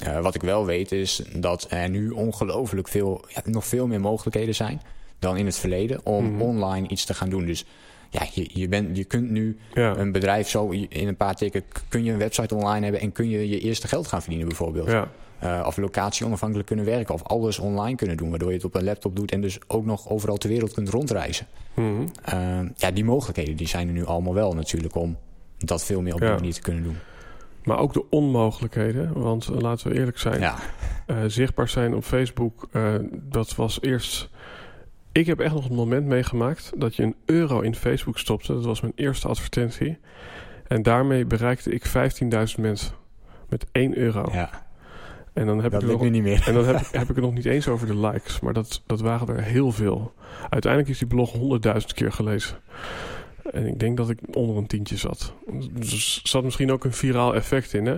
Eh, 0.04 0.20
wat 0.20 0.36
ik 0.36 0.42
wel 0.42 0.66
weet 0.66 0.92
is 0.92 1.22
dat 1.36 1.66
er 1.70 1.90
nu 1.90 2.10
ongelooflijk 2.10 2.88
veel, 2.88 3.26
ja, 3.28 3.42
nog 3.46 3.66
veel 3.66 3.88
meer 3.88 4.02
mogelijkheden 4.02 4.56
zijn 4.56 4.82
dan 5.20 5.38
in 5.38 5.46
het 5.46 5.58
verleden 5.58 6.06
om 6.06 6.26
Mhm. 6.32 6.42
online 6.42 6.88
iets 6.88 7.06
te 7.06 7.14
gaan 7.14 7.30
doen. 7.30 7.46
Dus 7.46 7.66
ja, 8.10 8.22
je, 8.34 8.50
je, 8.54 8.68
bent, 8.68 8.98
je 8.98 9.04
kunt 9.04 9.30
nu 9.30 9.58
Ja. 9.74 9.96
een 9.98 10.12
bedrijf 10.12 10.50
zo 10.50 10.70
in 10.70 11.08
een 11.08 11.16
paar 11.18 11.36
tikken, 11.36 11.64
kun 11.90 12.04
je 12.04 12.12
een 12.12 12.18
website 12.18 12.56
online 12.56 12.84
hebben 12.84 13.02
en 13.02 13.12
kun 13.12 13.30
je 13.30 13.50
je 13.50 13.60
eerste 13.60 13.88
geld 13.88 14.08
gaan 14.08 14.20
verdienen 14.22 14.48
bijvoorbeeld. 14.48 14.88
ja. 14.88 15.12
Eh, 15.40 15.64
of 15.68 15.78
locatie 15.78 16.26
onafhankelijk 16.26 16.68
kunnen 16.68 16.86
werken 16.86 17.14
of 17.14 17.24
alles 17.24 17.60
online 17.60 17.96
kunnen 17.98 18.18
doen, 18.18 18.30
waardoor 18.30 18.50
je 18.50 18.56
het 18.56 18.66
op 18.66 18.76
een 18.76 18.84
laptop 18.84 19.16
doet 19.16 19.32
en 19.32 19.42
dus 19.42 19.60
ook 19.68 19.86
nog 19.86 20.10
overal 20.10 20.38
ter 20.38 20.50
wereld 20.50 20.74
kunt 20.74 20.90
rondreizen. 20.90 21.48
Mhm. 21.74 22.08
Eh, 22.24 22.60
ja, 22.76 22.92
die 22.92 23.04
mogelijkheden 23.06 23.56
die 23.56 23.68
zijn 23.68 23.88
er 23.88 23.94
nu 23.94 24.06
allemaal 24.06 24.34
wel 24.34 24.54
natuurlijk 24.54 24.96
om 24.96 25.18
dat 25.58 25.84
veel 25.84 26.02
meer 26.02 26.14
op 26.14 26.20
die 26.20 26.30
Ja. 26.30 26.36
manier 26.36 26.54
te 26.54 26.62
kunnen 26.62 26.84
doen. 26.84 26.98
Maar 27.64 27.78
ook 27.80 27.94
de 27.94 28.10
onmogelijkheden. 28.10 29.22
Want 29.22 29.48
eh, 29.48 29.60
laten 29.60 29.88
we 29.92 29.98
eerlijk 29.98 30.18
zijn. 30.18 30.40
Ja, 30.40 30.56
zichtbaar 31.28 31.70
zijn 31.70 31.96
op 31.96 32.04
Facebook. 32.04 32.68
dat 33.12 33.56
was 33.56 33.82
eerst 33.82 34.30
ik 35.12 35.26
heb 35.26 35.40
echt 35.40 35.54
nog 35.54 35.70
een 35.70 35.76
moment 35.76 36.06
meegemaakt 36.06 36.72
dat 36.76 36.96
je 36.96 37.04
een 37.04 37.16
euro 37.26 37.60
in 37.62 37.76
Facebook 37.76 38.18
stopte. 38.18 38.54
Dat 38.54 38.66
was 38.66 38.82
mijn 38.82 38.94
eerste 38.96 39.28
advertentie. 39.28 39.98
En 40.68 40.84
daarmee 40.84 41.26
bereikte 41.26 41.72
ik 41.72 41.86
15.000 41.86 42.60
mensen. 42.60 42.94
Met 43.50 43.66
1 43.72 43.98
euro. 43.98 44.30
Ja, 44.32 44.67
En 45.38 45.46
dan 45.46 45.62
heb 45.62 45.72
dat 45.72 45.84
ik 45.84 45.88
nog, 45.88 46.02
nu 46.02 46.10
niet 46.10 46.24
meer. 46.24 46.44
en 46.48 46.54
dan 46.54 46.66
heb, 46.66 46.76
heb 46.92 47.10
ik 47.10 47.16
het 47.16 47.26
nog 47.26 47.34
niet 47.34 47.46
eens 47.46 47.68
over 47.68 47.88
de 47.88 47.98
likes. 47.98 48.40
Maar 48.40 48.54
dat, 48.54 48.82
dat 48.86 49.02
waren 49.02 49.28
er 49.28 49.44
heel 49.44 49.72
veel. 49.72 50.14
Uiteindelijk 50.50 50.92
is 50.92 50.98
die 50.98 51.08
blog 51.08 51.34
100.000 51.34 51.40
keer 51.94 52.12
gelezen. 52.12 52.58
En 53.52 53.68
ik 53.68 53.80
denk 53.80 53.98
dat 53.98 54.10
ik 54.10 54.20
onder 54.32 54.58
een 54.58 54.68
tientje 54.68 54.98
zat. 54.98 55.34
Dus 55.72 56.20
er 56.24 56.30
zat 56.30 56.44
misschien 56.44 56.72
ook 56.72 56.84
een 56.84 56.94
viraal 56.94 57.36
effect 57.36 57.74
in, 57.74 57.86
hè? 57.86 57.98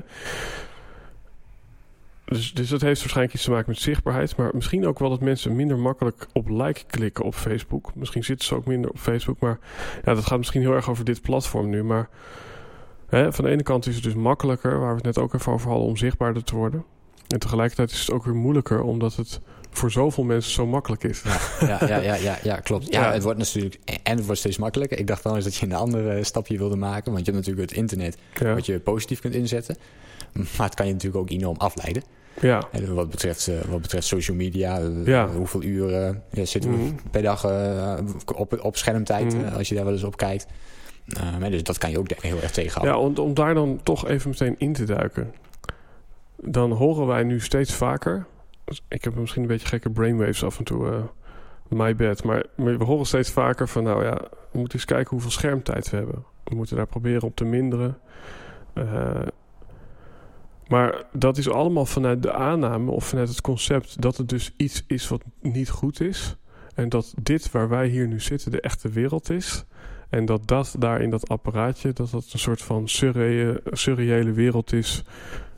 Dus, 2.26 2.54
dus 2.54 2.70
dat 2.70 2.82
heeft 2.82 3.00
waarschijnlijk 3.00 3.36
iets 3.36 3.44
te 3.44 3.52
maken 3.52 3.70
met 3.70 3.80
zichtbaarheid. 3.80 4.36
Maar 4.36 4.52
misschien 4.54 4.88
ook 4.88 5.00
wel 5.00 5.10
dat 5.10 5.22
mensen 5.22 5.56
minder 5.56 5.78
makkelijk 5.78 6.28
op 6.34 6.50
like 6.50 6.84
klikken 6.88 7.26
op 7.26 7.34
Facebook. 7.36 7.96
Misschien 7.96 8.24
zitten 8.24 8.48
ze 8.48 8.56
ook 8.56 8.66
minder 8.66 8.90
op 8.90 9.00
Facebook. 9.00 9.40
Maar 9.40 9.60
ja, 10.06 10.14
dat 10.14 10.26
gaat 10.26 10.38
misschien 10.38 10.62
heel 10.62 10.74
erg 10.74 10.90
over 10.90 11.06
dit 11.06 11.22
platform 11.22 11.70
nu. 11.70 11.84
Maar 11.84 12.10
hè, 13.08 13.34
van 13.34 13.46
de 13.46 13.52
ene 13.52 13.64
kant 13.64 13.88
is 13.88 13.96
het 13.96 14.04
dus 14.04 14.14
makkelijker, 14.14 14.80
waar 14.80 14.90
we 14.90 14.96
het 14.96 15.06
net 15.06 15.18
ook 15.18 15.34
even 15.34 15.52
over 15.52 15.70
hadden, 15.70 15.88
om 15.88 15.98
zichtbaarder 15.98 16.44
te 16.44 16.56
worden. 16.56 16.86
En 17.30 17.40
tegelijkertijd 17.40 17.92
is 17.92 18.00
het 18.00 18.12
ook 18.12 18.26
weer 18.26 18.36
moeilijker, 18.36 18.82
omdat 18.82 19.16
het 19.16 19.40
voor 19.72 19.92
zoveel 19.92 20.24
mensen 20.24 20.52
zo 20.52 20.66
makkelijk 20.68 21.04
is. 21.04 21.22
Ja, 21.60 21.78
ja, 21.88 21.98
ja, 21.98 22.16
ja, 22.16 22.38
ja, 22.44 22.56
klopt. 22.56 22.92
Ja, 22.94 23.12
het 23.14 23.24
wordt 23.24 23.38
natuurlijk... 23.40 23.78
En 24.04 24.16
het 24.16 24.26
wordt 24.26 24.40
steeds 24.40 24.58
makkelijker. 24.58 25.00
Ik 25.00 25.08
dacht 25.08 25.24
wel 25.24 25.36
eens 25.36 25.44
dat 25.44 25.56
je 25.56 25.66
een 25.66 25.74
andere 25.74 26.24
stapje 26.24 26.58
wilde 26.58 26.76
maken. 26.76 27.12
Want 27.12 27.26
je 27.26 27.32
hebt 27.32 27.46
natuurlijk 27.46 27.70
het 27.70 27.80
internet 27.80 28.18
wat 28.56 28.66
je 28.66 28.80
positief 28.80 29.20
kunt 29.20 29.36
inzetten. 29.36 29.78
Maar 30.58 30.66
het 30.66 30.76
kan 30.76 30.86
je 30.88 30.92
natuurlijk 30.94 31.22
ook 31.22 31.30
enorm 31.30 31.58
afleiden. 31.58 32.04
ja. 32.42 32.68
En 32.72 32.94
wat, 32.96 33.10
betreft, 33.10 33.48
eh, 33.48 33.56
wat 33.70 33.82
betreft 33.82 34.08
social 34.08 34.38
media. 34.38 34.80
eh, 34.80 35.06
Ja. 35.06 35.28
Hoeveel 35.28 35.64
uren 35.64 36.24
ja, 36.32 36.46
zitten 36.46 36.72
we 36.72 36.78
Mhm. 36.78 36.94
per 37.12 37.22
dag 37.22 37.44
eh, 37.44 37.94
op, 38.36 38.60
op 38.64 38.78
schermtijd. 38.78 39.34
Mhm. 39.34 39.44
eh, 39.46 39.56
als 39.56 39.70
je 39.70 39.76
daar 39.76 39.84
wel 39.84 39.94
eens 39.94 40.04
op 40.04 40.18
kijkt. 40.18 40.46
Eh, 41.08 41.38
maar 41.40 41.50
dus 41.52 41.64
dat 41.64 41.78
kan 41.78 41.90
je 41.92 42.00
ook 42.00 42.08
heel 42.22 42.42
erg 42.42 42.52
tegenhouden. 42.52 42.94
ja 43.02 43.08
om, 43.22 43.28
om 43.28 43.34
daar 43.34 43.54
dan 43.54 43.80
toch 43.84 44.08
even 44.08 44.30
meteen 44.30 44.56
in 44.58 44.74
te 44.74 44.84
duiken. 44.84 45.34
Dan 46.42 46.72
horen 46.72 47.08
wij 47.08 47.24
nu 47.24 47.40
steeds 47.40 47.74
vaker... 47.74 48.26
Ik 48.88 49.04
heb 49.04 49.16
misschien 49.16 49.42
een 49.42 49.48
beetje 49.48 49.68
gekke 49.68 49.90
brainwaves 49.90 50.44
af 50.44 50.58
en 50.58 50.64
toe... 50.64 50.90
eh, 50.90 51.04
my 51.68 51.96
bad. 51.96 52.24
Maar, 52.24 52.46
we 52.56 52.84
horen 52.84 53.06
steeds 53.06 53.32
vaker 53.32 53.68
van... 53.68 53.84
Nou 53.84 54.04
ja, 54.04 54.16
we 54.52 54.58
moeten 54.58 54.74
eens 54.74 54.86
kijken 54.86 55.10
hoeveel 55.10 55.32
schermtijd 55.32 55.90
we 55.90 55.98
hebben. 55.98 56.24
We 56.44 56.56
moeten 56.56 56.76
daar 56.76 56.88
proberen 56.88 57.24
op 57.24 57.36
te 57.36 57.46
minderen. 57.46 57.98
Eh, 58.74 59.22
maar 60.68 61.04
dat 61.12 61.38
is 61.38 61.50
allemaal 61.50 61.86
vanuit 61.86 62.24
de 62.24 62.34
aanname 62.34 62.92
of 62.92 63.06
vanuit 63.06 63.30
het 63.30 63.42
concept 63.42 64.02
dat 64.02 64.18
het 64.18 64.30
dus 64.30 64.54
iets 64.58 64.84
is 64.88 65.08
wat 65.08 65.24
niet 65.42 65.70
goed 65.70 66.02
is. 66.02 66.36
En 66.76 66.90
dat 66.90 67.14
dit 67.22 67.52
waar 67.52 67.70
wij 67.70 67.88
hier 67.88 68.08
nu 68.08 68.20
zitten 68.20 68.52
de 68.52 68.62
echte 68.62 68.90
wereld 68.90 69.30
is. 69.30 69.66
En 70.10 70.26
dat 70.26 70.48
dat 70.48 70.76
daar 70.80 71.02
in 71.02 71.10
dat 71.10 71.30
apparaatje, 71.30 71.94
dat 71.94 72.12
dat 72.12 72.30
een 72.34 72.40
soort 72.40 72.62
van 72.62 72.88
surreële 73.72 74.32
wereld 74.32 74.74
is. 74.74 75.04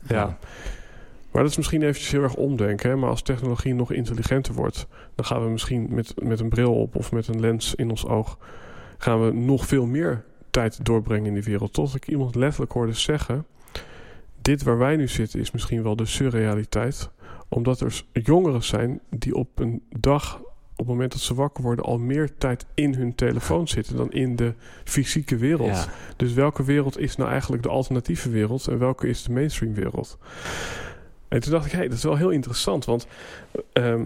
Ja. 0.08 0.38
Maar 1.32 1.42
dat 1.42 1.50
is 1.50 1.56
misschien 1.56 1.82
eventjes 1.82 2.10
heel 2.10 2.22
erg 2.22 2.34
omdenken. 2.34 2.90
Hè? 2.90 2.96
Maar 2.96 3.10
als 3.10 3.22
technologie 3.22 3.74
nog 3.74 3.92
intelligenter 3.92 4.54
wordt, 4.54 4.86
dan 5.14 5.24
gaan 5.24 5.44
we 5.44 5.50
misschien 5.50 5.86
met, 5.90 6.14
met 6.22 6.40
een 6.40 6.48
bril 6.48 6.74
op 6.74 6.96
of 6.96 7.12
met 7.12 7.28
een 7.28 7.40
lens 7.40 7.74
in 7.74 7.90
ons 7.90 8.06
oog, 8.06 8.38
gaan 8.98 9.24
we 9.24 9.32
nog 9.32 9.66
veel 9.66 9.86
meer 9.86 10.24
tijd 10.50 10.84
doorbrengen 10.84 11.26
in 11.26 11.34
die 11.34 11.42
wereld. 11.42 11.72
Tot 11.72 11.94
ik 11.94 12.08
iemand 12.08 12.34
letterlijk 12.34 12.72
hoorde 12.72 12.92
zeggen: 12.92 13.46
Dit 14.42 14.62
waar 14.62 14.78
wij 14.78 14.96
nu 14.96 15.08
zitten 15.08 15.40
is 15.40 15.50
misschien 15.50 15.82
wel 15.82 15.96
de 15.96 16.06
surrealiteit. 16.06 17.10
Omdat 17.48 17.80
er 17.80 18.02
jongeren 18.12 18.62
zijn 18.62 19.00
die 19.10 19.34
op 19.34 19.58
een 19.58 19.82
dag, 19.88 20.40
op 20.72 20.78
het 20.78 20.86
moment 20.86 21.12
dat 21.12 21.20
ze 21.20 21.34
wakker 21.34 21.62
worden, 21.62 21.84
al 21.84 21.98
meer 21.98 22.30
tijd 22.38 22.66
in 22.74 22.94
hun 22.94 23.14
telefoon 23.14 23.68
zitten 23.68 23.96
dan 23.96 24.12
in 24.12 24.36
de 24.36 24.54
fysieke 24.84 25.36
wereld. 25.36 25.68
Ja. 25.68 25.86
Dus 26.16 26.32
welke 26.32 26.64
wereld 26.64 26.98
is 26.98 27.16
nou 27.16 27.30
eigenlijk 27.30 27.62
de 27.62 27.68
alternatieve 27.68 28.30
wereld 28.30 28.68
en 28.68 28.78
welke 28.78 29.08
is 29.08 29.22
de 29.22 29.32
mainstream 29.32 29.74
wereld? 29.74 30.18
En 31.28 31.40
toen 31.40 31.52
dacht 31.52 31.66
ik, 31.66 31.72
hé, 31.72 31.78
hey, 31.78 31.88
dat 31.88 31.96
is 31.96 32.04
wel 32.04 32.16
heel 32.16 32.30
interessant. 32.30 32.84
Want 32.84 33.06
ehm, 33.72 34.04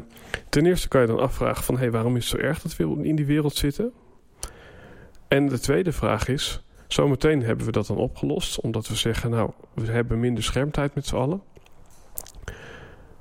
ten 0.48 0.66
eerste 0.66 0.88
kan 0.88 1.00
je 1.00 1.06
dan 1.06 1.18
afvragen 1.18 1.64
van... 1.64 1.74
hé, 1.74 1.80
hey, 1.80 1.90
waarom 1.90 2.16
is 2.16 2.30
het 2.30 2.40
zo 2.40 2.46
erg 2.46 2.62
dat 2.62 2.76
we 2.76 2.84
in 3.02 3.16
die 3.16 3.26
wereld 3.26 3.54
zitten? 3.54 3.92
En 5.28 5.48
de 5.48 5.58
tweede 5.58 5.92
vraag 5.92 6.28
is... 6.28 6.64
zometeen 6.88 7.42
hebben 7.42 7.66
we 7.66 7.72
dat 7.72 7.86
dan 7.86 7.96
opgelost... 7.96 8.60
omdat 8.60 8.88
we 8.88 8.94
zeggen, 8.94 9.30
nou, 9.30 9.50
we 9.74 9.90
hebben 9.90 10.20
minder 10.20 10.44
schermtijd 10.44 10.94
met 10.94 11.06
z'n 11.06 11.16
allen. 11.16 11.42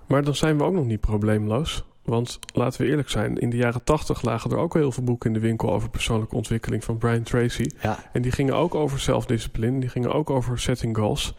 Maar 0.07 0.23
dan 0.23 0.35
zijn 0.35 0.57
we 0.57 0.63
ook 0.63 0.73
nog 0.73 0.85
niet 0.85 1.01
probleemloos. 1.01 1.85
Want 2.05 2.39
laten 2.53 2.81
we 2.81 2.87
eerlijk 2.87 3.09
zijn... 3.09 3.37
in 3.37 3.49
de 3.49 3.57
jaren 3.57 3.83
tachtig 3.83 4.21
lagen 4.21 4.51
er 4.51 4.57
ook 4.57 4.73
heel 4.73 4.91
veel 4.91 5.03
boeken 5.03 5.27
in 5.27 5.33
de 5.33 5.47
winkel... 5.47 5.73
over 5.73 5.89
persoonlijke 5.89 6.35
ontwikkeling 6.35 6.83
van 6.83 6.97
Brian 6.97 7.23
Tracy... 7.23 7.69
Ja. 7.81 8.09
En 8.13 8.21
die 8.21 8.31
gingen 8.31 8.55
ook 8.55 8.75
over 8.75 8.99
zelfdiscipline. 8.99 9.79
Die 9.79 9.89
gingen 9.89 10.13
ook 10.13 10.29
over 10.29 10.59
setting 10.59 10.97
goals. 10.97 11.35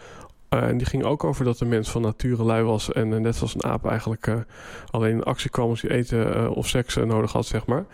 Eh, 0.48 0.68
en 0.68 0.76
die 0.76 0.86
gingen 0.86 1.06
ook 1.06 1.24
over 1.24 1.44
dat 1.44 1.58
de 1.58 1.64
mens 1.64 1.90
van 1.90 2.02
nature 2.02 2.42
lui 2.42 2.64
was. 2.64 2.92
En 2.92 3.12
eh, 3.12 3.20
net 3.20 3.36
zoals 3.36 3.54
een 3.54 3.64
aap 3.64 3.86
eigenlijk 3.86 4.26
eh, 4.26 4.34
alleen 4.90 5.12
in 5.12 5.22
actie 5.22 5.50
kwam 5.50 5.68
als 5.68 5.82
hij 5.82 5.90
eten 5.90 6.50
of 6.50 6.68
seks 6.68 6.96
nodig 6.96 7.32
had, 7.32 7.46
zeg 7.46 7.66
maar. 7.66 7.86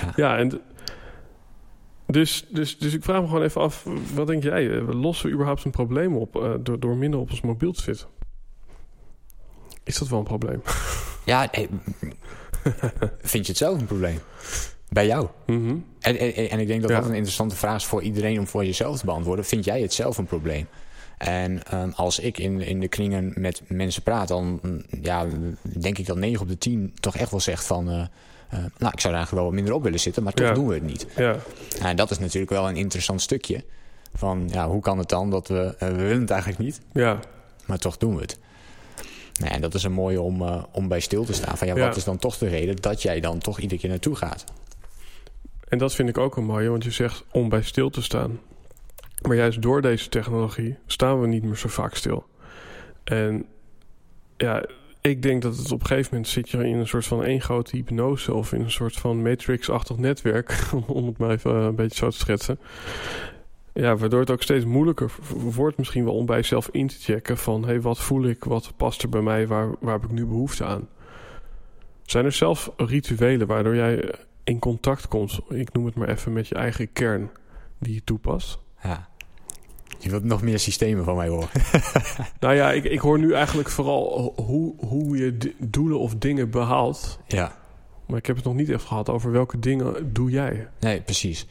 Ja. 0.00 0.12
Ja, 0.16 0.38
en... 0.38 0.60
Dus, 2.06 2.46
dus, 2.48 2.78
dus 2.78 2.94
ik 2.94 3.02
vraag 3.02 3.20
me 3.20 3.26
gewoon 3.26 3.42
even 3.42 3.60
af, 3.60 3.86
wat 4.14 4.26
denk 4.26 4.42
jij? 4.42 4.80
Lossen 4.80 5.26
we 5.26 5.32
überhaupt 5.32 5.64
een 5.64 5.70
probleem 5.70 6.16
op 6.16 6.58
door, 6.60 6.80
door 6.80 6.96
minder 6.96 7.20
op 7.20 7.30
ons 7.30 7.40
mobiel 7.40 7.72
te 7.72 7.82
zitten? 7.82 8.06
Is 9.84 9.98
dat 9.98 10.08
wel 10.08 10.18
een 10.18 10.24
probleem? 10.24 10.62
Ja, 11.24 11.48
nee, 11.52 11.68
vind 13.22 13.44
je 13.46 13.52
het 13.52 13.56
zelf 13.56 13.78
een 13.80 13.86
probleem? 13.86 14.18
Bij 14.88 15.06
jou? 15.06 15.28
Mhm. 15.46 15.76
En, 16.00 16.18
en, 16.18 16.50
en 16.50 16.58
ik 16.58 16.66
denk 16.66 16.80
dat 16.80 16.90
Ja. 16.90 16.96
dat 17.00 17.08
een 17.08 17.14
interessante 17.14 17.56
vraag 17.56 17.76
is 17.76 17.84
voor 17.84 18.02
iedereen 18.02 18.38
om 18.38 18.46
voor 18.46 18.64
jezelf 18.64 18.98
te 18.98 19.04
beantwoorden. 19.04 19.44
Vind 19.44 19.64
jij 19.64 19.80
het 19.80 19.92
zelf 19.94 20.18
een 20.18 20.26
probleem? 20.26 20.66
En 21.18 21.62
ehm, 21.66 21.90
als 21.94 22.18
ik 22.18 22.38
in, 22.38 22.60
in 22.60 22.80
de 22.80 22.88
kringen 22.88 23.32
met 23.36 23.62
mensen 23.68 24.02
praat, 24.02 24.28
dan 24.28 24.58
mm, 24.62 24.82
ja, 25.02 25.26
denk 25.78 25.98
ik 25.98 26.06
dat 26.06 26.16
9 26.16 26.40
op 26.42 26.48
de 26.48 26.58
10 26.58 26.92
toch 27.00 27.16
echt 27.16 27.30
wel 27.30 27.40
zegt 27.40 27.64
van... 27.66 27.88
eh, 27.90 28.00
eh, 28.00 28.58
nou, 28.78 28.92
ik 28.92 29.00
zou 29.00 29.12
er 29.14 29.18
eigenlijk 29.18 29.30
wel 29.32 29.44
wat 29.44 29.52
minder 29.54 29.74
op 29.74 29.82
willen 29.82 30.00
zitten, 30.00 30.22
maar 30.22 30.32
toch 30.32 30.46
Ja. 30.46 30.54
doen 30.54 30.66
we 30.66 30.74
het 30.74 30.82
niet. 30.82 31.06
Ja, 31.16 31.36
En 31.82 31.96
dat 31.96 32.10
is 32.10 32.18
natuurlijk 32.18 32.50
wel 32.52 32.68
een 32.68 32.76
interessant 32.76 33.20
stukje. 33.22 33.64
Van 34.14 34.48
ja, 34.52 34.68
hoe 34.68 34.80
kan 34.80 34.98
het 34.98 35.08
dan 35.08 35.30
dat 35.30 35.48
we... 35.48 35.74
eh, 35.78 35.88
we 35.88 35.94
willen 35.94 36.20
het 36.20 36.30
eigenlijk 36.30 36.62
niet, 36.62 36.80
ja, 36.92 37.18
maar 37.66 37.78
toch 37.78 37.96
doen 37.96 38.14
we 38.14 38.20
het. 38.20 38.38
Nou, 39.40 39.52
en 39.52 39.60
dat 39.60 39.74
is 39.74 39.82
een 39.82 39.92
mooie 39.92 40.20
om, 40.20 40.42
eh, 40.42 40.62
om 40.72 40.88
bij 40.88 41.00
stil 41.00 41.24
te 41.24 41.32
staan. 41.32 41.56
Van 41.58 41.66
ja, 41.66 41.74
Ja. 41.76 41.86
wat 41.86 41.96
is 41.96 42.04
dan 42.04 42.18
toch 42.18 42.38
de 42.38 42.48
reden 42.48 42.76
dat 42.76 43.02
jij 43.02 43.20
dan 43.20 43.38
toch 43.38 43.58
iedere 43.60 43.80
keer 43.80 43.90
naartoe 43.90 44.16
gaat? 44.16 44.44
En 45.68 45.78
dat 45.78 45.94
vind 45.94 46.08
ik 46.08 46.18
ook 46.18 46.36
een 46.36 46.44
mooie, 46.44 46.68
want 46.68 46.84
je 46.84 46.90
zegt 46.90 47.24
om 47.32 47.48
bij 47.48 47.62
stil 47.62 47.90
te 47.90 48.02
staan. 48.02 48.40
Maar 49.26 49.36
juist 49.36 49.62
door 49.62 49.82
deze 49.82 50.08
technologie 50.08 50.76
staan 50.86 51.20
we 51.20 51.26
niet 51.26 51.42
meer 51.42 51.56
zo 51.56 51.68
vaak 51.68 51.94
stil. 51.94 52.24
En 53.04 53.46
ja, 54.36 54.64
ik 55.00 55.22
denk 55.22 55.42
dat 55.42 55.56
het 55.56 55.72
op 55.72 55.80
een 55.80 55.86
gegeven 55.86 56.08
moment 56.12 56.30
zit 56.30 56.50
je 56.50 56.58
in 56.58 56.76
een 56.78 56.88
soort 56.88 57.06
van 57.06 57.24
één 57.24 57.40
grote 57.40 57.76
hypnose 57.76 58.34
of 58.34 58.52
in 58.52 58.60
een 58.60 58.70
soort 58.70 58.96
van 58.96 59.22
matrix-achtig 59.22 59.96
netwerk, 59.96 60.58
om 60.86 61.06
het 61.06 61.18
maar 61.18 61.30
even 61.30 61.50
eh, 61.56 61.64
een 61.64 61.74
beetje 61.74 61.96
zo 61.96 62.10
te 62.10 62.18
schetsen. 62.18 62.58
Ja, 63.74 63.96
waardoor 63.96 64.20
het 64.20 64.30
ook 64.30 64.42
steeds 64.42 64.64
moeilijker 64.64 65.12
wordt 65.34 65.76
misschien 65.76 66.04
wel 66.04 66.14
om 66.14 66.26
bij 66.26 66.36
jezelf 66.36 66.68
in 66.72 66.86
te 66.86 66.96
checken 66.98 67.38
van 67.38 67.60
hé, 67.62 67.66
hey, 67.66 67.80
wat 67.80 67.98
voel 67.98 68.24
ik, 68.24 68.44
wat 68.44 68.72
past 68.76 69.02
er 69.02 69.08
bij 69.08 69.20
mij, 69.20 69.46
waar, 69.46 69.68
waar 69.80 69.92
heb 69.92 70.04
ik 70.04 70.10
nu 70.10 70.26
behoefte 70.26 70.64
aan? 70.64 70.88
Zijn 72.02 72.24
er 72.24 72.32
zelfs 72.32 72.68
rituelen 72.76 73.46
waardoor 73.46 73.74
jij 73.74 74.14
in 74.44 74.58
contact 74.58 75.08
komt, 75.08 75.40
ik 75.48 75.72
noem 75.72 75.84
het 75.84 75.94
maar 75.94 76.08
even, 76.08 76.32
met 76.32 76.48
je 76.48 76.54
eigen 76.54 76.92
kern 76.92 77.30
die 77.78 77.94
je 77.94 78.04
toepast? 78.04 78.58
Ja. 78.82 79.08
Je 79.98 80.10
wilt 80.10 80.24
nog 80.24 80.42
meer 80.42 80.58
systemen 80.58 81.04
van 81.04 81.16
mij 81.16 81.28
horen. 81.28 81.48
Nou 82.40 82.54
ja, 82.54 82.72
ik, 82.72 82.84
ik 82.84 82.98
hoor 82.98 83.18
nu 83.18 83.32
eigenlijk 83.32 83.68
vooral 83.68 84.32
hoe, 84.36 84.74
hoe 84.86 85.16
je 85.16 85.54
doelen 85.58 85.98
of 85.98 86.14
dingen 86.14 86.50
behaalt. 86.50 87.18
ja. 87.26 87.58
Maar 88.06 88.18
ik 88.18 88.26
heb 88.26 88.36
het 88.36 88.44
nog 88.44 88.54
niet 88.54 88.70
echt 88.70 88.84
gehad 88.84 89.08
over 89.08 89.32
welke 89.32 89.58
dingen 89.58 90.12
doe 90.12 90.30
jij. 90.30 90.68
Nee, 90.80 91.00
precies. 91.00 91.46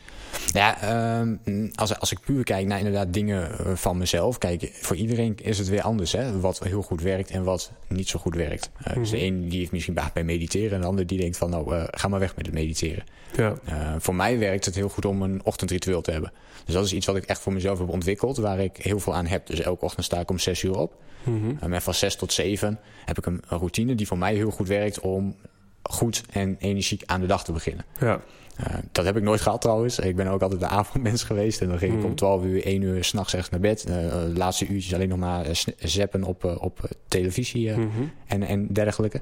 Ja, 0.53 0.81
ehm, 0.81 1.35
als, 1.75 1.99
als 1.99 2.11
ik 2.11 2.19
puur 2.19 2.43
kijk 2.43 2.65
naar 2.67 2.77
inderdaad 2.77 3.13
dingen 3.13 3.51
eh, 3.59 3.75
van 3.75 3.97
mezelf. 3.97 4.37
Kijk, 4.37 4.71
voor 4.81 4.95
iedereen 4.95 5.37
is 5.41 5.57
het 5.57 5.67
weer 5.67 5.81
anders. 5.81 6.11
Hè? 6.11 6.39
Wat 6.39 6.59
heel 6.63 6.81
goed 6.81 7.01
werkt 7.01 7.29
en 7.29 7.43
wat 7.43 7.71
niet 7.87 8.09
zo 8.09 8.19
goed 8.19 8.35
werkt. 8.35 8.69
Eh, 8.83 8.93
Dus 8.93 9.09
de 9.09 9.15
Mhm. 9.17 9.25
een 9.25 9.49
die 9.49 9.59
heeft 9.59 9.71
misschien 9.71 9.93
baat 9.93 10.13
bij 10.13 10.23
mediteren. 10.23 10.71
En 10.71 10.81
de 10.81 10.87
ander 10.87 11.07
die 11.07 11.19
denkt 11.19 11.37
van 11.37 11.49
nou, 11.49 11.75
eh, 11.75 11.83
ga 11.91 12.07
maar 12.07 12.19
weg 12.19 12.35
met 12.35 12.45
het 12.45 12.55
mediteren. 12.55 13.03
Ja, 13.35 13.55
voor 13.99 14.15
mij 14.15 14.39
werkt 14.39 14.65
het 14.65 14.75
heel 14.75 14.89
goed 14.89 15.05
om 15.05 15.21
een 15.21 15.41
ochtendritueel 15.43 16.01
te 16.01 16.11
hebben. 16.11 16.31
Dus 16.65 16.73
dat 16.73 16.85
is 16.85 16.93
iets 16.93 17.05
wat 17.05 17.15
ik 17.15 17.23
echt 17.23 17.41
voor 17.41 17.53
mezelf 17.53 17.79
heb 17.79 17.89
ontwikkeld. 17.89 18.37
Waar 18.37 18.59
ik 18.59 18.77
heel 18.77 18.99
veel 18.99 19.15
aan 19.15 19.25
heb. 19.25 19.47
Dus 19.47 19.59
elke 19.59 19.85
ochtend 19.85 20.05
sta 20.05 20.19
ik 20.19 20.29
om 20.29 20.39
zes 20.39 20.63
uur 20.63 20.77
op. 20.77 20.93
Mhm. 21.23 21.49
Um, 21.63 21.73
en 21.73 21.81
van 21.81 21.93
zes 21.93 22.15
tot 22.15 22.33
zeven 22.33 22.79
heb 23.05 23.17
ik 23.17 23.25
een 23.25 23.41
routine 23.47 23.95
die 23.95 24.07
voor 24.07 24.17
mij 24.17 24.35
heel 24.35 24.51
goed 24.51 24.67
werkt 24.67 24.99
om 24.99 25.35
goed 25.83 26.23
en 26.31 26.55
energiek 26.59 27.03
aan 27.05 27.21
de 27.21 27.27
dag 27.27 27.43
te 27.43 27.51
beginnen. 27.51 27.85
Ja. 27.99 28.21
Uh, 28.59 28.75
dat 28.91 29.05
heb 29.05 29.17
ik 29.17 29.23
nooit 29.23 29.41
gehad 29.41 29.61
trouwens. 29.61 29.99
Ik 29.99 30.15
ben 30.15 30.27
ook 30.27 30.41
altijd 30.41 30.59
de 30.59 30.67
avondmens 30.79 31.23
geweest. 31.23 31.61
En 31.61 31.67
dan 31.67 31.77
ging 31.77 31.97
ik 31.97 32.03
om 32.03 32.15
12 32.15 32.43
uur, 32.43 32.65
1 32.65 32.81
uur 32.81 33.03
s'nachts 33.03 33.33
echt 33.33 33.51
naar 33.51 33.59
bed. 33.59 33.85
Uh, 33.89 33.95
de 33.95 34.33
laatste 34.35 34.67
uurtjes 34.67 34.93
alleen 34.93 35.09
nog 35.09 35.17
maar 35.17 35.45
zappen 35.77 36.23
op, 36.23 36.43
uh, 36.43 36.61
op 36.61 36.89
televisie 37.07 37.71
mm 37.71 37.91
-hmm. 37.95 38.11
en, 38.25 38.43
en 38.43 38.67
dergelijke. 38.67 39.21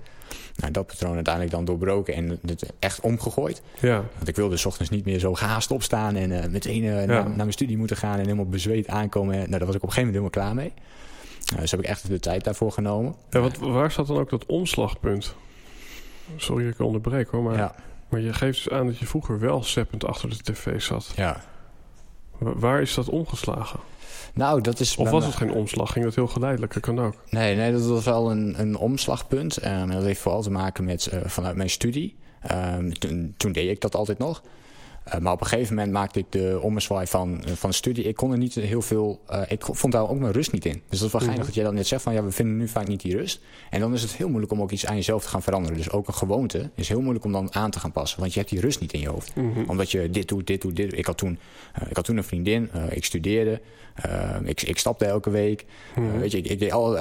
Nou, 0.56 0.72
dat 0.72 0.88
patroon 0.88 1.16
uiteindelijk 1.16 1.54
dan 1.54 1.66
doorbroken 1.66 2.14
en 2.14 2.40
het 2.46 2.74
echt 2.80 3.00
omgegooid. 3.00 3.62
Ja. 3.80 4.04
Want 4.16 4.28
ik 4.28 4.36
wilde 4.36 4.58
s 4.58 4.66
ochtends 4.66 4.92
niet 4.92 5.06
meer 5.06 5.20
zo 5.20 5.34
gehaast 5.34 5.72
opstaan 5.72 6.16
en 6.16 6.52
meteen 6.52 6.82
ja. 6.82 6.94
naar, 6.94 7.08
naar, 7.08 7.36
mijn 7.36 7.52
studie 7.52 7.78
moeten 7.78 7.98
gaan 7.98 8.18
en 8.18 8.24
helemaal 8.24 8.46
bezweet 8.46 8.88
aankomen. 8.88 9.36
Nou, 9.36 9.50
daar 9.50 9.66
was 9.66 9.76
ik 9.76 9.84
op 9.84 9.88
een 9.88 9.94
gegeven 9.94 10.14
moment 10.14 10.36
helemaal 10.36 10.54
klaar 10.54 10.74
mee. 11.46 11.62
dus 11.62 11.72
heb 11.72 11.80
ik 11.80 11.86
echt 11.86 12.08
de 12.08 12.20
tijd 12.20 12.44
daarvoor 12.44 12.72
genomen. 12.72 13.16
Ja, 13.30 13.40
wat, 13.40 13.58
waar 13.58 13.92
staat 13.92 14.08
dan 14.08 14.18
ook 14.18 14.30
dat 14.30 14.46
omslagpunt? 14.46 15.36
Sorry 16.36 16.64
dat 16.64 16.74
ik 16.74 16.80
onderbreek 16.80 17.30
hoor, 17.30 17.44
maar... 17.44 17.58
Ja. 17.58 17.76
Maar 18.10 18.20
je 18.20 18.34
geeft 18.34 18.64
dus 18.64 18.74
aan 18.74 18.86
dat 18.86 18.98
je 18.98 19.06
vroeger 19.06 19.40
wel 19.40 19.64
zeppend 19.64 20.06
achter 20.06 20.30
de 20.30 20.38
tv 20.44 20.82
zat. 20.82 21.14
Ja. 21.16 21.42
Waar 22.38 22.82
is 22.82 22.94
dat 22.94 23.10
omgeslagen? 23.10 23.80
Nou, 24.34 24.62
dat 24.62 24.80
is... 24.80 24.96
Of 24.98 25.10
was 25.10 25.26
het 25.26 25.36
geen 25.36 25.52
omslag? 25.52 25.92
Ging 25.92 26.06
dat 26.06 26.16
heel 26.16 26.28
geleidelijk? 26.28 26.74
Dat 26.74 26.84
kan 26.84 27.00
ook. 27.00 27.16
Nee, 27.30 27.56
nee 27.56 27.72
dat 27.72 27.86
was 27.86 28.06
wel 28.06 28.32
een, 28.32 28.60
een 28.60 28.76
omslagpunt. 28.76 29.58
En 29.58 29.90
dat 29.90 30.04
heeft 30.04 30.22
vooral 30.22 30.42
te 30.42 30.52
maken 30.52 30.84
met 30.84 31.10
uh, 31.14 31.20
vanuit 31.26 31.56
mijn 31.56 31.70
studie. 31.70 32.16
Um, 32.52 32.94
toen, 32.94 33.34
toen 33.38 33.52
deed 33.52 33.70
ik 33.70 33.82
dat 33.82 33.96
altijd 33.96 34.18
nog. 34.18 34.44
Uh, 35.14 35.20
maar 35.20 35.34
op 35.34 35.42
een 35.42 35.48
gegeven 35.48 35.76
moment 35.76 35.94
maakte 35.94 36.20
ik 36.20 36.26
de 36.30 36.60
ommezwaai 36.62 37.08
van, 37.08 37.44
uh, 37.48 37.52
van 37.54 37.74
studie. 37.74 38.04
Ik 38.04 38.16
kon 38.16 38.32
er 38.32 38.38
niet 38.38 38.56
heel 38.56 38.82
veel... 38.82 39.22
Uh, 39.32 39.42
ik 39.48 39.66
vond 39.72 39.94
daar 39.94 40.10
ook 40.10 40.20
mijn 40.20 40.32
rust 40.32 40.52
niet 40.52 40.66
in. 40.66 40.82
Dus 40.90 41.00
dat 41.00 41.08
is 41.08 41.12
wel 41.12 41.22
geinig 41.22 41.36
-hmm. 41.36 41.46
dat 41.46 41.56
jij 41.56 41.64
dan 41.64 41.74
net 41.74 41.88
zegt 41.88 42.02
van... 42.02 42.14
ja, 42.14 42.24
we 42.24 42.32
vinden 42.32 42.58
nu 42.58 42.68
vaak 42.68 42.88
niet 42.88 43.02
die 43.02 43.18
rust. 43.18 43.42
En 43.70 43.80
dan 43.80 43.94
is 43.94 44.02
het 44.02 44.12
heel 44.12 44.28
moeilijk 44.28 44.52
om 44.52 44.62
ook 44.62 44.72
iets 44.72 44.86
aan 44.86 44.96
jezelf 44.96 45.24
te 45.24 45.30
gaan 45.30 45.42
veranderen. 45.42 45.78
Dus 45.78 45.92
ook 45.92 46.08
een 46.08 46.14
gewoonte 46.14 46.70
is 46.76 46.88
heel 46.88 47.02
moeilijk 47.02 47.26
om 47.26 47.32
dan 47.32 47.54
aan 47.54 47.72
te 47.72 47.80
gaan 47.80 47.92
passen. 47.92 48.20
Want 48.20 48.34
je 48.34 48.40
hebt 48.40 48.52
die 48.52 48.62
rust 48.62 48.80
niet 48.80 48.94
in 48.94 49.00
je 49.00 49.10
hoofd. 49.10 49.36
Mm 49.36 49.54
-hmm. 49.54 49.66
Omdat 49.68 49.92
je 49.92 50.10
dit 50.10 50.28
doet, 50.28 50.48
dit 50.48 50.62
doet, 50.62 50.76
dit. 50.76 50.98
Ik 50.98 51.06
had 51.06 51.18
toen, 51.18 51.40
ik 51.90 51.96
had 51.96 52.06
toen 52.06 52.18
een 52.18 52.24
vriendin. 52.24 52.70
ik 52.90 53.06
studeerde. 53.06 53.62
Ik, 54.44 54.62
ik 54.62 54.78
stapte 54.78 55.06
elke 55.06 55.30
week. 55.30 55.66
Mhm. 55.96 56.10
-hmm. 56.10 56.20
weet 56.20 56.32
je, 56.32 56.38
ik, 56.38 56.46
ik 56.48 56.60
deed 56.60 56.72
al... 56.72 56.98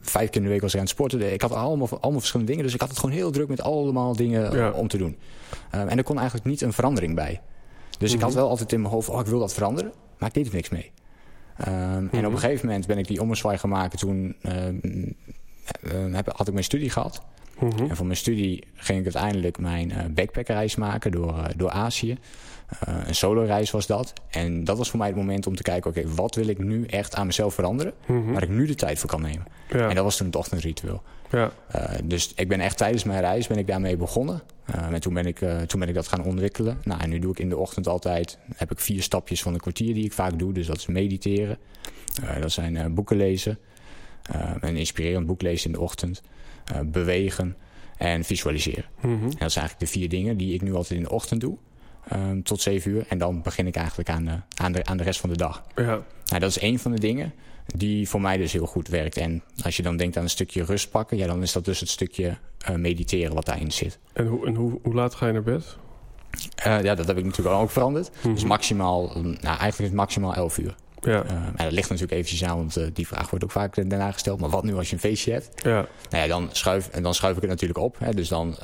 vijf 0.00 0.30
keer 0.30 0.40
in 0.40 0.42
de 0.42 0.52
week 0.52 0.60
was 0.60 0.70
ik 0.70 0.76
aan 0.76 0.84
het 0.84 0.94
sporten. 0.94 1.32
Ik 1.32 1.42
had 1.42 1.52
allemaal, 1.52 1.88
allemaal 1.90 2.18
verschillende 2.18 2.50
dingen. 2.50 2.64
Dus 2.66 2.74
ik 2.74 2.80
had 2.80 2.88
het 2.88 2.98
gewoon 2.98 3.14
heel 3.14 3.30
druk 3.30 3.48
met 3.48 3.60
allemaal 3.60 4.16
dingen 4.16 4.56
Ja. 4.56 4.70
om 4.70 4.88
te 4.88 4.98
doen. 4.98 5.16
en 5.70 5.96
er 5.96 6.02
kon 6.02 6.16
eigenlijk 6.16 6.46
niet 6.46 6.60
een 6.60 6.72
verandering 6.72 7.14
bij. 7.14 7.40
Dus 7.98 8.12
ik 8.12 8.20
had 8.20 8.34
wel 8.34 8.48
altijd 8.48 8.72
in 8.72 8.80
mijn 8.80 8.92
hoofd, 8.92 9.08
oh, 9.08 9.20
ik 9.20 9.26
wil 9.26 9.38
dat 9.38 9.54
veranderen. 9.54 9.92
Maar 10.18 10.28
ik 10.28 10.34
deed 10.34 10.46
er 10.46 10.54
niks 10.54 10.68
mee. 10.68 10.92
Um, 11.60 12.08
En 12.12 12.26
op 12.26 12.32
een 12.32 12.38
gegeven 12.38 12.66
moment 12.66 12.86
ben 12.86 12.98
ik 12.98 13.06
die 13.06 13.20
ommezwaai 13.20 13.58
gemaakt. 13.58 13.98
Toen 13.98 14.36
um, 14.42 16.14
heb, 16.14 16.32
had 16.36 16.46
ik 16.46 16.52
mijn 16.52 16.64
studie 16.64 16.90
gehad. 16.90 17.22
Mhm. 17.58 17.82
En 17.88 17.96
voor 17.96 18.06
mijn 18.06 18.18
studie 18.18 18.64
ging 18.74 18.98
ik 18.98 19.04
uiteindelijk 19.04 19.58
mijn 19.58 20.12
backpackreis 20.14 20.76
maken 20.76 21.10
door, 21.10 21.34
door 21.56 21.70
Azië. 21.70 22.18
Uh, 22.88 22.94
een 23.06 23.14
solo-reis 23.14 23.70
was 23.70 23.86
dat. 23.86 24.12
En 24.30 24.64
dat 24.64 24.78
was 24.78 24.90
voor 24.90 24.98
mij 24.98 25.08
het 25.08 25.16
moment 25.16 25.46
om 25.46 25.56
te 25.56 25.62
kijken... 25.62 25.90
oké, 25.90 25.98
okay, 25.98 26.12
wat 26.12 26.34
wil 26.34 26.48
ik 26.48 26.58
nu 26.58 26.84
echt 26.84 27.14
aan 27.14 27.26
mezelf 27.26 27.54
veranderen... 27.54 27.92
Mhm. 28.06 28.32
waar 28.32 28.42
ik 28.42 28.48
nu 28.48 28.66
de 28.66 28.74
tijd 28.74 28.98
voor 28.98 29.10
kan 29.10 29.20
nemen. 29.20 29.46
Ja. 29.70 29.88
En 29.88 29.94
dat 29.94 30.04
was 30.04 30.16
toen 30.16 30.26
het 30.26 30.36
ochtendritueel. 30.36 31.02
Ja. 31.30 31.52
Uh, 31.76 31.84
dus 32.04 32.32
ik 32.34 32.48
ben 32.48 32.60
echt 32.60 32.76
tijdens 32.76 33.04
mijn 33.04 33.20
reis 33.20 33.46
ben 33.46 33.56
ik 33.56 33.66
daarmee 33.66 33.96
begonnen. 33.96 34.42
Uh, 34.74 34.86
en 34.92 35.00
toen 35.00 35.14
ben, 35.14 35.26
ik, 35.26 35.38
toen 35.66 35.80
ben 35.80 35.88
ik 35.88 35.94
dat 35.94 36.08
gaan 36.08 36.24
ontwikkelen. 36.24 36.78
Nou, 36.84 37.00
en 37.00 37.10
nu 37.10 37.18
doe 37.18 37.30
ik 37.30 37.38
in 37.38 37.48
de 37.48 37.56
ochtend 37.56 37.86
altijd... 37.86 38.38
heb 38.56 38.70
ik 38.70 38.78
vier 38.78 39.02
stapjes 39.02 39.42
van 39.42 39.54
een 39.54 39.60
kwartier 39.60 39.94
die 39.94 40.04
ik 40.04 40.12
vaak 40.12 40.38
doe. 40.38 40.52
Dus 40.52 40.66
dat 40.66 40.76
is 40.76 40.86
mediteren. 40.86 41.58
dat 42.40 42.52
zijn 42.52 42.94
boeken 42.94 43.16
lezen. 43.16 43.58
een 44.60 44.76
inspirerend 44.76 45.26
boek 45.26 45.42
lezen 45.42 45.66
in 45.66 45.72
de 45.72 45.80
ochtend. 45.80 46.22
bewegen 46.84 47.56
en 47.96 48.24
visualiseren. 48.24 48.84
Mhm. 49.00 49.12
En 49.12 49.20
dat 49.20 49.52
zijn 49.52 49.64
eigenlijk 49.64 49.78
de 49.78 49.86
vier 49.86 50.08
dingen 50.08 50.36
die 50.36 50.54
ik 50.54 50.62
nu 50.62 50.74
altijd 50.74 50.98
in 50.98 51.02
de 51.02 51.10
ochtend 51.10 51.40
doe. 51.40 51.56
Um, 52.14 52.42
tot 52.42 52.60
zeven 52.60 52.90
uur. 52.90 53.04
En 53.08 53.18
dan 53.18 53.42
begin 53.42 53.66
ik 53.66 53.76
eigenlijk 53.76 54.08
aan 54.08 54.24
de, 54.24 54.40
aan 54.54 54.72
de, 54.72 54.84
aan 54.84 54.96
de 54.96 55.02
rest 55.02 55.20
van 55.20 55.30
de 55.30 55.36
dag. 55.36 55.62
Ja. 55.74 56.02
Nou, 56.24 56.40
dat 56.40 56.50
is 56.50 56.58
één 56.58 56.78
van 56.78 56.92
de 56.92 57.00
dingen 57.00 57.32
die 57.66 58.08
voor 58.08 58.20
mij 58.20 58.36
dus 58.36 58.52
heel 58.52 58.66
goed 58.66 58.88
werkt. 58.88 59.16
En 59.16 59.42
als 59.62 59.76
je 59.76 59.82
dan 59.82 59.96
denkt 59.96 60.16
aan 60.16 60.22
een 60.22 60.30
stukje 60.30 60.64
rust 60.64 60.90
pakken... 60.90 61.16
Ja, 61.16 61.26
dan 61.26 61.42
is 61.42 61.52
dat 61.52 61.64
dus 61.64 61.80
het 61.80 61.88
stukje 61.88 62.36
uh, 62.70 62.76
mediteren 62.76 63.34
wat 63.34 63.46
daarin 63.46 63.72
zit. 63.72 63.98
En, 64.12 64.26
hoe, 64.26 64.46
en 64.46 64.54
hoe, 64.54 64.78
hoe 64.82 64.94
laat 64.94 65.14
ga 65.14 65.26
je 65.26 65.32
naar 65.32 65.42
bed? 65.42 65.76
Uh, 66.66 66.82
ja, 66.82 66.94
dat 66.94 67.06
heb 67.06 67.18
ik 67.18 67.24
natuurlijk 67.24 67.56
ook 67.56 67.70
veranderd. 67.70 68.10
Mhm. 68.20 68.34
Dus 68.34 68.44
maximaal, 68.44 69.06
nou, 69.22 69.38
eigenlijk 69.40 69.78
is 69.78 69.84
het 69.84 69.94
maximaal 69.94 70.34
11 70.34 70.58
uur. 70.58 70.74
Ja. 71.00 71.24
Uh, 71.24 71.30
en 71.30 71.54
dat 71.56 71.72
ligt 71.72 71.88
natuurlijk 71.88 72.12
eventjes 72.12 72.44
aan, 72.44 72.56
want 72.56 72.78
uh, 72.78 72.86
die 72.92 73.06
vraag 73.06 73.30
wordt 73.30 73.44
ook 73.44 73.50
vaak 73.50 73.74
daarna 73.74 74.12
gesteld. 74.12 74.40
Maar 74.40 74.50
wat 74.50 74.64
nu 74.64 74.74
als 74.74 74.88
je 74.88 74.94
een 74.94 75.00
feestje 75.00 75.32
hebt? 75.32 75.50
Ja. 75.62 75.86
Nou 76.10 76.22
ja, 76.22 76.26
dan 76.26 76.48
schuif, 76.52 76.88
en 76.88 77.02
dan 77.02 77.14
schuif 77.14 77.34
ik 77.34 77.40
het 77.40 77.50
natuurlijk 77.50 77.78
op. 77.78 77.96
Hè, 77.98 78.14
dus 78.14 78.28
dan 78.28 78.56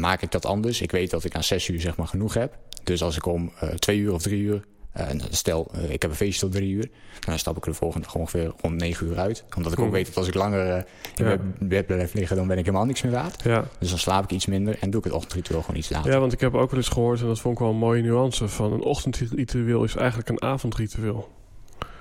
maak 0.00 0.22
ik 0.22 0.30
dat 0.30 0.46
anders. 0.46 0.80
Ik 0.80 0.90
weet 0.90 1.10
dat 1.10 1.24
ik 1.24 1.34
aan 1.34 1.42
6 1.44 1.68
uur 1.68 1.80
zeg 1.80 1.96
maar 1.96 2.06
genoeg 2.06 2.34
heb. 2.34 2.56
Dus 2.84 3.02
als 3.02 3.16
ik 3.16 3.26
om 3.26 3.52
uh, 3.64 3.70
twee 3.70 3.98
uur 3.98 4.12
of 4.12 4.22
drie 4.22 4.42
uur... 4.42 4.64
Uh, 5.00 5.06
stel, 5.30 5.70
uh, 5.76 5.90
ik 5.90 6.02
heb 6.02 6.10
een 6.10 6.16
feestje 6.16 6.40
tot 6.40 6.52
drie 6.52 6.70
uur... 6.72 6.88
dan 7.20 7.38
stap 7.38 7.56
ik 7.56 7.64
er 7.64 7.70
de 7.70 7.76
volgende 7.76 8.06
dag 8.06 8.14
ongeveer 8.14 8.52
rond 8.60 8.76
negen 8.80 9.06
uur 9.06 9.18
uit. 9.18 9.44
Omdat 9.56 9.72
ik 9.72 9.78
ook 9.78 9.90
weet 9.90 10.06
dat 10.06 10.16
als 10.16 10.28
ik 10.28 10.34
langer 10.34 10.76
in 11.16 11.24
Ja. 11.26 11.36
bed- 11.58 11.86
blijf 11.86 12.12
liggen... 12.14 12.36
dan 12.36 12.46
ben 12.46 12.58
ik 12.58 12.64
helemaal 12.64 12.86
niks 12.86 13.02
meer 13.02 13.12
waard. 13.12 13.42
Ja. 13.42 13.64
Dus 13.78 13.88
dan 13.90 13.98
slaap 13.98 14.24
ik 14.24 14.30
iets 14.30 14.46
minder 14.46 14.76
en 14.80 14.90
doe 14.90 14.98
ik 15.00 15.04
het 15.06 15.14
ochtendritueel 15.14 15.60
gewoon 15.62 15.76
iets 15.76 15.88
later. 15.90 16.12
ja, 16.12 16.18
want 16.18 16.32
ik 16.32 16.40
heb 16.40 16.54
ook 16.54 16.70
wel 16.70 16.78
eens 16.80 16.88
gehoord, 16.88 17.20
en 17.20 17.26
dat 17.26 17.40
vond 17.40 17.54
ik 17.54 17.60
wel 17.60 17.70
een 17.70 17.76
mooie 17.76 18.02
nuance... 18.02 18.48
van 18.48 18.72
een 18.72 18.80
ochtendritueel 18.82 19.84
is 19.84 19.94
eigenlijk 19.96 20.28
een 20.28 20.42
avondritueel. 20.42 21.28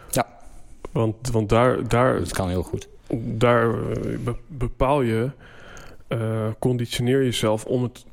Ja. 0.10 0.28
Want, 0.92 1.16
want 1.32 1.50
daar, 1.50 1.88
daar, 1.88 2.20
Dat 2.20 2.32
kan 2.32 2.50
heel 2.50 2.64
goed. 2.64 2.88
daar 3.16 3.70
eh, 3.74 4.18
be- 4.24 4.36
bepaal 4.48 5.02
je, 5.02 5.30
eh, 6.12 6.48
conditioneer 6.60 7.24
jezelf 7.24 7.66
om 7.66 7.84
het... 7.84 8.06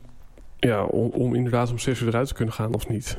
Ja, 0.59 0.85
om, 0.85 1.11
om 1.11 1.35
inderdaad 1.35 1.71
om 1.71 1.79
zes 1.79 2.01
uur 2.01 2.09
eruit 2.09 2.29
te 2.29 2.35
kunnen 2.35 2.55
gaan 2.55 2.75
of 2.75 2.89
niet. 2.89 3.19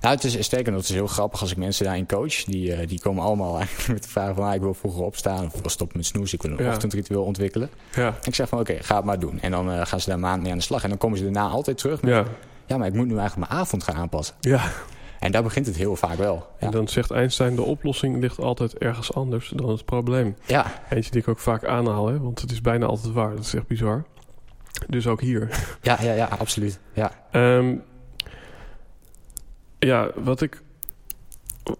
Nou, 0.00 0.14
het 0.14 0.24
is 0.24 0.44
sterker 0.44 0.72
nog, 0.72 0.80
het 0.80 0.90
is 0.90 0.94
heel 0.96 1.06
grappig 1.06 1.40
als 1.40 1.50
ik 1.50 1.56
mensen 1.56 1.84
daarin 1.84 2.06
coach. 2.06 2.44
Die, 2.44 2.68
uh, 2.80 2.88
die 2.88 3.00
komen 3.00 3.24
allemaal 3.24 3.56
eigenlijk 3.58 3.88
met 3.88 4.02
de 4.02 4.08
vraag 4.08 4.34
van... 4.34 4.44
Ah, 4.44 4.54
ik 4.54 4.60
wil 4.60 4.74
vroeger 4.74 5.02
opstaan 5.02 5.44
of 5.46 5.54
ik 5.54 5.60
wil 5.60 5.70
stoppen 5.70 5.96
met 5.96 6.06
snoes. 6.06 6.32
Ik 6.32 6.42
wil 6.42 6.50
een 6.50 6.64
Ja. 6.64 6.70
ochtendritueel 6.70 7.22
ontwikkelen. 7.22 7.70
Ja, 7.94 8.06
En 8.06 8.14
ik 8.22 8.34
zeg 8.34 8.48
van 8.48 8.58
oké, 8.60 8.76
ga 8.82 8.96
het 8.96 9.04
maar 9.04 9.18
doen. 9.18 9.40
En 9.40 9.50
dan 9.50 9.70
uh, 9.70 9.86
gaan 9.86 10.00
ze 10.00 10.08
daar 10.08 10.18
maand 10.18 10.42
mee 10.42 10.50
aan 10.52 10.58
de 10.58 10.64
slag. 10.64 10.82
En 10.82 10.88
dan 10.88 10.98
komen 10.98 11.18
ze 11.18 11.24
daarna 11.24 11.48
altijd 11.48 11.78
terug 11.78 12.02
met... 12.02 12.10
Ja, 12.12 12.24
ja, 12.66 12.76
maar 12.76 12.86
ik 12.86 12.94
moet 12.94 13.06
nu 13.06 13.16
eigenlijk 13.18 13.48
mijn 13.50 13.60
avond 13.60 13.82
gaan 13.82 13.94
aanpassen. 13.96 14.34
ja. 14.40 14.70
En 15.20 15.32
daar 15.32 15.42
begint 15.42 15.66
het 15.66 15.76
heel 15.76 15.96
vaak 15.96 16.16
wel. 16.16 16.34
Ja, 16.34 16.66
En 16.66 16.70
dan 16.72 16.88
zegt 16.88 17.10
Einstein, 17.10 17.54
de 17.56 17.62
oplossing 17.62 18.20
ligt 18.20 18.40
altijd 18.40 18.78
ergens 18.78 19.14
anders 19.14 19.48
dan 19.48 19.68
het 19.68 19.84
probleem. 19.84 20.36
ja, 20.46 20.82
Eentje 20.90 21.10
die 21.10 21.20
ik 21.20 21.28
ook 21.28 21.38
vaak 21.38 21.64
aanhaal, 21.64 22.06
hè, 22.06 22.20
want 22.20 22.40
het 22.40 22.50
is 22.50 22.60
bijna 22.60 22.86
altijd 22.86 23.12
waar. 23.12 23.30
Dat 23.30 23.44
is 23.44 23.54
echt 23.54 23.66
bizar. 23.66 24.04
Dus 24.88 25.06
ook 25.06 25.20
hier. 25.20 25.66
ja, 25.82 25.98
ja, 26.02 26.12
ja, 26.12 26.24
absoluut. 26.38 26.80
Ja, 26.92 27.10
Ehm, 27.30 27.76
ja, 29.78 30.10
wat 30.14 30.40
ik... 30.40 30.62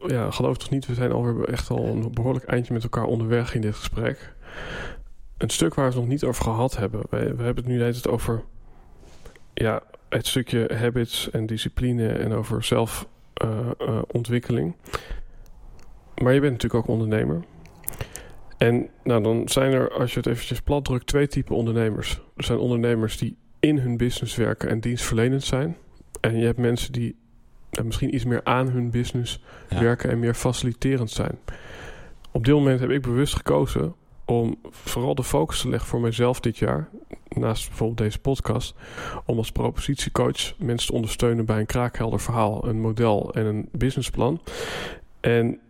Ja, 0.07 0.31
geloof 0.31 0.57
toch 0.57 0.71
niet, 0.71 0.87
we 0.87 0.95
zijn 0.95 1.13
alweer 1.13 1.49
echt 1.49 1.71
al 1.71 1.85
een 1.87 2.13
behoorlijk 2.13 2.45
eindje 2.45 2.73
met 2.73 2.83
elkaar 2.83 3.05
onderweg 3.05 3.55
in 3.55 3.61
dit 3.61 3.75
gesprek. 3.75 4.35
Een 5.39 5.51
stuk 5.51 5.75
waar 5.75 5.85
we 5.85 5.91
het 5.91 6.01
nog 6.01 6.11
niet 6.11 6.25
over 6.25 6.45
gehad 6.45 6.77
hebben. 6.77 7.01
We, 7.11 7.17
we 7.17 7.43
hebben 7.43 7.65
het 7.65 7.67
nu 7.67 7.79
net 7.79 8.09
over... 8.09 8.43
Ja, 9.55 9.83
het 10.09 10.27
stukje 10.27 10.71
habits 10.75 11.31
en 11.31 11.47
discipline 11.47 12.09
en 12.09 12.33
over 12.33 12.65
zelfontwikkeling. 13.37 14.75
maar 16.23 16.33
je 16.35 16.41
bent 16.41 16.53
natuurlijk 16.53 16.83
ook 16.85 16.91
ondernemer. 16.91 17.45
En 18.59 18.89
nou, 19.05 19.23
dan 19.23 19.49
zijn 19.49 19.73
er, 19.73 19.93
als 19.93 20.11
je 20.13 20.19
het 20.19 20.29
eventjes 20.29 20.61
plat 20.61 20.85
drukt, 20.85 21.07
twee 21.07 21.27
typen 21.29 21.57
ondernemers. 21.57 22.21
Er 22.37 22.45
zijn 22.45 22.59
ondernemers 22.59 23.19
die 23.19 23.37
in 23.61 23.79
hun 23.79 23.97
business 23.97 24.37
werken 24.37 24.69
en 24.69 24.81
dienstverlenend 24.81 25.45
zijn. 25.45 25.77
En 26.21 26.39
je 26.39 26.45
hebt 26.45 26.59
mensen 26.59 26.93
die 26.93 27.17
eh, 27.71 27.85
misschien 27.85 28.15
iets 28.15 28.25
meer 28.25 28.41
aan 28.45 28.69
hun 28.69 28.91
business 28.91 29.43
Ja. 29.69 29.81
werken 29.81 30.11
en 30.11 30.19
meer 30.19 30.35
faciliterend 30.35 31.11
zijn. 31.11 31.39
Op 32.31 32.45
dit 32.45 32.55
moment 32.55 32.81
heb 32.81 32.91
ik 32.91 33.03
bewust 33.03 33.37
gekozen 33.37 33.95
om 34.25 34.59
vooral 34.71 35.15
de 35.15 35.25
focus 35.25 35.61
te 35.61 35.69
leggen 35.69 35.89
voor 35.89 36.01
mezelf 36.01 36.41
dit 36.41 36.57
jaar, 36.59 36.89
naast 37.37 37.69
bijvoorbeeld 37.69 37.99
deze 37.99 38.19
podcast, 38.19 38.75
om 39.25 39.39
als 39.39 39.53
propositiecoach 39.53 40.59
mensen 40.59 40.89
te 40.89 40.95
ondersteunen 40.95 41.45
bij 41.45 41.59
een 41.59 41.67
kraakhelder 41.67 42.21
verhaal, 42.21 42.69
een 42.69 42.81
model 42.81 43.35
en 43.35 43.47
een 43.47 43.69
businessplan. 43.73 44.41
En 45.21 45.61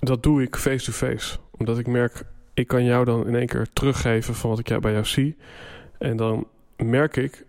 dat 0.00 0.22
doe 0.22 0.42
ik 0.42 0.56
face-to-face, 0.56 1.38
omdat 1.50 1.78
ik 1.78 1.86
merk, 1.86 2.24
ik 2.54 2.66
kan 2.66 2.84
jou 2.84 3.04
dan 3.04 3.26
in 3.26 3.34
één 3.34 3.46
keer 3.46 3.66
teruggeven 3.72 4.34
van 4.34 4.50
wat 4.50 4.58
ik 4.58 4.80
bij 4.80 4.92
jou 4.92 5.04
zie. 5.04 5.36
En 5.98 6.16
dan 6.16 6.46
merk 6.76 7.16
ik, 7.16 7.44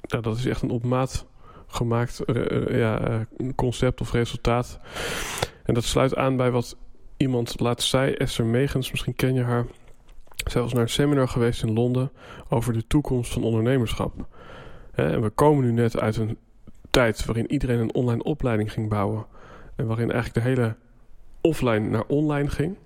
nou, 0.00 0.22
dat 0.22 0.36
is 0.36 0.46
echt 0.46 0.62
een 0.62 0.70
op 0.70 0.84
maat 0.84 1.26
gemaakt 1.66 2.20
eh, 2.20 2.50
eh, 2.50 2.78
ja, 2.78 3.00
eh, 3.00 3.48
concept 3.54 4.00
of 4.00 4.12
resultaat. 4.12 4.78
En 5.64 5.74
dat 5.74 5.84
sluit 5.84 6.16
aan 6.16 6.36
bij 6.36 6.50
wat 6.50 6.76
iemand 7.16 7.60
laatst 7.60 7.88
zei, 7.88 8.12
Esther 8.12 8.44
Megens, 8.44 8.90
misschien 8.90 9.14
ken 9.14 9.34
je 9.34 9.42
haar. 9.42 9.66
Zij 10.44 10.60
was 10.60 10.72
naar 10.72 10.82
een 10.82 10.88
seminar 10.88 11.28
geweest 11.28 11.62
in 11.62 11.72
Londen 11.72 12.10
over 12.48 12.72
de 12.72 12.86
toekomst 12.86 13.32
van 13.32 13.42
ondernemerschap. 13.42 14.26
En 14.92 15.22
we 15.22 15.30
komen 15.30 15.64
nu 15.64 15.72
net 15.72 16.00
uit 16.00 16.16
een 16.16 16.38
tijd 16.90 17.24
waarin 17.24 17.52
iedereen 17.52 17.78
een 17.78 17.94
online 17.94 18.22
opleiding 18.22 18.72
ging 18.72 18.88
bouwen. 18.88 19.26
En 19.76 19.86
waarin 19.86 20.10
eigenlijk 20.12 20.44
de 20.44 20.50
hele 20.50 20.76
offline 21.40 21.88
naar 21.88 22.04
online 22.06 22.48
ging. 22.48 22.76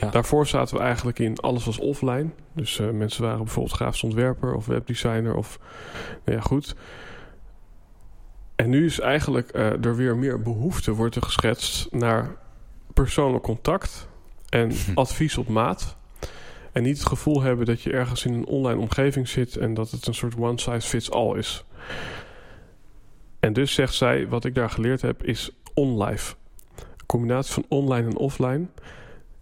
Ja. 0.00 0.10
Daarvoor 0.10 0.46
zaten 0.46 0.76
we 0.76 0.82
eigenlijk 0.82 1.18
in 1.18 1.38
alles 1.38 1.64
was 1.64 1.78
offline. 1.78 2.30
Dus 2.52 2.78
eh, 2.78 2.90
mensen 2.90 3.22
waren 3.22 3.44
bijvoorbeeld 3.44 3.74
grafisch 3.74 4.02
ontwerper 4.02 4.54
of 4.54 4.66
webdesigner 4.66 5.34
of 5.34 5.58
nou 6.24 6.36
ja, 6.36 6.42
goed. 6.42 6.74
En 8.56 8.70
nu 8.70 8.84
is 8.84 9.00
eigenlijk 9.00 9.50
eh, 9.50 9.84
er 9.84 9.96
weer 9.96 10.16
meer 10.16 10.42
behoefte 10.42 10.92
wordt 10.92 11.16
er 11.16 11.22
geschetst 11.22 11.92
naar 11.92 12.36
persoonlijk 12.94 13.44
contact 13.44 14.08
en 14.48 14.72
advies 14.94 15.38
op 15.38 15.48
maat. 15.48 15.96
En 16.78 16.84
niet 16.84 16.98
het 16.98 17.06
gevoel 17.06 17.42
hebben 17.42 17.66
dat 17.66 17.82
je 17.82 17.92
ergens 17.92 18.24
in 18.24 18.34
een 18.34 18.46
online 18.46 18.80
omgeving 18.80 19.28
zit 19.28 19.56
en 19.56 19.74
dat 19.74 19.90
het 19.90 20.06
een 20.06 20.14
soort 20.14 20.36
one 20.36 20.60
size 20.60 20.88
fits 20.88 21.10
all 21.10 21.36
is. 21.36 21.64
En 23.40 23.52
dus 23.52 23.74
zegt 23.74 23.94
zij, 23.94 24.28
wat 24.28 24.44
ik 24.44 24.54
daar 24.54 24.70
geleerd 24.70 25.02
heb, 25.02 25.24
is 25.24 25.50
onlife. 25.74 26.34
Een 26.76 27.06
combinatie 27.06 27.52
van 27.52 27.64
online 27.68 28.08
en 28.08 28.16
offline. 28.16 28.66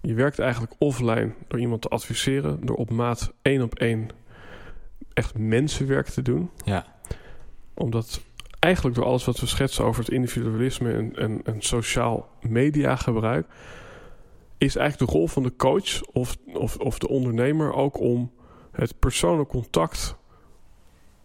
Je 0.00 0.14
werkt 0.14 0.38
eigenlijk 0.38 0.72
offline 0.78 1.32
door 1.48 1.60
iemand 1.60 1.82
te 1.82 1.88
adviseren, 1.88 2.66
door 2.66 2.76
op 2.76 2.90
maat 2.90 3.32
één 3.42 3.62
op 3.62 3.74
één 3.74 4.08
echt 5.12 5.38
mensenwerk 5.38 6.08
te 6.08 6.22
doen. 6.22 6.50
Ja. 6.64 6.86
Omdat 7.74 8.20
eigenlijk 8.58 8.96
door 8.96 9.04
alles 9.04 9.24
wat 9.24 9.40
we 9.40 9.46
schetsen 9.46 9.84
over 9.84 10.04
het 10.04 10.12
individualisme 10.12 10.92
en, 10.92 11.16
en, 11.16 11.40
en 11.44 11.62
sociaal 11.62 12.28
mediagebruik, 12.40 13.46
is 14.58 14.76
eigenlijk 14.76 15.10
de 15.10 15.18
rol 15.18 15.28
van 15.28 15.42
de 15.42 15.56
coach 15.56 16.02
of, 16.02 16.36
of, 16.54 16.76
of 16.76 16.98
de 16.98 17.08
ondernemer 17.08 17.72
ook 17.72 18.00
om 18.00 18.30
het 18.72 18.98
persoonlijk 18.98 19.48
contact 19.48 20.16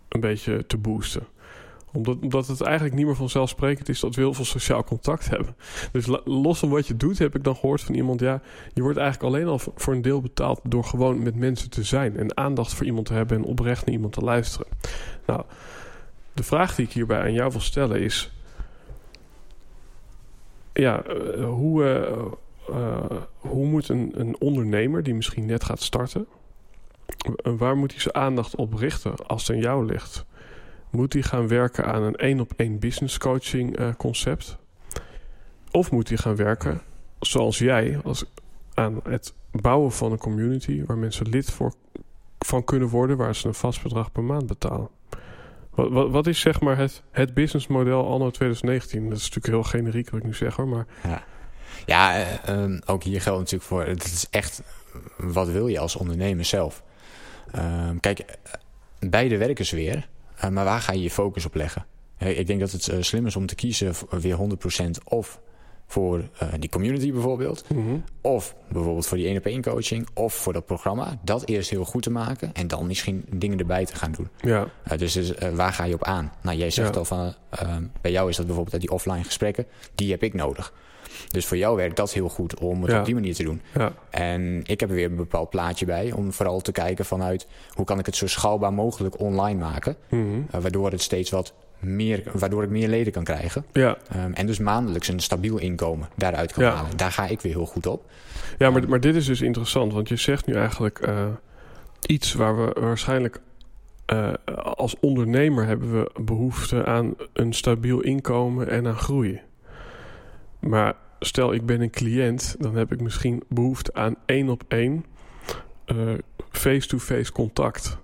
een 0.08 0.20
beetje 0.20 0.66
te 0.66 0.78
boosten 0.78 1.28
omdat, 1.94 2.18
omdat 2.22 2.48
het 2.48 2.62
eigenlijk 2.62 2.96
niet 2.96 3.06
meer 3.06 3.16
vanzelfsprekend 3.16 3.90
is 3.90 4.00
dat 4.00 4.16
we 4.16 4.22
heel 4.22 4.34
veel 4.34 4.46
sociaal 4.46 4.84
contact 4.84 5.30
hebben. 5.30 5.56
Dus 5.92 6.08
los 6.26 6.60
van 6.60 6.70
wat 6.70 6.88
je 6.88 6.98
doet, 6.98 7.18
heb 7.18 7.36
ik 7.36 7.44
dan 7.44 7.56
gehoord 7.56 7.82
van 7.82 7.96
iemand: 7.96 8.20
ja, 8.20 8.42
je 8.74 8.82
wordt 8.82 8.98
eigenlijk 8.98 9.34
alleen 9.34 9.48
al 9.48 9.60
voor- 9.60 9.94
een 9.94 10.02
deel 10.02 10.22
betaald 10.22 10.60
door 10.64 10.84
gewoon 10.84 11.24
met 11.24 11.36
mensen 11.36 11.70
te 11.70 11.84
zijn 11.84 12.18
en 12.18 12.38
aandacht 12.38 12.74
voor 12.74 12.86
iemand 12.86 13.06
te 13.06 13.14
hebben 13.14 13.38
en 13.38 13.44
oprecht 13.44 13.86
naar 13.86 13.96
iemand 13.96 14.14
te 14.14 14.22
luisteren. 14.22 14.68
Nou, 15.26 15.44
de 16.34 16.44
vraag 16.44 16.76
die 16.76 16.86
ik 16.86 16.92
hierbij 16.92 17.22
aan 17.22 17.34
jou 17.34 17.52
wil 17.52 17.62
stellen 17.62 18.02
is: 18.02 18.32
ja, 20.74 21.04
eh, 21.04 21.46
hoe, 21.46 21.86
eh, 21.86 22.32
hoe 23.38 23.66
moet 23.66 23.90
een, 23.90 24.12
een 24.16 24.36
ondernemer 24.40 25.04
die 25.04 25.14
misschien 25.14 25.46
net 25.46 25.64
gaat 25.64 25.82
starten, 25.82 26.28
eh, 27.08 27.54
waar 27.58 27.78
moet 27.78 27.92
hij 27.92 28.02
zijn 28.02 28.16
aandacht 28.16 28.56
op 28.56 28.74
richten 28.74 29.16
als 29.28 29.48
het 29.48 29.56
aan 29.56 29.62
jou 29.62 29.86
ligt? 29.86 30.26
Moet 30.90 31.14
hij 31.14 31.22
gaan 31.22 31.48
werken 31.48 31.86
aan 31.86 32.04
een 32.04 32.16
één 32.16 32.40
op 32.40 32.54
één 32.56 32.80
business 32.80 33.18
coaching 33.18 33.78
eh, 33.78 33.90
concept? 33.98 34.58
Of 35.72 35.92
moet 35.92 36.08
hij 36.08 36.18
gaan 36.18 36.36
werken 36.36 36.82
zoals 37.20 37.58
jij 37.58 38.00
als, 38.04 38.26
aan 38.74 39.00
het 39.04 39.34
bouwen 39.52 39.92
van 39.92 40.12
een 40.12 40.18
community 40.18 40.84
waar 40.86 40.98
mensen 40.98 41.30
lid 41.30 41.52
voor, 41.52 41.74
van 42.40 42.64
kunnen 42.64 42.88
worden, 42.88 43.18
waar 43.18 43.36
ze 43.36 43.48
een 43.48 43.54
vast 43.54 43.84
bedrag 43.84 44.12
per 44.12 44.24
maand 44.24 44.48
betalen? 44.48 44.90
Wat, 45.70 45.90
wat, 45.90 46.10
wat 46.10 46.28
is 46.28 46.40
zeg 46.40 46.62
maar 46.62 46.78
het, 46.78 47.04
het 47.12 47.34
businessmodel 47.34 48.12
anno 48.12 48.30
2019? 48.30 49.10
Dat 49.10 49.18
is 49.18 49.30
natuurlijk 49.30 49.54
heel 49.54 49.80
generiek 49.80 50.10
wat 50.10 50.20
ik 50.20 50.26
nu 50.26 50.34
zeg 50.34 50.56
hoor, 50.56 50.68
maar 50.68 50.86
Ja, 51.04 51.24
ja 51.86 52.16
eh, 52.16 52.48
ehm, 52.48 52.80
ook 52.86 53.04
hier 53.04 53.22
geldt 53.22 53.40
natuurlijk 53.40 53.70
voor... 53.70 53.86
Het 53.86 54.04
is 54.04 54.26
echt, 54.30 54.62
wat 55.18 55.48
wil 55.50 55.68
je 55.68 55.80
als 55.80 55.96
ondernemer 55.96 56.46
zelf? 56.46 56.84
Ehm, 57.52 57.98
kijk, 58.00 58.26
beide 59.00 59.38
werken 59.38 59.66
ze 59.66 59.76
weer. 59.76 60.08
eh, 60.38 60.50
maar 60.50 60.66
waar 60.66 60.82
ga 60.82 60.94
je 60.94 61.02
je 61.02 61.12
focus 61.12 61.46
op 61.46 61.56
leggen? 61.56 61.86
Ik 62.18 62.48
denk 62.48 62.60
dat 62.60 62.72
het 62.72 62.88
eh, 62.88 63.02
slim 63.02 63.26
is 63.26 63.36
om 63.36 63.46
te 63.46 63.56
kiezen 63.56 63.96
voor 63.96 64.20
weer 64.20 64.36
100% 64.36 65.04
of 65.04 65.40
voor 65.88 66.30
die 66.60 66.70
community 66.70 67.12
bijvoorbeeld. 67.12 67.64
mhm. 67.70 67.96
Of 68.22 68.56
bijvoorbeeld 68.72 69.08
voor 69.08 69.18
die 69.18 69.28
één 69.28 69.38
op 69.38 69.46
één 69.46 69.62
coaching. 69.62 70.08
Of 70.14 70.34
voor 70.34 70.54
dat 70.54 70.66
programma. 70.66 71.20
Dat 71.24 71.46
eerst 71.48 71.70
heel 71.70 71.86
goed 71.86 72.04
te 72.04 72.10
maken. 72.12 72.54
En 72.54 72.68
dan 72.68 72.88
misschien 72.88 73.26
dingen 73.36 73.60
erbij 73.60 73.86
te 73.86 73.96
gaan 73.96 74.12
doen. 74.12 74.30
ja, 74.90 74.96
dus 74.98 75.14
dus, 75.14 75.34
waar 75.54 75.74
ga 75.74 75.84
je 75.84 75.94
op 75.94 76.04
aan? 76.04 76.32
Nou, 76.42 76.58
jij 76.58 76.70
zegt 76.70 76.94
Ja. 76.94 77.00
al 77.00 77.06
van, 77.06 77.36
bij 78.02 78.12
jou 78.12 78.30
is 78.30 78.36
dat 78.36 78.46
bijvoorbeeld 78.46 78.74
uit 78.74 78.82
die 78.84 78.92
offline 78.92 79.24
gesprekken. 79.24 79.66
Die 79.96 80.12
heb 80.12 80.24
ik 80.24 80.34
nodig. 80.34 80.74
Dus 81.28 81.46
voor 81.46 81.58
jou 81.58 81.76
werkt 81.76 81.96
dat 81.96 82.14
heel 82.14 82.30
goed 82.30 82.60
om 82.60 82.82
het 82.82 82.92
Ja. 82.92 83.00
op 83.00 83.06
die 83.06 83.14
manier 83.14 83.36
te 83.36 83.44
doen. 83.44 83.62
ja, 83.74 83.94
En 84.10 84.62
ik 84.66 84.80
heb 84.80 84.90
er 84.90 84.96
weer 84.96 85.10
een 85.10 85.16
bepaald 85.16 85.50
plaatje 85.50 85.86
bij. 85.86 86.12
Om 86.12 86.34
vooral 86.34 86.62
te 86.62 86.72
kijken 86.72 87.06
vanuit 87.06 87.48
hoe 87.74 87.86
kan 87.86 88.00
ik 88.00 88.06
het 88.06 88.16
zo 88.16 88.28
schaalbaar 88.28 88.74
mogelijk 88.74 89.20
online 89.20 89.60
maken. 89.60 89.96
mhm. 90.10 90.22
Uh, 90.26 90.62
waardoor 90.62 90.92
het 90.92 91.02
steeds 91.02 91.30
wat 91.30 91.54
meer, 91.80 92.24
waardoor 92.34 92.64
ik 92.64 92.70
meer 92.70 92.88
leden 92.88 93.14
kan 93.14 93.24
krijgen. 93.24 93.66
ja. 93.74 93.98
Um, 94.26 94.34
en 94.34 94.46
dus 94.46 94.60
maandelijks 94.60 95.08
een 95.08 95.20
stabiel 95.20 95.58
inkomen 95.58 96.10
daaruit 96.16 96.54
kan 96.54 96.64
Ja. 96.64 96.72
halen. 96.76 96.98
Daar 96.98 97.12
ga 97.12 97.28
ik 97.28 97.42
weer 97.42 97.54
heel 97.54 97.66
goed 97.66 97.86
op. 97.88 98.06
Ja, 98.58 98.70
maar, 98.70 98.90
maar 98.90 99.00
dit 99.00 99.16
is 99.16 99.26
dus 99.26 99.42
interessant, 99.42 99.94
want 99.94 100.10
je 100.10 100.16
zegt 100.16 100.46
nu 100.46 100.54
eigenlijk 100.54 101.00
eh, 101.00 101.26
iets 102.06 102.34
waar 102.34 102.66
we 102.66 102.80
waarschijnlijk 102.82 103.40
eh, 104.06 104.30
als 104.64 104.96
ondernemer 105.00 105.66
hebben 105.66 105.94
we 105.94 106.12
behoefte 106.22 106.86
aan 106.86 107.14
een 107.34 107.54
stabiel 107.54 108.00
inkomen 108.00 108.70
en 108.70 108.88
aan 108.88 108.96
groei. 108.98 109.42
Maar 110.62 110.96
stel 111.20 111.54
ik 111.54 111.66
ben 111.66 111.82
een 111.82 111.90
cliënt, 111.90 112.56
dan 112.60 112.76
heb 112.76 112.92
ik 112.92 113.02
misschien 113.02 113.44
behoefte 113.48 113.94
aan 113.94 114.16
één 114.26 114.50
op 114.50 114.64
één 114.68 115.06
eh, 115.86 116.14
face-to-face 116.50 117.32
contact. 117.32 117.98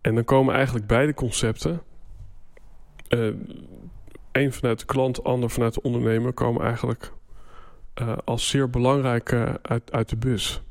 En 0.00 0.14
dan 0.14 0.24
komen 0.24 0.54
eigenlijk 0.54 0.86
beide 0.86 1.14
concepten, 1.14 1.82
één 4.32 4.52
vanuit 4.52 4.78
de 4.78 4.84
klant, 4.84 5.24
ander 5.24 5.50
vanuit 5.50 5.74
de 5.74 5.82
ondernemer, 5.82 6.32
komen 6.32 6.62
eigenlijk 6.62 7.12
eh, 7.94 8.16
als 8.24 8.48
zeer 8.48 8.70
belangrijk 8.70 9.32
uit, 9.62 9.92
uit 9.92 10.08
de 10.08 10.16
bus. 10.16 10.62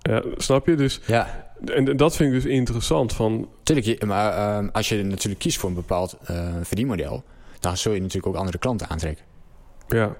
Ja, 0.00 0.22
snap 0.36 0.66
je? 0.66 0.74
Dus, 0.74 1.00
Ja, 1.06 1.52
en 1.64 1.96
dat 1.96 2.16
vind 2.16 2.34
ik 2.34 2.42
dus 2.42 2.52
interessant. 2.52 3.12
Van, 3.12 3.48
Tuurlijk, 3.62 4.04
maar 4.04 4.32
ehm, 4.32 4.68
als 4.72 4.88
je 4.88 5.02
natuurlijk 5.02 5.40
kiest 5.40 5.58
voor 5.58 5.68
een 5.68 5.74
bepaald 5.74 6.16
verdienmodel, 6.62 7.24
dan 7.60 7.76
zul 7.76 7.92
je 7.92 8.00
natuurlijk 8.00 8.26
ook 8.26 8.36
andere 8.40 8.58
klanten 8.58 8.88
aantrekken. 8.88 9.24
ja, 9.88 10.16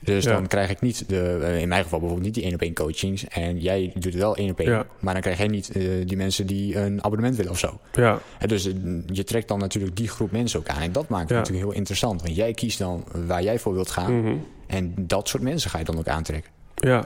Dus 0.00 0.24
Ja. 0.24 0.32
dan 0.32 0.46
krijg 0.46 0.70
ik 0.70 0.80
niet, 0.80 1.08
de, 1.08 1.38
eh, 1.42 1.60
in 1.60 1.68
mijn 1.68 1.82
geval 1.82 1.98
bijvoorbeeld 1.98 2.26
niet 2.26 2.34
die 2.34 2.44
één 2.44 2.54
op 2.54 2.60
één 2.60 2.74
coachings. 2.74 3.28
En 3.28 3.60
jij 3.60 3.90
doet 3.94 4.04
het 4.04 4.14
wel 4.14 4.36
één 4.36 4.50
op 4.50 4.60
één. 4.60 4.70
Ja. 4.70 4.86
Maar 5.00 5.12
dan 5.12 5.22
krijg 5.22 5.38
jij 5.38 5.46
niet 5.46 5.70
eh, 5.70 5.82
die 6.06 6.16
mensen 6.16 6.46
die 6.46 6.78
een 6.78 7.04
abonnement 7.04 7.36
willen 7.36 7.50
of 7.50 7.58
zo. 7.58 7.78
ja, 7.92 8.18
En 8.38 8.48
dus 8.48 8.66
eh, 8.66 8.72
je 9.06 9.24
trekt 9.24 9.48
dan 9.48 9.58
natuurlijk 9.58 9.96
die 9.96 10.08
groep 10.08 10.30
mensen 10.30 10.58
ook 10.60 10.68
aan. 10.68 10.80
En 10.82 10.92
dat 10.92 11.08
maakt 11.08 11.22
het 11.22 11.30
Ja. 11.30 11.36
natuurlijk 11.36 11.64
heel 11.66 11.74
interessant. 11.76 12.22
Want 12.22 12.36
jij 12.36 12.52
kiest 12.52 12.78
dan 12.78 13.04
waar 13.26 13.42
jij 13.42 13.58
voor 13.58 13.72
wilt 13.74 13.90
gaan. 13.90 14.20
mhm, 14.20 14.36
En 14.66 14.94
dat 14.96 15.28
soort 15.28 15.42
mensen 15.42 15.70
ga 15.70 15.78
je 15.78 15.84
dan 15.84 15.98
ook 15.98 16.08
aantrekken. 16.08 16.50
ja. 16.74 17.04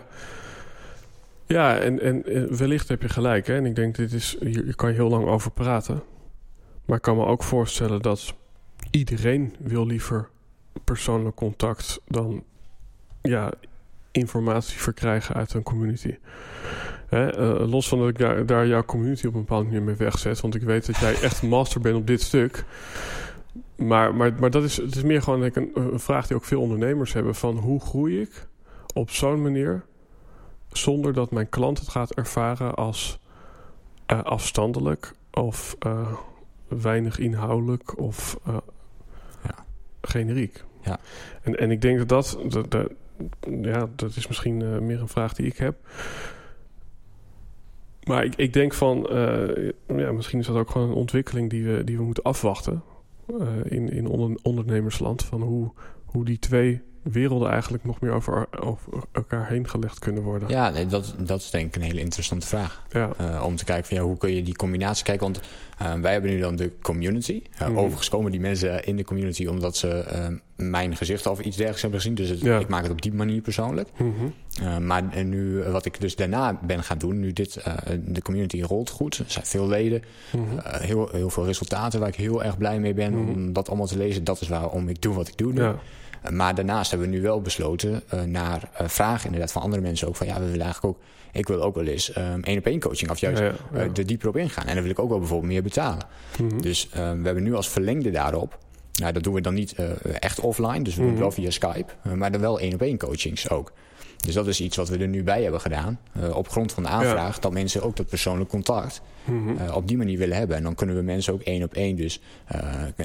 Ja, 1.47 1.79
en, 1.79 2.01
en 2.03 2.25
wellicht 2.57 2.89
heb 2.89 3.03
je 3.03 3.09
gelijk. 3.09 3.47
Hè? 3.47 3.55
En 3.57 3.67
ik 3.67 3.75
denk, 3.75 3.97
dit 3.97 4.13
is, 4.13 4.37
hier, 4.41 4.65
hier 4.65 4.75
kan 4.77 4.89
je 4.89 4.95
heel 4.95 5.09
lang 5.09 5.27
over 5.27 5.51
praten. 5.51 6.03
Maar 6.85 6.97
ik 6.97 7.03
kan 7.03 7.17
me 7.17 7.25
ook 7.25 7.43
voorstellen 7.43 8.03
dat 8.03 8.35
iedereen 8.91 9.55
wil 9.59 9.87
liever 9.87 10.29
persoonlijk 10.85 11.37
contact 11.37 12.01
dan 12.07 12.45
ja, 13.23 13.53
informatie 14.11 14.79
verkrijgen 14.79 15.35
uit 15.35 15.55
een 15.55 15.63
community. 15.63 16.17
Hè, 17.09 17.31
eh, 17.31 17.69
los 17.69 17.89
van 17.89 17.99
dat 17.99 18.09
ik 18.09 18.49
daar, 18.49 18.67
jouw 18.67 18.85
community 18.85 19.27
op 19.27 19.35
een 19.35 19.41
bepaalde 19.41 19.65
manier 19.65 19.83
mee 19.83 19.95
wegzet. 19.95 20.41
Want 20.41 20.55
ik 20.55 20.63
weet 20.63 20.87
dat 20.87 20.97
jij 20.97 21.21
echt 21.21 21.43
master 21.43 21.81
bent 21.81 21.97
op 21.97 22.07
dit 22.07 22.23
stuk. 22.23 22.65
Maar, 23.77 24.15
maar, 24.15 24.33
maar 24.41 24.51
dat 24.51 24.65
is, 24.65 24.77
het 24.77 24.97
is 24.97 25.03
meer 25.03 25.23
gewoon 25.23 25.51
een, 25.53 25.99
vraag 26.01 26.27
die 26.27 26.37
ook 26.37 26.45
veel 26.45 26.61
ondernemers 26.61 27.13
hebben. 27.13 27.35
Van 27.35 27.57
hoe 27.57 27.81
groei 27.81 28.21
ik 28.21 28.47
op 28.95 29.11
zo'n 29.11 29.43
manier 29.43 29.85
zonder 30.73 31.13
dat 31.13 31.31
mijn 31.31 31.49
klant 31.49 31.79
het 31.79 31.89
gaat 31.89 32.15
ervaren 32.15 32.75
als 32.75 33.19
eh, 34.07 34.23
afstandelijk 34.23 35.15
of 35.31 35.77
eh, 35.79 36.13
weinig 36.69 37.19
inhoudelijk 37.19 37.99
of. 37.99 38.39
Generiek. 40.09 40.65
Ja. 40.85 40.99
En, 41.43 41.59
en 41.59 41.71
ik 41.71 41.81
denk 41.83 41.99
dat 41.99 42.09
dat, 42.09 42.39
dat, 42.49 42.71
dat- 42.71 42.93
ja, 43.63 43.89
dat 43.97 44.17
is 44.17 44.27
misschien 44.27 44.63
eh, 44.63 44.79
meer 44.79 45.01
een 45.01 45.09
vraag 45.09 45.35
die 45.35 45.47
ik 45.47 45.57
heb. 45.57 45.77
Maar 48.05 48.25
ik, 48.25 48.35
ik 48.37 48.53
denk 48.53 48.75
van, 48.75 49.09
eh, 49.09 49.71
ja, 49.97 50.13
misschien 50.13 50.39
is 50.39 50.47
dat 50.47 50.57
ook 50.57 50.71
gewoon 50.71 50.89
een 50.89 50.95
ontwikkeling 50.95 51.51
die 51.51 51.65
we, 51.65 51.85
die 51.85 51.97
we 51.97 52.03
moeten 52.03 52.23
afwachten 52.23 52.83
eh, 53.27 53.47
in, 53.65 53.91
in 53.93 54.07
onder- 54.07 54.39
ondernemersland. 54.43 55.25
Van 55.25 55.43
hoe, 55.43 55.71
hoe 56.05 56.25
die 56.25 56.39
twee 56.39 56.81
werelden 57.13 57.51
eigenlijk 57.51 57.85
nog 57.85 58.01
meer 58.01 58.13
over, 58.13 58.47
over 58.61 58.93
elkaar 59.13 59.49
heen 59.49 59.69
gelegd 59.69 59.99
kunnen 59.99 60.23
worden. 60.23 60.49
Ja, 60.49 60.71
nee, 60.71 60.87
dat, 60.87 61.15
dat 61.19 61.41
is 61.41 61.51
denk 61.51 61.67
ik 61.67 61.77
een 61.77 61.89
hele 61.89 62.01
interessante 62.01 62.47
vraag. 62.47 62.83
Ja, 62.91 63.11
Eh, 63.19 63.43
om 63.45 63.57
te 63.57 63.65
kijken 63.65 63.87
van 63.87 63.97
ja, 63.97 64.03
hoe 64.03 64.17
kun 64.17 64.35
je 64.35 64.43
die 64.43 64.57
combinatie 64.57 65.05
kijken. 65.05 65.25
Want 65.25 65.41
eh, 65.79 65.95
wij 65.95 66.13
hebben 66.13 66.31
nu 66.31 66.39
dan 66.41 66.57
de 66.57 66.73
community. 66.83 67.43
Uh. 67.63 67.77
Overigens 67.79 68.09
komen 68.09 68.31
die 68.31 68.41
mensen 68.41 68.85
in 68.85 68.97
de 68.97 69.05
community 69.05 69.47
omdat 69.47 69.77
ze 69.77 70.05
mijn 70.57 70.97
gezicht 70.97 71.27
of 71.27 71.39
iets 71.39 71.47
dergelijks 71.57 71.83
hebben 71.83 72.01
gezien. 72.01 72.15
Dus 72.15 72.29
het- 72.29 72.41
Ja. 72.41 72.59
ik 72.59 72.69
maak 72.69 72.83
het 72.83 72.91
op 72.93 73.03
die 73.03 73.13
manier 73.13 73.41
persoonlijk. 73.41 73.89
Mhm. 73.97 74.87
Maar 74.87 75.25
nu, 75.25 75.63
wat 75.63 75.85
ik 75.85 76.01
dus 76.01 76.17
daarna 76.17 76.59
ben 76.63 76.83
gaan 76.83 76.99
doen, 76.99 77.21
nu 77.21 77.33
dit, 77.33 77.63
de 78.05 78.23
community 78.23 78.63
rolt 78.63 78.91
goed. 78.91 79.17
Er 79.19 79.25
zijn 79.27 79.45
veel 79.47 79.69
leden, 79.69 80.03
Mhm. 80.33 80.43
heel, 80.83 81.09
heel 81.13 81.31
veel 81.31 81.45
resultaten 81.47 82.01
waar 82.01 82.09
ik 82.09 82.15
heel 82.15 82.45
erg 82.45 82.59
blij 82.59 82.79
mee 82.81 82.95
ben 82.95 83.15
om 83.15 83.53
dat 83.53 83.69
allemaal 83.69 83.87
te 83.87 83.97
lezen. 83.99 84.25
Dat 84.25 84.41
is 84.41 84.49
waarom 84.49 84.89
ik 84.89 85.03
doe 85.03 85.15
wat 85.15 85.29
ik 85.29 85.37
doe 85.37 85.53
nu. 85.53 85.61
ja, 85.63 85.79
maar 86.31 86.55
daarnaast 86.55 86.91
hebben 86.91 87.11
we 87.11 87.17
nu 87.17 87.23
wel 87.23 87.41
besloten 87.41 88.03
naar 88.27 88.71
vragen 88.75 89.25
inderdaad 89.25 89.53
van 89.53 89.63
andere 89.63 89.83
mensen 89.83 90.09
ook 90.09 90.17
van 90.17 90.27
ja, 90.27 90.35
we 90.35 90.51
willen 90.51 90.65
eigenlijk 90.65 90.97
ook 90.97 91.03
ik 91.33 91.47
wil 91.47 91.63
ook 91.63 91.75
wel 91.75 91.87
eens 91.87 92.17
um, 92.17 92.43
één 92.43 92.59
op 92.59 92.67
één 92.67 92.81
coaching 92.81 93.11
of 93.11 93.19
juist 93.19 93.43
ja, 93.43 93.55
er 93.73 94.07
dieper 94.07 94.29
op 94.29 94.37
ingaan. 94.37 94.67
En 94.67 94.75
dan 94.75 94.83
wil 94.83 94.93
ik 94.93 94.99
ook 94.99 95.09
wel 95.09 95.19
bijvoorbeeld 95.19 95.53
meer 95.53 95.63
betalen. 95.63 96.07
Mm-hmm. 96.41 96.63
Dus 96.63 96.89
um, 96.97 97.19
we 97.19 97.25
hebben 97.25 97.43
nu 97.43 97.55
als 97.55 97.69
verlengde 97.69 98.11
daarop 98.11 98.59
nou, 98.99 99.13
dat 99.13 99.23
doen 99.23 99.35
we 99.35 99.41
dan 99.41 99.55
niet 99.55 99.75
echt 100.21 100.41
offline, 100.41 100.83
dus 100.83 100.95
we 100.95 101.01
doen 101.01 101.11
het 101.11 101.19
wel 101.19 101.31
via 101.31 101.51
Skype. 101.51 101.93
Maar 102.15 102.33
dan 102.33 102.41
wel 102.41 102.61
één 102.61 102.75
op 102.75 102.83
één 102.83 102.99
coachings 102.99 103.51
ook. 103.51 103.73
Dus 104.19 104.35
dat 104.35 104.47
is 104.47 104.61
iets 104.61 104.77
wat 104.77 104.89
we 104.89 104.99
er 104.99 105.09
nu 105.09 105.23
bij 105.23 105.43
hebben 105.43 105.61
gedaan. 105.61 105.99
Uh, 106.21 106.37
op 106.37 106.49
grond 106.49 106.73
van 106.73 106.83
de 106.83 106.89
aanvraag. 106.89 107.35
Ja. 107.35 107.41
Dat 107.41 107.53
mensen 107.53 107.83
ook 107.83 107.97
dat 107.97 108.07
persoonlijk 108.07 108.51
contact 108.51 109.01
mm 109.25 109.47
-hmm. 109.47 109.71
op 109.71 109.89
die 109.89 109.97
manier 109.97 110.19
willen 110.19 110.37
hebben. 110.37 110.57
En 110.57 110.63
dan 110.63 110.75
kunnen 110.75 110.97
we 110.97 111.03
mensen 111.03 111.33
ook 111.33 111.41
één 111.43 111.63
op 111.63 111.75
één 111.75 111.97
dus... 111.97 112.21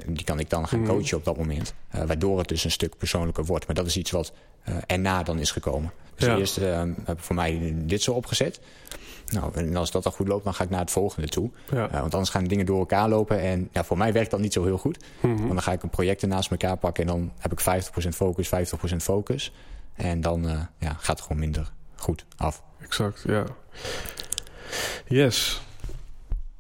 die 0.08 0.24
kan 0.24 0.40
ik 0.40 0.50
dan 0.50 0.68
gaan 0.68 0.86
coachen 0.86 1.02
mm 1.02 1.10
-hmm. 1.10 1.18
op 1.18 1.26
dat 1.26 1.38
moment. 1.38 1.74
waardoor 2.08 2.38
het 2.38 2.48
dus 2.48 2.64
een 2.64 2.72
stuk 2.72 2.98
persoonlijker 2.98 3.46
wordt. 3.46 3.66
Maar 3.66 3.76
dat 3.76 3.86
is 3.86 3.98
iets 3.98 4.12
wat 4.12 4.34
erna 4.88 5.24
dan 5.24 5.40
is 5.40 5.52
gekomen. 5.52 5.92
Dus 6.16 6.28
ja. 6.28 6.38
eerst 6.38 6.56
heb 7.06 7.18
ik 7.18 7.24
voor 7.24 7.36
mij 7.36 7.74
dit 7.86 8.02
zo 8.02 8.12
opgezet. 8.12 8.60
Nou, 9.34 9.52
en 9.54 9.76
als 9.76 9.92
dat 9.92 10.04
dan 10.04 10.12
goed 10.12 10.28
loopt, 10.28 10.44
dan 10.44 10.54
ga 10.54 10.64
ik 10.64 10.70
naar 10.70 10.80
het 10.80 10.92
volgende 10.92 11.28
toe. 11.28 11.50
Ja. 11.72 11.88
Uh, 11.88 12.00
want 12.00 12.14
anders 12.14 12.30
gaan 12.30 12.44
dingen 12.44 12.66
door 12.66 12.80
elkaar 12.80 13.10
lopen. 13.10 13.40
En 13.40 13.70
ja, 13.72 13.84
voor 13.84 13.98
mij 13.98 14.14
werkt 14.14 14.32
dat 14.32 14.40
niet 14.40 14.54
zo 14.54 14.64
heel 14.64 14.78
goed. 14.78 14.98
Mm 15.20 15.30
-hmm. 15.30 15.38
Want 15.38 15.54
dan 15.54 15.62
ga 15.62 15.72
ik 15.72 15.84
een 15.84 15.90
projecten 15.90 16.30
naast 16.30 16.52
elkaar 16.52 16.78
pakken. 16.78 17.04
En 17.04 17.10
dan 17.10 17.32
heb 17.38 17.52
ik 17.52 17.62
50% 17.62 18.08
focus, 18.10 18.50
50% 18.94 18.96
focus. 18.96 19.54
En 19.94 20.22
dan 20.22 20.46
uh, 20.46 20.62
ja, 20.80 20.94
gaat 20.94 21.18
het 21.18 21.22
gewoon 21.22 21.40
minder 21.40 21.72
goed 21.96 22.26
af. 22.38 22.64
Exact, 22.80 23.24
ja. 23.28 23.46
Yes. 25.08 25.62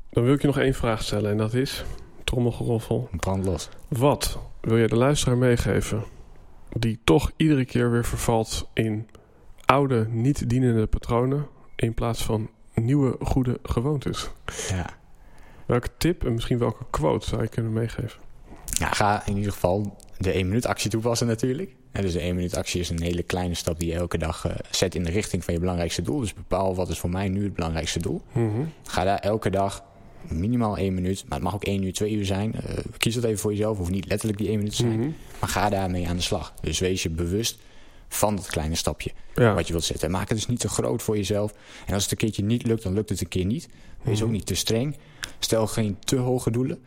Dan 0.10 0.23
wil 0.23 0.34
ik 0.34 0.41
je 0.41 0.47
nog 0.47 0.57
één 0.57 0.73
vraag 0.73 1.03
stellen. 1.03 1.31
En 1.31 1.38
dat 1.38 1.53
is, 1.53 1.84
trommelgeroffel. 2.23 3.10
Brand 3.11 3.45
los. 3.45 3.69
Wat 3.88 4.39
wil 4.61 4.77
je 4.77 4.88
de 4.88 4.95
luisteraar 4.95 5.38
meegeven... 5.38 6.03
die 6.69 6.99
toch 7.03 7.31
iedere 7.35 7.65
keer 7.65 7.91
weer 7.91 8.05
vervalt 8.05 8.69
in 8.73 9.10
oude, 9.65 10.07
niet 10.10 10.49
dienende 10.49 10.88
patronen... 10.88 11.47
in 11.76 11.93
plaats 11.93 12.23
van 12.23 12.49
nieuwe 12.73 13.18
goede 13.19 13.60
gewoontes. 13.64 14.30
Ja. 14.69 14.89
Welke 15.65 15.89
tip 15.97 16.26
en 16.26 16.34
misschien 16.34 16.57
welke 16.57 16.85
quote 16.89 17.27
zou 17.27 17.41
je 17.41 17.47
kunnen 17.47 17.73
meegeven? 17.73 18.19
Ja, 18.65 18.89
ga 18.89 19.26
in 19.26 19.38
ieder 19.38 19.51
geval 19.51 19.97
de 20.18 20.31
1 20.31 20.47
minuut 20.47 20.65
actie 20.65 20.89
toepassen 20.89 21.27
natuurlijk. 21.27 21.76
En 21.94 22.02
dus 22.02 22.14
de 22.14 22.20
1 22.20 22.36
minuut 22.36 22.56
actie 22.57 22.80
is 22.80 22.90
een 22.90 23.02
hele 23.02 23.24
kleine 23.24 23.53
stap 23.53 23.80
die 23.80 23.90
je 23.90 23.95
elke 23.95 24.18
dag 24.18 24.45
uh, 24.45 24.52
zet 24.72 24.95
in 24.95 25.03
de 25.03 25.11
richting 25.11 25.44
van 25.44 25.53
je 25.53 25.60
belangrijkste 25.60 26.02
doel. 26.02 26.20
Dus 26.20 26.34
bepaal 26.34 26.76
wat 26.76 26.90
is 26.90 26.99
voor 26.99 27.10
mij 27.10 27.28
nu 27.28 27.44
het 27.44 27.53
belangrijkste 27.53 27.99
doel. 27.99 28.22
Mm 28.32 28.53
-hmm. 28.53 28.72
Ga 28.84 29.03
daar 29.03 29.20
elke 29.20 29.49
dag 29.49 29.84
minimaal 30.28 30.78
1 30.78 30.94
minuut, 30.94 31.24
maar 31.28 31.34
het 31.34 31.44
mag 31.44 31.56
ook 31.56 31.64
1 31.64 31.84
uur, 31.84 31.94
2 31.94 32.11
uur 32.11 32.26
zijn. 32.26 32.56
Uh, 32.56 32.78
kies 32.98 33.15
dat 33.15 33.24
even 33.24 33.40
voor 33.40 33.52
jezelf, 33.52 33.78
hoeft 33.78 33.91
niet 33.91 34.07
letterlijk 34.07 34.40
die 34.40 34.48
1 34.48 34.57
minuut 34.57 34.72
te 34.72 34.78
zijn. 34.78 34.91
Mhm. 34.91 34.99
Mm 34.99 35.06
-hmm. 35.06 35.15
Maar 35.40 35.49
ga 35.49 35.70
daarmee 35.70 36.07
aan 36.07 36.15
de 36.15 36.22
slag. 36.22 36.53
Dus 36.61 36.80
wees 36.80 37.03
je 37.03 37.10
bewust 37.10 37.57
van 38.07 38.36
dat 38.36 38.48
kleine 38.48 38.76
stapje 38.76 39.11
ja. 39.36 39.53
wat 39.53 39.68
je 39.68 39.74
wilt 39.74 39.86
zetten. 39.86 40.11
Maak 40.11 40.30
het 40.30 40.38
dus 40.38 40.48
niet 40.48 40.60
te 40.60 40.70
groot 40.70 41.02
voor 41.02 41.18
jezelf. 41.18 41.53
En 41.86 41.94
als 41.94 42.03
het 42.03 42.11
een 42.11 42.18
keertje 42.18 42.44
niet 42.44 42.65
lukt, 42.65 42.84
dan 42.84 42.94
lukt 42.94 43.10
het 43.10 43.22
een 43.22 43.28
keer 43.28 43.45
niet. 43.45 43.68
Wees 44.02 44.18
Mhm. 44.18 44.26
ook 44.26 44.32
niet 44.32 44.45
te 44.45 44.56
streng. 44.56 44.98
Stel 45.40 45.68
geen 45.68 45.98
te 45.99 46.15
hoge 46.15 46.52
doelen, 46.52 46.84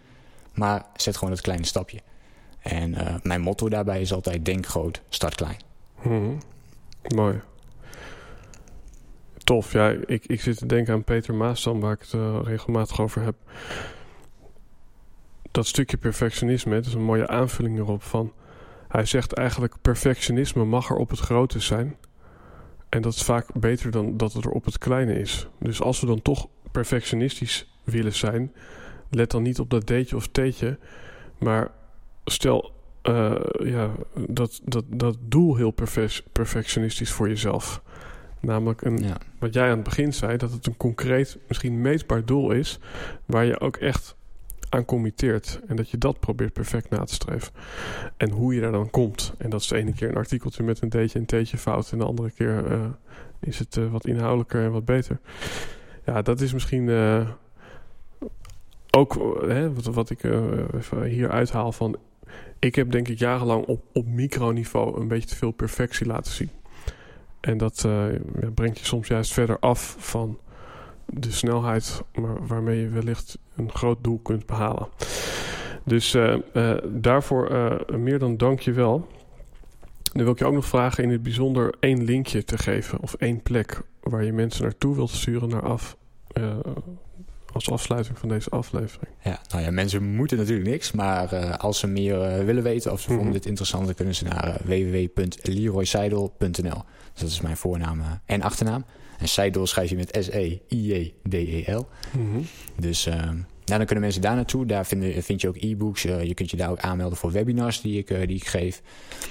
maar 0.55 0.87
zet 0.97 1.17
gewoon 1.17 1.33
het 1.33 1.43
kleine 1.43 1.67
stapje. 1.67 1.99
En 2.67 2.91
uh, 2.91 3.15
mijn 3.23 3.41
motto 3.41 3.69
daarbij 3.69 4.01
is 4.01 4.13
altijd: 4.13 4.45
denk 4.45 4.67
groot, 4.67 5.03
start 5.09 5.35
klein. 5.35 5.57
Mhm. 6.03 6.37
Mooi. 7.15 7.41
Tof, 9.45 9.73
ja, 9.73 9.95
ik, 10.07 10.27
ik 10.27 10.41
zit 10.41 10.59
te 10.59 10.67
denken 10.67 10.95
aan 10.95 11.05
Peter 11.05 11.35
Maastam, 11.35 11.81
waar 11.81 11.93
ik 11.93 12.01
het 12.01 12.13
uh, 12.13 12.39
regelmatig 12.43 13.01
over 13.01 13.23
heb. 13.23 13.35
Dat 15.51 15.67
stukje 15.67 15.97
perfectionisme, 15.97 16.75
dat 16.75 16.87
is 16.87 16.95
een 16.95 17.03
mooie 17.05 17.29
aanvulling 17.29 17.79
erop 17.79 18.03
van. 18.03 18.33
Hij 18.89 19.05
zegt 19.05 19.33
eigenlijk: 19.33 19.75
perfectionisme 19.83 20.65
mag 20.65 20.91
er 20.91 20.97
op 20.97 21.11
het 21.11 21.19
grote 21.19 21.61
zijn. 21.61 21.97
En 22.89 23.03
dat 23.03 23.15
is 23.15 23.23
vaak 23.23 23.53
beter 23.53 23.91
dan 23.91 24.17
dat 24.17 24.33
het 24.33 24.45
er 24.45 24.51
op 24.51 24.65
het 24.65 24.79
kleine 24.79 25.19
is. 25.19 25.49
Dus 25.59 25.81
als 25.81 26.01
we 26.01 26.07
dan 26.07 26.23
toch 26.23 26.49
perfectionistisch 26.73 27.73
willen 27.85 28.15
zijn, 28.15 28.53
let 29.11 29.31
dan 29.31 29.43
niet 29.43 29.59
op 29.59 29.71
dat 29.71 29.87
deetje 29.87 30.17
of 30.17 30.27
teetje, 30.27 30.79
maar 31.39 31.71
stel 32.27 32.73
uh, 33.03 33.35
ja, 33.59 33.91
dat, 34.29 34.61
dat, 34.65 34.85
dat 34.89 35.17
doel 35.21 35.57
heel 35.57 35.71
perfe 35.71 36.23
perfectionistisch 36.33 37.13
voor 37.13 37.29
jezelf. 37.29 37.83
Namelijk 38.41 38.83
een, 38.83 38.99
ja. 38.99 39.17
wat 39.39 39.55
jij 39.55 39.65
aan 39.65 39.79
het 39.79 39.83
begin 39.83 40.13
zei, 40.13 40.37
dat 40.37 40.53
het 40.53 40.67
een 40.67 40.77
concreet, 40.77 41.39
misschien 41.49 41.81
meetbaar 41.81 42.25
doel 42.25 42.51
is, 42.51 42.79
waar 43.25 43.45
je 43.45 43.61
ook 43.61 43.77
echt 43.77 44.17
aan 44.69 44.85
committeert. 44.85 45.61
En 45.67 45.77
dat 45.77 45.91
je 45.91 45.99
dat 45.99 46.21
probeert 46.21 46.53
perfect 46.53 46.91
na 46.91 47.05
te 47.05 47.15
streven. 47.15 47.53
En 48.17 48.31
hoe 48.31 48.55
je 48.55 48.61
daar 48.61 48.73
dan 48.73 48.91
komt. 48.91 49.35
En 49.39 49.51
dat 49.51 49.61
is 49.61 49.67
de 49.67 49.77
ene 49.77 49.93
keer 49.93 50.09
een 50.09 50.17
artikeltje 50.17 50.63
met 50.63 50.81
een 50.81 50.89
deetje 50.89 51.19
en 51.19 51.27
teetje 51.27 51.59
fout. 51.59 51.93
En 51.93 51.99
de 51.99 52.05
andere 52.05 52.31
keer 52.31 52.73
uh, 52.73 52.85
is 53.41 53.59
het 53.59 53.77
uh, 53.77 53.91
wat 53.91 54.07
inhoudelijker 54.07 54.65
en 54.65 54.73
wat 54.73 54.85
beter. 54.85 55.21
Ja, 56.05 56.23
dat 56.23 56.41
is 56.41 56.53
misschien 56.53 56.89
uh, 56.89 57.29
ook 58.91 59.15
hè, 59.47 59.73
wat, 59.73 59.85
wat 59.85 60.11
ik 60.11 60.21
hier 61.05 61.31
uithaal 61.31 61.73
van... 61.73 61.99
Ik 62.59 62.75
heb 62.75 62.91
denk 62.91 63.09
ik 63.09 63.19
jarenlang 63.19 63.65
op, 63.65 63.85
op 63.93 64.07
microniveau 64.07 65.01
een 65.01 65.09
beetje 65.09 65.29
te 65.29 65.37
veel 65.37 65.51
perfectie 65.51 66.07
laten 66.07 66.33
zien. 66.33 66.51
En 67.41 67.59
dat 67.59 67.81
ja, 68.41 68.51
brengt 68.55 68.79
je 68.79 68.85
soms 68.85 69.09
juist 69.09 69.33
verder 69.33 69.59
af 69.59 69.97
van 69.99 70.39
de 71.07 71.33
snelheid 71.33 72.03
waarmee 72.47 72.81
je 72.81 72.89
wellicht 72.89 73.39
een 73.57 73.71
groot 73.73 74.05
doel 74.05 74.19
kunt 74.19 74.47
behalen. 74.47 74.89
Dus 75.85 76.15
uh, 76.15 76.37
uh, 76.53 76.75
daarvoor 76.85 77.51
meer 77.99 78.19
dan 78.19 78.37
dank 78.37 78.61
je 78.61 78.73
wel. 78.73 79.09
Dan 80.03 80.25
wil 80.25 80.33
ik 80.33 80.39
je 80.39 80.45
ook 80.45 80.55
nog 80.55 80.67
vragen 80.67 81.05
in 81.05 81.11
het 81.11 81.23
bijzonder 81.23 81.75
één 81.81 82.05
linkje 82.05 82.45
te 82.45 82.59
geven 82.59 83.01
of 83.01 83.15
één 83.15 83.43
plek 83.43 83.83
waar 84.01 84.25
je 84.25 84.33
mensen 84.33 84.63
naartoe 84.63 84.95
wilt 84.95 85.11
sturen 85.11 85.49
naar 85.49 85.63
af. 85.63 85.97
Als 87.57 87.71
afsluiting 87.71 88.19
van 88.19 88.29
deze 88.29 88.51
aflevering. 88.51 89.11
Ja, 89.23 89.41
nou 89.51 89.63
ja, 89.63 89.71
mensen 89.71 90.15
moeten 90.15 90.37
natuurlijk 90.37 90.69
niks, 90.69 90.93
maar 90.93 91.57
als 91.57 91.79
ze 91.79 91.87
meer 91.87 92.45
willen 92.45 92.63
weten 92.63 92.93
of 92.93 93.01
ze 93.01 93.07
mm 93.07 93.13
-hmm. 93.15 93.23
vonden 93.23 93.41
dit 93.41 93.49
interessant, 93.49 93.85
dan 93.87 93.95
kunnen 93.95 94.15
ze 94.15 94.25
naar 94.25 94.57
www.leroyseidel.nl. 94.65 96.83
Dus 97.13 97.21
dat 97.21 97.31
is 97.31 97.41
mijn 97.41 97.57
voornaam 97.57 98.03
en 98.25 98.43
achternaam. 98.43 98.85
En 99.19 99.29
Seidel 99.29 99.67
schrijf 99.67 99.91
je 99.91 99.97
met 99.97 100.19
S-E-I-J-D-E-L. 100.21 101.89
Mm 102.17 102.33
-hmm. 102.33 102.47
Dus 102.81 103.07
uh, 103.07 103.15
nou, 103.15 103.37
dan 103.65 103.85
kunnen 103.85 104.05
mensen 104.05 104.23
daar 104.23 104.35
naartoe. 104.35 104.67
Daar 104.67 104.87
vind, 104.87 105.25
vind 105.25 105.41
je 105.41 105.49
ook 105.49 105.57
e-books. 105.57 106.05
Uh, 106.05 106.23
je 106.23 106.35
kunt 106.35 106.51
je 106.51 106.57
daar 106.57 106.71
ook 106.71 106.81
aanmelden 106.81 107.19
voor 107.19 107.33
webinars 107.33 107.81
die 107.81 107.99
ik, 107.99 108.11
uh, 108.11 108.27
die 108.27 108.37
ik 108.37 108.47
geef. 108.47 108.83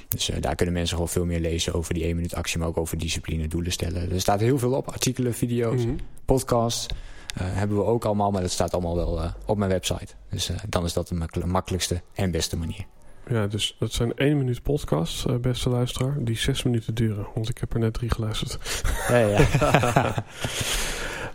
Dus 0.07 0.29
uh, 0.29 0.35
daar 0.39 0.55
kunnen 0.55 0.75
mensen 0.75 0.95
gewoon 0.95 1.11
veel 1.11 1.25
meer 1.25 1.39
lezen 1.39 1.73
over 1.73 1.93
die 1.93 2.03
1 2.03 2.15
minuut 2.15 2.35
actie, 2.35 2.59
maar 2.59 2.67
ook 2.67 2.77
over 2.77 2.97
discipline, 2.97 3.47
doelen 3.47 3.71
stellen. 3.71 4.11
Er 4.11 4.21
staat 4.21 4.39
heel 4.39 4.57
veel 4.57 4.73
op. 4.73 4.87
Artikelen, 4.87 5.33
video's, 5.33 5.75
Mhm. 5.75 5.89
mm 5.89 5.97
-hmm. 5.97 6.05
podcasts. 6.25 6.87
Hebben 7.43 7.77
we 7.77 7.83
ook 7.83 8.05
allemaal, 8.05 8.31
maar 8.31 8.41
dat 8.41 8.51
staat 8.51 8.73
allemaal 8.73 8.95
wel 8.95 9.31
op 9.45 9.57
mijn 9.57 9.71
website. 9.71 10.13
Dus 10.29 10.51
dan 10.69 10.85
is 10.85 10.93
dat 10.93 11.07
de 11.07 11.15
mak 11.15 11.45
makkelijkste 11.45 12.01
en 12.13 12.31
beste 12.31 12.57
manier. 12.57 12.85
Ja, 13.27 13.47
dus 13.47 13.75
dat 13.79 13.91
zijn 13.91 14.13
één 14.15 14.37
minuut 14.37 14.63
podcast, 14.63 15.41
beste 15.41 15.69
luisteraar, 15.69 16.15
die 16.19 16.37
zes 16.37 16.63
minuten 16.63 16.95
duren. 16.95 17.27
Want 17.33 17.49
ik 17.49 17.57
heb 17.57 17.73
er 17.73 17.79
net 17.79 17.93
drie 17.93 18.09
geluisterd. 18.09 18.83
Ja, 19.09 19.17
ja. 19.17 19.37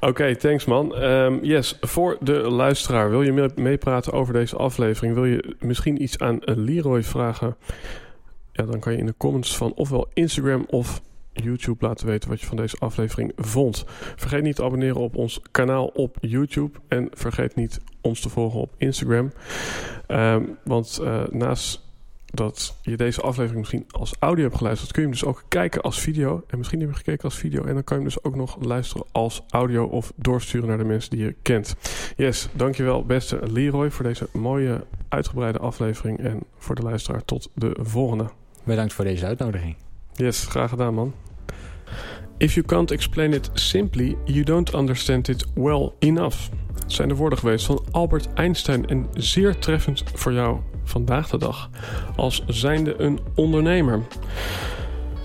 Oké, 0.00 0.08
okay, 0.08 0.34
thanks 0.34 0.64
man. 0.64 1.02
Um, 1.02 1.44
yes, 1.44 1.78
voor 1.80 2.16
de 2.20 2.32
luisteraar, 2.32 3.10
wil 3.10 3.22
je 3.22 3.52
meepraten 3.54 4.12
over 4.12 4.32
deze 4.32 4.56
aflevering? 4.56 5.14
Wil 5.14 5.24
je 5.24 5.56
misschien 5.58 6.02
iets 6.02 6.18
aan 6.18 6.38
Leroy 6.40 7.02
vragen? 7.02 7.56
Ja, 8.52 8.64
dan 8.64 8.80
kan 8.80 8.92
je 8.92 8.98
in 8.98 9.06
de 9.06 9.14
comments 9.16 9.56
van 9.56 9.72
ofwel 9.74 10.08
Instagram 10.12 10.64
of 10.68 11.00
YouTube 11.42 11.86
laten 11.86 12.06
weten 12.06 12.28
wat 12.28 12.40
je 12.40 12.46
van 12.46 12.56
deze 12.56 12.76
aflevering 12.78 13.32
vond. 13.36 13.84
Vergeet 14.16 14.42
niet 14.42 14.56
te 14.56 14.64
abonneren 14.64 15.00
op 15.00 15.16
ons 15.16 15.40
kanaal 15.50 15.86
op 15.86 16.16
YouTube. 16.20 16.78
En 16.88 17.08
vergeet 17.12 17.54
niet 17.54 17.80
ons 18.00 18.20
te 18.20 18.28
volgen 18.28 18.60
op 18.60 18.74
Instagram. 18.76 19.32
Um, 20.08 20.58
want 20.64 20.98
uh, 21.02 21.22
naast 21.30 21.88
dat 22.32 22.76
je 22.82 22.96
deze 22.96 23.20
aflevering 23.20 23.58
misschien 23.58 23.84
als 23.90 24.14
audio 24.18 24.44
hebt 24.44 24.56
geluisterd, 24.56 24.92
kun 24.92 25.02
je 25.02 25.08
hem 25.08 25.16
dus 25.18 25.28
ook 25.28 25.44
kijken 25.48 25.80
als 25.80 26.00
video. 26.00 26.44
En 26.46 26.58
misschien 26.58 26.80
heb 26.80 26.88
je 26.88 26.96
gekeken 26.96 27.24
als 27.24 27.36
video. 27.38 27.64
En 27.64 27.74
dan 27.74 27.84
kan 27.84 27.96
je 27.96 28.02
hem 28.02 28.12
dus 28.12 28.24
ook 28.24 28.36
nog 28.36 28.56
luisteren 28.60 29.06
als 29.12 29.42
audio 29.48 29.84
of 29.84 30.12
doorsturen 30.16 30.68
naar 30.68 30.78
de 30.78 30.84
mensen 30.84 31.10
die 31.10 31.24
je 31.24 31.34
kent. 31.42 31.76
Yes, 32.16 32.48
dankjewel 32.52 33.04
beste 33.04 33.40
Leroy 33.50 33.90
voor 33.90 34.04
deze 34.04 34.28
mooie 34.32 34.84
uitgebreide 35.08 35.58
aflevering. 35.58 36.18
En 36.18 36.42
voor 36.58 36.74
de 36.74 36.82
luisteraar 36.82 37.24
tot 37.24 37.50
de 37.54 37.76
volgende. 37.80 38.30
Bedankt 38.64 38.92
voor 38.92 39.04
deze 39.04 39.26
uitnodiging. 39.26 39.76
Yes, 40.12 40.46
graag 40.46 40.70
gedaan 40.70 40.94
man. 40.94 41.14
If 42.38 42.54
you 42.54 42.66
can't 42.66 42.90
explain 42.90 43.32
it 43.32 43.50
simply, 43.52 44.16
you 44.24 44.44
don't 44.44 44.74
understand 44.74 45.28
it 45.28 45.46
well 45.54 45.92
enough. 45.98 46.36
Zijn 46.86 47.08
de 47.08 47.14
woorden 47.14 47.38
geweest 47.38 47.66
van 47.66 47.84
Albert 47.90 48.32
Einstein 48.34 48.86
en 48.86 49.06
zeer 49.14 49.58
treffend 49.58 50.02
voor 50.14 50.32
jou 50.32 50.58
vandaag 50.84 51.28
de 51.28 51.38
dag 51.38 51.70
als 52.16 52.44
zijnde 52.46 53.00
een 53.00 53.18
ondernemer. 53.34 54.02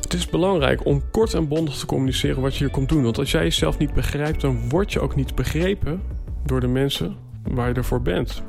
Het 0.01 0.13
is 0.13 0.29
belangrijk 0.29 0.85
om 0.85 1.01
kort 1.11 1.33
en 1.33 1.47
bondig 1.47 1.75
te 1.77 1.85
communiceren 1.85 2.41
wat 2.41 2.53
je 2.53 2.63
hier 2.63 2.73
komt 2.73 2.89
doen. 2.89 3.03
Want 3.03 3.17
als 3.17 3.31
jij 3.31 3.43
jezelf 3.43 3.77
niet 3.77 3.93
begrijpt, 3.93 4.41
dan 4.41 4.69
word 4.69 4.93
je 4.93 4.99
ook 4.99 5.15
niet 5.15 5.35
begrepen 5.35 6.01
door 6.45 6.59
de 6.59 6.67
mensen 6.67 7.15
waar 7.43 7.67
je 7.67 7.73
ervoor 7.73 8.01
bent. 8.01 8.43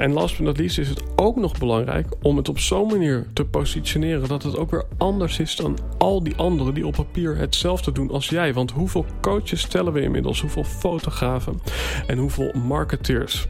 En 0.00 0.12
last 0.12 0.36
but 0.36 0.46
not 0.46 0.58
least 0.58 0.78
is 0.78 0.88
het 0.88 1.02
ook 1.16 1.36
nog 1.36 1.58
belangrijk 1.58 2.06
om 2.22 2.36
het 2.36 2.48
op 2.48 2.58
zo'n 2.58 2.86
manier 2.86 3.26
te 3.32 3.44
positioneren 3.44 4.28
dat 4.28 4.42
het 4.42 4.56
ook 4.56 4.70
weer 4.70 4.84
anders 4.98 5.38
is 5.38 5.56
dan 5.56 5.78
al 5.98 6.22
die 6.22 6.36
anderen 6.36 6.74
die 6.74 6.86
op 6.86 6.94
papier 6.94 7.36
hetzelfde 7.36 7.92
doen 7.92 8.10
als 8.10 8.28
jij. 8.28 8.54
Want 8.54 8.70
hoeveel 8.70 9.04
coaches 9.20 9.60
stellen 9.60 9.92
we 9.92 10.00
inmiddels? 10.00 10.40
Hoeveel 10.40 10.64
fotografen 10.64 11.60
en 12.06 12.18
hoeveel 12.18 12.52
marketeers? 12.66 13.46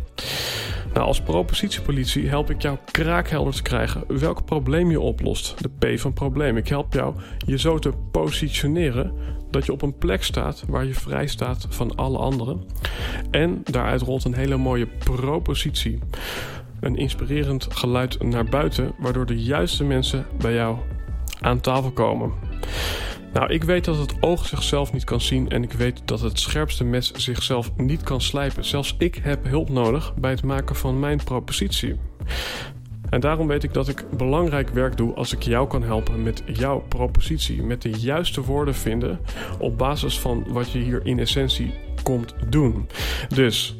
Nou, 0.94 1.06
als 1.06 1.20
propositiepolitie 1.20 2.28
help 2.28 2.50
ik 2.50 2.62
jou 2.62 2.78
kraakhelder 2.90 3.54
te 3.54 3.62
krijgen 3.62 4.04
welk 4.08 4.44
probleem 4.44 4.90
je 4.90 5.00
oplost. 5.00 5.54
De 5.58 5.94
P 5.94 6.00
van 6.00 6.12
probleem. 6.12 6.56
Ik 6.56 6.68
help 6.68 6.92
jou 6.92 7.14
je 7.46 7.58
zo 7.58 7.78
te 7.78 7.92
positioneren 8.10 9.12
dat 9.50 9.66
je 9.66 9.72
op 9.72 9.82
een 9.82 9.98
plek 9.98 10.24
staat 10.24 10.64
waar 10.68 10.84
je 10.84 10.94
vrij 10.94 11.26
staat 11.26 11.66
van 11.68 11.94
alle 11.96 12.18
anderen. 12.18 12.62
En 13.30 13.60
daaruit 13.64 14.02
rolt 14.02 14.24
een 14.24 14.34
hele 14.34 14.56
mooie 14.56 14.86
propositie. 14.86 15.98
Een 16.80 16.96
inspirerend 16.96 17.66
geluid 17.70 18.22
naar 18.22 18.44
buiten, 18.44 18.92
waardoor 18.98 19.26
de 19.26 19.42
juiste 19.42 19.84
mensen 19.84 20.26
bij 20.38 20.54
jou 20.54 20.76
aan 21.40 21.60
tafel 21.60 21.90
komen. 21.90 22.32
Nou, 23.32 23.52
ik 23.52 23.64
weet 23.64 23.84
dat 23.84 23.98
het 23.98 24.14
oog 24.20 24.46
zichzelf 24.46 24.92
niet 24.92 25.04
kan 25.04 25.20
zien 25.20 25.48
en 25.48 25.62
ik 25.62 25.72
weet 25.72 26.02
dat 26.04 26.20
het 26.20 26.38
scherpste 26.38 26.84
mes 26.84 27.12
zichzelf 27.12 27.76
niet 27.76 28.02
kan 28.02 28.20
slijpen. 28.20 28.64
Zelfs 28.64 28.94
ik 28.98 29.20
heb 29.22 29.44
hulp 29.44 29.68
nodig 29.68 30.14
bij 30.14 30.30
het 30.30 30.42
maken 30.42 30.76
van 30.76 31.00
mijn 31.00 31.24
propositie. 31.24 31.96
En 33.10 33.20
daarom 33.20 33.46
weet 33.46 33.62
ik 33.62 33.74
dat 33.74 33.88
ik 33.88 34.04
belangrijk 34.16 34.68
werk 34.68 34.96
doe 34.96 35.14
als 35.14 35.32
ik 35.32 35.42
jou 35.42 35.68
kan 35.68 35.82
helpen 35.82 36.22
met 36.22 36.42
jouw 36.46 36.84
propositie, 36.88 37.62
met 37.62 37.82
de 37.82 37.90
juiste 37.90 38.44
woorden 38.44 38.74
vinden 38.74 39.20
op 39.58 39.78
basis 39.78 40.20
van 40.20 40.44
wat 40.48 40.70
je 40.70 40.78
hier 40.78 41.06
in 41.06 41.18
essentie 41.18 41.74
komt 42.02 42.34
doen. 42.48 42.88
Dus, 43.28 43.78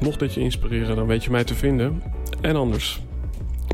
mocht 0.00 0.18
dit 0.18 0.34
je 0.34 0.40
inspireren, 0.40 0.96
dan 0.96 1.06
weet 1.06 1.24
je 1.24 1.30
mij 1.30 1.44
te 1.44 1.54
vinden. 1.54 2.02
En 2.40 2.56
anders, 2.56 3.02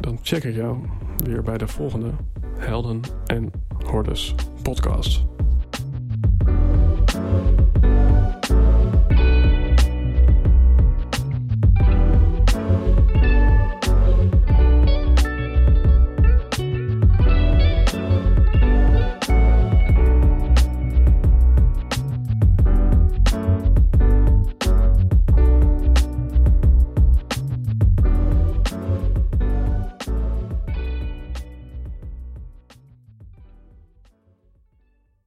dan 0.01 0.19
check 0.23 0.44
ik 0.44 0.55
jou 0.55 0.77
weer 1.16 1.43
bij 1.43 1.59
de 1.59 1.69
volgende 1.69 2.11
Helden 2.59 3.01
en 3.27 3.51
Hordes 3.85 4.35
podcast. 4.62 5.32